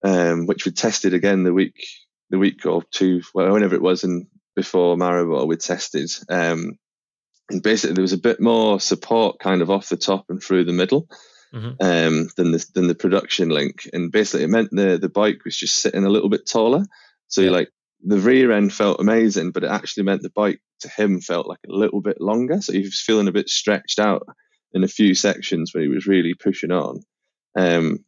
um, 0.05 0.47
which 0.47 0.67
we 0.67 0.73
tested 0.73 1.15
again 1.15 1.43
the 1.43 1.55
week, 1.55 1.87
the 2.29 2.39
week 2.39 2.67
or 2.67 2.83
two, 2.91 3.23
well, 3.35 3.51
whenever 3.51 3.75
it 3.75 3.83
was, 3.83 4.05
and 4.05 4.27
before 4.55 4.97
Maribor 4.97 5.47
we 5.47 5.57
tested, 5.57 6.11
um, 6.29 6.79
and 7.49 7.63
basically 7.63 7.95
there 7.95 8.03
was 8.03 8.13
a 8.13 8.19
bit 8.19 8.41
more 8.41 8.79
support 8.79 9.39
kind 9.39 9.63
of 9.63 9.71
off 9.71 9.89
the 9.89 9.97
top 9.97 10.27
and 10.29 10.43
through 10.43 10.65
the 10.65 10.73
middle. 10.73 11.09
Mm-hmm. 11.55 11.69
Um, 11.81 12.29
than 12.37 12.51
the 12.51 12.67
than 12.75 12.89
the 12.89 12.95
production 12.95 13.49
link, 13.51 13.89
and 13.93 14.11
basically 14.11 14.45
it 14.45 14.51
meant 14.51 14.71
the 14.73 14.99
the 14.99 15.09
bike 15.09 15.45
was 15.45 15.57
just 15.57 15.81
sitting 15.81 16.05
a 16.05 16.11
little 16.11 16.29
bit 16.29 16.45
taller. 16.45 16.85
So 17.29 17.41
yeah. 17.41 17.51
like 17.51 17.71
the 18.05 18.19
rear 18.19 18.53
end 18.53 18.73
felt 18.73 19.01
amazing, 19.01 19.53
but 19.53 19.65
it 19.65 19.71
actually 19.71 20.05
meant 20.05 20.23
the 20.23 20.31
bike 20.31 20.61
to 20.81 20.89
him 20.89 21.21
felt 21.21 21.47
like 21.47 21.61
a 21.69 21.73
little 21.73 22.01
bit 22.01 22.21
longer. 22.21 22.61
So 22.61 22.73
he 22.73 22.81
was 22.81 23.01
feeling 23.01 23.29
a 23.29 23.33
bit 23.33 23.49
stretched 23.49 23.99
out 23.99 24.27
in 24.73 24.85
a 24.85 24.89
few 24.89 25.15
sections 25.15 25.73
where 25.73 25.83
he 25.83 25.89
was 25.89 26.07
really 26.07 26.35
pushing 26.35 26.71
on. 26.71 27.01
Um, 27.59 28.05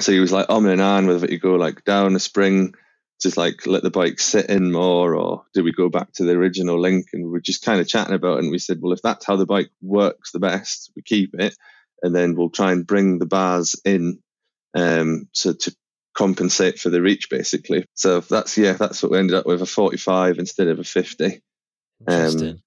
so 0.00 0.12
he 0.12 0.20
was 0.20 0.32
like 0.32 0.46
on 0.48 0.66
and 0.66 0.80
on 0.80 1.06
whether 1.06 1.26
you 1.26 1.38
go 1.38 1.54
like 1.54 1.84
down 1.84 2.16
a 2.16 2.20
spring, 2.20 2.74
just 3.22 3.36
like 3.36 3.66
let 3.66 3.82
the 3.82 3.90
bike 3.90 4.18
sit 4.18 4.46
in 4.46 4.72
more, 4.72 5.14
or 5.14 5.44
do 5.52 5.62
we 5.62 5.72
go 5.72 5.88
back 5.88 6.12
to 6.14 6.24
the 6.24 6.32
original 6.32 6.80
link? 6.80 7.06
And 7.12 7.24
we 7.24 7.30
were 7.30 7.40
just 7.40 7.64
kind 7.64 7.80
of 7.80 7.86
chatting 7.86 8.14
about 8.14 8.38
it. 8.38 8.44
And 8.44 8.50
we 8.50 8.58
said, 8.58 8.78
well, 8.80 8.92
if 8.92 9.02
that's 9.02 9.26
how 9.26 9.36
the 9.36 9.46
bike 9.46 9.70
works 9.82 10.32
the 10.32 10.40
best, 10.40 10.90
we 10.96 11.02
keep 11.02 11.34
it. 11.34 11.54
And 12.02 12.14
then 12.14 12.34
we'll 12.34 12.50
try 12.50 12.72
and 12.72 12.86
bring 12.86 13.18
the 13.18 13.26
bars 13.26 13.76
in 13.84 14.18
um, 14.74 15.28
so 15.32 15.52
to 15.52 15.74
compensate 16.14 16.78
for 16.78 16.90
the 16.90 17.02
reach 17.02 17.28
basically. 17.28 17.86
So 17.94 18.20
that's 18.20 18.56
yeah, 18.56 18.74
that's 18.74 19.02
what 19.02 19.12
we 19.12 19.18
ended 19.18 19.36
up 19.36 19.46
with 19.46 19.62
a 19.62 19.66
45 19.66 20.38
instead 20.38 20.68
of 20.68 20.78
a 20.78 20.84
50. 20.84 21.42
Interesting. 22.08 22.48
Um, 22.48 22.62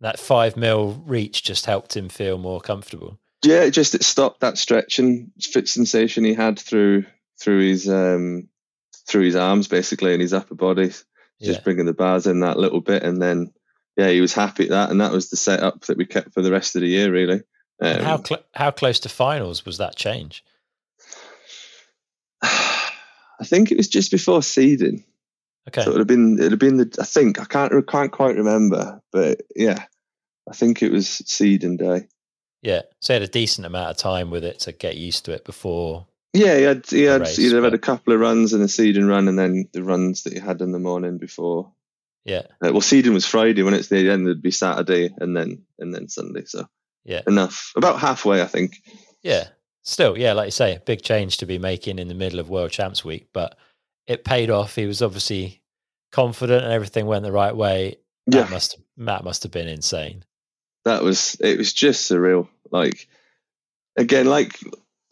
that 0.00 0.18
five 0.18 0.56
mil 0.56 1.02
reach 1.06 1.42
just 1.42 1.66
helped 1.66 1.96
him 1.96 2.08
feel 2.08 2.38
more 2.38 2.60
comfortable. 2.60 3.18
Yeah, 3.42 3.62
it 3.62 3.72
just 3.72 3.94
it 3.94 4.04
stopped 4.04 4.40
that 4.40 4.58
stretching 4.58 5.32
fit 5.40 5.68
sensation 5.68 6.24
he 6.24 6.34
had 6.34 6.58
through 6.58 7.04
through 7.40 7.60
his 7.60 7.88
um 7.88 8.48
through 9.06 9.24
his 9.24 9.36
arms 9.36 9.68
basically 9.68 10.12
and 10.12 10.22
his 10.22 10.34
upper 10.34 10.54
body. 10.54 10.88
Just 10.88 11.60
yeah. 11.60 11.60
bringing 11.64 11.86
the 11.86 11.92
bars 11.92 12.26
in 12.26 12.40
that 12.40 12.58
little 12.58 12.80
bit, 12.80 13.02
and 13.02 13.20
then 13.20 13.52
yeah, 13.96 14.08
he 14.08 14.20
was 14.20 14.32
happy 14.32 14.64
at 14.64 14.70
that, 14.70 14.90
and 14.90 15.00
that 15.00 15.12
was 15.12 15.30
the 15.30 15.36
setup 15.36 15.82
that 15.82 15.96
we 15.96 16.06
kept 16.06 16.32
for 16.32 16.42
the 16.42 16.50
rest 16.50 16.76
of 16.76 16.82
the 16.82 16.88
year, 16.88 17.10
really. 17.12 17.42
Um, 17.80 18.00
how 18.00 18.22
cl- 18.22 18.44
how 18.54 18.70
close 18.70 19.00
to 19.00 19.08
finals 19.08 19.66
was 19.66 19.78
that 19.78 19.96
change? 19.96 20.44
I 23.40 23.44
think 23.44 23.70
it 23.70 23.76
was 23.76 23.88
just 23.88 24.10
before 24.10 24.42
seeding. 24.42 25.04
Okay. 25.68 25.82
So 25.82 25.90
it 25.90 25.92
would 25.94 26.00
have 26.00 26.06
been 26.06 26.38
it 26.38 26.42
would 26.42 26.52
have 26.52 26.58
been 26.58 26.76
the 26.76 26.96
I 27.00 27.04
think 27.04 27.40
I 27.40 27.44
can't 27.44 27.72
I 27.72 27.80
can't 27.80 28.12
quite 28.12 28.36
remember, 28.36 29.00
but 29.12 29.42
yeah, 29.56 29.84
I 30.48 30.54
think 30.54 30.82
it 30.82 30.92
was 30.92 31.08
seeding 31.08 31.76
day. 31.76 32.08
Yeah, 32.62 32.82
so 33.00 33.12
he 33.12 33.20
had 33.20 33.28
a 33.28 33.32
decent 33.32 33.66
amount 33.66 33.90
of 33.90 33.98
time 33.98 34.30
with 34.30 34.42
it 34.42 34.60
to 34.60 34.72
get 34.72 34.96
used 34.96 35.26
to 35.26 35.32
it 35.32 35.44
before. 35.44 36.06
Yeah, 36.32 36.56
he 36.56 36.62
had 36.62 36.86
he 36.86 37.02
had 37.02 37.20
race, 37.20 37.36
he'd 37.36 37.52
have 37.52 37.64
had 37.64 37.74
a 37.74 37.78
couple 37.78 38.12
of 38.12 38.20
runs 38.20 38.52
and 38.52 38.62
a 38.62 38.68
seeding 38.68 39.06
run, 39.06 39.28
and 39.28 39.38
then 39.38 39.68
the 39.72 39.82
runs 39.82 40.22
that 40.22 40.32
he 40.32 40.38
had 40.38 40.60
in 40.62 40.72
the 40.72 40.78
morning 40.78 41.18
before. 41.18 41.72
Yeah. 42.24 42.42
Uh, 42.62 42.72
well, 42.72 42.80
seeding 42.80 43.12
was 43.12 43.26
Friday. 43.26 43.62
When 43.62 43.74
it's 43.74 43.88
the 43.88 44.10
end, 44.10 44.26
it'd 44.26 44.42
be 44.42 44.50
Saturday, 44.50 45.14
and 45.18 45.36
then 45.36 45.64
and 45.78 45.94
then 45.94 46.08
Sunday. 46.08 46.44
So 46.46 46.66
yeah, 47.04 47.20
enough. 47.26 47.72
About 47.76 48.00
halfway, 48.00 48.40
I 48.40 48.46
think. 48.46 48.76
Yeah. 49.22 49.48
Still, 49.84 50.16
yeah, 50.16 50.32
like 50.32 50.46
you 50.46 50.50
say, 50.50 50.80
big 50.86 51.02
change 51.02 51.36
to 51.38 51.46
be 51.46 51.58
making 51.58 51.98
in 51.98 52.08
the 52.08 52.14
middle 52.14 52.40
of 52.40 52.48
World 52.48 52.70
Champs 52.70 53.04
Week, 53.04 53.28
but 53.34 53.56
it 54.06 54.24
paid 54.24 54.50
off. 54.50 54.74
He 54.74 54.86
was 54.86 55.02
obviously 55.02 55.60
confident 56.10 56.64
and 56.64 56.72
everything 56.72 57.06
went 57.06 57.22
the 57.22 57.32
right 57.32 57.54
way. 57.54 57.96
Yeah. 58.26 58.42
That 58.42 58.50
must 58.50 58.78
that 58.96 59.24
must 59.24 59.42
have 59.42 59.52
been 59.52 59.68
insane. 59.68 60.24
That 60.86 61.02
was 61.02 61.36
it 61.40 61.58
was 61.58 61.72
just 61.72 62.10
surreal. 62.10 62.48
Like 62.70 63.08
again, 63.96 64.26
like 64.26 64.58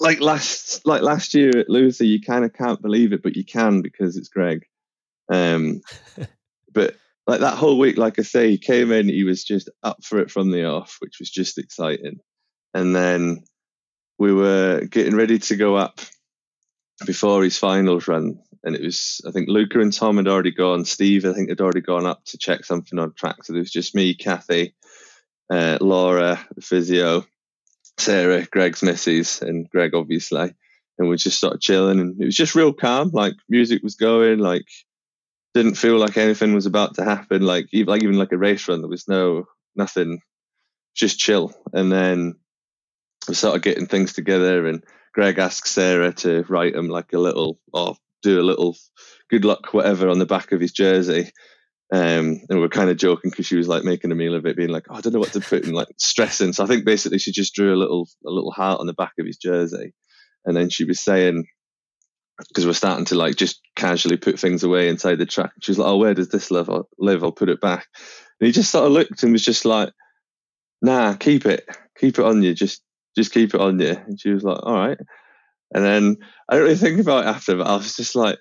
like 0.01 0.21
last 0.21 0.87
like 0.87 1.03
last 1.03 1.35
year 1.35 1.51
at 1.51 1.69
Lousã, 1.69 2.07
you 2.07 2.21
kind 2.21 2.45
of 2.45 2.55
can't 2.55 2.81
believe 2.81 3.13
it, 3.13 3.23
but 3.23 3.37
you 3.37 3.45
can 3.45 3.83
because 3.83 4.17
it's 4.17 4.29
Greg. 4.29 4.67
Um, 5.31 5.83
but 6.73 6.97
like 7.27 7.41
that 7.41 7.59
whole 7.59 7.79
week, 7.79 7.99
like 7.99 8.19
I 8.19 8.23
say, 8.23 8.51
he 8.51 8.59
came 8.59 8.91
in, 8.91 9.09
he 9.09 9.25
was 9.25 9.45
just 9.45 9.69
up 9.83 10.03
for 10.03 10.19
it 10.19 10.31
from 10.31 10.51
the 10.51 10.65
off, 10.65 10.97
which 11.01 11.19
was 11.19 11.31
just 11.31 11.59
exciting. 11.59 12.21
And 12.75 12.97
then 12.97 13.45
we 14.19 14.33
were 14.33 14.83
getting 14.91 15.17
ready 15.17 15.39
to 15.39 15.57
go 15.57 15.77
up 15.77 16.01
before 17.07 17.43
his 17.43 17.59
finals 17.59 18.09
run, 18.09 18.39
and 18.63 18.75
it 18.75 18.83
was 18.83 19.21
I 19.27 19.31
think 19.31 19.49
Luca 19.49 19.81
and 19.81 19.93
Tom 19.93 20.17
had 20.17 20.29
already 20.29 20.53
gone. 20.53 20.85
Steve 20.85 21.25
I 21.25 21.33
think 21.33 21.49
had 21.49 21.61
already 21.61 21.81
gone 21.81 22.07
up 22.07 22.25
to 22.27 22.39
check 22.39 22.65
something 22.65 22.99
on 22.99 23.13
track. 23.15 23.45
So 23.45 23.55
it 23.55 23.59
was 23.59 23.71
just 23.71 23.95
me, 23.95 24.15
Kathy, 24.15 24.75
uh, 25.51 25.79
Laura, 25.81 26.45
the 26.55 26.63
physio, 26.63 27.25
Sarah, 27.99 28.47
Greg's 28.51 28.83
missus, 28.83 29.43
and 29.43 29.69
Greg 29.71 29.95
obviously, 29.95 30.55
and 30.99 31.09
we 31.09 31.17
just 31.17 31.39
started 31.39 31.61
chilling. 31.61 32.01
And 32.01 32.21
it 32.21 32.27
was 32.27 32.37
just 32.37 32.55
real 32.55 32.73
calm. 32.73 33.11
Like 33.13 33.35
music 33.49 33.83
was 33.83 33.97
going. 33.97 34.39
Like 34.39 34.67
didn't 35.55 35.75
feel 35.75 35.99
like 35.99 36.17
anything 36.17 36.55
was 36.55 36.67
about 36.67 36.95
to 36.95 37.05
happen. 37.05 37.43
Like 37.43 37.67
even 37.73 37.91
like 37.91 38.03
even 38.03 38.17
like 38.17 38.33
a 38.33 38.39
race 38.39 38.69
run, 38.69 38.81
there 38.81 38.89
was 38.89 39.09
no 39.09 39.47
nothing, 39.77 40.21
just 40.95 41.19
chill. 41.19 41.55
And 41.73 41.91
then 41.91 42.37
we 43.29 43.35
started 43.35 43.63
getting 43.63 43.87
things 43.87 44.13
together 44.13 44.67
and 44.67 44.85
Greg 45.15 45.39
asked 45.39 45.69
Sarah 45.69 46.13
to 46.15 46.45
write 46.49 46.75
him 46.75 46.89
like 46.89 47.13
a 47.13 47.19
little 47.19 47.59
or 47.73 47.97
do 48.23 48.41
a 48.41 48.43
little 48.43 48.77
good 49.31 49.45
luck 49.45 49.73
whatever 49.75 50.09
on 50.09 50.19
the 50.19 50.27
back 50.27 50.53
of 50.53 50.61
his 50.61 50.73
jersey. 50.73 51.31
Um, 51.93 52.41
and 52.49 52.59
we 52.59 52.61
we're 52.61 52.69
kind 52.69 52.89
of 52.89 52.97
joking 52.97 53.31
because 53.31 53.47
she 53.47 53.57
was 53.57 53.69
like 53.69 53.85
making 53.85 54.13
a 54.13 54.15
meal 54.15 54.35
of 54.35 54.47
it, 54.47 54.57
being 54.57 54.71
like, 54.71 54.87
oh, 54.89 54.95
I 54.95 55.01
don't 55.03 55.13
know 55.13 55.19
what 55.19 55.35
to 55.35 55.41
put 55.41 55.65
and 55.65 55.75
like 55.75 55.89
stressing. 55.99 56.55
So 56.55 56.65
I 56.65 56.67
think 56.67 56.87
basically 56.87 57.19
she 57.19 57.33
just 57.33 57.55
drew 57.55 57.75
a 57.75 57.77
little 57.77 58.09
a 58.27 58.31
little 58.31 58.51
heart 58.51 58.81
on 58.81 58.87
the 58.87 58.95
back 58.95 59.13
of 59.19 59.27
his 59.27 59.37
jersey, 59.37 59.93
and 60.47 60.57
then 60.57 60.71
she 60.71 60.85
was 60.85 61.01
saying 61.01 61.45
because 62.49 62.67
we're 62.67 62.73
starting 62.73 63.05
to 63.07 63.15
like 63.15 63.37
just 63.37 63.61
casually 63.77 64.17
put 64.17 64.41
things 64.41 64.65
away 64.65 64.89
inside 64.89 65.19
the 65.19 65.27
track. 65.27 65.53
She 65.61 65.71
was 65.71 65.79
like, 65.79 65.89
"Oh, 65.89 65.99
where 65.99 66.15
does 66.15 66.29
this 66.29 66.51
live? 66.51 66.71
I'll, 66.71 66.89
live? 66.99 67.23
I'll 67.23 67.33
put 67.33 67.51
it 67.51 67.61
back." 67.61 67.87
And 68.41 68.47
he 68.47 68.53
just 68.53 68.71
sort 68.71 68.87
of 68.87 68.93
looked 68.93 69.23
and 69.23 69.33
was 69.33 69.45
just 69.45 69.67
like, 69.67 69.93
"Nah, 70.81 71.15
keep 71.15 71.45
it, 71.45 71.69
keep 71.99 72.19
it 72.19 72.25
on 72.25 72.43
you. 72.43 72.55
Just, 72.55 72.83
just 73.17 73.33
keep 73.33 73.55
it 73.55 73.61
on 73.61 73.81
you." 73.81 73.97
And 74.07 74.21
she 74.21 74.31
was 74.31 74.43
like, 74.43 74.59
"All 74.63 74.75
right." 74.75 74.99
And 75.75 75.85
then 75.85 76.17
I 76.49 76.55
don't 76.55 76.65
really 76.65 76.77
think 76.77 77.01
about 77.01 77.25
it 77.25 77.29
after, 77.29 77.57
but 77.57 77.67
I 77.67 77.77
was 77.77 77.97
just 77.97 78.15
like, 78.15 78.39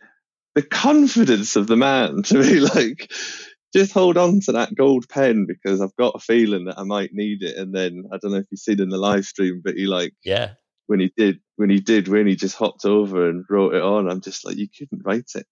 the 0.55 0.61
confidence 0.61 1.55
of 1.55 1.67
the 1.67 1.77
man 1.77 2.23
to 2.23 2.41
be 2.41 2.59
like, 2.59 3.11
just 3.73 3.93
hold 3.93 4.17
on 4.17 4.41
to 4.41 4.51
that 4.53 4.75
gold 4.75 5.07
pen 5.07 5.45
because 5.47 5.81
I've 5.81 5.95
got 5.95 6.15
a 6.15 6.19
feeling 6.19 6.65
that 6.65 6.77
I 6.77 6.83
might 6.83 7.11
need 7.13 7.41
it. 7.41 7.55
And 7.55 7.73
then 7.73 8.03
I 8.11 8.17
don't 8.17 8.31
know 8.31 8.39
if 8.39 8.47
you've 8.51 8.59
seen 8.59 8.81
in 8.81 8.89
the 8.89 8.97
live 8.97 9.25
stream, 9.25 9.61
but 9.63 9.75
he 9.75 9.85
like, 9.85 10.13
yeah, 10.23 10.53
when 10.87 10.99
he 10.99 11.11
did 11.15 11.39
when 11.55 11.69
he 11.69 11.79
did 11.79 12.09
when 12.09 12.27
he 12.27 12.35
just 12.35 12.57
hopped 12.57 12.85
over 12.85 13.29
and 13.29 13.45
wrote 13.49 13.75
it 13.75 13.81
on. 13.81 14.09
I'm 14.09 14.21
just 14.21 14.45
like, 14.45 14.57
you 14.57 14.67
couldn't 14.67 15.03
write 15.05 15.31
it. 15.35 15.45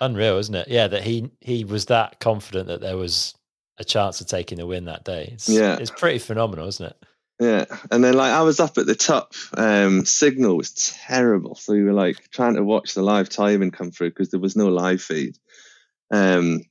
Unreal, 0.00 0.38
isn't 0.38 0.54
it? 0.54 0.68
Yeah, 0.68 0.88
that 0.88 1.04
he 1.04 1.30
he 1.40 1.64
was 1.64 1.86
that 1.86 2.18
confident 2.18 2.66
that 2.66 2.80
there 2.80 2.96
was 2.96 3.34
a 3.78 3.84
chance 3.84 4.20
of 4.20 4.26
taking 4.26 4.58
the 4.58 4.66
win 4.66 4.86
that 4.86 5.04
day. 5.04 5.30
It's, 5.34 5.48
yeah, 5.48 5.76
it's 5.76 5.92
pretty 5.92 6.18
phenomenal, 6.18 6.66
isn't 6.66 6.86
it? 6.86 6.96
Yeah, 7.40 7.66
and 7.90 8.02
then 8.02 8.14
like 8.14 8.32
I 8.32 8.42
was 8.42 8.58
up 8.58 8.78
at 8.78 8.86
the 8.86 8.96
top, 8.96 9.32
um, 9.56 10.04
signal 10.04 10.56
was 10.56 10.72
terrible, 11.06 11.54
so 11.54 11.72
we 11.72 11.84
were 11.84 11.92
like 11.92 12.30
trying 12.30 12.56
to 12.56 12.64
watch 12.64 12.94
the 12.94 13.02
live 13.02 13.28
timing 13.28 13.70
come 13.70 13.92
through 13.92 14.10
because 14.10 14.30
there 14.30 14.40
was 14.40 14.56
no 14.56 14.68
live 14.68 15.00
feed. 15.00 15.38
Um, 16.10 16.62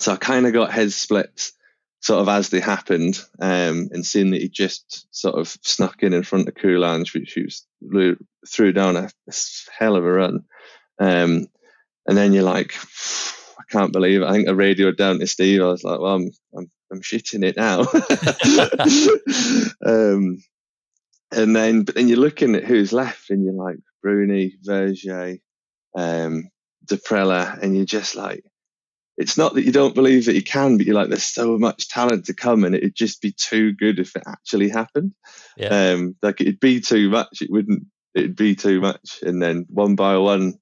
so 0.00 0.12
I 0.12 0.16
kind 0.16 0.46
of 0.46 0.52
got 0.52 0.72
head 0.72 0.92
splits 0.92 1.52
sort 2.00 2.20
of 2.20 2.28
as 2.28 2.50
they 2.50 2.60
happened, 2.60 3.18
um, 3.40 3.88
and 3.92 4.04
seeing 4.04 4.32
that 4.32 4.42
he 4.42 4.48
just 4.48 5.06
sort 5.14 5.36
of 5.36 5.48
snuck 5.62 6.02
in 6.02 6.12
in 6.12 6.22
front 6.22 6.48
of 6.48 6.54
Coulanges, 6.54 7.14
which 7.14 7.32
he 7.32 7.42
was 7.42 7.66
threw 8.46 8.72
down 8.72 8.96
a, 8.96 9.08
hell 9.78 9.96
of 9.96 10.04
a 10.04 10.12
run. 10.12 10.44
Um, 10.98 11.46
and 12.06 12.16
then 12.16 12.32
you're 12.32 12.42
like, 12.42 12.74
I 13.58 13.62
can't 13.70 13.92
believe 13.92 14.22
it. 14.22 14.26
I 14.26 14.32
think 14.32 14.48
I 14.48 14.52
radioed 14.52 14.98
down 14.98 15.18
to 15.20 15.26
Steve. 15.26 15.62
I 15.62 15.66
was 15.66 15.82
like, 15.84 15.98
well, 15.98 16.16
I'm, 16.16 16.30
I'm, 16.56 16.70
I'm 16.94 17.02
shitting 17.02 17.44
it 17.44 17.56
now. 17.56 17.80
um, 19.84 20.38
and 21.32 21.56
then, 21.56 21.82
but 21.82 21.96
then 21.96 22.06
you're 22.06 22.18
looking 22.18 22.54
at 22.54 22.64
who's 22.64 22.92
left 22.92 23.30
and 23.30 23.44
you're 23.44 23.52
like 23.52 23.78
Bruni, 24.00 24.54
Vergier, 24.64 25.40
um, 25.96 26.48
Daprela, 26.86 27.60
and 27.60 27.74
you're 27.74 27.84
just 27.84 28.14
like, 28.14 28.44
it's 29.16 29.36
not 29.36 29.54
that 29.54 29.64
you 29.64 29.72
don't 29.72 29.94
believe 29.94 30.26
that 30.26 30.34
you 30.34 30.42
can, 30.42 30.76
but 30.76 30.86
you're 30.86 30.94
like, 30.94 31.08
there's 31.08 31.24
so 31.24 31.58
much 31.58 31.88
talent 31.88 32.26
to 32.26 32.34
come, 32.34 32.64
and 32.64 32.74
it'd 32.74 32.94
just 32.94 33.20
be 33.20 33.32
too 33.32 33.72
good 33.72 33.98
if 33.98 34.14
it 34.14 34.22
actually 34.26 34.68
happened. 34.68 35.14
Yeah. 35.56 35.92
Um, 35.92 36.16
like 36.22 36.40
it'd 36.40 36.60
be 36.60 36.80
too 36.80 37.10
much. 37.10 37.40
It 37.40 37.50
wouldn't. 37.50 37.84
It'd 38.14 38.36
be 38.36 38.54
too 38.54 38.80
much. 38.80 39.20
And 39.22 39.42
then 39.42 39.66
one 39.68 39.94
by 39.96 40.18
one, 40.18 40.54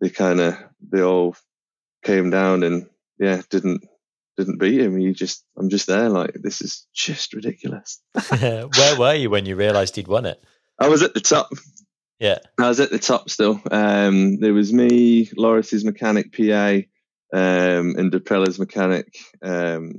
they 0.00 0.10
kind 0.10 0.40
of 0.40 0.56
they 0.92 1.02
all 1.02 1.36
came 2.04 2.30
down, 2.30 2.64
and 2.64 2.88
yeah, 3.18 3.42
didn't 3.48 3.84
didn't 4.36 4.58
beat 4.58 4.80
him. 4.80 4.98
You 4.98 5.12
just, 5.12 5.44
I'm 5.56 5.68
just 5.68 5.86
there, 5.86 6.08
like 6.08 6.34
this 6.34 6.60
is 6.60 6.86
just 6.94 7.34
ridiculous. 7.34 8.00
Where 8.38 8.98
were 8.98 9.14
you 9.14 9.30
when 9.30 9.46
you 9.46 9.56
realised 9.56 9.96
he'd 9.96 10.08
won 10.08 10.26
it? 10.26 10.42
I 10.78 10.88
was 10.88 11.02
at 11.02 11.14
the 11.14 11.20
top. 11.20 11.50
Yeah, 12.18 12.38
I 12.58 12.68
was 12.68 12.80
at 12.80 12.90
the 12.90 12.98
top 12.98 13.30
still. 13.30 13.60
Um, 13.70 14.38
there 14.40 14.54
was 14.54 14.72
me, 14.72 15.28
Loris's 15.36 15.84
mechanic, 15.84 16.32
PA 16.32 16.82
um, 17.32 17.94
and 17.96 18.12
Daprela's 18.12 18.58
mechanic, 18.58 19.16
um, 19.42 19.92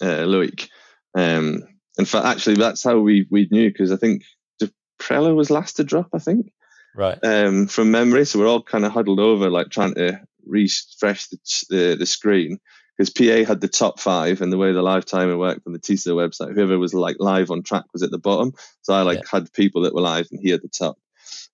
uh, 0.00 0.24
Loic. 0.26 0.68
Um, 1.16 1.62
in 1.98 2.04
fact, 2.04 2.26
actually, 2.26 2.56
that's 2.56 2.82
how 2.82 2.98
we 2.98 3.26
we 3.30 3.48
knew 3.50 3.70
because 3.70 3.92
I 3.92 3.96
think 3.96 4.22
Daprela 4.62 5.34
was 5.34 5.50
last 5.50 5.76
to 5.76 5.84
drop. 5.84 6.08
I 6.12 6.18
think, 6.18 6.52
right, 6.94 7.18
um, 7.24 7.66
from 7.66 7.90
memory. 7.90 8.26
So 8.26 8.38
we're 8.38 8.48
all 8.48 8.62
kind 8.62 8.84
of 8.84 8.92
huddled 8.92 9.20
over, 9.20 9.50
like 9.50 9.70
trying 9.70 9.94
to 9.94 10.20
refresh 10.46 11.28
the 11.28 11.38
the, 11.70 11.96
the 11.98 12.06
screen 12.06 12.58
because 12.98 13.10
PA 13.10 13.48
had 13.48 13.60
the 13.60 13.68
top 13.68 14.00
five, 14.00 14.40
and 14.40 14.52
the 14.52 14.58
way 14.58 14.72
the 14.72 14.82
live 14.82 15.04
timer 15.04 15.38
worked 15.38 15.66
on 15.66 15.72
the 15.72 15.78
Tissot 15.78 16.16
website, 16.16 16.54
whoever 16.54 16.78
was 16.78 16.92
like 16.92 17.16
live 17.20 17.50
on 17.50 17.62
track 17.62 17.84
was 17.92 18.02
at 18.02 18.10
the 18.10 18.18
bottom. 18.18 18.52
So 18.82 18.92
I 18.92 19.02
like 19.02 19.20
yeah. 19.20 19.40
had 19.40 19.52
people 19.52 19.82
that 19.82 19.94
were 19.94 20.00
live, 20.00 20.28
and 20.30 20.40
he 20.40 20.52
at 20.52 20.62
the 20.62 20.68
top. 20.68 20.98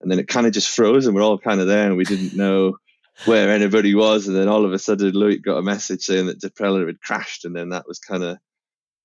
And 0.00 0.10
then 0.10 0.18
it 0.18 0.28
kind 0.28 0.46
of 0.46 0.52
just 0.52 0.74
froze, 0.74 1.06
and 1.06 1.14
we're 1.14 1.22
all 1.22 1.38
kind 1.38 1.60
of 1.60 1.66
there, 1.66 1.86
and 1.86 1.96
we 1.96 2.04
didn't 2.04 2.34
know 2.34 2.78
where 3.26 3.50
anybody 3.50 3.94
was, 3.94 4.26
and 4.26 4.36
then 4.36 4.48
all 4.48 4.64
of 4.64 4.72
a 4.72 4.78
sudden 4.78 5.12
Luke 5.12 5.42
got 5.42 5.58
a 5.58 5.62
message 5.62 6.02
saying 6.02 6.26
that 6.26 6.40
Daprela 6.40 6.86
had 6.86 7.00
crashed, 7.00 7.44
and 7.44 7.54
then 7.54 7.68
that 7.68 7.86
was 7.86 7.98
kind 7.98 8.24
of 8.24 8.38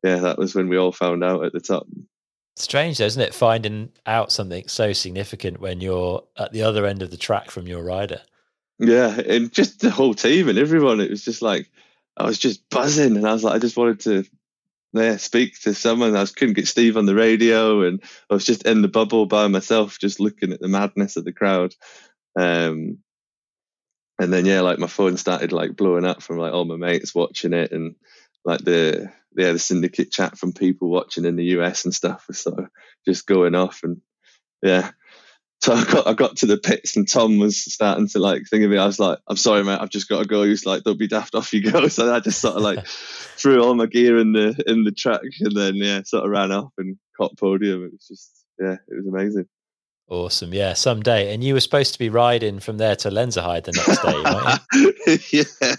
yeah, 0.04 0.18
that 0.18 0.38
was 0.38 0.56
when 0.56 0.70
we 0.70 0.78
all 0.78 0.92
found 0.92 1.24
out 1.24 1.44
at 1.44 1.54
the 1.54 1.60
top. 1.60 1.86
Strange, 2.56 2.98
though, 2.98 3.06
isn't 3.06 3.22
it? 3.22 3.34
Finding 3.34 3.92
out 4.06 4.32
something 4.32 4.68
so 4.68 4.94
significant 4.94 5.60
when 5.60 5.82
you're 5.82 6.24
at 6.38 6.52
the 6.52 6.64
other 6.64 6.86
end 6.86 7.02
of 7.02 7.12
the 7.12 7.18
track 7.18 7.52
from 7.52 7.68
your 7.68 7.84
rider. 7.84 8.22
Yeah, 8.80 9.20
and 9.20 9.52
just 9.52 9.82
the 9.82 9.90
whole 9.90 10.14
team 10.14 10.48
and 10.48 10.58
everyone. 10.58 11.02
It 11.02 11.10
was 11.10 11.24
just 11.24 11.42
like 11.42 11.70
I 12.20 12.26
was 12.26 12.38
just 12.38 12.70
buzzing, 12.70 13.16
and 13.16 13.28
I 13.28 13.34
was 13.34 13.44
like, 13.44 13.56
I 13.56 13.60
just 13.60 13.78
wanted 13.78 14.02
to 14.02 14.26
yeah, 14.94 15.18
speak 15.18 15.60
to 15.62 15.74
someone. 15.74 16.16
I 16.16 16.26
couldn't 16.26 16.56
get 16.56 16.68
Steve 16.68 16.98
on 16.98 17.06
the 17.06 17.16
radio, 17.16 17.84
and 17.84 18.02
I 18.30 18.34
was 18.34 18.46
just 18.46 18.66
in 18.66 18.82
the 18.82 18.88
bubble 18.88 19.26
by 19.26 19.48
myself, 19.48 20.00
just 20.00 20.20
looking 20.20 20.52
at 20.52 20.60
the 20.60 20.68
madness 20.68 21.16
of 21.16 21.26
the 21.26 21.32
crowd. 21.32 21.76
Um, 22.38 23.00
and 24.20 24.34
then 24.34 24.46
yeah, 24.46 24.62
like 24.62 24.80
my 24.80 24.88
phone 24.88 25.18
started 25.18 25.52
like 25.52 25.76
blowing 25.76 26.06
up 26.06 26.22
from 26.22 26.38
like 26.38 26.54
all 26.54 26.66
my 26.66 26.76
mates 26.76 27.14
watching 27.14 27.54
it, 27.54 27.72
and 27.72 27.96
like 28.44 28.62
the 28.62 29.12
yeah 29.38 29.52
the 29.52 29.60
syndicate 29.60 30.12
chat 30.12 30.38
from 30.38 30.54
people 30.54 30.90
watching 30.90 31.26
in 31.26 31.36
the 31.36 31.46
US 31.46 31.86
and 31.86 31.94
stuff 31.94 32.26
was 32.28 32.40
sort 32.40 32.60
of 32.60 32.70
just 33.08 33.28
going 33.28 33.56
off, 33.56 33.82
and 33.84 34.02
yeah. 34.62 34.92
So 35.62 35.74
I 35.74 35.84
got 35.84 36.08
I 36.08 36.14
got 36.14 36.38
to 36.38 36.46
the 36.46 36.58
pits 36.58 36.96
and 36.96 37.08
Tom 37.08 37.38
was 37.38 37.58
starting 37.58 38.08
to 38.10 38.20
like 38.20 38.44
think 38.48 38.64
of 38.64 38.72
me. 38.72 38.78
I 38.78 38.86
was 38.86 39.00
like, 39.00 39.20
I'm 39.28 39.36
sorry, 39.36 39.64
mate, 39.64 39.80
I've 39.82 39.90
just 39.90 40.08
got 40.08 40.20
to 40.20 40.26
go. 40.26 40.44
He 40.44 40.50
was 40.50 40.66
like, 40.66 40.84
Don't 40.84 40.98
be 40.98 41.08
daft, 41.08 41.36
off 41.36 41.54
you 41.54 41.70
go. 41.70 41.88
So 41.90 42.14
I 42.14 42.22
just 42.22 42.40
sort 42.40 42.56
of 42.56 42.62
like 42.62 42.86
threw 42.88 43.62
all 43.62 43.76
my 43.76 43.86
gear 43.86 44.18
in 44.18 44.32
the 44.32 44.62
in 44.68 44.86
the 44.86 44.92
truck 44.92 45.22
and 45.42 45.56
then 45.56 45.76
yeah, 45.76 46.04
sort 46.04 46.24
of 46.24 46.32
ran 46.32 46.52
off 46.52 46.72
and 46.78 46.98
caught 47.18 47.38
podium. 47.38 47.84
It 47.84 47.92
was 47.92 48.08
just 48.08 48.46
yeah, 48.60 48.78
it 48.88 48.96
was 48.96 49.08
amazing. 49.08 49.48
Awesome. 50.08 50.54
Yeah, 50.54 50.74
someday. 50.74 51.34
And 51.34 51.44
you 51.44 51.54
were 51.54 51.60
supposed 51.60 51.94
to 51.94 52.00
be 52.00 52.10
riding 52.10 52.60
from 52.60 52.78
there 52.78 52.96
to 52.96 53.10
Lenzerheide 53.10 53.66
the 53.66 53.74
next 53.74 55.30
day, 55.32 55.38
yeah. 55.38 55.76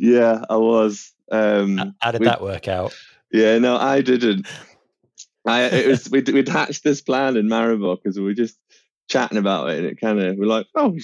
Yeah, 0.00 0.44
I 0.50 0.56
was. 0.56 1.12
Um, 1.30 1.94
How 2.00 2.10
did 2.10 2.22
that 2.22 2.42
work 2.42 2.66
out? 2.66 2.92
Yeah, 3.30 3.58
no, 3.58 3.76
I 3.76 4.00
didn't. 4.00 4.46
I 5.46 5.64
it 5.64 5.86
was 5.86 6.10
we'd, 6.10 6.28
we'd 6.28 6.48
hatched 6.48 6.82
this 6.82 7.00
plan 7.00 7.36
in 7.36 7.46
Maribor 7.46 7.96
because 8.02 8.18
we 8.18 8.34
just 8.34 8.58
chatting 9.08 9.38
about 9.38 9.70
it, 9.70 9.78
and 9.78 9.86
it 9.86 10.00
kind 10.00 10.20
of 10.20 10.36
we're 10.36 10.46
like, 10.46 10.66
oh, 10.74 10.96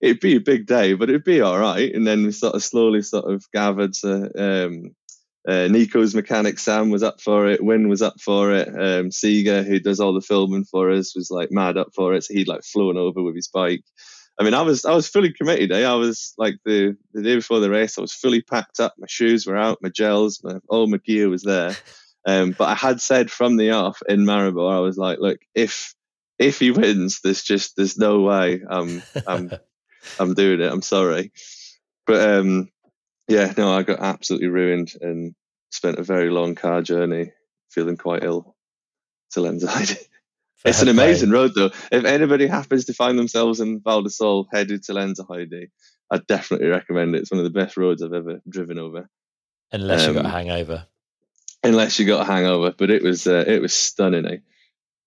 it'd 0.00 0.20
be 0.20 0.36
a 0.36 0.40
big 0.40 0.66
day, 0.66 0.94
but 0.94 1.08
it'd 1.08 1.24
be 1.24 1.40
all 1.40 1.58
right. 1.58 1.92
And 1.92 2.06
then 2.06 2.24
we 2.24 2.32
sort 2.32 2.54
of 2.54 2.62
slowly 2.62 3.02
sort 3.02 3.32
of 3.32 3.44
gathered 3.52 3.94
to 3.94 4.30
um, 4.66 4.94
uh, 5.46 5.68
Nico's 5.68 6.14
mechanic 6.14 6.58
Sam 6.58 6.90
was 6.90 7.02
up 7.02 7.20
for 7.20 7.48
it. 7.48 7.64
Win 7.64 7.88
was 7.88 8.02
up 8.02 8.20
for 8.20 8.52
it. 8.52 8.68
Um, 8.68 9.10
Seeger, 9.10 9.62
who 9.62 9.80
does 9.80 10.00
all 10.00 10.14
the 10.14 10.20
filming 10.20 10.64
for 10.64 10.90
us, 10.90 11.16
was 11.16 11.30
like 11.30 11.50
mad 11.50 11.76
up 11.76 11.88
for 11.94 12.14
it. 12.14 12.24
So 12.24 12.34
he'd 12.34 12.48
like 12.48 12.64
flown 12.64 12.96
over 12.96 13.22
with 13.22 13.34
his 13.34 13.48
bike. 13.48 13.82
I 14.38 14.44
mean, 14.44 14.54
I 14.54 14.62
was 14.62 14.84
I 14.84 14.94
was 14.94 15.08
fully 15.08 15.32
committed. 15.32 15.72
Eh? 15.72 15.84
I 15.84 15.94
was 15.94 16.34
like 16.38 16.56
the 16.64 16.96
the 17.12 17.22
day 17.22 17.36
before 17.36 17.60
the 17.60 17.70
race, 17.70 17.98
I 17.98 18.02
was 18.02 18.12
fully 18.12 18.40
packed 18.42 18.78
up. 18.78 18.94
My 18.98 19.06
shoes 19.08 19.46
were 19.46 19.56
out, 19.56 19.78
my 19.82 19.88
gels, 19.88 20.40
my, 20.44 20.60
all 20.68 20.86
my 20.86 20.98
gear 20.98 21.28
was 21.28 21.42
there. 21.42 21.76
Um, 22.26 22.50
but 22.50 22.68
I 22.68 22.74
had 22.74 23.00
said 23.00 23.30
from 23.30 23.56
the 23.56 23.70
off 23.70 24.02
in 24.06 24.26
Maribor, 24.26 24.70
I 24.70 24.80
was 24.80 24.98
like, 24.98 25.18
look, 25.18 25.38
if 25.54 25.94
if 26.38 26.58
he 26.58 26.70
wins, 26.70 27.20
there's 27.22 27.42
just 27.42 27.76
there's 27.76 27.98
no 27.98 28.20
way 28.20 28.62
I'm 28.68 29.02
I'm 29.26 29.52
I'm 30.18 30.34
doing 30.34 30.60
it. 30.60 30.72
I'm 30.72 30.82
sorry, 30.82 31.32
but 32.06 32.28
um, 32.28 32.70
yeah, 33.28 33.52
no, 33.56 33.72
I 33.72 33.82
got 33.82 34.00
absolutely 34.00 34.48
ruined 34.48 34.92
and 35.00 35.34
spent 35.70 35.98
a 35.98 36.02
very 36.02 36.30
long 36.30 36.54
car 36.54 36.82
journey 36.82 37.32
feeling 37.70 37.96
quite 37.96 38.24
ill 38.24 38.56
to 39.32 39.40
Lenzerheide. 39.40 39.98
it's 40.64 40.82
an 40.82 40.88
amazing 40.88 41.30
road 41.30 41.52
though. 41.54 41.70
If 41.92 42.04
anybody 42.04 42.46
happens 42.46 42.86
to 42.86 42.94
find 42.94 43.18
themselves 43.18 43.60
in 43.60 43.80
Val 43.80 44.02
di 44.02 44.08
Sole 44.08 44.48
headed 44.50 44.84
to 44.84 44.92
Lenzerheide, 44.92 45.70
I 46.10 46.18
definitely 46.26 46.68
recommend 46.68 47.14
it. 47.14 47.20
It's 47.20 47.30
one 47.30 47.38
of 47.38 47.44
the 47.44 47.58
best 47.58 47.76
roads 47.76 48.02
I've 48.02 48.14
ever 48.14 48.40
driven 48.48 48.78
over. 48.78 49.08
Unless 49.72 50.04
um, 50.04 50.08
you 50.08 50.14
got 50.14 50.24
a 50.24 50.28
um, 50.28 50.34
hangover. 50.34 50.86
Unless 51.62 51.98
you 51.98 52.06
got 52.06 52.22
a 52.22 52.32
hangover, 52.32 52.72
but 52.76 52.90
it 52.90 53.02
was 53.02 53.26
uh, 53.26 53.44
it 53.46 53.60
was 53.60 53.74
stunning. 53.74 54.26
Eh? 54.26 54.38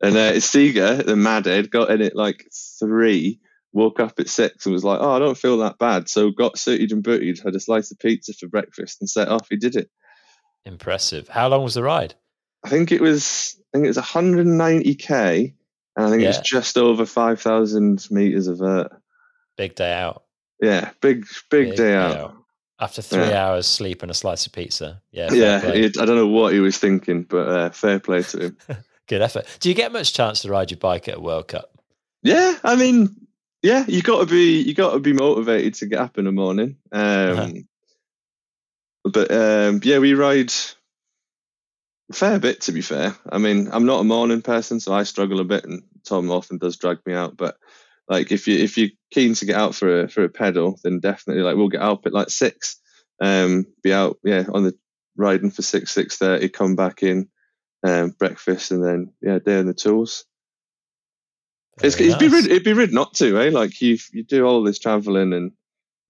And 0.02 0.16
uh, 0.16 0.40
Seeger, 0.40 0.96
the 0.96 1.14
madhead, 1.14 1.70
got 1.70 1.92
in 1.92 2.02
it 2.02 2.16
like 2.16 2.48
three 2.80 3.40
woke 3.74 4.00
up 4.00 4.20
at 4.20 4.30
six 4.30 4.66
and 4.66 4.74
was 4.74 4.84
like, 4.84 5.00
"Oh, 5.02 5.12
I 5.12 5.20
don't 5.20 5.38
feel 5.38 5.60
that 5.60 5.78
bad." 5.78 6.10
So 6.10 6.32
got 6.32 6.58
suited 6.58 6.92
and 6.92 7.04
booted, 7.04 7.40
had 7.44 7.56
a 7.56 7.60
slice 7.60 7.92
of 7.92 8.00
pizza 8.00 8.34
for 8.34 8.48
breakfast, 8.48 9.02
and 9.02 9.10
set 9.10 9.28
off. 9.28 9.48
He 9.50 9.58
did 9.58 9.76
it. 9.76 9.90
Impressive. 10.66 11.28
How 11.28 11.48
long 11.48 11.64
was 11.64 11.76
the 11.76 11.84
ride? 11.84 12.16
I 12.64 12.70
think 12.70 12.92
it 12.92 13.02
was. 13.02 13.56
I 13.74 13.78
think 13.78 13.86
it 13.86 13.90
was 13.90 13.98
190k, 13.98 15.54
and 15.96 16.06
I 16.06 16.10
think 16.10 16.22
yeah. 16.22 16.28
it 16.28 16.38
was 16.38 16.40
just 16.40 16.78
over 16.78 17.06
5,000 17.06 18.06
meters 18.12 18.48
of 18.48 18.60
vert. 18.60 18.92
Big 19.56 19.76
day 19.76 19.94
out. 19.94 20.24
Yeah, 20.62 20.92
big 21.02 21.26
big, 21.50 21.76
day, 21.76 21.96
out. 21.96 22.36
After 22.80 23.02
three 23.02 23.30
Yeah. 23.30 23.48
hours 23.48 23.68
sleep 23.68 24.02
and 24.02 24.12
a 24.12 24.14
slice 24.14 24.46
of 24.46 24.52
pizza. 24.52 25.02
Yeah. 25.12 25.32
Yeah, 25.32 25.66
it, 25.68 26.00
I 26.00 26.06
don't 26.06 26.16
know 26.18 26.28
what 26.28 26.54
he 26.54 26.60
was 26.60 26.78
thinking, 26.78 27.24
but 27.24 27.48
uh, 27.48 27.70
fair 27.70 28.00
play 28.00 28.24
to 28.24 28.40
him. 28.40 28.58
Good 29.12 29.22
effort. 29.22 29.46
Do 29.60 29.68
you 29.68 29.76
get 29.76 29.92
much 29.92 30.14
chance 30.14 30.42
to 30.44 30.50
ride 30.50 30.72
your 30.72 30.78
bike 30.78 31.10
at 31.10 31.18
a 31.18 31.20
World 31.20 31.50
Cup? 31.50 31.70
yeah, 32.24 32.58
I 32.64 32.78
mean, 32.78 33.14
yeah, 33.62 33.84
you 33.86 34.02
got 34.02 34.22
to 34.22 34.26
be 34.26 34.62
you 34.62 34.74
got 34.74 34.94
to 34.94 35.00
be 35.02 35.12
motivated 35.12 35.74
to 35.74 35.86
get 35.86 36.00
up 36.00 36.18
in 36.18 36.24
the 36.24 36.32
morning. 36.32 36.78
Um, 36.94 37.02
Uh-huh. 37.02 37.52
But 39.04 39.30
um, 39.30 39.82
yeah, 39.84 40.00
we 40.00 40.14
ride 40.14 40.54
a 42.10 42.14
fair 42.14 42.40
bit. 42.40 42.62
To 42.62 42.72
be 42.72 42.80
fair, 42.80 43.14
I 43.30 43.38
mean, 43.38 43.68
I'm 43.74 43.86
not 43.86 44.00
a 44.00 44.06
morning 44.06 44.42
person, 44.42 44.80
so 44.80 44.94
I 44.94 45.04
struggle 45.04 45.42
a 45.42 45.44
bit, 45.44 45.66
and 45.66 45.84
Tom 46.06 46.32
often 46.32 46.58
does 46.58 46.78
drag 46.78 47.00
me 47.06 47.14
out. 47.14 47.36
But 47.36 47.58
like, 48.08 48.32
if 48.32 48.48
you 48.48 48.64
if 48.64 48.78
you're 48.78 48.92
keen 49.14 49.34
to 49.34 49.46
get 49.46 49.58
out 49.58 49.76
for 49.76 50.04
a 50.04 50.08
for 50.08 50.24
a 50.24 50.30
pedal, 50.30 50.80
then 50.86 51.02
definitely 51.02 51.44
like 51.44 51.58
we'll 51.58 51.68
get 51.68 51.82
out 51.82 52.06
at 52.06 52.14
like 52.14 52.30
six. 52.30 52.80
Um, 53.20 53.66
be 53.84 53.92
out 53.92 54.20
yeah 54.24 54.46
on 54.54 54.64
the 54.64 54.74
riding 55.18 55.52
for 55.52 55.64
six 55.64 55.92
six 55.92 56.16
thirty, 56.16 56.48
come 56.48 56.78
back 56.78 57.04
in, 57.04 57.28
um, 57.84 58.12
breakfast, 58.12 58.72
and 58.72 58.84
then 58.84 59.14
yeah, 59.22 59.40
day 59.40 59.60
on 59.60 59.66
the 59.66 59.74
tools. 59.74 60.26
It's, 61.82 61.96
Very 61.96 62.10
it'd 62.10 62.20
be 62.20 62.28
nice. 62.28 62.44
rude, 62.44 62.52
it'd 62.52 62.64
be 62.64 62.74
rude 62.74 62.94
not 62.94 63.14
to, 63.16 63.40
eh? 63.40 63.50
Like 63.52 63.82
you 63.82 63.98
you 64.12 64.24
do 64.24 64.46
all 64.46 64.64
this 64.64 64.80
traveling 64.80 65.34
and 65.34 65.52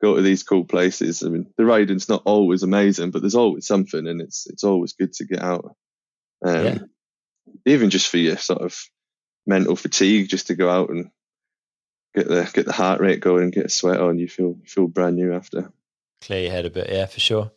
go 0.02 0.16
to 0.16 0.22
these 0.22 0.44
cool 0.44 0.66
places. 0.66 1.24
I 1.24 1.30
mean, 1.30 1.48
the 1.58 1.66
riding's 1.66 2.10
not 2.10 2.24
always 2.26 2.64
amazing, 2.64 3.12
but 3.12 3.22
there's 3.22 3.36
always 3.36 3.68
something, 3.68 4.08
and 4.08 4.22
it's 4.22 4.48
it's 4.48 4.64
always 4.64 4.94
good 4.94 5.14
to 5.14 5.26
get 5.26 5.42
out. 5.42 5.76
Um, 6.46 6.66
Yeah. 6.66 6.78
Even 7.66 7.90
just 7.90 8.08
for 8.08 8.18
your 8.18 8.38
sort 8.38 8.62
of 8.62 8.78
mental 9.46 9.76
fatigue, 9.76 10.30
just 10.30 10.48
to 10.48 10.56
go 10.56 10.70
out 10.70 10.90
and 10.90 11.12
get 12.16 12.28
the 12.28 12.50
get 12.54 12.66
the 12.66 12.74
heart 12.74 13.02
rate 13.02 13.20
going 13.20 13.44
and 13.44 13.54
get 13.54 13.66
a 13.66 13.70
sweat 13.70 14.00
on, 14.00 14.20
you 14.20 14.28
feel 14.28 14.58
you 14.62 14.68
feel 14.68 14.88
brand 14.88 15.16
new 15.16 15.34
after. 15.34 15.72
clear 16.22 16.44
your 16.44 16.52
head 16.52 16.66
a 16.66 16.70
bit, 16.70 16.90
yeah, 16.90 17.06
for 17.06 17.20
sure. 17.20 17.52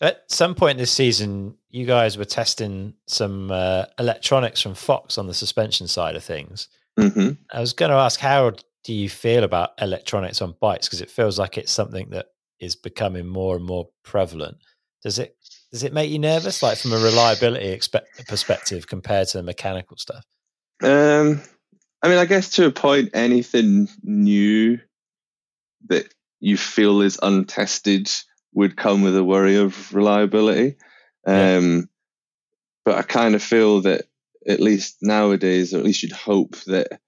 At 0.00 0.24
some 0.28 0.54
point 0.54 0.78
this 0.78 0.90
season, 0.90 1.56
you 1.68 1.84
guys 1.84 2.16
were 2.16 2.24
testing 2.24 2.94
some 3.06 3.50
uh, 3.50 3.84
electronics 3.98 4.60
from 4.60 4.74
Fox 4.74 5.18
on 5.18 5.26
the 5.26 5.34
suspension 5.34 5.88
side 5.88 6.16
of 6.16 6.24
things. 6.24 6.68
hmm 6.98 7.32
I 7.52 7.60
was 7.60 7.72
going 7.72 7.90
to 7.90 7.96
ask, 7.96 8.18
how 8.18 8.52
do 8.84 8.94
you 8.94 9.10
feel 9.10 9.44
about 9.44 9.70
electronics 9.80 10.40
on 10.40 10.54
bikes? 10.60 10.88
Because 10.88 11.02
it 11.02 11.10
feels 11.10 11.38
like 11.38 11.58
it's 11.58 11.72
something 11.72 12.10
that 12.10 12.26
is 12.60 12.76
becoming 12.76 13.26
more 13.26 13.56
and 13.56 13.64
more 13.64 13.88
prevalent. 14.02 14.56
Does 15.02 15.18
it 15.18 15.36
does 15.72 15.82
it 15.84 15.92
make 15.92 16.10
you 16.10 16.18
nervous, 16.18 16.62
like 16.62 16.78
from 16.78 16.92
a 16.92 16.98
reliability 16.98 17.76
expe- 17.76 18.26
perspective, 18.26 18.86
compared 18.86 19.28
to 19.28 19.38
the 19.38 19.42
mechanical 19.42 19.96
stuff? 19.96 20.24
Um, 20.82 21.40
I 22.02 22.08
mean, 22.08 22.18
I 22.18 22.24
guess 22.24 22.50
to 22.52 22.66
a 22.66 22.72
point, 22.72 23.10
anything 23.14 23.88
new 24.02 24.80
that 25.88 26.12
you 26.40 26.56
feel 26.56 27.02
is 27.02 27.18
untested 27.22 28.10
would 28.52 28.76
come 28.76 29.02
with 29.02 29.16
a 29.16 29.24
worry 29.24 29.56
of 29.56 29.94
reliability. 29.94 30.76
Yeah. 31.26 31.56
Um, 31.56 31.88
but 32.84 32.96
I 32.96 33.02
kind 33.02 33.34
of 33.34 33.42
feel 33.42 33.82
that 33.82 34.06
at 34.46 34.60
least 34.60 34.98
nowadays, 35.02 35.74
or 35.74 35.78
at 35.78 35.84
least 35.84 36.02
you'd 36.02 36.12
hope 36.12 36.56
that 36.66 37.00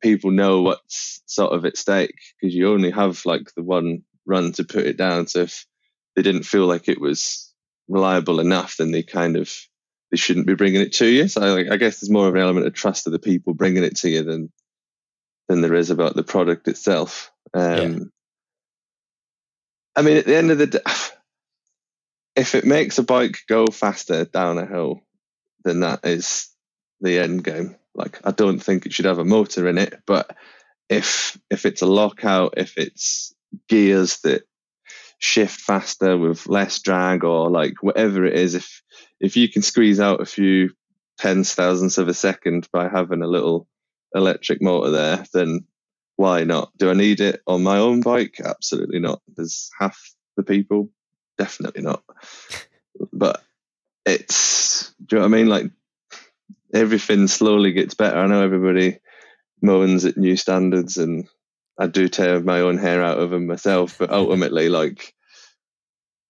people 0.00 0.30
know 0.30 0.62
what's 0.62 1.22
sort 1.26 1.52
of 1.52 1.64
at 1.64 1.76
stake 1.76 2.18
because 2.40 2.54
you 2.54 2.72
only 2.72 2.90
have 2.90 3.24
like 3.24 3.52
the 3.56 3.62
one 3.62 4.02
run 4.26 4.52
to 4.52 4.64
put 4.64 4.86
it 4.86 4.96
down. 4.96 5.26
So 5.26 5.42
if 5.42 5.66
they 6.14 6.22
didn't 6.22 6.44
feel 6.44 6.66
like 6.66 6.88
it 6.88 7.00
was 7.00 7.52
reliable 7.88 8.40
enough, 8.40 8.76
then 8.76 8.90
they 8.90 9.02
kind 9.02 9.36
of 9.36 9.52
they 10.10 10.16
shouldn't 10.16 10.46
be 10.46 10.54
bringing 10.54 10.82
it 10.82 10.92
to 10.94 11.06
you. 11.06 11.26
So 11.28 11.56
I, 11.56 11.72
I 11.72 11.76
guess 11.76 12.00
there's 12.00 12.10
more 12.10 12.28
of 12.28 12.34
an 12.34 12.40
element 12.40 12.66
of 12.66 12.74
trust 12.74 13.06
of 13.06 13.12
the 13.12 13.18
people 13.18 13.54
bringing 13.54 13.84
it 13.84 13.96
to 13.98 14.10
you 14.10 14.22
than 14.22 14.52
than 15.48 15.60
there 15.60 15.74
is 15.74 15.90
about 15.90 16.14
the 16.14 16.22
product 16.22 16.68
itself. 16.68 17.32
Um, 17.54 18.12
I 19.94 20.02
mean, 20.02 20.16
at 20.16 20.26
the 20.26 20.36
end 20.36 20.50
of 20.50 20.58
the 20.58 20.66
day, 20.66 20.80
if 22.36 22.54
it 22.54 22.64
makes 22.64 22.98
a 22.98 23.02
bike 23.02 23.38
go 23.48 23.66
faster 23.66 24.24
down 24.24 24.58
a 24.58 24.66
hill, 24.66 25.02
then 25.64 25.80
that 25.80 26.00
is 26.04 26.48
the 27.00 27.18
end 27.18 27.44
game. 27.44 27.76
Like, 27.94 28.20
I 28.24 28.30
don't 28.30 28.58
think 28.58 28.86
it 28.86 28.92
should 28.92 29.04
have 29.04 29.18
a 29.18 29.24
motor 29.24 29.68
in 29.68 29.78
it, 29.78 30.00
but 30.06 30.34
if 30.88 31.38
if 31.50 31.66
it's 31.66 31.82
a 31.82 31.86
lockout, 31.86 32.54
if 32.56 32.78
it's 32.78 33.34
gears 33.68 34.20
that 34.20 34.42
shift 35.18 35.60
faster 35.60 36.16
with 36.18 36.48
less 36.48 36.80
drag 36.80 37.22
or 37.24 37.50
like 37.50 37.82
whatever 37.82 38.24
it 38.24 38.34
is, 38.34 38.54
if 38.54 38.82
if 39.20 39.36
you 39.36 39.48
can 39.48 39.62
squeeze 39.62 40.00
out 40.00 40.20
a 40.20 40.26
few 40.26 40.70
tens 41.18 41.54
thousandths 41.54 41.98
of 41.98 42.08
a 42.08 42.14
second 42.14 42.66
by 42.72 42.88
having 42.88 43.22
a 43.22 43.26
little 43.26 43.68
electric 44.14 44.62
motor 44.62 44.90
there, 44.90 45.24
then 45.32 45.66
why 46.16 46.44
not? 46.44 46.76
Do 46.76 46.90
I 46.90 46.94
need 46.94 47.20
it 47.20 47.42
on 47.46 47.62
my 47.62 47.78
own 47.78 48.00
bike? 48.00 48.40
Absolutely 48.44 48.98
not. 48.98 49.20
There's 49.36 49.70
half 49.78 49.98
the 50.36 50.42
people, 50.42 50.90
definitely 51.38 51.82
not. 51.82 52.02
But 53.10 53.42
it's, 54.04 54.92
do 55.06 55.16
you 55.16 55.18
know 55.18 55.28
what 55.28 55.34
I 55.34 55.38
mean? 55.38 55.48
Like 55.48 55.70
everything 56.74 57.26
slowly 57.26 57.72
gets 57.72 57.94
better. 57.94 58.18
I 58.18 58.26
know 58.26 58.42
everybody 58.42 58.98
moans 59.62 60.04
at 60.04 60.18
new 60.18 60.36
standards 60.36 60.98
and 60.98 61.26
I 61.78 61.86
do 61.86 62.08
tear 62.08 62.40
my 62.40 62.60
own 62.60 62.78
hair 62.78 63.02
out 63.02 63.18
of 63.18 63.30
them 63.30 63.46
myself, 63.46 63.96
but 63.98 64.10
ultimately, 64.10 64.68
like 64.68 65.14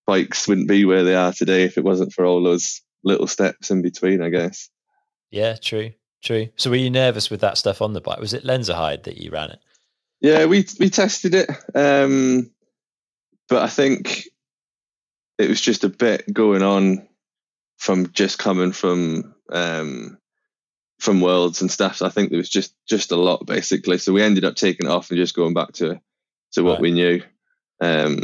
bikes 0.06 0.46
wouldn't 0.46 0.68
be 0.68 0.84
where 0.84 1.04
they 1.04 1.14
are 1.14 1.32
today 1.32 1.64
if 1.64 1.76
it 1.76 1.84
wasn't 1.84 2.12
for 2.12 2.24
all 2.24 2.42
those 2.42 2.80
little 3.04 3.26
steps 3.26 3.70
in 3.70 3.82
between, 3.82 4.22
I 4.22 4.28
guess. 4.28 4.70
Yeah, 5.30 5.56
true, 5.56 5.92
true. 6.22 6.48
So 6.56 6.70
were 6.70 6.76
you 6.76 6.90
nervous 6.90 7.30
with 7.30 7.40
that 7.40 7.58
stuff 7.58 7.82
on 7.82 7.92
the 7.92 8.00
bike? 8.00 8.20
Was 8.20 8.34
it 8.34 8.44
Lenzerheide 8.44 9.04
that 9.04 9.18
you 9.18 9.30
ran 9.30 9.50
it? 9.50 9.58
Yeah, 10.22 10.46
we 10.46 10.66
we 10.80 10.90
tested 10.90 11.34
it, 11.34 11.50
um, 11.74 12.50
but 13.48 13.62
I 13.62 13.68
think 13.68 14.24
it 15.38 15.48
was 15.48 15.60
just 15.60 15.84
a 15.84 15.88
bit 15.90 16.32
going 16.32 16.62
on 16.62 17.08
from 17.78 18.12
just 18.12 18.38
coming 18.38 18.72
from 18.72 19.34
um, 19.50 20.18
from 21.00 21.20
worlds 21.20 21.60
and 21.60 21.70
stuff. 21.70 21.96
So 21.96 22.06
I 22.06 22.10
think 22.10 22.30
there 22.30 22.38
was 22.38 22.48
just 22.50 22.74
just 22.88 23.10
a 23.12 23.16
lot 23.16 23.46
basically. 23.46 23.98
So 23.98 24.12
we 24.12 24.22
ended 24.22 24.44
up 24.44 24.54
taking 24.54 24.86
it 24.86 24.92
off 24.92 25.10
and 25.10 25.18
just 25.18 25.34
going 25.36 25.54
back 25.54 25.72
to 25.74 26.00
to 26.52 26.62
what 26.62 26.74
Right. 26.74 26.80
we 26.82 26.92
knew. 26.92 27.22
Um, 27.80 28.20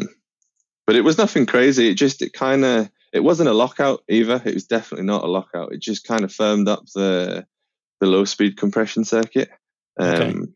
but 0.86 0.96
it 0.96 1.02
was 1.02 1.18
nothing 1.18 1.46
crazy. 1.46 1.88
It 1.90 1.94
just 1.94 2.22
it 2.22 2.32
kind 2.32 2.64
of 2.64 2.90
it 3.12 3.20
wasn't 3.20 3.48
a 3.48 3.54
lockout 3.54 4.04
either. 4.08 4.40
It 4.44 4.54
was 4.54 4.66
definitely 4.66 5.06
not 5.06 5.24
a 5.24 5.28
lockout. 5.28 5.72
It 5.72 5.80
just 5.80 6.06
kind 6.06 6.24
of 6.24 6.32
firmed 6.32 6.68
up 6.68 6.84
the 6.94 7.46
the 8.00 8.06
low 8.06 8.24
speed 8.24 8.56
compression 8.56 9.04
circuit. 9.04 9.50
Um, 9.98 10.12
Okay. 10.20 10.52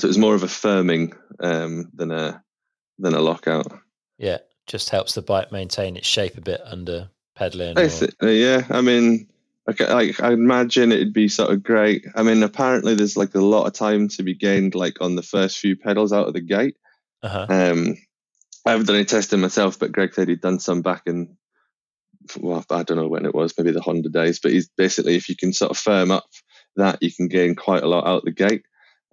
So 0.00 0.06
it 0.06 0.10
was 0.10 0.18
more 0.18 0.34
of 0.34 0.42
a 0.42 0.46
firming 0.46 1.14
um, 1.40 1.90
than 1.94 2.10
a 2.10 2.42
than 2.98 3.14
a 3.14 3.20
lockout. 3.20 3.66
Yeah, 4.18 4.38
just 4.66 4.90
helps 4.90 5.14
the 5.14 5.22
bike 5.22 5.52
maintain 5.52 5.96
its 5.96 6.06
shape 6.06 6.36
a 6.38 6.40
bit 6.40 6.60
under 6.64 7.10
pedaling. 7.34 7.78
or- 7.78 8.28
yeah. 8.30 8.66
I 8.70 8.80
mean, 8.80 9.28
okay, 9.68 9.92
like 9.92 10.22
I 10.22 10.32
imagine 10.32 10.92
it'd 10.92 11.12
be 11.12 11.28
sort 11.28 11.50
of 11.50 11.62
great. 11.62 12.06
I 12.14 12.22
mean, 12.22 12.42
apparently 12.42 12.94
there's 12.94 13.16
like 13.16 13.34
a 13.34 13.40
lot 13.40 13.66
of 13.66 13.74
time 13.74 14.08
to 14.08 14.22
be 14.22 14.34
gained, 14.34 14.74
like 14.74 15.00
on 15.00 15.16
the 15.16 15.22
first 15.22 15.58
few 15.58 15.76
pedals 15.76 16.12
out 16.12 16.28
of 16.28 16.34
the 16.34 16.40
gate. 16.40 16.76
Uh-huh. 17.22 17.46
Um, 17.48 17.96
I 18.66 18.70
haven't 18.70 18.86
done 18.86 18.96
any 18.96 19.04
testing 19.04 19.40
myself, 19.40 19.78
but 19.78 19.92
Greg 19.92 20.14
said 20.14 20.28
he'd 20.28 20.40
done 20.40 20.60
some 20.60 20.82
back 20.82 21.02
in, 21.06 21.36
well, 22.38 22.64
I 22.70 22.82
don't 22.82 22.96
know 22.96 23.08
when 23.08 23.24
it 23.26 23.34
was, 23.34 23.54
maybe 23.56 23.72
the 23.72 23.80
Honda 23.80 24.08
days. 24.08 24.38
But 24.40 24.52
he's 24.52 24.68
basically, 24.76 25.16
if 25.16 25.28
you 25.28 25.36
can 25.36 25.52
sort 25.52 25.70
of 25.70 25.78
firm 25.78 26.10
up 26.10 26.26
that, 26.76 27.02
you 27.02 27.12
can 27.12 27.28
gain 27.28 27.54
quite 27.54 27.82
a 27.82 27.88
lot 27.88 28.06
out 28.06 28.18
of 28.18 28.24
the 28.24 28.32
gate. 28.32 28.62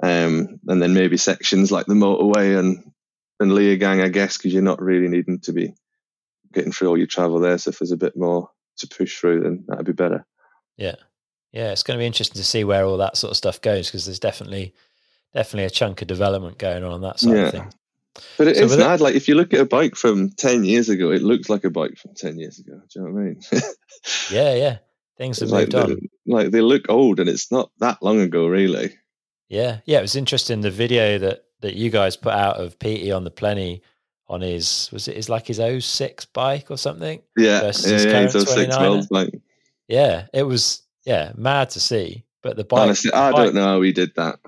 Um, 0.03 0.59
and 0.67 0.81
then 0.81 0.93
maybe 0.93 1.17
sections 1.17 1.71
like 1.71 1.85
the 1.87 1.93
motorway 1.95 2.57
and 2.57 2.91
and 3.39 3.51
Leogang, 3.51 4.03
I 4.03 4.09
guess, 4.09 4.37
because 4.37 4.53
you're 4.53 4.63
not 4.63 4.81
really 4.81 5.07
needing 5.07 5.39
to 5.41 5.53
be 5.53 5.73
getting 6.53 6.71
through 6.71 6.89
all 6.89 6.97
your 6.97 7.07
travel 7.07 7.39
there. 7.39 7.57
So 7.57 7.69
if 7.69 7.79
there's 7.79 7.91
a 7.91 7.97
bit 7.97 8.15
more 8.17 8.49
to 8.77 8.87
push 8.87 9.17
through, 9.19 9.41
then 9.41 9.63
that'd 9.67 9.85
be 9.85 9.91
better. 9.93 10.25
Yeah, 10.77 10.95
yeah. 11.51 11.71
It's 11.71 11.83
going 11.83 11.97
to 11.97 12.01
be 12.01 12.05
interesting 12.07 12.39
to 12.39 12.43
see 12.47 12.63
where 12.63 12.83
all 12.85 12.97
that 12.97 13.17
sort 13.17 13.31
of 13.31 13.37
stuff 13.37 13.61
goes 13.61 13.87
because 13.87 14.05
there's 14.05 14.19
definitely 14.19 14.73
definitely 15.33 15.65
a 15.65 15.69
chunk 15.69 16.01
of 16.01 16.07
development 16.07 16.57
going 16.57 16.83
on 16.83 16.91
on 16.91 17.01
that 17.01 17.19
side 17.19 17.35
Yeah. 17.35 17.43
of 17.47 17.51
things. 17.51 17.73
But 18.37 18.47
it 18.47 18.51
is 18.57 18.71
So 18.71 18.77
with 18.77 18.85
it- 18.87 19.01
Like 19.03 19.15
if 19.15 19.27
you 19.27 19.35
look 19.35 19.53
at 19.53 19.59
a 19.59 19.65
bike 19.65 19.95
from 19.95 20.29
ten 20.31 20.63
years 20.63 20.89
ago, 20.89 21.11
it 21.11 21.21
looks 21.21 21.49
like 21.49 21.63
a 21.63 21.69
bike 21.69 21.97
from 21.97 22.13
ten 22.15 22.37
years 22.39 22.57
ago. 22.59 22.73
Do 22.91 22.99
you 22.99 23.05
know 23.07 23.11
what 23.13 23.19
I 23.19 23.23
mean? 23.23 23.39
Yeah, 24.31 24.53
yeah. 24.55 24.77
Things 25.17 25.39
have 25.41 25.47
It's 25.47 25.51
like, 25.53 25.73
moved 25.73 25.75
on. 25.75 25.89
they, 25.89 26.31
like 26.33 26.51
they 26.51 26.61
look 26.61 26.89
old, 26.89 27.19
and 27.19 27.29
it's 27.29 27.51
not 27.51 27.71
that 27.79 28.01
long 28.01 28.19
ago, 28.21 28.47
really. 28.47 28.95
Yeah, 29.49 29.79
yeah. 29.85 29.99
It 29.99 30.01
was 30.01 30.15
interesting 30.15 30.61
the 30.61 30.71
video 30.71 31.17
that 31.19 31.43
that 31.61 31.75
you 31.75 31.89
guys 31.89 32.15
put 32.15 32.33
out 32.33 32.57
of 32.57 32.77
Petey 32.79 33.11
on 33.11 33.23
the 33.23 33.31
Pleney 33.31 33.81
on 34.27 34.41
his 34.41 34.89
was 34.91 35.07
it 35.07 35.15
his 35.15 35.29
like 35.29 35.47
his 35.47 35.61
06 35.85 36.25
bike 36.25 36.69
or 36.69 36.77
something. 36.77 37.21
Yeah, 37.37 37.61
Versus 37.61 37.85
yeah, 37.85 37.93
his 37.93 38.05
yeah. 38.05 38.11
current 38.11 38.31
06 38.31 38.77
29er. 38.77 39.41
Yeah, 39.87 40.27
it 40.33 40.43
was 40.43 40.83
yeah 41.05 41.31
mad 41.35 41.69
to 41.71 41.79
see. 41.79 42.25
But 42.43 42.57
the 42.57 42.63
bike, 42.63 42.81
honestly, 42.81 43.11
the 43.11 43.17
I 43.17 43.31
bike- 43.31 43.45
don't 43.45 43.55
know 43.55 43.63
how 43.63 43.81
he 43.81 43.91
did 43.93 44.13
that. 44.15 44.39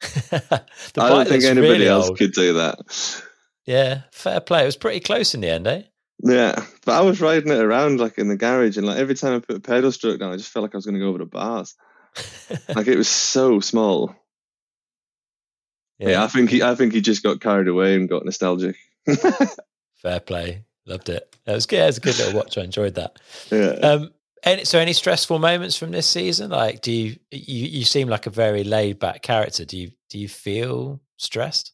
the 0.30 0.62
I 0.98 1.08
don't 1.08 1.28
think 1.28 1.44
anybody 1.44 1.72
really 1.72 1.88
else 1.88 2.08
old. 2.08 2.18
could 2.18 2.32
do 2.32 2.54
that. 2.54 3.22
Yeah, 3.64 4.02
fair 4.12 4.40
play. 4.40 4.62
It 4.62 4.66
was 4.66 4.76
pretty 4.76 5.00
close 5.00 5.34
in 5.34 5.40
the 5.40 5.48
end, 5.50 5.66
eh? 5.66 5.82
Yeah, 6.22 6.64
but 6.84 6.94
I 6.94 7.00
was 7.02 7.20
riding 7.20 7.50
it 7.52 7.58
around 7.58 8.00
like 8.00 8.16
in 8.18 8.28
the 8.28 8.36
garage, 8.36 8.76
and 8.76 8.86
like 8.86 8.98
every 8.98 9.14
time 9.14 9.34
I 9.34 9.38
put 9.40 9.56
a 9.56 9.60
pedal 9.60 9.92
stroke 9.92 10.18
down, 10.20 10.32
I 10.32 10.36
just 10.36 10.50
felt 10.50 10.62
like 10.62 10.74
I 10.74 10.78
was 10.78 10.86
going 10.86 10.94
to 10.94 11.00
go 11.00 11.08
over 11.08 11.18
the 11.18 11.26
bars. 11.26 11.74
Like 12.74 12.86
it 12.86 12.96
was 12.96 13.08
so 13.08 13.60
small. 13.60 14.14
Yeah. 15.98 16.22
I 16.22 16.28
think 16.28 16.50
he 16.50 16.62
I 16.62 16.74
think 16.74 16.92
he 16.92 17.00
just 17.00 17.22
got 17.22 17.40
carried 17.40 17.68
away 17.68 17.94
and 17.94 18.08
got 18.08 18.24
nostalgic. 18.24 18.76
Fair 19.96 20.20
play. 20.20 20.64
Loved 20.86 21.08
it. 21.08 21.36
That 21.46 21.54
was 21.54 21.66
good. 21.66 21.80
It 21.80 21.86
was 21.86 21.98
a 21.98 22.00
good 22.00 22.18
little 22.18 22.38
watch. 22.38 22.58
I 22.58 22.62
enjoyed 22.62 22.94
that. 22.94 23.18
Yeah. 23.50 23.72
Um, 23.82 24.10
any, 24.42 24.64
so 24.64 24.78
any 24.78 24.92
stressful 24.92 25.38
moments 25.38 25.76
from 25.76 25.90
this 25.90 26.06
season? 26.06 26.50
Like, 26.50 26.80
do 26.80 26.92
you, 26.92 27.16
you 27.32 27.66
you 27.66 27.84
seem 27.84 28.08
like 28.08 28.26
a 28.26 28.30
very 28.30 28.62
laid 28.62 28.98
back 28.98 29.22
character? 29.22 29.64
Do 29.64 29.76
you 29.76 29.90
do 30.08 30.18
you 30.18 30.28
feel 30.28 31.00
stressed? 31.16 31.72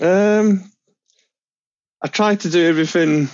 Um, 0.00 0.70
I 2.00 2.08
try 2.08 2.36
to 2.36 2.50
do 2.50 2.64
everything 2.64 3.28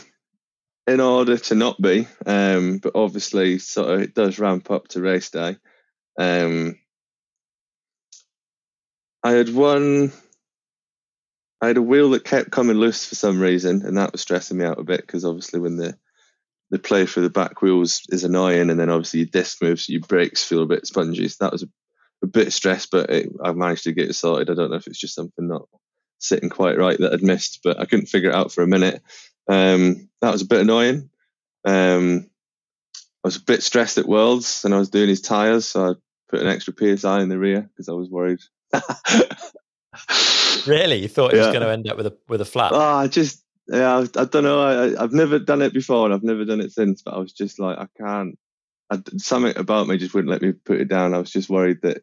in 0.86 1.00
order 1.00 1.36
to 1.36 1.54
not 1.54 1.80
be, 1.80 2.06
um, 2.24 2.78
but 2.78 2.92
obviously, 2.94 3.58
sort 3.58 3.90
of, 3.90 4.00
it 4.00 4.14
does 4.14 4.38
ramp 4.38 4.70
up 4.70 4.88
to 4.88 5.02
race 5.02 5.30
day. 5.30 5.56
Um, 6.18 6.78
I 9.24 9.32
had 9.32 9.52
one. 9.52 10.12
I 11.62 11.68
had 11.68 11.78
a 11.78 11.82
wheel 11.82 12.10
that 12.10 12.24
kept 12.24 12.50
coming 12.50 12.76
loose 12.76 13.06
for 13.06 13.14
some 13.14 13.40
reason, 13.40 13.86
and 13.86 13.96
that 13.96 14.12
was 14.12 14.20
stressing 14.20 14.58
me 14.58 14.66
out 14.66 14.78
a 14.78 14.84
bit 14.84 15.00
because 15.00 15.24
obviously, 15.24 15.60
when 15.60 15.76
the 15.76 15.96
the 16.70 16.78
play 16.78 17.06
through 17.06 17.22
the 17.22 17.30
back 17.30 17.62
wheels 17.62 18.02
is 18.10 18.24
annoying, 18.24 18.68
and 18.70 18.78
then 18.78 18.90
obviously 18.90 19.20
your 19.20 19.28
disc 19.28 19.62
moves, 19.62 19.88
your 19.88 20.02
brakes 20.02 20.44
feel 20.44 20.62
a 20.62 20.66
bit 20.66 20.86
spongy. 20.86 21.26
So 21.28 21.44
that 21.44 21.52
was 21.52 21.62
a, 21.62 21.68
a 22.22 22.26
bit 22.26 22.52
stressed, 22.52 22.90
but 22.90 23.10
it, 23.10 23.30
I 23.42 23.52
managed 23.52 23.84
to 23.84 23.92
get 23.92 24.10
it 24.10 24.14
sorted. 24.14 24.50
I 24.50 24.54
don't 24.54 24.70
know 24.70 24.76
if 24.76 24.86
it's 24.86 25.00
just 25.00 25.14
something 25.14 25.48
not 25.48 25.68
sitting 26.18 26.50
quite 26.50 26.76
right 26.78 26.98
that 26.98 27.12
I'd 27.14 27.22
missed, 27.22 27.60
but 27.64 27.80
I 27.80 27.86
couldn't 27.86 28.06
figure 28.06 28.30
it 28.30 28.34
out 28.36 28.52
for 28.52 28.62
a 28.62 28.68
minute. 28.68 29.02
Um, 29.48 30.10
that 30.20 30.32
was 30.32 30.42
a 30.42 30.46
bit 30.46 30.60
annoying. 30.60 31.10
Um, 31.64 32.28
I 33.24 33.28
was 33.28 33.36
a 33.36 33.44
bit 33.44 33.62
stressed 33.62 33.96
at 33.96 34.06
Worlds, 34.08 34.64
and 34.66 34.74
I 34.74 34.78
was 34.78 34.90
doing 34.90 35.08
his 35.08 35.22
tires, 35.22 35.66
so 35.66 35.90
I 35.90 35.94
put 36.28 36.42
an 36.42 36.48
extra 36.48 36.74
psi 36.96 37.22
in 37.22 37.30
the 37.30 37.38
rear 37.38 37.62
because 37.62 37.88
I 37.88 37.92
was 37.92 38.10
worried. 38.10 38.40
really, 40.66 40.96
you 40.96 41.08
thought 41.08 41.32
it 41.32 41.36
yeah. 41.36 41.46
was 41.46 41.52
going 41.52 41.66
to 41.66 41.70
end 41.70 41.88
up 41.88 41.96
with 41.96 42.06
a 42.06 42.16
with 42.28 42.40
a 42.40 42.44
flat? 42.44 42.72
Oh, 42.72 42.80
I 42.80 43.08
just 43.08 43.42
yeah, 43.68 43.96
I, 43.96 44.00
I 44.20 44.24
don't 44.24 44.44
know. 44.44 44.60
I, 44.60 45.02
I've 45.02 45.12
never 45.12 45.38
done 45.38 45.62
it 45.62 45.72
before, 45.72 46.04
and 46.04 46.14
I've 46.14 46.22
never 46.22 46.44
done 46.44 46.60
it 46.60 46.72
since. 46.72 47.02
But 47.02 47.14
I 47.14 47.18
was 47.18 47.32
just 47.32 47.58
like, 47.58 47.78
I 47.78 47.86
can't. 47.98 48.38
I, 48.90 49.00
something 49.16 49.56
about 49.56 49.88
me 49.88 49.96
just 49.96 50.14
wouldn't 50.14 50.30
let 50.30 50.42
me 50.42 50.52
put 50.52 50.80
it 50.80 50.88
down. 50.88 51.14
I 51.14 51.18
was 51.18 51.30
just 51.30 51.48
worried 51.48 51.82
that 51.82 52.02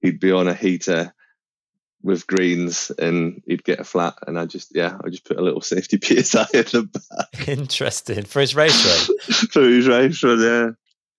he'd 0.00 0.20
be 0.20 0.32
on 0.32 0.48
a 0.48 0.54
heater 0.54 1.12
with 2.02 2.26
greens 2.26 2.90
and 2.98 3.42
he'd 3.46 3.64
get 3.64 3.80
a 3.80 3.84
flat. 3.84 4.14
And 4.26 4.38
I 4.38 4.46
just, 4.46 4.74
yeah, 4.74 4.98
I 5.04 5.08
just 5.08 5.24
put 5.24 5.38
a 5.38 5.42
little 5.42 5.60
safety 5.60 5.98
PSI 6.02 6.46
in 6.52 6.64
the 6.64 6.82
back. 6.82 7.48
Interesting 7.48 8.24
for 8.24 8.40
his 8.40 8.54
race 8.54 9.08
run. 9.08 9.18
for 9.50 9.62
his 9.62 9.86
race 9.86 10.22
run, 10.22 10.40
yeah. 10.40 10.70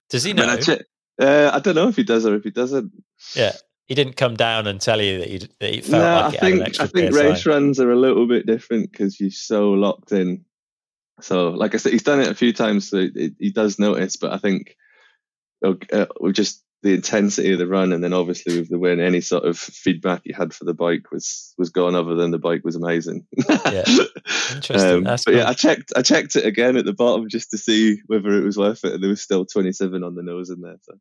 Does 0.09 0.23
he 0.23 0.33
know? 0.33 0.45
I, 0.45 0.57
check, 0.57 0.81
uh, 1.19 1.51
I 1.53 1.59
don't 1.59 1.75
know 1.75 1.87
if 1.87 1.95
he 1.95 2.03
does 2.03 2.25
or 2.25 2.35
if 2.35 2.43
he 2.43 2.51
doesn't. 2.51 2.91
Yeah, 3.35 3.53
he 3.87 3.95
didn't 3.95 4.15
come 4.15 4.35
down 4.35 4.67
and 4.67 4.79
tell 4.79 5.01
you 5.01 5.19
that 5.19 5.27
he, 5.27 5.37
that 5.59 5.73
he 5.73 5.81
felt 5.81 6.03
no, 6.03 6.15
like 6.15 6.35
I 6.35 6.37
think 6.37 6.81
I 6.81 6.87
think 6.87 7.15
race 7.15 7.45
runs 7.45 7.79
are 7.79 7.91
a 7.91 7.99
little 7.99 8.27
bit 8.27 8.45
different 8.45 8.91
because 8.91 9.19
you're 9.19 9.31
so 9.31 9.71
locked 9.71 10.11
in. 10.11 10.45
So, 11.21 11.49
like 11.49 11.73
I 11.73 11.77
said, 11.77 11.91
he's 11.91 12.03
done 12.03 12.21
it 12.21 12.27
a 12.27 12.35
few 12.35 12.53
times, 12.53 12.89
so 12.89 12.97
it, 12.97 13.33
he 13.37 13.51
does 13.51 13.79
notice. 13.79 14.15
But 14.15 14.33
I 14.33 14.37
think 14.37 14.75
uh, 15.63 15.75
just 16.31 16.63
the 16.81 16.93
intensity 16.93 17.53
of 17.53 17.59
the 17.59 17.67
run, 17.67 17.93
and 17.93 18.03
then 18.03 18.13
obviously 18.13 18.59
with 18.59 18.69
the 18.69 18.79
win, 18.79 18.99
any 18.99 19.21
sort 19.21 19.45
of 19.45 19.57
feedback 19.57 20.21
he 20.23 20.33
had 20.33 20.53
for 20.53 20.65
the 20.65 20.73
bike 20.73 21.11
was 21.11 21.53
was 21.57 21.69
gone. 21.69 21.95
Other 21.95 22.15
than 22.15 22.31
the 22.31 22.39
bike 22.39 22.63
was 22.63 22.75
amazing. 22.75 23.25
yeah, 23.47 23.83
interesting. 24.55 25.07
Um, 25.07 25.17
but 25.25 25.33
yeah, 25.33 25.47
I 25.47 25.53
checked 25.53 25.93
I 25.95 26.01
checked 26.01 26.35
it 26.35 26.45
again 26.45 26.77
at 26.77 26.85
the 26.85 26.93
bottom 26.93 27.29
just 27.29 27.51
to 27.51 27.57
see 27.57 28.01
whether 28.07 28.31
it 28.37 28.43
was 28.43 28.57
worth 28.57 28.83
it, 28.85 28.93
and 28.93 29.03
there 29.03 29.09
was 29.09 29.21
still 29.21 29.45
27 29.45 30.03
on 30.03 30.15
the 30.15 30.23
nose 30.23 30.49
in 30.49 30.61
there. 30.61 30.77
So 30.81 30.93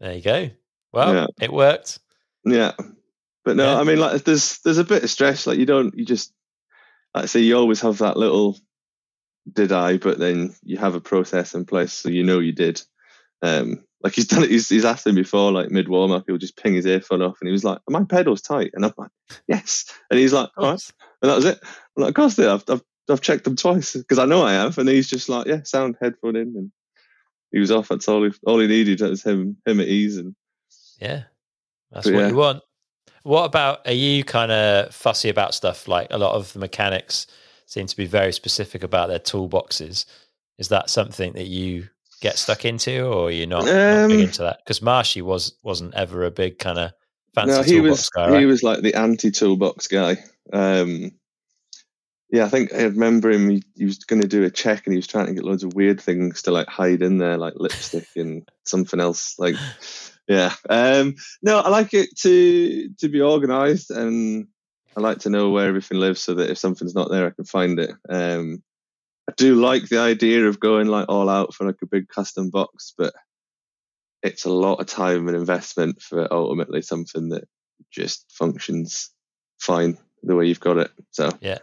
there 0.00 0.14
you 0.14 0.22
go. 0.22 0.50
Well, 0.92 1.14
yeah. 1.14 1.26
it 1.40 1.52
worked. 1.52 1.98
Yeah, 2.44 2.72
but 3.44 3.56
no, 3.56 3.72
yeah. 3.72 3.80
I 3.80 3.84
mean, 3.84 3.98
like, 3.98 4.24
there's 4.24 4.58
there's 4.60 4.78
a 4.78 4.84
bit 4.84 5.04
of 5.04 5.10
stress. 5.10 5.46
Like, 5.46 5.58
you 5.58 5.66
don't, 5.66 5.96
you 5.96 6.04
just, 6.04 6.32
like 7.14 7.24
I 7.24 7.26
say, 7.26 7.40
you 7.40 7.56
always 7.56 7.80
have 7.82 7.98
that 7.98 8.16
little, 8.16 8.58
did 9.52 9.72
I? 9.72 9.98
But 9.98 10.18
then 10.18 10.54
you 10.62 10.78
have 10.78 10.94
a 10.94 11.00
process 11.00 11.54
in 11.54 11.64
place, 11.64 11.92
so 11.92 12.08
you 12.08 12.24
know 12.24 12.38
you 12.38 12.52
did. 12.52 12.80
Um, 13.42 13.84
like 14.02 14.14
he's 14.14 14.26
done 14.28 14.44
it. 14.44 14.50
He's, 14.50 14.68
he's 14.68 14.84
asked 14.84 15.06
him 15.06 15.14
before, 15.14 15.52
like 15.52 15.70
mid 15.70 15.88
warm 15.88 16.12
up, 16.12 16.24
he'll 16.26 16.38
just 16.38 16.56
ping 16.56 16.74
his 16.74 16.86
earphone 16.86 17.22
off, 17.22 17.38
and 17.40 17.48
he 17.48 17.52
was 17.52 17.64
like, 17.64 17.78
"Are 17.78 17.92
my 17.92 18.04
pedals 18.04 18.42
tight?" 18.42 18.70
And 18.74 18.84
I'm 18.84 18.92
like, 18.96 19.10
"Yes." 19.46 19.86
And 20.10 20.18
he's 20.18 20.32
like, 20.32 20.50
"All 20.56 20.70
right," 20.70 20.92
and 21.22 21.30
that 21.30 21.36
was 21.36 21.44
it. 21.44 21.58
I'm 21.96 22.02
like, 22.02 22.10
"Of 22.10 22.14
course 22.14 22.34
they 22.34 22.46
I've, 22.46 22.64
I've, 22.68 22.82
I've 23.10 23.20
checked 23.20 23.44
them 23.44 23.56
twice 23.56 23.92
because 23.96 24.18
I 24.18 24.24
know 24.26 24.42
I 24.42 24.52
have." 24.52 24.78
And 24.78 24.88
he's 24.88 25.08
just 25.08 25.28
like, 25.28 25.46
"Yeah, 25.46 25.62
sound 25.64 25.96
headphone 26.00 26.36
in," 26.36 26.54
and 26.56 26.72
he 27.52 27.58
was 27.58 27.70
off. 27.70 27.88
That's 27.88 28.08
all 28.08 28.24
he 28.24 28.32
all 28.46 28.58
he 28.60 28.66
needed. 28.66 28.98
That 28.98 29.10
was 29.10 29.22
him 29.22 29.56
him 29.66 29.80
at 29.80 29.88
ease, 29.88 30.16
and 30.16 30.34
yeah, 31.00 31.24
that's 31.90 32.06
but 32.06 32.14
what 32.14 32.20
yeah. 32.20 32.28
you 32.28 32.36
want. 32.36 32.62
What 33.22 33.44
about 33.44 33.86
are 33.86 33.92
you 33.92 34.24
kind 34.24 34.50
of 34.50 34.94
fussy 34.94 35.28
about 35.28 35.54
stuff? 35.54 35.88
Like 35.88 36.08
a 36.10 36.18
lot 36.18 36.34
of 36.34 36.52
the 36.52 36.58
mechanics 36.58 37.26
seem 37.66 37.86
to 37.86 37.96
be 37.96 38.06
very 38.06 38.32
specific 38.32 38.82
about 38.82 39.08
their 39.08 39.18
toolboxes. 39.18 40.06
Is 40.58 40.68
that 40.68 40.90
something 40.90 41.32
that 41.34 41.46
you 41.46 41.88
get 42.20 42.38
stuck 42.38 42.64
into, 42.64 43.06
or 43.06 43.30
you're 43.30 43.46
not, 43.46 43.62
um, 43.62 43.66
not 43.66 44.08
big 44.08 44.16
um, 44.16 44.24
into 44.24 44.42
that? 44.42 44.58
Because 44.64 44.82
Marshy 44.82 45.22
was 45.22 45.54
wasn't 45.62 45.94
ever 45.94 46.24
a 46.24 46.30
big 46.30 46.58
kind 46.58 46.78
of 46.78 46.92
fancy 47.34 47.52
no, 47.52 47.62
he 47.62 47.80
was, 47.80 48.08
guy. 48.10 48.30
Right? 48.30 48.40
He 48.40 48.46
was 48.46 48.62
like 48.62 48.82
the 48.82 48.94
anti 48.94 49.30
toolbox 49.30 49.86
guy. 49.86 50.16
Um, 50.52 51.12
yeah, 52.30 52.44
I 52.44 52.48
think 52.48 52.74
I 52.74 52.82
remember 52.82 53.30
him. 53.30 53.48
He, 53.48 53.62
he 53.74 53.84
was 53.84 53.98
going 53.98 54.20
to 54.20 54.28
do 54.28 54.44
a 54.44 54.50
check, 54.50 54.86
and 54.86 54.92
he 54.92 54.98
was 54.98 55.06
trying 55.06 55.26
to 55.26 55.34
get 55.34 55.44
loads 55.44 55.62
of 55.62 55.74
weird 55.74 56.00
things 56.00 56.42
to 56.42 56.50
like 56.50 56.68
hide 56.68 57.02
in 57.02 57.18
there, 57.18 57.38
like 57.38 57.54
lipstick 57.56 58.08
and 58.16 58.48
something 58.64 59.00
else. 59.00 59.38
Like 59.38 59.56
yeah. 60.28 60.54
Um, 60.68 61.16
no, 61.42 61.58
I 61.58 61.68
like 61.68 61.94
it 61.94 62.16
to 62.18 62.90
to 62.98 63.08
be 63.08 63.22
organised, 63.22 63.90
and 63.90 64.46
I 64.96 65.00
like 65.00 65.20
to 65.20 65.30
know 65.30 65.50
where 65.50 65.68
everything 65.68 65.98
lives, 65.98 66.20
so 66.20 66.34
that 66.34 66.50
if 66.50 66.58
something's 66.58 66.94
not 66.94 67.10
there, 67.10 67.26
I 67.26 67.30
can 67.30 67.44
find 67.44 67.78
it. 67.78 67.90
Um, 68.08 68.62
I 69.28 69.32
do 69.36 69.54
like 69.56 69.88
the 69.88 69.98
idea 69.98 70.46
of 70.46 70.60
going 70.60 70.86
like 70.86 71.06
all 71.08 71.28
out 71.28 71.54
for 71.54 71.66
like 71.66 71.82
a 71.82 71.86
big 71.86 72.08
custom 72.08 72.50
box, 72.50 72.94
but 72.96 73.12
it's 74.22 74.44
a 74.44 74.52
lot 74.52 74.80
of 74.80 74.86
time 74.86 75.28
and 75.28 75.36
investment 75.36 76.02
for 76.02 76.32
ultimately 76.32 76.82
something 76.82 77.30
that 77.30 77.44
just 77.90 78.26
functions 78.30 79.10
fine 79.58 79.96
the 80.22 80.34
way 80.34 80.46
you've 80.46 80.60
got 80.60 80.78
it. 80.78 80.90
So 81.10 81.30
yeah. 81.40 81.58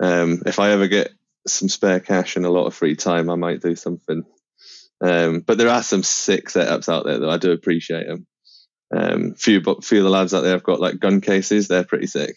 Um, 0.00 0.42
if 0.46 0.58
I 0.58 0.72
ever 0.72 0.88
get 0.88 1.12
some 1.46 1.68
spare 1.68 2.00
cash 2.00 2.36
and 2.36 2.44
a 2.44 2.50
lot 2.50 2.66
of 2.66 2.74
free 2.74 2.96
time, 2.96 3.30
I 3.30 3.36
might 3.36 3.62
do 3.62 3.76
something 3.76 4.24
um, 5.02 5.40
but 5.40 5.58
there 5.58 5.68
are 5.68 5.82
some 5.82 6.02
sick 6.02 6.48
setups 6.48 6.88
out 6.88 7.04
there 7.04 7.18
though. 7.18 7.30
I 7.30 7.38
do 7.38 7.52
appreciate 7.52 8.06
them. 8.06 8.26
Um, 8.94 9.34
few, 9.34 9.60
but 9.60 9.84
few 9.84 9.98
of 9.98 10.04
the 10.04 10.10
lads 10.10 10.34
out 10.34 10.42
there 10.42 10.52
have 10.52 10.62
got 10.62 10.80
like 10.80 11.00
gun 11.00 11.20
cases. 11.20 11.68
They're 11.68 11.84
pretty 11.84 12.06
sick. 12.06 12.36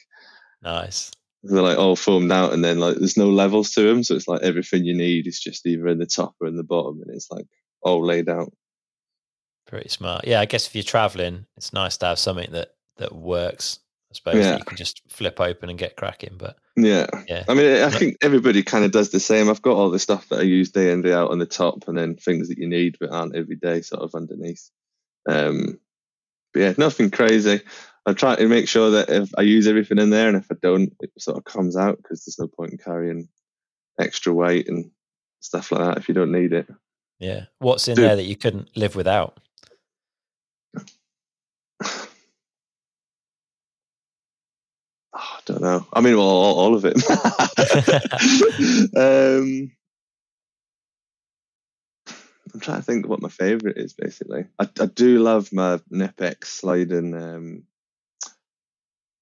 Nice. 0.64 1.12
They're 1.44 1.62
like 1.62 1.78
all 1.78 1.96
foamed 1.96 2.32
out, 2.32 2.54
and 2.54 2.64
then 2.64 2.80
like 2.80 2.98
there's 2.98 3.18
no 3.18 3.30
levels 3.30 3.72
to 3.72 3.84
them, 3.84 4.04
so 4.04 4.16
it's 4.16 4.28
like 4.28 4.42
everything 4.42 4.84
you 4.84 4.96
need 4.96 5.28
is 5.28 5.40
just 5.40 5.66
either 5.68 5.88
in 5.88 6.00
the 6.00 6.08
top 6.08 6.34
or 6.42 6.48
in 6.48 6.56
the 6.56 6.64
bottom, 6.64 7.02
and 7.02 7.16
it's 7.16 7.30
like 7.30 7.46
all 7.82 8.04
laid 8.04 8.30
out. 8.30 8.52
Pretty 9.68 9.90
smart. 9.90 10.26
Yeah, 10.26 10.40
I 10.40 10.46
guess 10.46 10.66
if 10.66 10.74
you're 10.74 10.84
traveling, 10.84 11.46
it's 11.56 11.74
nice 11.74 11.98
to 11.98 12.08
have 12.08 12.20
something 12.20 12.52
that 12.52 12.70
that 12.98 13.14
works. 13.14 13.80
Suppose 14.16 14.36
yeah. 14.36 14.58
you 14.58 14.64
can 14.64 14.78
just 14.78 15.02
flip 15.08 15.40
open 15.40 15.70
and 15.70 15.78
get 15.78 15.96
cracking. 15.96 16.36
But 16.38 16.58
yeah. 16.76 17.08
Yeah. 17.28 17.44
I 17.48 17.54
mean, 17.54 17.84
I 17.84 17.90
think 17.90 18.18
everybody 18.22 18.64
kind 18.64 18.86
of 18.86 18.92
does 18.92 19.12
the 19.12 19.20
same. 19.20 19.50
I've 19.50 19.62
got 19.62 19.78
all 19.78 19.92
the 19.92 20.00
stuff 20.00 20.30
that 20.30 20.40
I 20.40 20.44
use 20.44 20.72
day 20.72 20.92
in, 20.92 21.02
day 21.02 21.14
out 21.14 21.32
on 21.32 21.40
the 21.40 21.46
top, 21.46 21.88
and 21.88 21.98
then 21.98 22.16
things 22.16 22.50
that 22.50 22.58
you 22.58 22.68
need 22.68 22.98
but 23.00 23.12
aren't 23.12 23.36
every 23.36 23.56
day 23.56 23.82
sort 23.82 24.02
of 24.02 24.16
underneath. 24.16 24.70
Um, 25.28 25.80
but 26.54 26.60
yeah, 26.60 26.74
nothing 26.78 27.12
crazy. 27.12 27.62
I 28.06 28.14
try 28.14 28.36
to 28.36 28.48
make 28.48 28.68
sure 28.68 28.92
that 28.92 29.10
if 29.10 29.32
I 29.38 29.42
use 29.42 29.68
everything 29.68 29.98
in 29.98 30.12
there, 30.12 30.28
and 30.28 30.38
if 30.38 30.48
I 30.52 30.56
don't, 30.62 30.94
it 31.00 31.12
sort 31.18 31.38
of 31.38 31.44
comes 31.44 31.76
out 31.76 31.98
because 31.98 32.24
there's 32.24 32.40
no 32.40 32.48
point 32.48 32.72
in 32.72 32.78
carrying 32.78 33.28
extra 34.00 34.34
weight 34.34 34.68
and 34.68 34.92
stuff 35.40 35.72
like 35.72 35.82
that 35.82 35.98
if 35.98 36.08
you 36.08 36.14
don't 36.14 36.32
need 36.32 36.54
it. 36.54 36.68
Yeah. 37.20 37.46
What's 37.60 37.88
in 37.88 37.96
Dude. 37.96 38.06
there 38.06 38.16
that 38.16 38.24
you 38.24 38.36
couldn't 38.36 38.76
live 38.76 38.96
without? 38.96 39.40
don't 45.46 45.62
know. 45.62 45.86
I 45.94 46.02
mean, 46.02 46.18
well, 46.18 46.26
all, 46.26 46.60
all 46.60 46.76
of 46.76 46.86
it. 46.86 46.96
um, 48.98 49.72
I'm 52.54 52.60
trying 52.60 52.78
to 52.78 52.84
think 52.84 53.08
what 53.08 53.22
my 53.22 53.30
favorite 53.30 53.78
is. 53.78 53.94
Basically, 53.94 54.46
I, 54.60 54.70
I 54.80 54.86
do 54.86 55.20
love 55.20 55.54
my 55.54 55.80
Knipex 55.92 56.46
sliding, 56.46 57.16
um, 57.16 57.64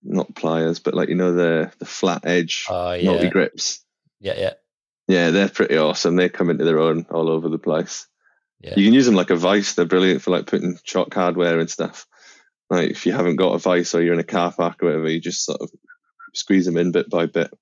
not 0.04 0.36
pliers, 0.36 0.80
but 0.80 0.94
like 0.94 1.10
you 1.10 1.16
know 1.16 1.34
the 1.34 1.72
the 1.80 1.86
flat 1.86 2.26
edge 2.26 2.66
uh, 2.70 2.98
yeah. 3.00 3.10
multi 3.10 3.30
grips. 3.30 3.84
Yeah, 4.20 4.36
yeah, 4.38 4.54
yeah. 5.08 5.32
They're 5.32 5.50
pretty 5.50 5.78
awesome. 5.78 6.16
They 6.16 6.30
come 6.30 6.50
into 6.50 6.64
their 6.64 6.80
own 6.80 7.06
all 7.10 7.30
over 7.30 7.50
the 7.50 7.60
place. 7.60 8.08
Yeah. 8.62 8.76
You 8.78 8.86
can 8.86 8.94
use 8.94 9.06
them 9.06 9.16
like 9.16 9.30
a 9.30 9.36
vice. 9.36 9.74
They're 9.74 9.86
brilliant 9.86 10.22
for 10.22 10.32
like 10.32 10.48
putting 10.48 10.80
shock 10.86 11.14
hardware 11.14 11.60
and 11.60 11.70
stuff. 11.70 12.08
Like 12.70 12.92
if 12.92 13.06
you 13.06 13.12
haven't 13.12 13.36
got 13.36 13.56
a 13.56 13.60
vice 13.60 13.94
or 13.94 14.02
you're 14.02 14.14
in 14.14 14.20
a 14.20 14.24
car 14.24 14.54
park 14.54 14.82
or 14.82 14.88
whatever, 14.88 15.10
you 15.10 15.20
just 15.20 15.44
sort 15.44 15.60
of 15.60 15.70
squeeze 16.34 16.66
them 16.66 16.78
in 16.78 16.92
bit 16.92 17.10
by 17.10 17.26
bit. 17.26 17.54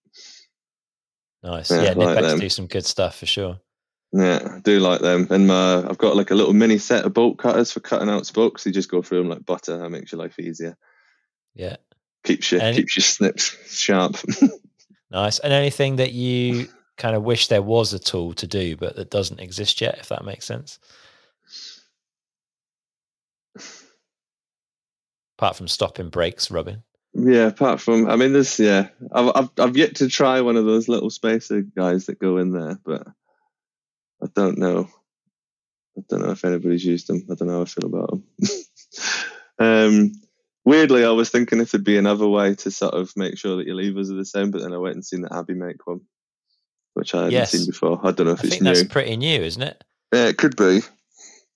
Nice. 1.43 1.71
Yeah, 1.71 1.81
yeah 1.83 1.91
like 1.93 2.39
do 2.39 2.49
some 2.49 2.67
good 2.67 2.85
stuff 2.85 3.17
for 3.17 3.25
sure. 3.25 3.59
Yeah, 4.13 4.55
I 4.57 4.59
do 4.59 4.79
like 4.79 5.01
them. 5.01 5.27
And 5.29 5.47
my, 5.47 5.77
I've 5.87 5.97
got 5.97 6.15
like 6.15 6.31
a 6.31 6.35
little 6.35 6.53
mini 6.53 6.77
set 6.77 7.05
of 7.05 7.13
bolt 7.13 7.37
cutters 7.37 7.71
for 7.71 7.79
cutting 7.79 8.09
out 8.09 8.25
spokes. 8.25 8.65
You 8.65 8.71
just 8.71 8.91
go 8.91 9.01
through 9.01 9.19
them 9.19 9.29
like 9.29 9.45
butter. 9.45 9.77
That 9.77 9.89
makes 9.89 10.11
your 10.11 10.19
life 10.19 10.37
easier. 10.37 10.77
Yeah. 11.55 11.77
keeps 12.23 12.51
you 12.51 12.59
And- 12.59 12.75
keeps 12.75 12.95
your 12.95 13.03
snips 13.03 13.55
sharp. 13.73 14.17
Nice. 15.11 15.39
And 15.39 15.51
anything 15.51 15.97
that 15.97 16.13
you 16.13 16.69
kind 16.97 17.17
of 17.17 17.23
wish 17.23 17.49
there 17.49 17.61
was 17.61 17.91
a 17.93 17.99
tool 17.99 18.33
to 18.35 18.47
do, 18.47 18.77
but 18.77 18.95
that 18.95 19.09
doesn't 19.09 19.41
exist 19.41 19.81
yet, 19.81 19.97
if 19.99 20.07
that 20.07 20.23
makes 20.23 20.45
sense. 20.45 20.79
Apart 25.37 25.57
from 25.57 25.67
stopping 25.67 26.07
brakes, 26.09 26.49
Robin. 26.49 26.83
Yeah, 27.23 27.47
apart 27.47 27.81
from 27.81 28.09
I 28.09 28.15
mean, 28.15 28.33
there's 28.33 28.59
yeah, 28.59 28.89
I've, 29.11 29.31
I've 29.35 29.49
I've 29.57 29.77
yet 29.77 29.95
to 29.97 30.07
try 30.07 30.41
one 30.41 30.57
of 30.57 30.65
those 30.65 30.87
little 30.87 31.09
spacer 31.09 31.61
guys 31.61 32.05
that 32.05 32.19
go 32.19 32.37
in 32.37 32.51
there, 32.51 32.79
but 32.83 33.07
I 34.23 34.27
don't 34.35 34.57
know. 34.57 34.89
I 35.97 36.01
don't 36.09 36.21
know 36.21 36.31
if 36.31 36.45
anybody's 36.45 36.85
used 36.85 37.07
them. 37.07 37.25
I 37.29 37.35
don't 37.35 37.47
know 37.47 37.55
how 37.55 37.61
I 37.61 37.65
feel 37.65 37.85
about 37.85 38.09
them. 38.11 38.23
um, 39.59 40.11
weirdly, 40.63 41.03
I 41.03 41.09
was 41.09 41.29
thinking 41.29 41.59
if 41.59 41.71
there'd 41.71 41.83
be 41.83 41.97
another 41.97 42.27
way 42.27 42.55
to 42.55 42.71
sort 42.71 42.93
of 42.93 43.11
make 43.15 43.37
sure 43.37 43.57
that 43.57 43.67
your 43.67 43.75
levers 43.75 44.09
are 44.09 44.15
the 44.15 44.25
same, 44.25 44.51
but 44.51 44.61
then 44.61 44.73
I 44.73 44.77
went 44.77 44.95
and 44.95 45.05
seen 45.05 45.21
that 45.21 45.33
Abbey 45.33 45.53
make 45.53 45.85
one, 45.85 46.01
which 46.93 47.13
I 47.13 47.23
hadn't 47.23 47.33
Yes. 47.33 47.51
seen 47.51 47.65
before. 47.65 47.99
I 48.03 48.11
don't 48.11 48.27
know 48.27 48.33
if 48.33 48.39
I 48.39 48.43
it's 48.43 48.49
think 48.51 48.61
new. 48.61 48.73
that's 48.73 48.87
pretty 48.87 49.17
new, 49.17 49.41
isn't 49.41 49.61
it? 49.61 49.83
Yeah, 50.13 50.27
it 50.27 50.37
could 50.37 50.55
be. 50.55 50.79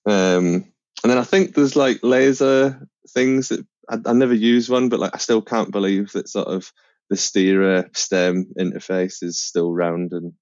Um, 0.04 0.70
and 1.02 1.10
then 1.10 1.18
I 1.18 1.24
think 1.24 1.54
there's 1.54 1.76
like 1.76 2.00
laser 2.02 2.86
things 3.10 3.48
that 3.48 3.66
I, 3.88 3.98
I 4.06 4.12
never 4.12 4.34
use 4.34 4.68
one, 4.68 4.88
but 4.88 5.00
like 5.00 5.14
I 5.14 5.18
still 5.18 5.42
can't 5.42 5.70
believe 5.70 6.12
that 6.12 6.28
sort 6.28 6.48
of 6.48 6.72
the 7.10 7.16
steerer 7.16 7.88
stem 7.94 8.46
interface 8.58 9.22
is 9.22 9.38
still 9.38 9.72
round 9.72 10.12
and 10.12 10.32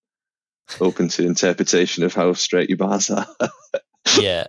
open 0.80 1.08
to 1.08 1.26
interpretation 1.26 2.04
of 2.04 2.14
how 2.14 2.32
straight 2.32 2.70
your 2.70 2.78
bars 2.78 3.10
are. 3.10 3.26
yeah. 4.18 4.46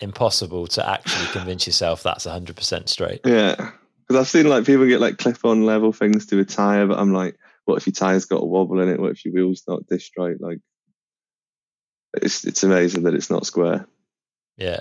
Impossible 0.00 0.68
to 0.68 0.88
actually 0.88 1.26
convince 1.32 1.66
yourself 1.66 2.04
that's 2.04 2.24
100% 2.24 2.88
straight. 2.88 3.20
yeah, 3.24 3.56
because 3.56 4.20
I've 4.20 4.28
seen 4.28 4.48
like 4.48 4.64
people 4.64 4.86
get 4.86 5.00
like 5.00 5.18
clip-on 5.18 5.66
level 5.66 5.92
things 5.92 6.26
to 6.26 6.38
a 6.38 6.44
tire, 6.44 6.86
but 6.86 6.98
I'm 6.98 7.12
like, 7.12 7.36
what 7.64 7.78
if 7.78 7.86
your 7.86 7.94
tire's 7.94 8.24
got 8.24 8.42
a 8.42 8.46
wobble 8.46 8.80
in 8.80 8.88
it? 8.88 9.00
What 9.00 9.10
if 9.10 9.24
your 9.24 9.34
wheel's 9.34 9.64
not 9.66 9.86
dished 9.88 10.14
right? 10.16 10.40
Like, 10.40 10.60
it's 12.14 12.44
it's 12.44 12.62
amazing 12.62 13.02
that 13.02 13.14
it's 13.14 13.28
not 13.28 13.44
square. 13.44 13.86
Yeah. 14.56 14.80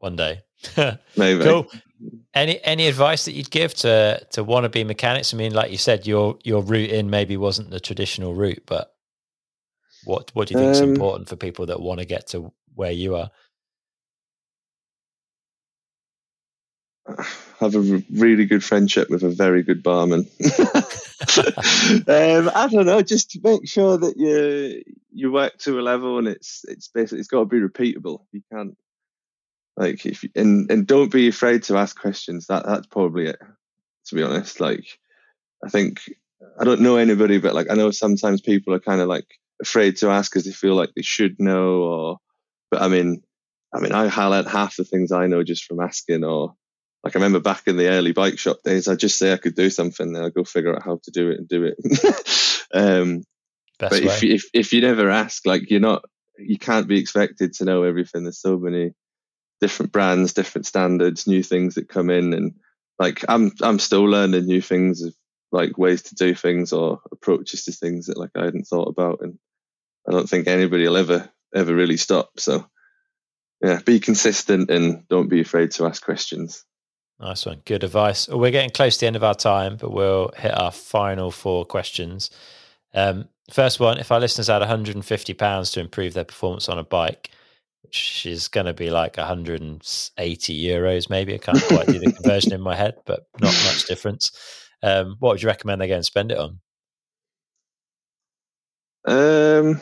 One 0.00 0.16
day. 0.16 0.42
Maybe. 1.16 1.44
cool. 1.44 1.68
Any 2.34 2.62
any 2.64 2.86
advice 2.86 3.24
that 3.26 3.32
you'd 3.32 3.50
give 3.50 3.74
to 3.76 4.24
to 4.32 4.44
wannabe 4.44 4.86
mechanics? 4.86 5.34
I 5.34 5.36
mean, 5.36 5.52
like 5.54 5.72
you 5.72 5.78
said, 5.78 6.06
your 6.06 6.38
your 6.44 6.62
route 6.62 6.90
in 6.90 7.10
maybe 7.10 7.36
wasn't 7.36 7.70
the 7.70 7.80
traditional 7.80 8.34
route, 8.34 8.62
but 8.66 8.94
what 10.04 10.30
what 10.34 10.48
do 10.48 10.52
you 10.52 10.56
think 10.56 10.72
is 10.72 10.80
Um, 10.80 10.82
important 10.82 11.28
for 11.28 11.36
people 11.36 11.66
that 11.66 11.80
want 11.80 12.00
to 12.00 12.06
get 12.06 12.28
to 12.28 12.52
where 12.74 12.92
you 12.92 13.16
are? 13.16 13.30
have 17.60 17.74
a 17.74 18.02
really 18.12 18.46
good 18.46 18.64
friendship 18.64 19.10
with 19.10 19.22
a 19.22 19.30
very 19.30 19.62
good 19.62 19.82
barman. 19.82 20.20
um, 21.38 22.50
I 22.54 22.68
don't 22.70 22.86
know, 22.86 23.02
just 23.02 23.32
to 23.32 23.40
make 23.42 23.68
sure 23.68 23.98
that 23.98 24.16
you 24.16 24.82
you 25.12 25.32
work 25.32 25.58
to 25.58 25.78
a 25.78 25.82
level 25.82 26.18
and 26.18 26.28
it's 26.28 26.64
it's 26.68 26.88
basically 26.88 27.20
it's 27.20 27.28
got 27.28 27.40
to 27.40 27.46
be 27.46 27.60
repeatable. 27.60 28.24
You 28.32 28.42
can't 28.52 28.76
like 29.76 30.04
if 30.06 30.22
you, 30.22 30.30
and 30.34 30.70
and 30.70 30.86
don't 30.86 31.10
be 31.10 31.28
afraid 31.28 31.62
to 31.64 31.76
ask 31.76 31.98
questions. 31.98 32.46
That 32.46 32.66
that's 32.66 32.86
probably 32.86 33.26
it. 33.26 33.38
To 34.06 34.14
be 34.14 34.22
honest, 34.22 34.60
like 34.60 34.98
I 35.64 35.68
think 35.68 36.00
I 36.58 36.64
don't 36.64 36.80
know 36.80 36.96
anybody, 36.96 37.38
but 37.38 37.54
like 37.54 37.70
I 37.70 37.74
know 37.74 37.90
sometimes 37.90 38.40
people 38.40 38.74
are 38.74 38.80
kind 38.80 39.00
of 39.00 39.08
like 39.08 39.26
afraid 39.60 39.96
to 39.98 40.10
ask 40.10 40.30
because 40.30 40.44
they 40.44 40.52
feel 40.52 40.74
like 40.74 40.90
they 40.94 41.02
should 41.02 41.38
know, 41.38 41.82
or 41.82 42.18
but 42.70 42.82
I 42.82 42.88
mean, 42.88 43.22
I 43.74 43.80
mean, 43.80 43.92
I 43.92 44.08
highlight 44.08 44.46
half 44.46 44.76
the 44.76 44.84
things 44.84 45.12
I 45.12 45.26
know 45.26 45.42
just 45.42 45.64
from 45.64 45.80
asking, 45.80 46.24
or 46.24 46.54
like 47.04 47.14
I 47.14 47.18
remember 47.18 47.40
back 47.40 47.62
in 47.66 47.76
the 47.76 47.88
early 47.88 48.12
bike 48.12 48.38
shop 48.38 48.58
days, 48.64 48.88
I'd 48.88 48.98
just 48.98 49.18
say 49.18 49.32
I 49.32 49.38
could 49.38 49.54
do 49.54 49.70
something, 49.70 50.12
then 50.12 50.24
I'd 50.24 50.34
go 50.34 50.44
figure 50.44 50.74
out 50.74 50.82
how 50.82 50.98
to 51.02 51.10
do 51.10 51.30
it 51.30 51.38
and 51.38 51.48
do 51.48 51.64
it. 51.64 52.66
um, 52.74 53.22
Best 53.78 53.92
but 53.92 54.02
way. 54.02 54.06
if 54.06 54.22
if 54.24 54.44
if 54.52 54.72
you 54.72 54.82
never 54.82 55.08
ask, 55.10 55.46
like 55.46 55.70
you're 55.70 55.80
not, 55.80 56.04
you 56.38 56.58
can't 56.58 56.88
be 56.88 56.98
expected 56.98 57.54
to 57.54 57.64
know 57.64 57.84
everything. 57.84 58.24
There's 58.24 58.40
so 58.40 58.58
many 58.58 58.92
different 59.60 59.92
brands, 59.92 60.32
different 60.32 60.66
standards, 60.66 61.26
new 61.26 61.42
things 61.42 61.74
that 61.74 61.88
come 61.88 62.10
in, 62.10 62.32
and 62.32 62.54
like 62.98 63.24
I'm 63.28 63.52
I'm 63.62 63.78
still 63.78 64.04
learning 64.04 64.46
new 64.46 64.60
things 64.60 65.02
of 65.02 65.14
like 65.52 65.78
ways 65.78 66.02
to 66.02 66.14
do 66.14 66.34
things 66.34 66.72
or 66.72 67.00
approaches 67.12 67.64
to 67.64 67.72
things 67.72 68.06
that 68.06 68.18
like 68.18 68.30
I 68.36 68.44
hadn't 68.44 68.66
thought 68.66 68.88
about, 68.88 69.20
and 69.20 69.38
I 70.08 70.12
don't 70.12 70.28
think 70.28 70.46
anybody 70.46 70.86
will 70.86 70.96
ever 70.96 71.30
ever 71.54 71.74
really 71.74 71.96
stop. 71.96 72.38
So 72.38 72.66
yeah, 73.62 73.80
be 73.84 74.00
consistent 74.00 74.70
and 74.70 75.06
don't 75.08 75.28
be 75.28 75.40
afraid 75.40 75.72
to 75.72 75.86
ask 75.86 76.02
questions. 76.02 76.64
Nice 77.18 77.44
one. 77.44 77.60
Good 77.66 77.84
advice. 77.84 78.28
Well, 78.28 78.40
we're 78.40 78.50
getting 78.50 78.70
close 78.70 78.96
to 78.96 79.00
the 79.00 79.06
end 79.08 79.16
of 79.16 79.24
our 79.24 79.34
time, 79.34 79.76
but 79.76 79.92
we'll 79.92 80.32
hit 80.36 80.56
our 80.58 80.70
final 80.70 81.30
four 81.30 81.66
questions. 81.66 82.30
Um, 82.94 83.28
first 83.50 83.78
one 83.78 83.98
if 83.98 84.10
our 84.10 84.20
listeners 84.20 84.48
had 84.48 84.62
£150 84.62 85.72
to 85.72 85.80
improve 85.80 86.14
their 86.14 86.24
performance 86.24 86.68
on 86.68 86.78
a 86.78 86.82
bike, 86.82 87.30
which 87.82 88.26
is 88.26 88.48
going 88.48 88.66
to 88.66 88.74
be 88.74 88.90
like 88.90 89.16
180 89.16 90.64
euros, 90.64 91.10
maybe. 91.10 91.34
I 91.34 91.38
can't 91.38 91.62
quite 91.62 91.88
do 91.88 91.98
the 91.98 92.12
conversion 92.12 92.52
in 92.52 92.60
my 92.60 92.74
head, 92.74 92.96
but 93.06 93.26
not 93.40 93.52
much 93.64 93.86
difference. 93.86 94.30
Um, 94.82 95.16
what 95.18 95.32
would 95.32 95.42
you 95.42 95.48
recommend 95.48 95.80
they 95.80 95.88
go 95.88 95.96
and 95.96 96.04
spend 96.04 96.32
it 96.32 96.38
on? 96.38 96.60
Um, 99.06 99.80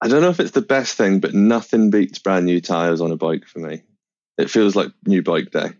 I 0.00 0.08
don't 0.08 0.22
know 0.22 0.30
if 0.30 0.40
it's 0.40 0.52
the 0.52 0.62
best 0.62 0.94
thing, 0.96 1.20
but 1.20 1.34
nothing 1.34 1.90
beats 1.90 2.18
brand 2.18 2.46
new 2.46 2.60
tires 2.60 3.00
on 3.00 3.12
a 3.12 3.16
bike 3.16 3.44
for 3.46 3.58
me. 3.58 3.82
It 4.38 4.50
feels 4.50 4.74
like 4.74 4.92
new 5.06 5.22
bike 5.22 5.50
day. 5.50 5.70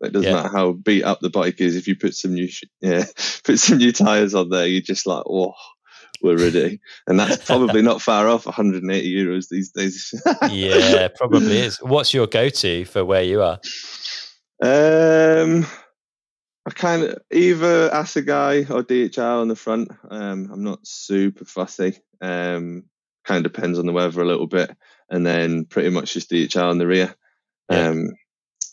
It 0.00 0.12
doesn't 0.12 0.28
Yeah. 0.28 0.42
matter 0.42 0.48
how 0.56 0.72
beat 0.72 1.04
up 1.04 1.20
the 1.20 1.30
bike 1.30 1.60
is. 1.60 1.76
If 1.76 1.86
you 1.86 1.96
put 1.96 2.14
some 2.14 2.34
new, 2.34 2.48
sh- 2.48 2.64
yeah, 2.80 3.04
put 3.44 3.58
some 3.60 3.78
new 3.78 3.92
tires 3.92 4.34
on 4.34 4.48
there, 4.48 4.66
you're 4.66 4.80
just 4.80 5.06
like, 5.06 5.22
oh, 5.28 5.54
we're 6.22 6.38
ready. 6.38 6.80
And 7.06 7.18
that's 7.18 7.44
probably 7.46 7.82
not 7.82 8.02
far 8.02 8.28
off 8.28 8.46
180 8.46 9.14
euros 9.14 9.48
these 9.48 9.70
days. 9.70 10.14
Yeah, 10.50 11.08
probably 11.16 11.58
is. 11.58 11.78
What's 11.78 12.14
your 12.14 12.26
go 12.26 12.48
to 12.48 12.84
for 12.84 13.04
where 13.04 13.22
you 13.22 13.42
are? 13.42 13.60
Um, 14.62 15.66
I 16.66 16.70
kind 16.70 17.04
of 17.04 17.18
either 17.32 17.88
Assegai 17.90 18.70
or 18.70 18.82
DHR 18.82 19.40
on 19.40 19.48
the 19.48 19.56
front. 19.56 19.90
Um, 20.10 20.50
I'm 20.52 20.64
not 20.64 20.86
super 20.86 21.44
fussy. 21.44 21.98
Um, 22.20 22.84
kind 23.24 23.44
of 23.44 23.52
depends 23.52 23.78
on 23.78 23.86
the 23.86 23.92
weather 23.92 24.20
a 24.20 24.26
little 24.26 24.46
bit, 24.46 24.76
and 25.08 25.24
then 25.24 25.64
pretty 25.64 25.90
much 25.90 26.14
just 26.14 26.30
DHR 26.30 26.68
on 26.68 26.78
the 26.78 26.86
rear. 26.86 27.14
Yeah. 27.70 27.88
Um, 27.88 28.10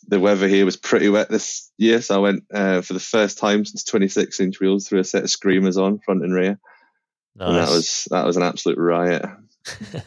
the 0.07 0.19
weather 0.19 0.47
here 0.47 0.65
was 0.65 0.77
pretty 0.77 1.09
wet 1.09 1.29
this 1.29 1.71
year, 1.77 2.01
so 2.01 2.15
I 2.15 2.19
went 2.19 2.43
uh, 2.53 2.81
for 2.81 2.93
the 2.93 2.99
first 2.99 3.37
time 3.37 3.65
since 3.65 3.83
26 3.83 4.39
inch 4.39 4.59
wheels 4.59 4.87
through 4.87 4.99
a 4.99 5.03
set 5.03 5.23
of 5.23 5.29
screamers 5.29 5.77
on 5.77 5.99
front 5.99 6.23
and 6.23 6.33
rear, 6.33 6.59
and 7.39 7.55
that 7.57 7.69
was 7.69 8.07
that 8.11 8.25
was 8.25 8.37
an 8.37 8.43
absolute 8.43 8.77
riot. 8.77 9.25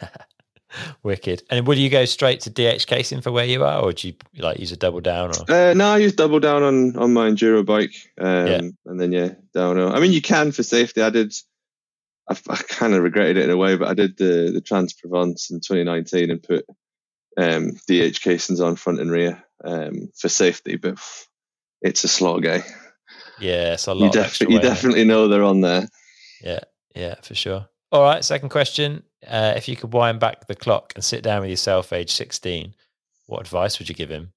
Wicked. 1.03 1.43
And 1.51 1.67
would 1.67 1.79
you 1.79 1.89
go 1.89 2.05
straight 2.05 2.41
to 2.43 2.51
DH 2.51 2.87
casing 2.87 3.23
for 3.23 3.33
where 3.33 3.47
you 3.47 3.65
are, 3.65 3.81
or 3.83 3.93
do 3.93 4.09
you 4.09 4.15
like 4.37 4.59
use 4.61 4.71
a 4.71 4.77
double 4.77 5.01
down? 5.01 5.31
Or 5.31 5.51
Uh, 5.51 5.75
no, 5.75 5.89
I 5.89 5.99
use 5.99 6.13
double 6.15 6.41
down 6.41 6.63
on 6.63 6.97
on 6.97 7.13
my 7.13 7.31
enduro 7.31 7.65
bike, 7.65 7.95
um, 8.21 8.47
Yeah. 8.47 8.61
and 8.87 9.01
then 9.01 9.13
yeah, 9.13 9.31
downhill. 9.55 9.95
I 9.95 10.01
mean, 10.01 10.13
you 10.13 10.21
can 10.23 10.53
for 10.53 10.63
safety. 10.63 11.01
I 11.03 11.11
did. 11.11 11.35
I, 12.29 12.37
I 12.51 12.57
kind 12.57 12.93
of 12.95 13.03
regretted 13.03 13.39
it 13.39 13.45
in 13.45 13.51
a 13.51 13.57
way, 13.57 13.77
but 13.77 13.89
I 13.89 13.95
did 13.95 14.19
the 14.19 14.51
the 14.53 14.61
Trans 14.61 14.93
Provence 14.93 15.51
in 15.51 15.61
2019 15.61 16.31
and 16.31 16.43
put 16.43 16.67
um, 17.39 17.73
DH 17.89 18.21
casings 18.21 18.61
on 18.61 18.77
front 18.77 19.01
and 19.01 19.11
rear 19.11 19.43
um, 19.65 20.11
for 20.17 20.29
safety. 20.29 20.77
But 20.77 20.99
it's 21.81 22.05
a 22.05 22.09
slog, 22.09 22.45
eh? 22.45 22.61
yeah, 23.41 23.73
it's 23.73 23.87
a 23.87 23.95
lot. 23.95 24.15
You, 24.15 24.21
you 24.21 24.27
weight, 24.27 24.41
isn't 24.41 24.53
it? 24.53 24.63
definitely 24.63 25.05
know 25.05 25.29
they're 25.29 25.43
on 25.43 25.63
there. 25.63 25.89
Yeah, 26.43 26.61
yeah, 26.95 27.17
for 27.23 27.35
sure. 27.35 27.69
All 27.91 28.03
right, 28.03 28.25
second 28.25 28.51
question. 28.51 29.03
Uh, 29.27 29.55
if 29.57 29.69
you 29.69 29.77
could 29.77 29.93
wind 29.93 30.21
back 30.21 30.47
the 30.47 30.55
clock 30.55 30.93
and 30.95 31.03
sit 31.03 31.23
down 31.23 31.41
with 31.41 31.51
yourself 31.51 31.93
age 31.93 32.13
16, 32.13 32.75
what 33.27 33.41
advice 33.41 33.79
would 33.79 33.89
you 33.89 33.95
give 33.95 34.11
him? 34.11 34.33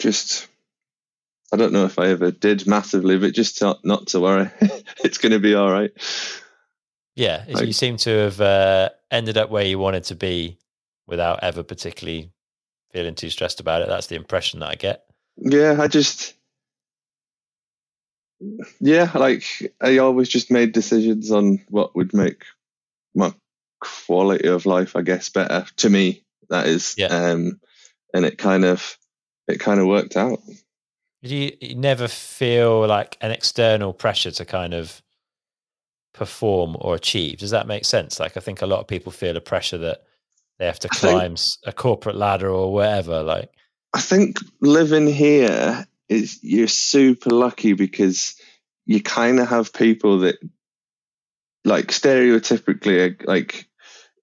Just. 0.00 0.48
I 1.52 1.56
don't 1.56 1.72
know 1.72 1.84
if 1.84 1.98
I 1.98 2.08
ever 2.08 2.30
did 2.30 2.66
massively, 2.66 3.18
but 3.18 3.34
just 3.34 3.60
not, 3.60 3.84
not 3.84 4.06
to 4.08 4.20
worry. 4.20 4.50
it's 5.04 5.18
going 5.18 5.32
to 5.32 5.38
be 5.38 5.54
all 5.54 5.70
right. 5.70 5.90
Yeah, 7.14 7.44
Like- 7.48 7.66
you 7.66 7.74
seem 7.74 7.98
to 7.98 8.10
have 8.10 8.40
uh, 8.40 8.88
ended 9.10 9.36
up 9.36 9.50
where 9.50 9.64
you 9.66 9.78
wanted 9.78 10.04
to 10.04 10.14
be 10.14 10.58
without 11.06 11.40
ever 11.42 11.62
particularly 11.62 12.30
feeling 12.90 13.14
too 13.14 13.28
stressed 13.28 13.60
about 13.60 13.82
it. 13.82 13.88
That's 13.88 14.06
the 14.06 14.16
impression 14.16 14.60
that 14.60 14.70
I 14.70 14.74
get. 14.76 15.04
Yeah, 15.36 15.76
I 15.78 15.88
just 15.88 16.34
yeah, 18.80 19.10
like 19.14 19.44
I 19.80 19.98
always 19.98 20.28
just 20.28 20.50
made 20.50 20.72
decisions 20.72 21.30
on 21.30 21.60
what 21.68 21.94
would 21.96 22.12
make 22.14 22.44
my 23.14 23.32
quality 23.80 24.48
of 24.48 24.66
life, 24.66 24.96
I 24.96 25.02
guess, 25.02 25.28
better 25.28 25.66
to 25.78 25.90
me. 25.90 26.24
That 26.50 26.66
is, 26.66 26.94
Yeah. 26.98 27.06
um, 27.06 27.60
and 28.14 28.24
it 28.24 28.38
kind 28.38 28.64
of 28.64 28.98
it 29.48 29.58
kind 29.58 29.80
of 29.80 29.86
worked 29.86 30.16
out. 30.16 30.38
You, 31.22 31.52
you 31.60 31.74
never 31.76 32.08
feel 32.08 32.86
like 32.86 33.16
an 33.20 33.30
external 33.30 33.92
pressure 33.92 34.30
to 34.32 34.44
kind 34.44 34.74
of 34.74 35.00
perform 36.14 36.76
or 36.80 36.94
achieve? 36.94 37.38
Does 37.38 37.50
that 37.50 37.66
make 37.66 37.84
sense? 37.84 38.18
Like, 38.20 38.36
I 38.36 38.40
think 38.40 38.60
a 38.62 38.66
lot 38.66 38.80
of 38.80 38.86
people 38.86 39.12
feel 39.12 39.36
a 39.36 39.40
pressure 39.40 39.78
that 39.78 40.02
they 40.58 40.66
have 40.66 40.78
to 40.80 40.88
I 40.90 40.96
think- 40.96 41.12
climb 41.18 41.32
s- 41.32 41.58
a 41.64 41.72
corporate 41.72 42.16
ladder 42.16 42.50
or 42.50 42.72
whatever. 42.72 43.22
Like, 43.22 43.50
I 43.94 44.00
think 44.00 44.36
living 44.60 45.06
here 45.06 45.86
is 46.12 46.38
you're 46.42 46.68
super 46.68 47.30
lucky 47.30 47.72
because 47.72 48.36
you 48.86 49.02
kind 49.02 49.40
of 49.40 49.48
have 49.48 49.72
people 49.72 50.20
that 50.20 50.36
like 51.64 51.88
stereotypically 51.88 53.12
uh, 53.12 53.24
like 53.26 53.68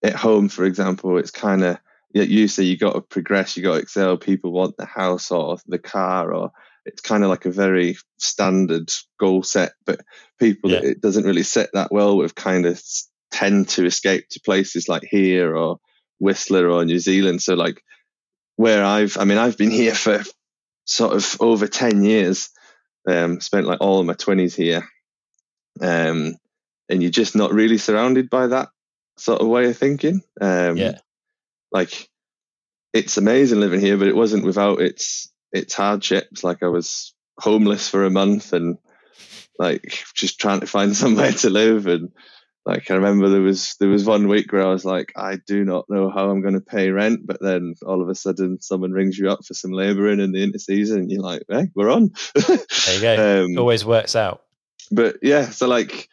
at 0.04 0.16
home 0.16 0.50
for 0.50 0.66
example 0.66 1.18
it's 1.18 1.32
kind 1.32 1.64
of 1.64 1.78
you 2.14 2.48
say 2.48 2.64
you 2.64 2.78
got 2.78 2.94
to 2.94 3.02
progress 3.02 3.56
you 3.56 3.64
got 3.64 3.76
to 3.76 3.82
excel 3.82 4.18
people 4.18 4.52
want 4.52 4.76
the 4.78 4.86
house 4.86 5.32
or 5.32 5.58
the 5.68 5.80
car 5.80 6.34
or 6.34 6.52
it's 6.86 7.02
kind 7.02 7.24
of 7.24 7.30
like 7.30 7.46
a 7.46 7.52
very 7.52 7.98
standard 8.18 8.92
goal 9.20 9.44
set 9.44 9.74
but 9.86 10.02
people 10.40 10.72
yeah. 10.72 10.80
that 10.80 10.90
it 10.90 11.02
doesn't 11.02 11.26
really 11.26 11.44
sit 11.44 11.70
that 11.74 11.92
well 11.92 12.18
with 12.18 12.36
kind 12.36 12.66
of 12.66 12.82
tend 13.32 13.70
to 13.70 13.86
escape 13.86 14.28
to 14.30 14.40
places 14.42 14.90
like 14.90 15.04
here 15.04 15.56
or 15.56 15.78
whistler 16.20 16.70
or 16.70 16.84
new 16.84 17.00
zealand 17.00 17.42
so 17.42 17.54
like 17.54 17.84
where 18.56 18.84
i've 18.84 19.18
i 19.18 19.24
mean 19.24 19.38
i've 19.38 19.58
been 19.58 19.72
here 19.84 19.96
for 19.96 20.24
sort 20.90 21.14
of 21.14 21.38
over 21.40 21.68
10 21.68 22.04
years 22.04 22.50
um, 23.08 23.40
spent 23.40 23.68
like 23.68 23.80
all 23.80 24.00
of 24.00 24.06
my 24.06 24.14
20s 24.14 24.56
here. 24.56 24.88
Um, 25.80 26.36
and 26.90 27.02
you're 27.02 27.12
just 27.12 27.36
not 27.36 27.54
really 27.54 27.78
surrounded 27.78 28.30
by 28.30 28.48
that 28.48 28.70
sort 29.18 29.42
of 29.42 29.48
way 29.48 29.70
of 29.70 29.78
thinking. 29.78 30.24
Um, 30.42 30.78
yeah. 30.78 30.98
like 31.72 32.10
it's 32.92 33.18
amazing 33.18 33.60
living 33.60 33.80
here 33.80 33.98
but 33.98 34.08
it 34.08 34.16
wasn't 34.16 34.44
without 34.44 34.82
its 34.82 35.32
its 35.52 35.76
hardships. 35.76 36.44
Like 36.44 36.64
i 36.64 36.68
was 36.68 37.14
homeless 37.38 37.88
for 37.88 38.04
a 38.06 38.10
month 38.10 38.52
and 38.54 38.80
like 39.60 40.04
just 40.16 40.40
trying 40.40 40.62
to 40.62 40.68
find 40.68 40.96
somewhere 41.04 41.32
to 41.34 41.50
live 41.52 41.86
and 41.86 42.12
like 42.66 42.92
I 42.92 42.96
remember 42.96 43.30
there 43.30 43.42
was 43.42 43.76
there 43.80 43.90
was 43.90 44.06
one 44.06 44.28
week 44.28 44.52
where 44.52 44.62
I 44.62 44.72
was 44.72 44.86
like, 44.86 45.14
I 45.16 45.38
do 45.48 45.64
not 45.64 45.86
know 45.90 46.10
how 46.10 46.30
I'm 46.30 46.42
going 46.42 46.54
to 46.54 46.62
pay 46.62 46.92
rent, 46.92 47.22
but 47.26 47.42
then 47.42 47.76
all 47.86 48.02
of 48.02 48.10
a 48.10 48.16
sudden 48.16 48.62
someone 48.62 48.92
rings 48.92 49.18
you 49.18 49.30
up 49.30 49.46
for 49.46 49.54
some 49.54 49.72
labouring 49.72 50.20
in 50.20 50.32
the 50.32 50.46
interseason, 50.46 50.98
and 50.98 51.12
you're 51.12 51.22
like, 51.22 51.44
hey, 51.50 51.70
we're 51.76 51.92
on. 51.92 52.12
there 52.48 52.96
you 52.96 53.02
go. 53.02 53.46
Um, 53.46 53.58
Always 53.58 53.86
works 53.86 54.16
out. 54.16 54.44
But 54.92 55.18
yeah, 55.22 55.50
so 55.50 55.68
like 55.68 56.10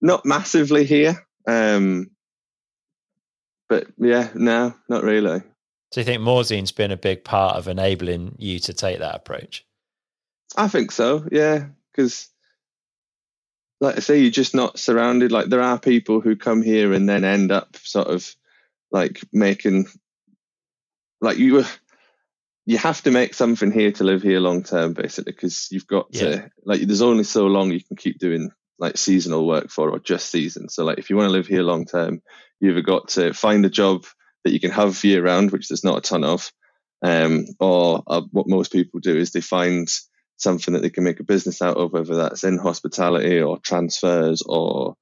not 0.00 0.24
massively 0.24 0.84
here, 0.84 1.26
um, 1.46 2.10
but 3.68 3.86
yeah, 3.98 4.30
no, 4.34 4.74
not 4.88 5.04
really. 5.04 5.42
So 5.92 6.00
you 6.00 6.04
think 6.04 6.22
Morzine's 6.22 6.72
been 6.72 6.90
a 6.90 6.96
big 6.96 7.24
part 7.24 7.56
of 7.56 7.66
enabling 7.66 8.36
you 8.38 8.58
to 8.60 8.74
take 8.74 8.98
that 8.98 9.16
approach? 9.16 9.64
I 10.56 10.68
think 10.68 10.92
so. 10.92 11.26
Yeah, 11.32 11.66
because 11.92 12.28
like 13.80 13.96
I 13.96 14.00
say, 14.00 14.18
you're 14.18 14.30
just 14.30 14.54
not 14.54 14.78
surrounded. 14.78 15.32
Like 15.32 15.46
there 15.46 15.62
are 15.62 15.78
people 15.78 16.20
who 16.20 16.36
come 16.36 16.62
here 16.62 16.92
and 16.92 17.08
then 17.08 17.24
end 17.24 17.52
up 17.52 17.76
sort 17.76 18.08
of 18.08 18.28
like 18.90 19.20
making 19.32 19.86
like 21.20 21.38
you 21.38 21.64
you 22.66 22.76
have 22.78 23.00
to 23.02 23.10
make 23.10 23.34
something 23.34 23.70
here 23.70 23.92
to 23.92 24.04
live 24.04 24.22
here 24.22 24.40
long 24.40 24.62
term, 24.62 24.92
basically, 24.92 25.32
because 25.32 25.68
you've 25.70 25.86
got 25.86 26.08
yeah. 26.10 26.20
to 26.20 26.50
like 26.64 26.80
there's 26.82 27.02
only 27.02 27.24
so 27.24 27.46
long 27.46 27.70
you 27.70 27.82
can 27.82 27.96
keep 27.96 28.18
doing 28.18 28.50
like 28.78 28.96
seasonal 28.96 29.46
work 29.46 29.70
for 29.70 29.90
or 29.90 29.98
just 29.98 30.30
season. 30.30 30.68
So 30.68 30.84
like 30.84 30.98
if 30.98 31.10
you 31.10 31.16
want 31.16 31.28
to 31.28 31.32
live 31.32 31.46
here 31.46 31.62
long 31.62 31.84
term, 31.84 32.20
you've 32.60 32.76
either 32.76 32.82
got 32.82 33.08
to 33.08 33.32
find 33.32 33.64
a 33.64 33.70
job 33.70 34.04
that 34.44 34.52
you 34.52 34.60
can 34.60 34.70
have 34.70 35.02
year 35.04 35.22
round, 35.22 35.50
which 35.50 35.68
there's 35.68 35.84
not 35.84 35.98
a 35.98 36.00
ton 36.00 36.24
of, 36.24 36.52
um, 37.02 37.46
or 37.58 38.02
uh, 38.06 38.22
what 38.32 38.48
most 38.48 38.72
people 38.72 39.00
do 39.00 39.16
is 39.16 39.30
they 39.30 39.40
find 39.40 39.88
something 40.38 40.74
that 40.74 40.82
they 40.82 40.90
can 40.90 41.04
make 41.04 41.20
a 41.20 41.24
business 41.24 41.60
out 41.60 41.76
of, 41.76 41.92
whether 41.92 42.16
that's 42.16 42.44
in 42.44 42.56
hospitality 42.56 43.40
or 43.40 43.58
transfers 43.58 44.42
or 44.42 44.94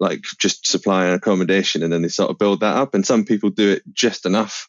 like 0.00 0.22
just 0.40 0.66
supplying 0.66 1.14
accommodation, 1.14 1.82
and 1.82 1.92
then 1.92 2.02
they 2.02 2.08
sort 2.08 2.30
of 2.30 2.38
build 2.38 2.60
that 2.60 2.76
up. 2.76 2.94
And 2.94 3.06
some 3.06 3.24
people 3.24 3.50
do 3.50 3.70
it 3.70 3.82
just 3.92 4.26
enough 4.26 4.68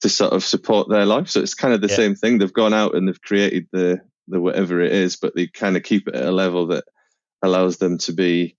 to 0.00 0.08
sort 0.08 0.32
of 0.32 0.42
support 0.42 0.88
their 0.88 1.04
life. 1.04 1.28
So 1.28 1.40
it's 1.40 1.54
kind 1.54 1.74
of 1.74 1.82
the 1.82 1.88
yeah. 1.88 1.96
same 1.96 2.14
thing. 2.14 2.38
They've 2.38 2.52
gone 2.52 2.72
out 2.72 2.94
and 2.94 3.06
they've 3.06 3.20
created 3.20 3.66
the 3.72 4.00
the 4.28 4.40
whatever 4.40 4.80
it 4.80 4.92
is, 4.92 5.16
but 5.16 5.34
they 5.34 5.48
kind 5.48 5.76
of 5.76 5.82
keep 5.82 6.08
it 6.08 6.14
at 6.14 6.24
a 6.24 6.30
level 6.30 6.68
that 6.68 6.84
allows 7.42 7.78
them 7.78 7.98
to 7.98 8.12
be 8.12 8.56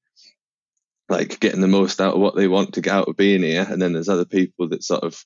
like 1.09 1.39
getting 1.39 1.61
the 1.61 1.67
most 1.67 2.01
out 2.01 2.15
of 2.15 2.19
what 2.19 2.35
they 2.35 2.47
want 2.47 2.73
to 2.73 2.81
get 2.81 2.93
out 2.93 3.07
of 3.07 3.15
being 3.15 3.41
here. 3.41 3.65
And 3.67 3.81
then 3.81 3.93
there's 3.93 4.09
other 4.09 4.25
people 4.25 4.69
that 4.69 4.83
sort 4.83 5.03
of 5.03 5.23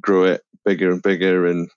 grow 0.00 0.24
it 0.24 0.42
bigger 0.64 0.90
and 0.92 1.02
bigger 1.02 1.46
and 1.46 1.68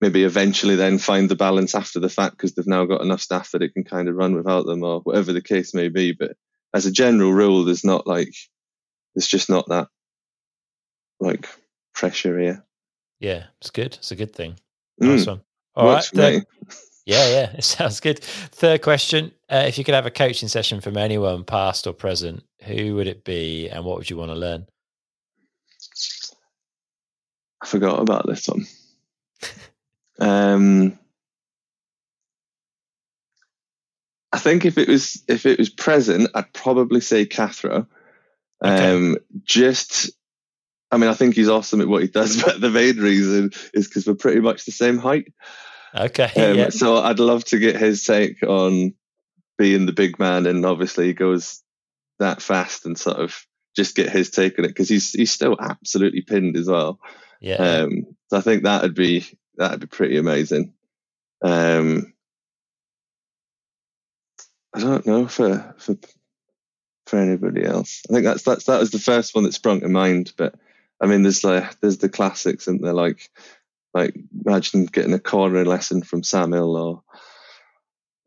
maybe 0.00 0.24
eventually 0.24 0.76
then 0.76 0.98
find 0.98 1.28
the 1.28 1.36
balance 1.36 1.74
after 1.74 1.98
the 1.98 2.08
fact 2.08 2.36
because 2.36 2.54
they've 2.54 2.66
now 2.66 2.84
got 2.84 3.02
enough 3.02 3.20
staff 3.20 3.50
that 3.50 3.62
it 3.62 3.74
can 3.74 3.84
kind 3.84 4.08
of 4.08 4.14
run 4.14 4.34
without 4.34 4.66
them 4.66 4.82
or 4.82 5.00
whatever 5.00 5.32
the 5.32 5.42
case 5.42 5.74
may 5.74 5.88
be. 5.88 6.12
But 6.12 6.36
as 6.72 6.86
a 6.86 6.92
general 6.92 7.32
rule, 7.32 7.64
there's 7.64 7.84
not 7.84 8.06
like 8.06 8.34
there's 9.14 9.26
just 9.26 9.50
not 9.50 9.68
that 9.68 9.88
like 11.20 11.48
pressure 11.94 12.38
here. 12.38 12.64
Yeah, 13.20 13.44
it's 13.60 13.70
good. 13.70 13.94
It's 13.94 14.12
a 14.12 14.16
good 14.16 14.34
thing. 14.34 14.56
Nice 14.98 15.24
mm. 15.24 15.28
one. 15.28 15.40
All 15.74 15.86
Works 15.86 16.14
right. 16.14 16.44
yeah, 17.06 17.28
yeah, 17.28 17.50
it 17.56 17.64
sounds 17.64 18.00
good. 18.00 18.20
Third 18.20 18.82
question: 18.82 19.32
uh, 19.48 19.64
If 19.66 19.78
you 19.78 19.84
could 19.84 19.94
have 19.94 20.06
a 20.06 20.10
coaching 20.10 20.48
session 20.48 20.80
from 20.80 20.96
anyone, 20.96 21.44
past 21.44 21.86
or 21.86 21.92
present, 21.92 22.44
who 22.64 22.94
would 22.96 23.06
it 23.06 23.24
be, 23.24 23.68
and 23.68 23.84
what 23.84 23.98
would 23.98 24.10
you 24.10 24.16
want 24.16 24.30
to 24.30 24.36
learn? 24.36 24.66
I 27.60 27.66
forgot 27.66 28.00
about 28.00 28.26
this 28.26 28.48
one. 28.48 28.66
Um, 30.20 30.98
I 34.32 34.38
think 34.38 34.64
if 34.64 34.78
it 34.78 34.88
was 34.88 35.22
if 35.28 35.46
it 35.46 35.58
was 35.58 35.70
present, 35.70 36.30
I'd 36.34 36.52
probably 36.52 37.00
say 37.00 37.26
Cathro. 37.26 37.86
Okay. 38.62 38.90
Um, 38.92 39.16
just, 39.44 40.10
I 40.90 40.96
mean, 40.96 41.08
I 41.08 41.14
think 41.14 41.34
he's 41.34 41.48
awesome 41.48 41.80
at 41.80 41.88
what 41.88 42.02
he 42.02 42.08
does, 42.08 42.42
but 42.44 42.60
the 42.60 42.70
main 42.70 42.96
reason 42.96 43.52
is 43.72 43.88
because 43.88 44.06
we're 44.06 44.14
pretty 44.14 44.40
much 44.40 44.64
the 44.64 44.72
same 44.72 44.98
height. 44.98 45.32
Okay. 45.94 46.30
Um, 46.36 46.58
yeah. 46.58 46.68
So 46.70 46.98
I'd 46.98 47.20
love 47.20 47.44
to 47.46 47.58
get 47.58 47.76
his 47.76 48.04
take 48.04 48.42
on 48.42 48.94
being 49.56 49.86
the 49.86 49.92
big 49.92 50.18
man, 50.18 50.46
and 50.46 50.66
obviously 50.66 51.06
he 51.06 51.14
goes 51.14 51.62
that 52.18 52.42
fast, 52.42 52.84
and 52.84 52.98
sort 52.98 53.16
of 53.18 53.46
just 53.74 53.96
get 53.96 54.10
his 54.10 54.30
take 54.30 54.58
on 54.58 54.64
it 54.64 54.68
because 54.68 54.88
he's 54.88 55.12
he's 55.12 55.32
still 55.32 55.56
absolutely 55.58 56.22
pinned 56.22 56.56
as 56.56 56.66
well. 56.66 56.98
Yeah. 57.40 57.54
Um, 57.54 58.16
so 58.28 58.36
I 58.36 58.40
think 58.40 58.64
that 58.64 58.82
would 58.82 58.94
be 58.94 59.24
that'd 59.58 59.80
be 59.80 59.86
pretty 59.86 60.16
amazing. 60.16 60.72
Um, 61.42 62.14
I 64.74 64.80
don't 64.80 65.06
know 65.06 65.26
for 65.26 65.74
for 65.78 65.96
for 67.06 67.18
anybody 67.18 67.64
else. 67.64 68.02
I 68.08 68.12
think 68.12 68.24
that's 68.24 68.42
that's 68.42 68.64
that 68.64 68.80
was 68.80 68.90
the 68.90 68.98
first 68.98 69.34
one 69.34 69.44
that 69.44 69.54
sprung 69.54 69.80
to 69.80 69.88
mind. 69.88 70.32
But 70.36 70.54
I 71.00 71.06
mean, 71.06 71.22
there's 71.22 71.44
like 71.44 71.78
there's 71.80 71.98
the 71.98 72.08
classics, 72.08 72.66
and 72.66 72.82
they're 72.82 72.92
like 72.92 73.30
like 73.94 74.14
imagine 74.44 74.86
getting 74.86 75.14
a 75.14 75.18
corner 75.18 75.64
lesson 75.64 76.02
from 76.02 76.22
Sam 76.22 76.52
Hill 76.52 76.76
or 76.76 77.02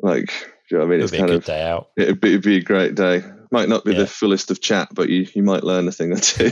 like 0.02 0.32
you 0.70 0.78
know 0.78 0.86
what 0.86 0.94
I 0.94 0.98
mean? 0.98 1.00
It'd 1.00 1.14
it's 1.14 1.20
kind 1.20 1.32
of 1.32 1.46
day 1.46 1.62
out. 1.64 1.90
It'd 1.98 2.22
be, 2.22 2.30
it'd 2.30 2.44
be 2.44 2.58
a 2.58 2.64
great 2.64 2.96
day. 2.96 3.24
Might 3.52 3.70
not 3.70 3.84
be 3.84 3.92
yeah. 3.92 4.00
the 4.00 4.08
fullest 4.08 4.50
of 4.50 4.62
chat, 4.62 4.88
but 4.94 5.10
you, 5.10 5.28
you 5.34 5.44
might 5.44 5.66
learn 5.66 5.86
a 5.86 5.92
thing 5.92 6.14
or 6.14 6.20
two. 6.20 6.52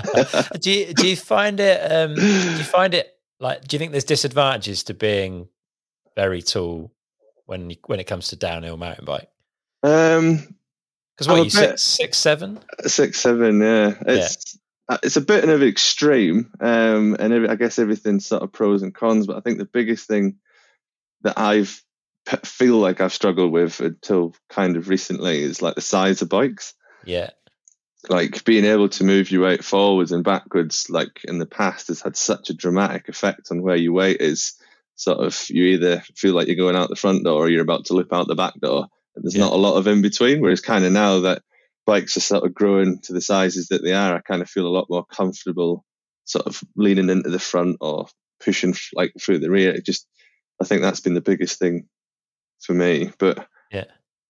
do 0.60 0.70
you 0.70 0.94
do 0.94 1.06
you 1.06 1.16
find 1.16 1.60
it 1.60 1.80
um, 1.92 2.14
do 2.14 2.22
you 2.22 2.64
find 2.64 2.94
it 2.94 3.14
like, 3.40 3.66
do 3.66 3.74
you 3.74 3.78
think 3.78 3.92
there's 3.92 4.04
disadvantages 4.04 4.84
to 4.84 4.94
being 4.94 5.48
very 6.14 6.42
tall 6.42 6.92
when 7.46 7.70
you, 7.70 7.76
when 7.86 7.98
it 7.98 8.04
comes 8.04 8.28
to 8.28 8.36
downhill 8.36 8.76
mountain 8.76 9.06
bike? 9.06 9.28
Um, 9.82 10.56
because 11.16 11.28
what 11.28 11.40
are 11.40 11.44
you 11.44 11.50
bit, 11.50 11.78
six 11.78 12.18
six 12.86 13.18
seven? 13.18 13.60
Yeah. 13.60 13.94
It's 14.06 14.54
yeah. 14.54 14.94
Uh, 14.94 14.98
it's 15.04 15.16
a 15.16 15.20
bit 15.20 15.44
of 15.44 15.62
an 15.62 15.68
extreme, 15.68 16.50
um, 16.60 17.14
and 17.20 17.32
every, 17.32 17.48
I 17.48 17.54
guess 17.54 17.78
everything's 17.78 18.26
sort 18.26 18.42
of 18.42 18.52
pros 18.52 18.82
and 18.82 18.92
cons. 18.92 19.26
But 19.26 19.36
I 19.36 19.40
think 19.40 19.58
the 19.58 19.64
biggest 19.64 20.08
thing 20.08 20.38
that 21.22 21.38
I've 21.38 21.80
feel 22.44 22.76
like 22.78 23.00
I've 23.00 23.12
struggled 23.12 23.52
with 23.52 23.80
until 23.80 24.34
kind 24.48 24.76
of 24.76 24.88
recently 24.88 25.42
is 25.42 25.62
like 25.62 25.76
the 25.76 25.80
size 25.80 26.22
of 26.22 26.28
bikes. 26.28 26.74
Yeah 27.04 27.30
like 28.08 28.44
being 28.44 28.64
able 28.64 28.88
to 28.88 29.04
move 29.04 29.30
your 29.30 29.42
weight 29.44 29.64
forwards 29.64 30.12
and 30.12 30.24
backwards 30.24 30.88
like 30.88 31.24
in 31.24 31.38
the 31.38 31.46
past 31.46 31.88
has 31.88 32.00
had 32.00 32.16
such 32.16 32.50
a 32.50 32.54
dramatic 32.54 33.08
effect 33.08 33.48
on 33.50 33.62
where 33.62 33.76
your 33.76 33.92
weight 33.92 34.20
is. 34.20 34.54
Sort 34.96 35.18
of 35.18 35.46
you 35.48 35.64
either 35.64 36.02
feel 36.14 36.34
like 36.34 36.46
you're 36.46 36.56
going 36.56 36.76
out 36.76 36.90
the 36.90 36.96
front 36.96 37.24
door 37.24 37.46
or 37.46 37.48
you're 37.48 37.62
about 37.62 37.86
to 37.86 37.94
lip 37.94 38.12
out 38.12 38.28
the 38.28 38.34
back 38.34 38.54
door 38.60 38.86
and 39.14 39.24
there's 39.24 39.34
yeah. 39.34 39.44
not 39.44 39.54
a 39.54 39.56
lot 39.56 39.76
of 39.76 39.86
in 39.86 40.02
between 40.02 40.42
whereas 40.42 40.60
kind 40.60 40.84
of 40.84 40.92
now 40.92 41.20
that 41.20 41.42
bikes 41.86 42.18
are 42.18 42.20
sort 42.20 42.44
of 42.44 42.52
growing 42.52 42.98
to 42.98 43.14
the 43.14 43.20
sizes 43.22 43.68
that 43.68 43.82
they 43.82 43.94
are 43.94 44.14
i 44.14 44.20
kind 44.20 44.42
of 44.42 44.50
feel 44.50 44.66
a 44.66 44.68
lot 44.68 44.90
more 44.90 45.06
comfortable 45.06 45.86
sort 46.26 46.46
of 46.46 46.62
leaning 46.76 47.08
into 47.08 47.30
the 47.30 47.38
front 47.38 47.78
or 47.80 48.08
pushing 48.44 48.74
like 48.94 49.12
through 49.18 49.38
the 49.38 49.50
rear. 49.50 49.70
It 49.70 49.86
just 49.86 50.06
i 50.60 50.66
think 50.66 50.82
that's 50.82 51.00
been 51.00 51.14
the 51.14 51.22
biggest 51.22 51.58
thing 51.58 51.88
for 52.60 52.74
me 52.74 53.10
but 53.18 53.46
yeah. 53.72 53.84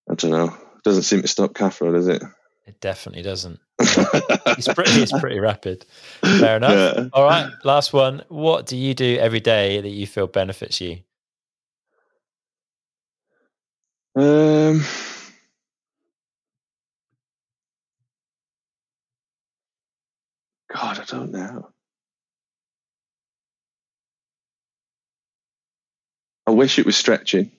I 0.09 0.15
don't 0.15 0.31
know. 0.31 0.45
It 0.45 0.83
doesn't 0.83 1.03
seem 1.03 1.21
to 1.21 1.27
stop 1.27 1.53
Cathro, 1.53 1.93
does 1.93 2.07
it 2.07 2.23
it 2.65 2.79
definitely 2.79 3.23
doesn't. 3.23 3.59
he's 4.55 4.67
pretty. 4.67 4.91
He's 4.91 5.11
pretty 5.19 5.39
rapid. 5.39 5.85
Fair 6.21 6.57
enough. 6.57 6.97
Yeah. 6.97 7.07
All 7.13 7.23
right. 7.23 7.51
Last 7.63 7.93
one. 7.93 8.23
What 8.29 8.65
do 8.65 8.77
you 8.77 8.93
do 8.93 9.17
every 9.17 9.39
day 9.39 9.81
that 9.81 9.89
you 9.89 10.07
feel 10.07 10.27
benefits 10.27 10.79
you? 10.81 10.99
Um. 14.15 14.83
God, 20.73 20.99
I 20.99 21.03
don't 21.05 21.31
know. 21.31 21.69
I 26.47 26.51
wish 26.51 26.79
it 26.79 26.85
was 26.85 26.95
stretching 26.95 27.51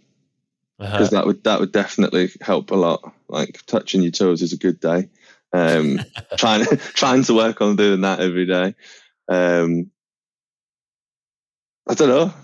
because 0.83 1.09
Uh-huh. 1.09 1.17
that 1.17 1.27
would 1.27 1.45
that 1.45 1.61
would 1.61 1.73
definitely 1.73 2.31
help 2.41 2.71
a 2.71 2.77
lot. 2.77 3.13
Like 3.29 3.61
touching 3.67 4.03
your 4.03 4.11
toes 4.13 4.43
is 4.43 4.53
a 4.53 4.59
good 4.59 4.81
day. 4.81 5.09
Um, 5.53 6.01
trying 6.37 6.65
trying 6.95 7.23
to 7.25 7.35
work 7.35 7.61
on 7.61 7.77
doing 7.77 8.01
that 8.03 8.21
every 8.21 8.47
day. 8.47 8.75
Um, 9.29 9.91
I 11.89 11.95
don't 11.95 12.09
know. 12.09 12.35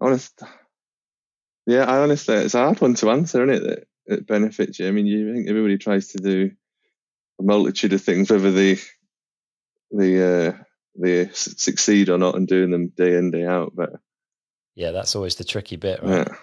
Honest, 0.00 0.42
yeah, 1.66 1.84
I 1.84 1.98
honestly, 1.98 2.36
it's 2.36 2.54
a 2.54 2.58
hard 2.58 2.80
one 2.80 2.94
to 2.94 3.10
answer, 3.10 3.42
isn't 3.48 3.54
it? 3.54 3.66
That 4.06 4.18
it 4.18 4.26
benefits 4.26 4.78
you. 4.78 4.88
I 4.88 4.90
mean, 4.90 5.06
you 5.06 5.32
think 5.32 5.48
everybody 5.48 5.78
tries 5.78 6.08
to 6.08 6.18
do 6.18 6.50
a 7.40 7.42
multitude 7.42 7.92
of 7.92 8.02
things, 8.02 8.30
whether 8.30 8.50
they 8.50 8.78
they 9.92 10.46
uh, 10.48 10.52
they 11.00 11.28
succeed 11.32 12.08
or 12.08 12.18
not, 12.18 12.34
and 12.34 12.46
doing 12.48 12.70
them 12.70 12.88
day 12.88 13.16
in 13.16 13.30
day 13.30 13.46
out. 13.46 13.72
But 13.74 13.90
Yeah, 14.74 14.90
that's 14.90 15.14
always 15.16 15.36
the 15.36 15.44
tricky 15.44 15.76
bit, 15.76 16.02
right? 16.02 16.26
yeah, 16.28 16.34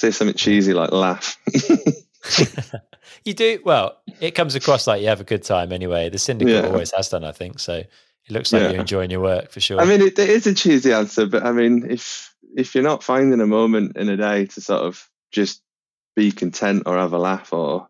say 0.00 0.10
something 0.10 0.34
cheesy 0.36 0.72
like 0.72 0.92
laugh. 0.92 1.36
you 3.24 3.34
do 3.34 3.60
well. 3.64 3.98
It 4.20 4.34
comes 4.34 4.54
across 4.54 4.86
like 4.86 5.02
you 5.02 5.08
have 5.08 5.20
a 5.20 5.24
good 5.24 5.42
time 5.42 5.72
anyway. 5.72 6.08
The 6.08 6.18
syndicate 6.18 6.64
Yeah. 6.64 6.70
always 6.70 6.92
has 6.96 7.10
done, 7.10 7.22
I 7.24 7.32
think. 7.32 7.58
So 7.58 7.74
it 7.74 7.88
looks 8.30 8.52
like 8.52 8.62
Yeah. 8.62 8.70
you're 8.70 8.80
enjoying 8.80 9.10
your 9.10 9.20
work 9.20 9.50
for 9.50 9.60
sure. 9.60 9.78
I 9.80 9.84
mean, 9.84 10.00
it, 10.00 10.18
it 10.18 10.30
is 10.30 10.46
a 10.46 10.54
cheesy 10.54 10.92
answer, 10.92 11.26
but 11.26 11.44
I 11.44 11.52
mean, 11.52 11.86
if 11.90 12.34
if 12.56 12.74
you're 12.74 12.82
not 12.82 13.04
finding 13.04 13.40
a 13.40 13.46
moment 13.46 13.96
in 13.96 14.08
a 14.08 14.16
day 14.16 14.46
to 14.46 14.60
sort 14.60 14.82
of 14.82 15.08
just 15.30 15.62
be 16.16 16.32
content 16.32 16.84
or 16.86 16.96
have 16.96 17.12
a 17.12 17.18
laugh 17.18 17.52
or 17.52 17.88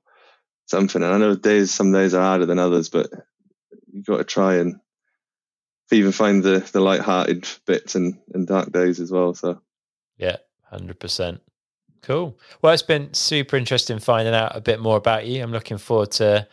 something, 0.67 1.03
and 1.03 1.15
I 1.15 1.19
know 1.19 1.37
days, 1.37 1.71
some 1.71 1.93
days 1.93 2.13
are 2.13 2.23
harder 2.23 2.45
than 2.47 2.59
others, 2.59 2.89
but 2.91 3.09
you've 3.93 4.05
got 4.05 4.19
to 4.19 4.25
try 4.25 4.57
and 4.57 4.81
even 5.93 6.13
find 6.13 6.43
the 6.43 6.59
the 6.73 6.81
light-hearted 6.81 7.49
bits 7.67 7.95
and 7.95 8.19
and 8.35 8.47
dark 8.49 8.73
days 8.73 8.99
as 9.01 9.11
well. 9.13 9.33
So 9.35 9.61
yeah, 10.19 10.37
hundred 10.71 10.99
percent. 11.01 11.41
Cool. 12.03 12.37
Well, 12.63 12.73
it's 12.73 12.83
been 12.83 13.13
super 13.15 13.57
interesting 13.57 13.99
finding 13.99 14.35
out 14.35 14.57
a 14.57 14.61
bit 14.61 14.81
more 14.81 14.97
about 14.97 15.27
you. 15.27 15.43
I'm 15.43 15.53
looking 15.53 15.79
forward 15.79 16.11
to 16.13 16.47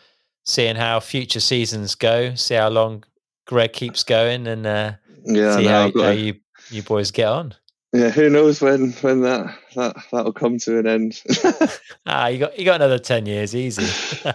seeing 0.44 0.76
how 0.76 1.00
future 1.00 1.40
seasons 1.40 1.96
go. 1.96 2.36
See 2.36 2.56
how 2.56 2.70
long 2.70 3.04
Greg 3.46 3.74
keeps 3.74 4.04
going, 4.04 4.46
and 4.48 4.66
uh, 4.68 4.94
yeah, 5.24 5.56
see 5.56 5.64
no, 5.64 5.70
how, 5.70 5.84
how 5.86 5.90
to- 6.12 6.16
you 6.16 6.34
you 6.70 6.84
boys 6.84 7.12
get 7.12 7.28
on. 7.28 7.54
yeah, 7.94 8.10
who 8.10 8.30
knows 8.30 8.62
when 8.62 8.92
when 9.02 9.22
that 9.22 9.58
that 9.76 9.96
that'll 10.12 10.34
come 10.34 10.58
to 10.60 10.80
an 10.80 10.88
end. 10.88 11.22
Ah, 12.10 12.28
you 12.28 12.40
got 12.40 12.58
you 12.58 12.64
got 12.64 12.76
another 12.76 13.00
ten 13.00 13.26
years, 13.26 13.54
easy. 13.54 13.84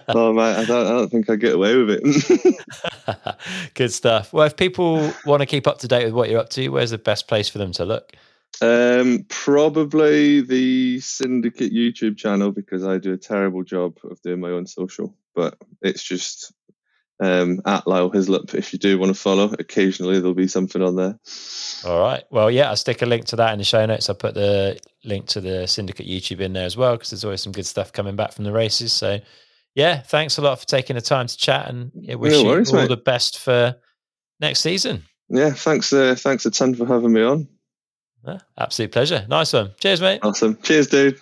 oh 0.09 0.32
mate, 0.34 0.56
I 0.56 0.64
don't 0.66 0.86
I 0.86 0.90
don't 0.90 1.09
think 1.10 1.30
I 1.30 1.36
get 1.36 1.55
away 1.55 1.74
with 1.76 1.98
it. 2.02 3.36
Good 3.74 3.93
stuff. 3.93 4.30
Well, 4.32 4.47
if 4.47 4.56
people 4.56 5.12
want 5.24 5.40
to 5.40 5.47
keep 5.47 5.66
up 5.66 5.78
to 5.78 5.89
date 5.89 6.05
with 6.05 6.12
what 6.12 6.28
you're 6.28 6.40
up 6.40 6.51
to, 6.51 6.68
where's 6.68 6.90
the 6.90 6.98
best 6.98 7.28
place 7.28 7.48
for 7.48 7.56
them 7.59 7.72
to 7.72 7.84
look? 7.86 8.12
Um, 8.61 9.24
probably 9.29 10.41
the 10.41 11.01
Syndicate 11.01 11.73
YouTube 11.73 12.16
channel 12.16 12.53
because 12.53 12.85
I 12.85 12.99
do 12.99 13.12
a 13.12 13.19
terrible 13.19 13.65
job 13.65 13.99
of 14.05 14.20
doing 14.23 14.41
my 14.41 14.51
own 14.51 14.66
social, 14.66 15.16
but 15.35 15.57
it's 15.81 16.03
just 16.03 16.53
um, 17.20 17.61
at 17.66 17.87
Lyle 17.87 18.11
Hislop. 18.11 18.55
If 18.55 18.73
you 18.73 18.79
do 18.79 18.99
want 18.99 19.15
to 19.15 19.20
follow, 19.20 19.55
occasionally 19.59 20.19
there'll 20.19 20.35
be 20.35 20.49
something 20.49 20.83
on 20.83 20.97
there. 20.97 21.19
All 21.85 22.01
right. 22.01 22.24
Well, 22.31 22.51
yeah, 22.51 22.69
I'll 22.69 22.77
stick 22.77 23.03
a 23.03 23.07
link 23.07 23.24
to 23.27 23.37
that 23.37 23.53
in 23.53 23.59
the 23.59 23.65
show 23.65 23.85
notes. 23.87 24.09
I'll 24.09 24.15
put 24.15 24.35
the 24.35 24.79
link 25.05 25.27
to 25.29 25.41
the 25.41 25.66
Syndicate 25.66 26.07
YouTube 26.07 26.41
in 26.41 26.53
there 26.53 26.66
as 26.66 26.77
well 26.77 26.97
because 26.97 27.11
there's 27.11 27.24
always 27.24 27.41
some 27.41 27.53
good 27.53 27.66
stuff 27.66 27.93
coming 27.93 28.16
back 28.16 28.33
from 28.33 28.45
the 28.45 28.53
races. 28.53 28.93
So, 28.93 29.19
yeah, 29.74 30.01
thanks 30.03 30.39
a 30.39 30.43
lot 30.43 30.61
for 30.61 30.66
taking 30.66 30.97
the 30.97 31.03
time 31.03 31.27
to 31.27 31.37
chat 31.37 31.69
and 31.69 31.91
yeah, 31.95 32.15
wish 32.15 32.33
No 32.33 32.43
you 32.43 32.49
all 32.49 32.74
mate. 32.74 32.89
the 32.89 32.97
best 32.97 33.39
for 33.39 33.77
next 34.41 34.61
season. 34.61 35.05
Yeah, 35.29 35.51
thanks. 35.51 35.93
Uh, 35.93 36.15
thanks 36.16 36.45
a 36.45 36.51
ton 36.51 36.74
for 36.74 36.87
having 36.87 37.12
me 37.12 37.23
on. 37.23 37.49
Yeah, 38.27 38.39
absolute 38.57 38.93
pleasure. 38.93 39.27
Nice 39.28 39.53
one. 39.53 39.73
Cheers, 39.81 40.01
mate. 40.01 40.20
Awesome. 40.23 40.57
Cheers, 40.62 40.86
dude. 40.89 41.20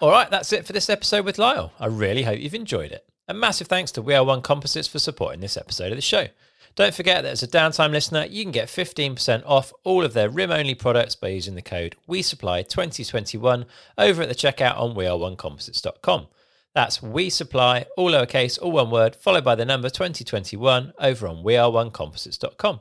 All 0.00 0.10
right, 0.10 0.30
that's 0.30 0.52
it 0.52 0.64
for 0.64 0.72
this 0.72 0.88
episode 0.88 1.24
with 1.24 1.38
Lyle. 1.38 1.72
I 1.80 1.86
really 1.86 2.22
hope 2.22 2.38
you've 2.38 2.54
enjoyed 2.54 2.92
it. 2.92 3.04
A 3.26 3.34
massive 3.34 3.66
thanks 3.66 3.90
to 3.92 4.02
We 4.02 4.14
Are 4.14 4.24
One 4.24 4.42
Composites 4.42 4.86
for 4.86 5.00
supporting 5.00 5.40
this 5.40 5.56
episode 5.56 5.90
of 5.90 5.98
the 5.98 6.02
show. 6.02 6.28
Don't 6.76 6.94
forget 6.94 7.24
that 7.24 7.32
as 7.32 7.42
a 7.42 7.48
downtime 7.48 7.90
listener, 7.90 8.24
you 8.24 8.44
can 8.44 8.52
get 8.52 8.68
15% 8.68 9.42
off 9.44 9.72
all 9.82 10.04
of 10.04 10.14
their 10.14 10.28
rim 10.30 10.52
only 10.52 10.76
products 10.76 11.16
by 11.16 11.28
using 11.28 11.56
the 11.56 11.62
code 11.62 11.96
We 12.06 12.20
WeSupply2021 12.20 13.64
over 13.98 14.22
at 14.22 14.28
the 14.28 14.34
checkout 14.36 14.78
on 14.78 14.94
weareonecomposites.com. 14.94 16.28
That's 16.74 17.02
We 17.02 17.28
Supply, 17.28 17.86
all 17.96 18.12
lowercase, 18.12 18.62
all 18.62 18.70
one 18.70 18.92
word, 18.92 19.16
followed 19.16 19.44
by 19.44 19.56
the 19.56 19.64
number 19.64 19.90
2021 19.90 20.92
over 21.00 21.26
on 21.26 21.42
weareonecomposites.com. 21.42 22.80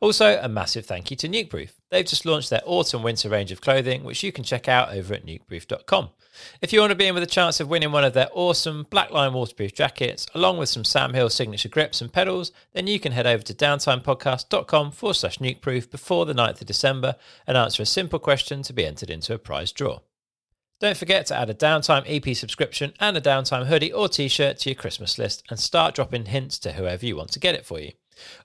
Also, 0.00 0.38
a 0.40 0.48
massive 0.48 0.86
thank 0.86 1.10
you 1.10 1.16
to 1.16 1.28
Nukeproof. 1.28 1.70
They've 1.90 2.06
just 2.06 2.24
launched 2.26 2.50
their 2.50 2.62
autumn 2.64 3.02
winter 3.02 3.28
range 3.28 3.52
of 3.52 3.60
clothing, 3.60 4.04
which 4.04 4.22
you 4.22 4.32
can 4.32 4.44
check 4.44 4.68
out 4.68 4.94
over 4.94 5.14
at 5.14 5.26
nukeproof.com. 5.26 6.10
If 6.60 6.72
you 6.72 6.80
want 6.80 6.90
to 6.90 6.96
be 6.96 7.06
in 7.06 7.14
with 7.14 7.22
a 7.22 7.26
chance 7.26 7.60
of 7.60 7.68
winning 7.68 7.92
one 7.92 8.04
of 8.04 8.14
their 8.14 8.28
awesome 8.32 8.86
Blackline 8.90 9.32
waterproof 9.32 9.74
jackets, 9.74 10.26
along 10.34 10.58
with 10.58 10.68
some 10.68 10.84
Sam 10.84 11.12
Hill 11.12 11.28
signature 11.28 11.68
grips 11.68 12.00
and 12.00 12.12
pedals, 12.12 12.52
then 12.72 12.86
you 12.86 12.98
can 12.98 13.12
head 13.12 13.26
over 13.26 13.42
to 13.42 13.54
downtimepodcast.com 13.54 14.92
forward 14.92 15.14
slash 15.14 15.38
nukeproof 15.38 15.90
before 15.90 16.24
the 16.24 16.34
9th 16.34 16.62
of 16.62 16.66
December 16.66 17.16
and 17.46 17.56
answer 17.56 17.82
a 17.82 17.86
simple 17.86 18.18
question 18.18 18.62
to 18.62 18.72
be 18.72 18.86
entered 18.86 19.10
into 19.10 19.34
a 19.34 19.38
prize 19.38 19.72
draw. 19.72 20.00
Don't 20.80 20.96
forget 20.96 21.26
to 21.26 21.36
add 21.38 21.48
a 21.48 21.54
Downtime 21.54 22.04
EP 22.06 22.34
subscription 22.34 22.92
and 22.98 23.16
a 23.16 23.20
Downtime 23.20 23.66
hoodie 23.66 23.92
or 23.92 24.08
t 24.08 24.26
shirt 24.26 24.58
to 24.58 24.70
your 24.70 24.74
Christmas 24.74 25.16
list 25.16 25.44
and 25.48 25.60
start 25.60 25.94
dropping 25.94 26.26
hints 26.26 26.58
to 26.58 26.72
whoever 26.72 27.06
you 27.06 27.14
want 27.14 27.30
to 27.32 27.38
get 27.38 27.54
it 27.54 27.64
for 27.64 27.78
you. 27.78 27.92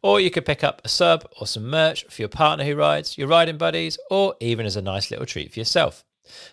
Or 0.02 0.20
you 0.20 0.32
could 0.32 0.46
pick 0.46 0.64
up 0.64 0.82
a 0.84 0.90
sub 0.90 1.28
or 1.40 1.48
some 1.48 1.70
merch 1.70 2.06
for 2.06 2.22
your 2.22 2.30
partner 2.30 2.66
who 2.66 2.76
rides, 2.76 3.18
your 3.18 3.28
riding 3.28 3.58
buddies, 3.58 3.98
or 4.10 4.36
even 4.40 4.66
as 4.66 4.76
a 4.76 4.82
nice 4.82 5.12
little 5.12 5.26
treat 5.26 5.54
for 5.54 5.60
yourself. 5.60 6.04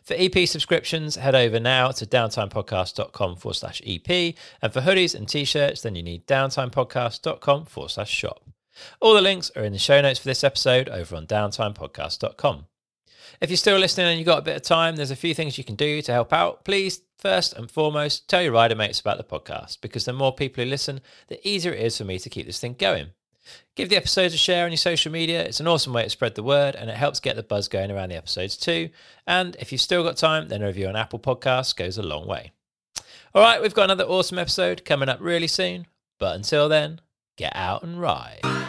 For 0.03 0.15
EP 0.17 0.49
subscriptions, 0.49 1.17
head 1.17 1.35
over 1.35 1.59
now 1.59 1.91
to 1.91 2.07
downtimepodcast.com 2.07 3.37
forward 3.37 3.55
slash 3.55 3.83
EP. 3.87 4.35
And 4.63 4.73
for 4.73 4.81
hoodies 4.81 5.15
and 5.15 5.29
t 5.29 5.45
shirts, 5.45 5.83
then 5.83 5.95
you 5.95 6.03
need 6.03 6.27
downtimepodcast.com 6.27 7.65
forward 7.67 7.91
slash 7.91 8.11
shop. 8.11 8.43
All 9.01 9.15
the 9.15 9.21
links 9.21 9.51
are 9.57 9.65
in 9.65 9.73
the 9.73 9.79
show 9.79 10.01
notes 10.01 10.19
for 10.19 10.29
this 10.29 10.45
episode 10.45 10.89
over 10.89 11.17
on 11.17 11.27
downtimepodcast.com. 11.27 12.67
If 13.41 13.51
you're 13.51 13.57
still 13.57 13.79
listening 13.79 14.07
and 14.07 14.19
you've 14.19 14.27
got 14.27 14.39
a 14.39 14.43
bit 14.43 14.57
of 14.57 14.63
time, 14.63 14.97
there's 14.97 15.11
a 15.11 15.17
few 15.17 15.35
things 15.35 15.59
you 15.59 15.65
can 15.65 15.75
do 15.75 16.01
to 16.03 16.13
help 16.13 16.33
out. 16.33 16.65
Please, 16.65 17.01
first 17.19 17.53
and 17.55 17.71
foremost, 17.71 18.29
tell 18.29 18.43
your 18.43 18.53
rider 18.53 18.75
mates 18.75 19.01
about 19.01 19.19
the 19.19 19.25
podcast 19.25 19.81
because 19.81 20.05
the 20.05 20.13
more 20.13 20.35
people 20.35 20.63
who 20.63 20.71
listen, 20.71 21.01
the 21.29 21.47
easier 21.47 21.73
it 21.73 21.81
is 21.81 21.99
for 21.99 22.05
me 22.05 22.19
to 22.19 22.31
keep 22.31 22.47
this 22.47 22.61
thing 22.61 22.77
going. 22.79 23.09
Give 23.75 23.89
the 23.89 23.97
episodes 23.97 24.35
a 24.35 24.39
share 24.39 24.65
on 24.65 24.71
your 24.71 24.79
social 24.79 25.13
media. 25.13 25.45
It's 25.45 25.61
an 25.61 25.67
awesome 25.67 25.93
way 25.93 26.05
to 26.05 26.11
spread 26.11 26.35
the 26.35 26.43
word 26.43 26.77
and 26.77 26.89
it 26.89 26.97
helps 26.97 27.21
get 27.21 27.37
the 27.37 27.43
buzz 27.43 27.69
going 27.69 27.91
around 27.91 28.11
the 28.11 28.17
episodes 28.17 28.57
too. 28.57 28.91
And 29.27 29.57
if 29.59 29.73
you've 29.73 29.81
still 29.81 30.03
got 30.03 30.17
time, 30.17 30.49
then 30.49 30.63
a 30.63 30.67
review 30.67 30.87
on 30.87 30.97
Apple 30.97 31.19
Podcasts 31.19 31.77
goes 31.77 31.99
a 31.99 32.03
long 32.03 32.27
way. 32.27 32.53
All 33.35 33.43
right, 33.43 33.61
we've 33.61 33.75
got 33.75 33.85
another 33.85 34.05
awesome 34.05 34.39
episode 34.39 34.85
coming 34.85 35.09
up 35.09 35.19
really 35.21 35.49
soon. 35.49 35.87
But 36.19 36.37
until 36.37 36.69
then, 36.69 37.01
get 37.37 37.55
out 37.55 37.83
and 37.83 38.01
ride. 38.01 38.64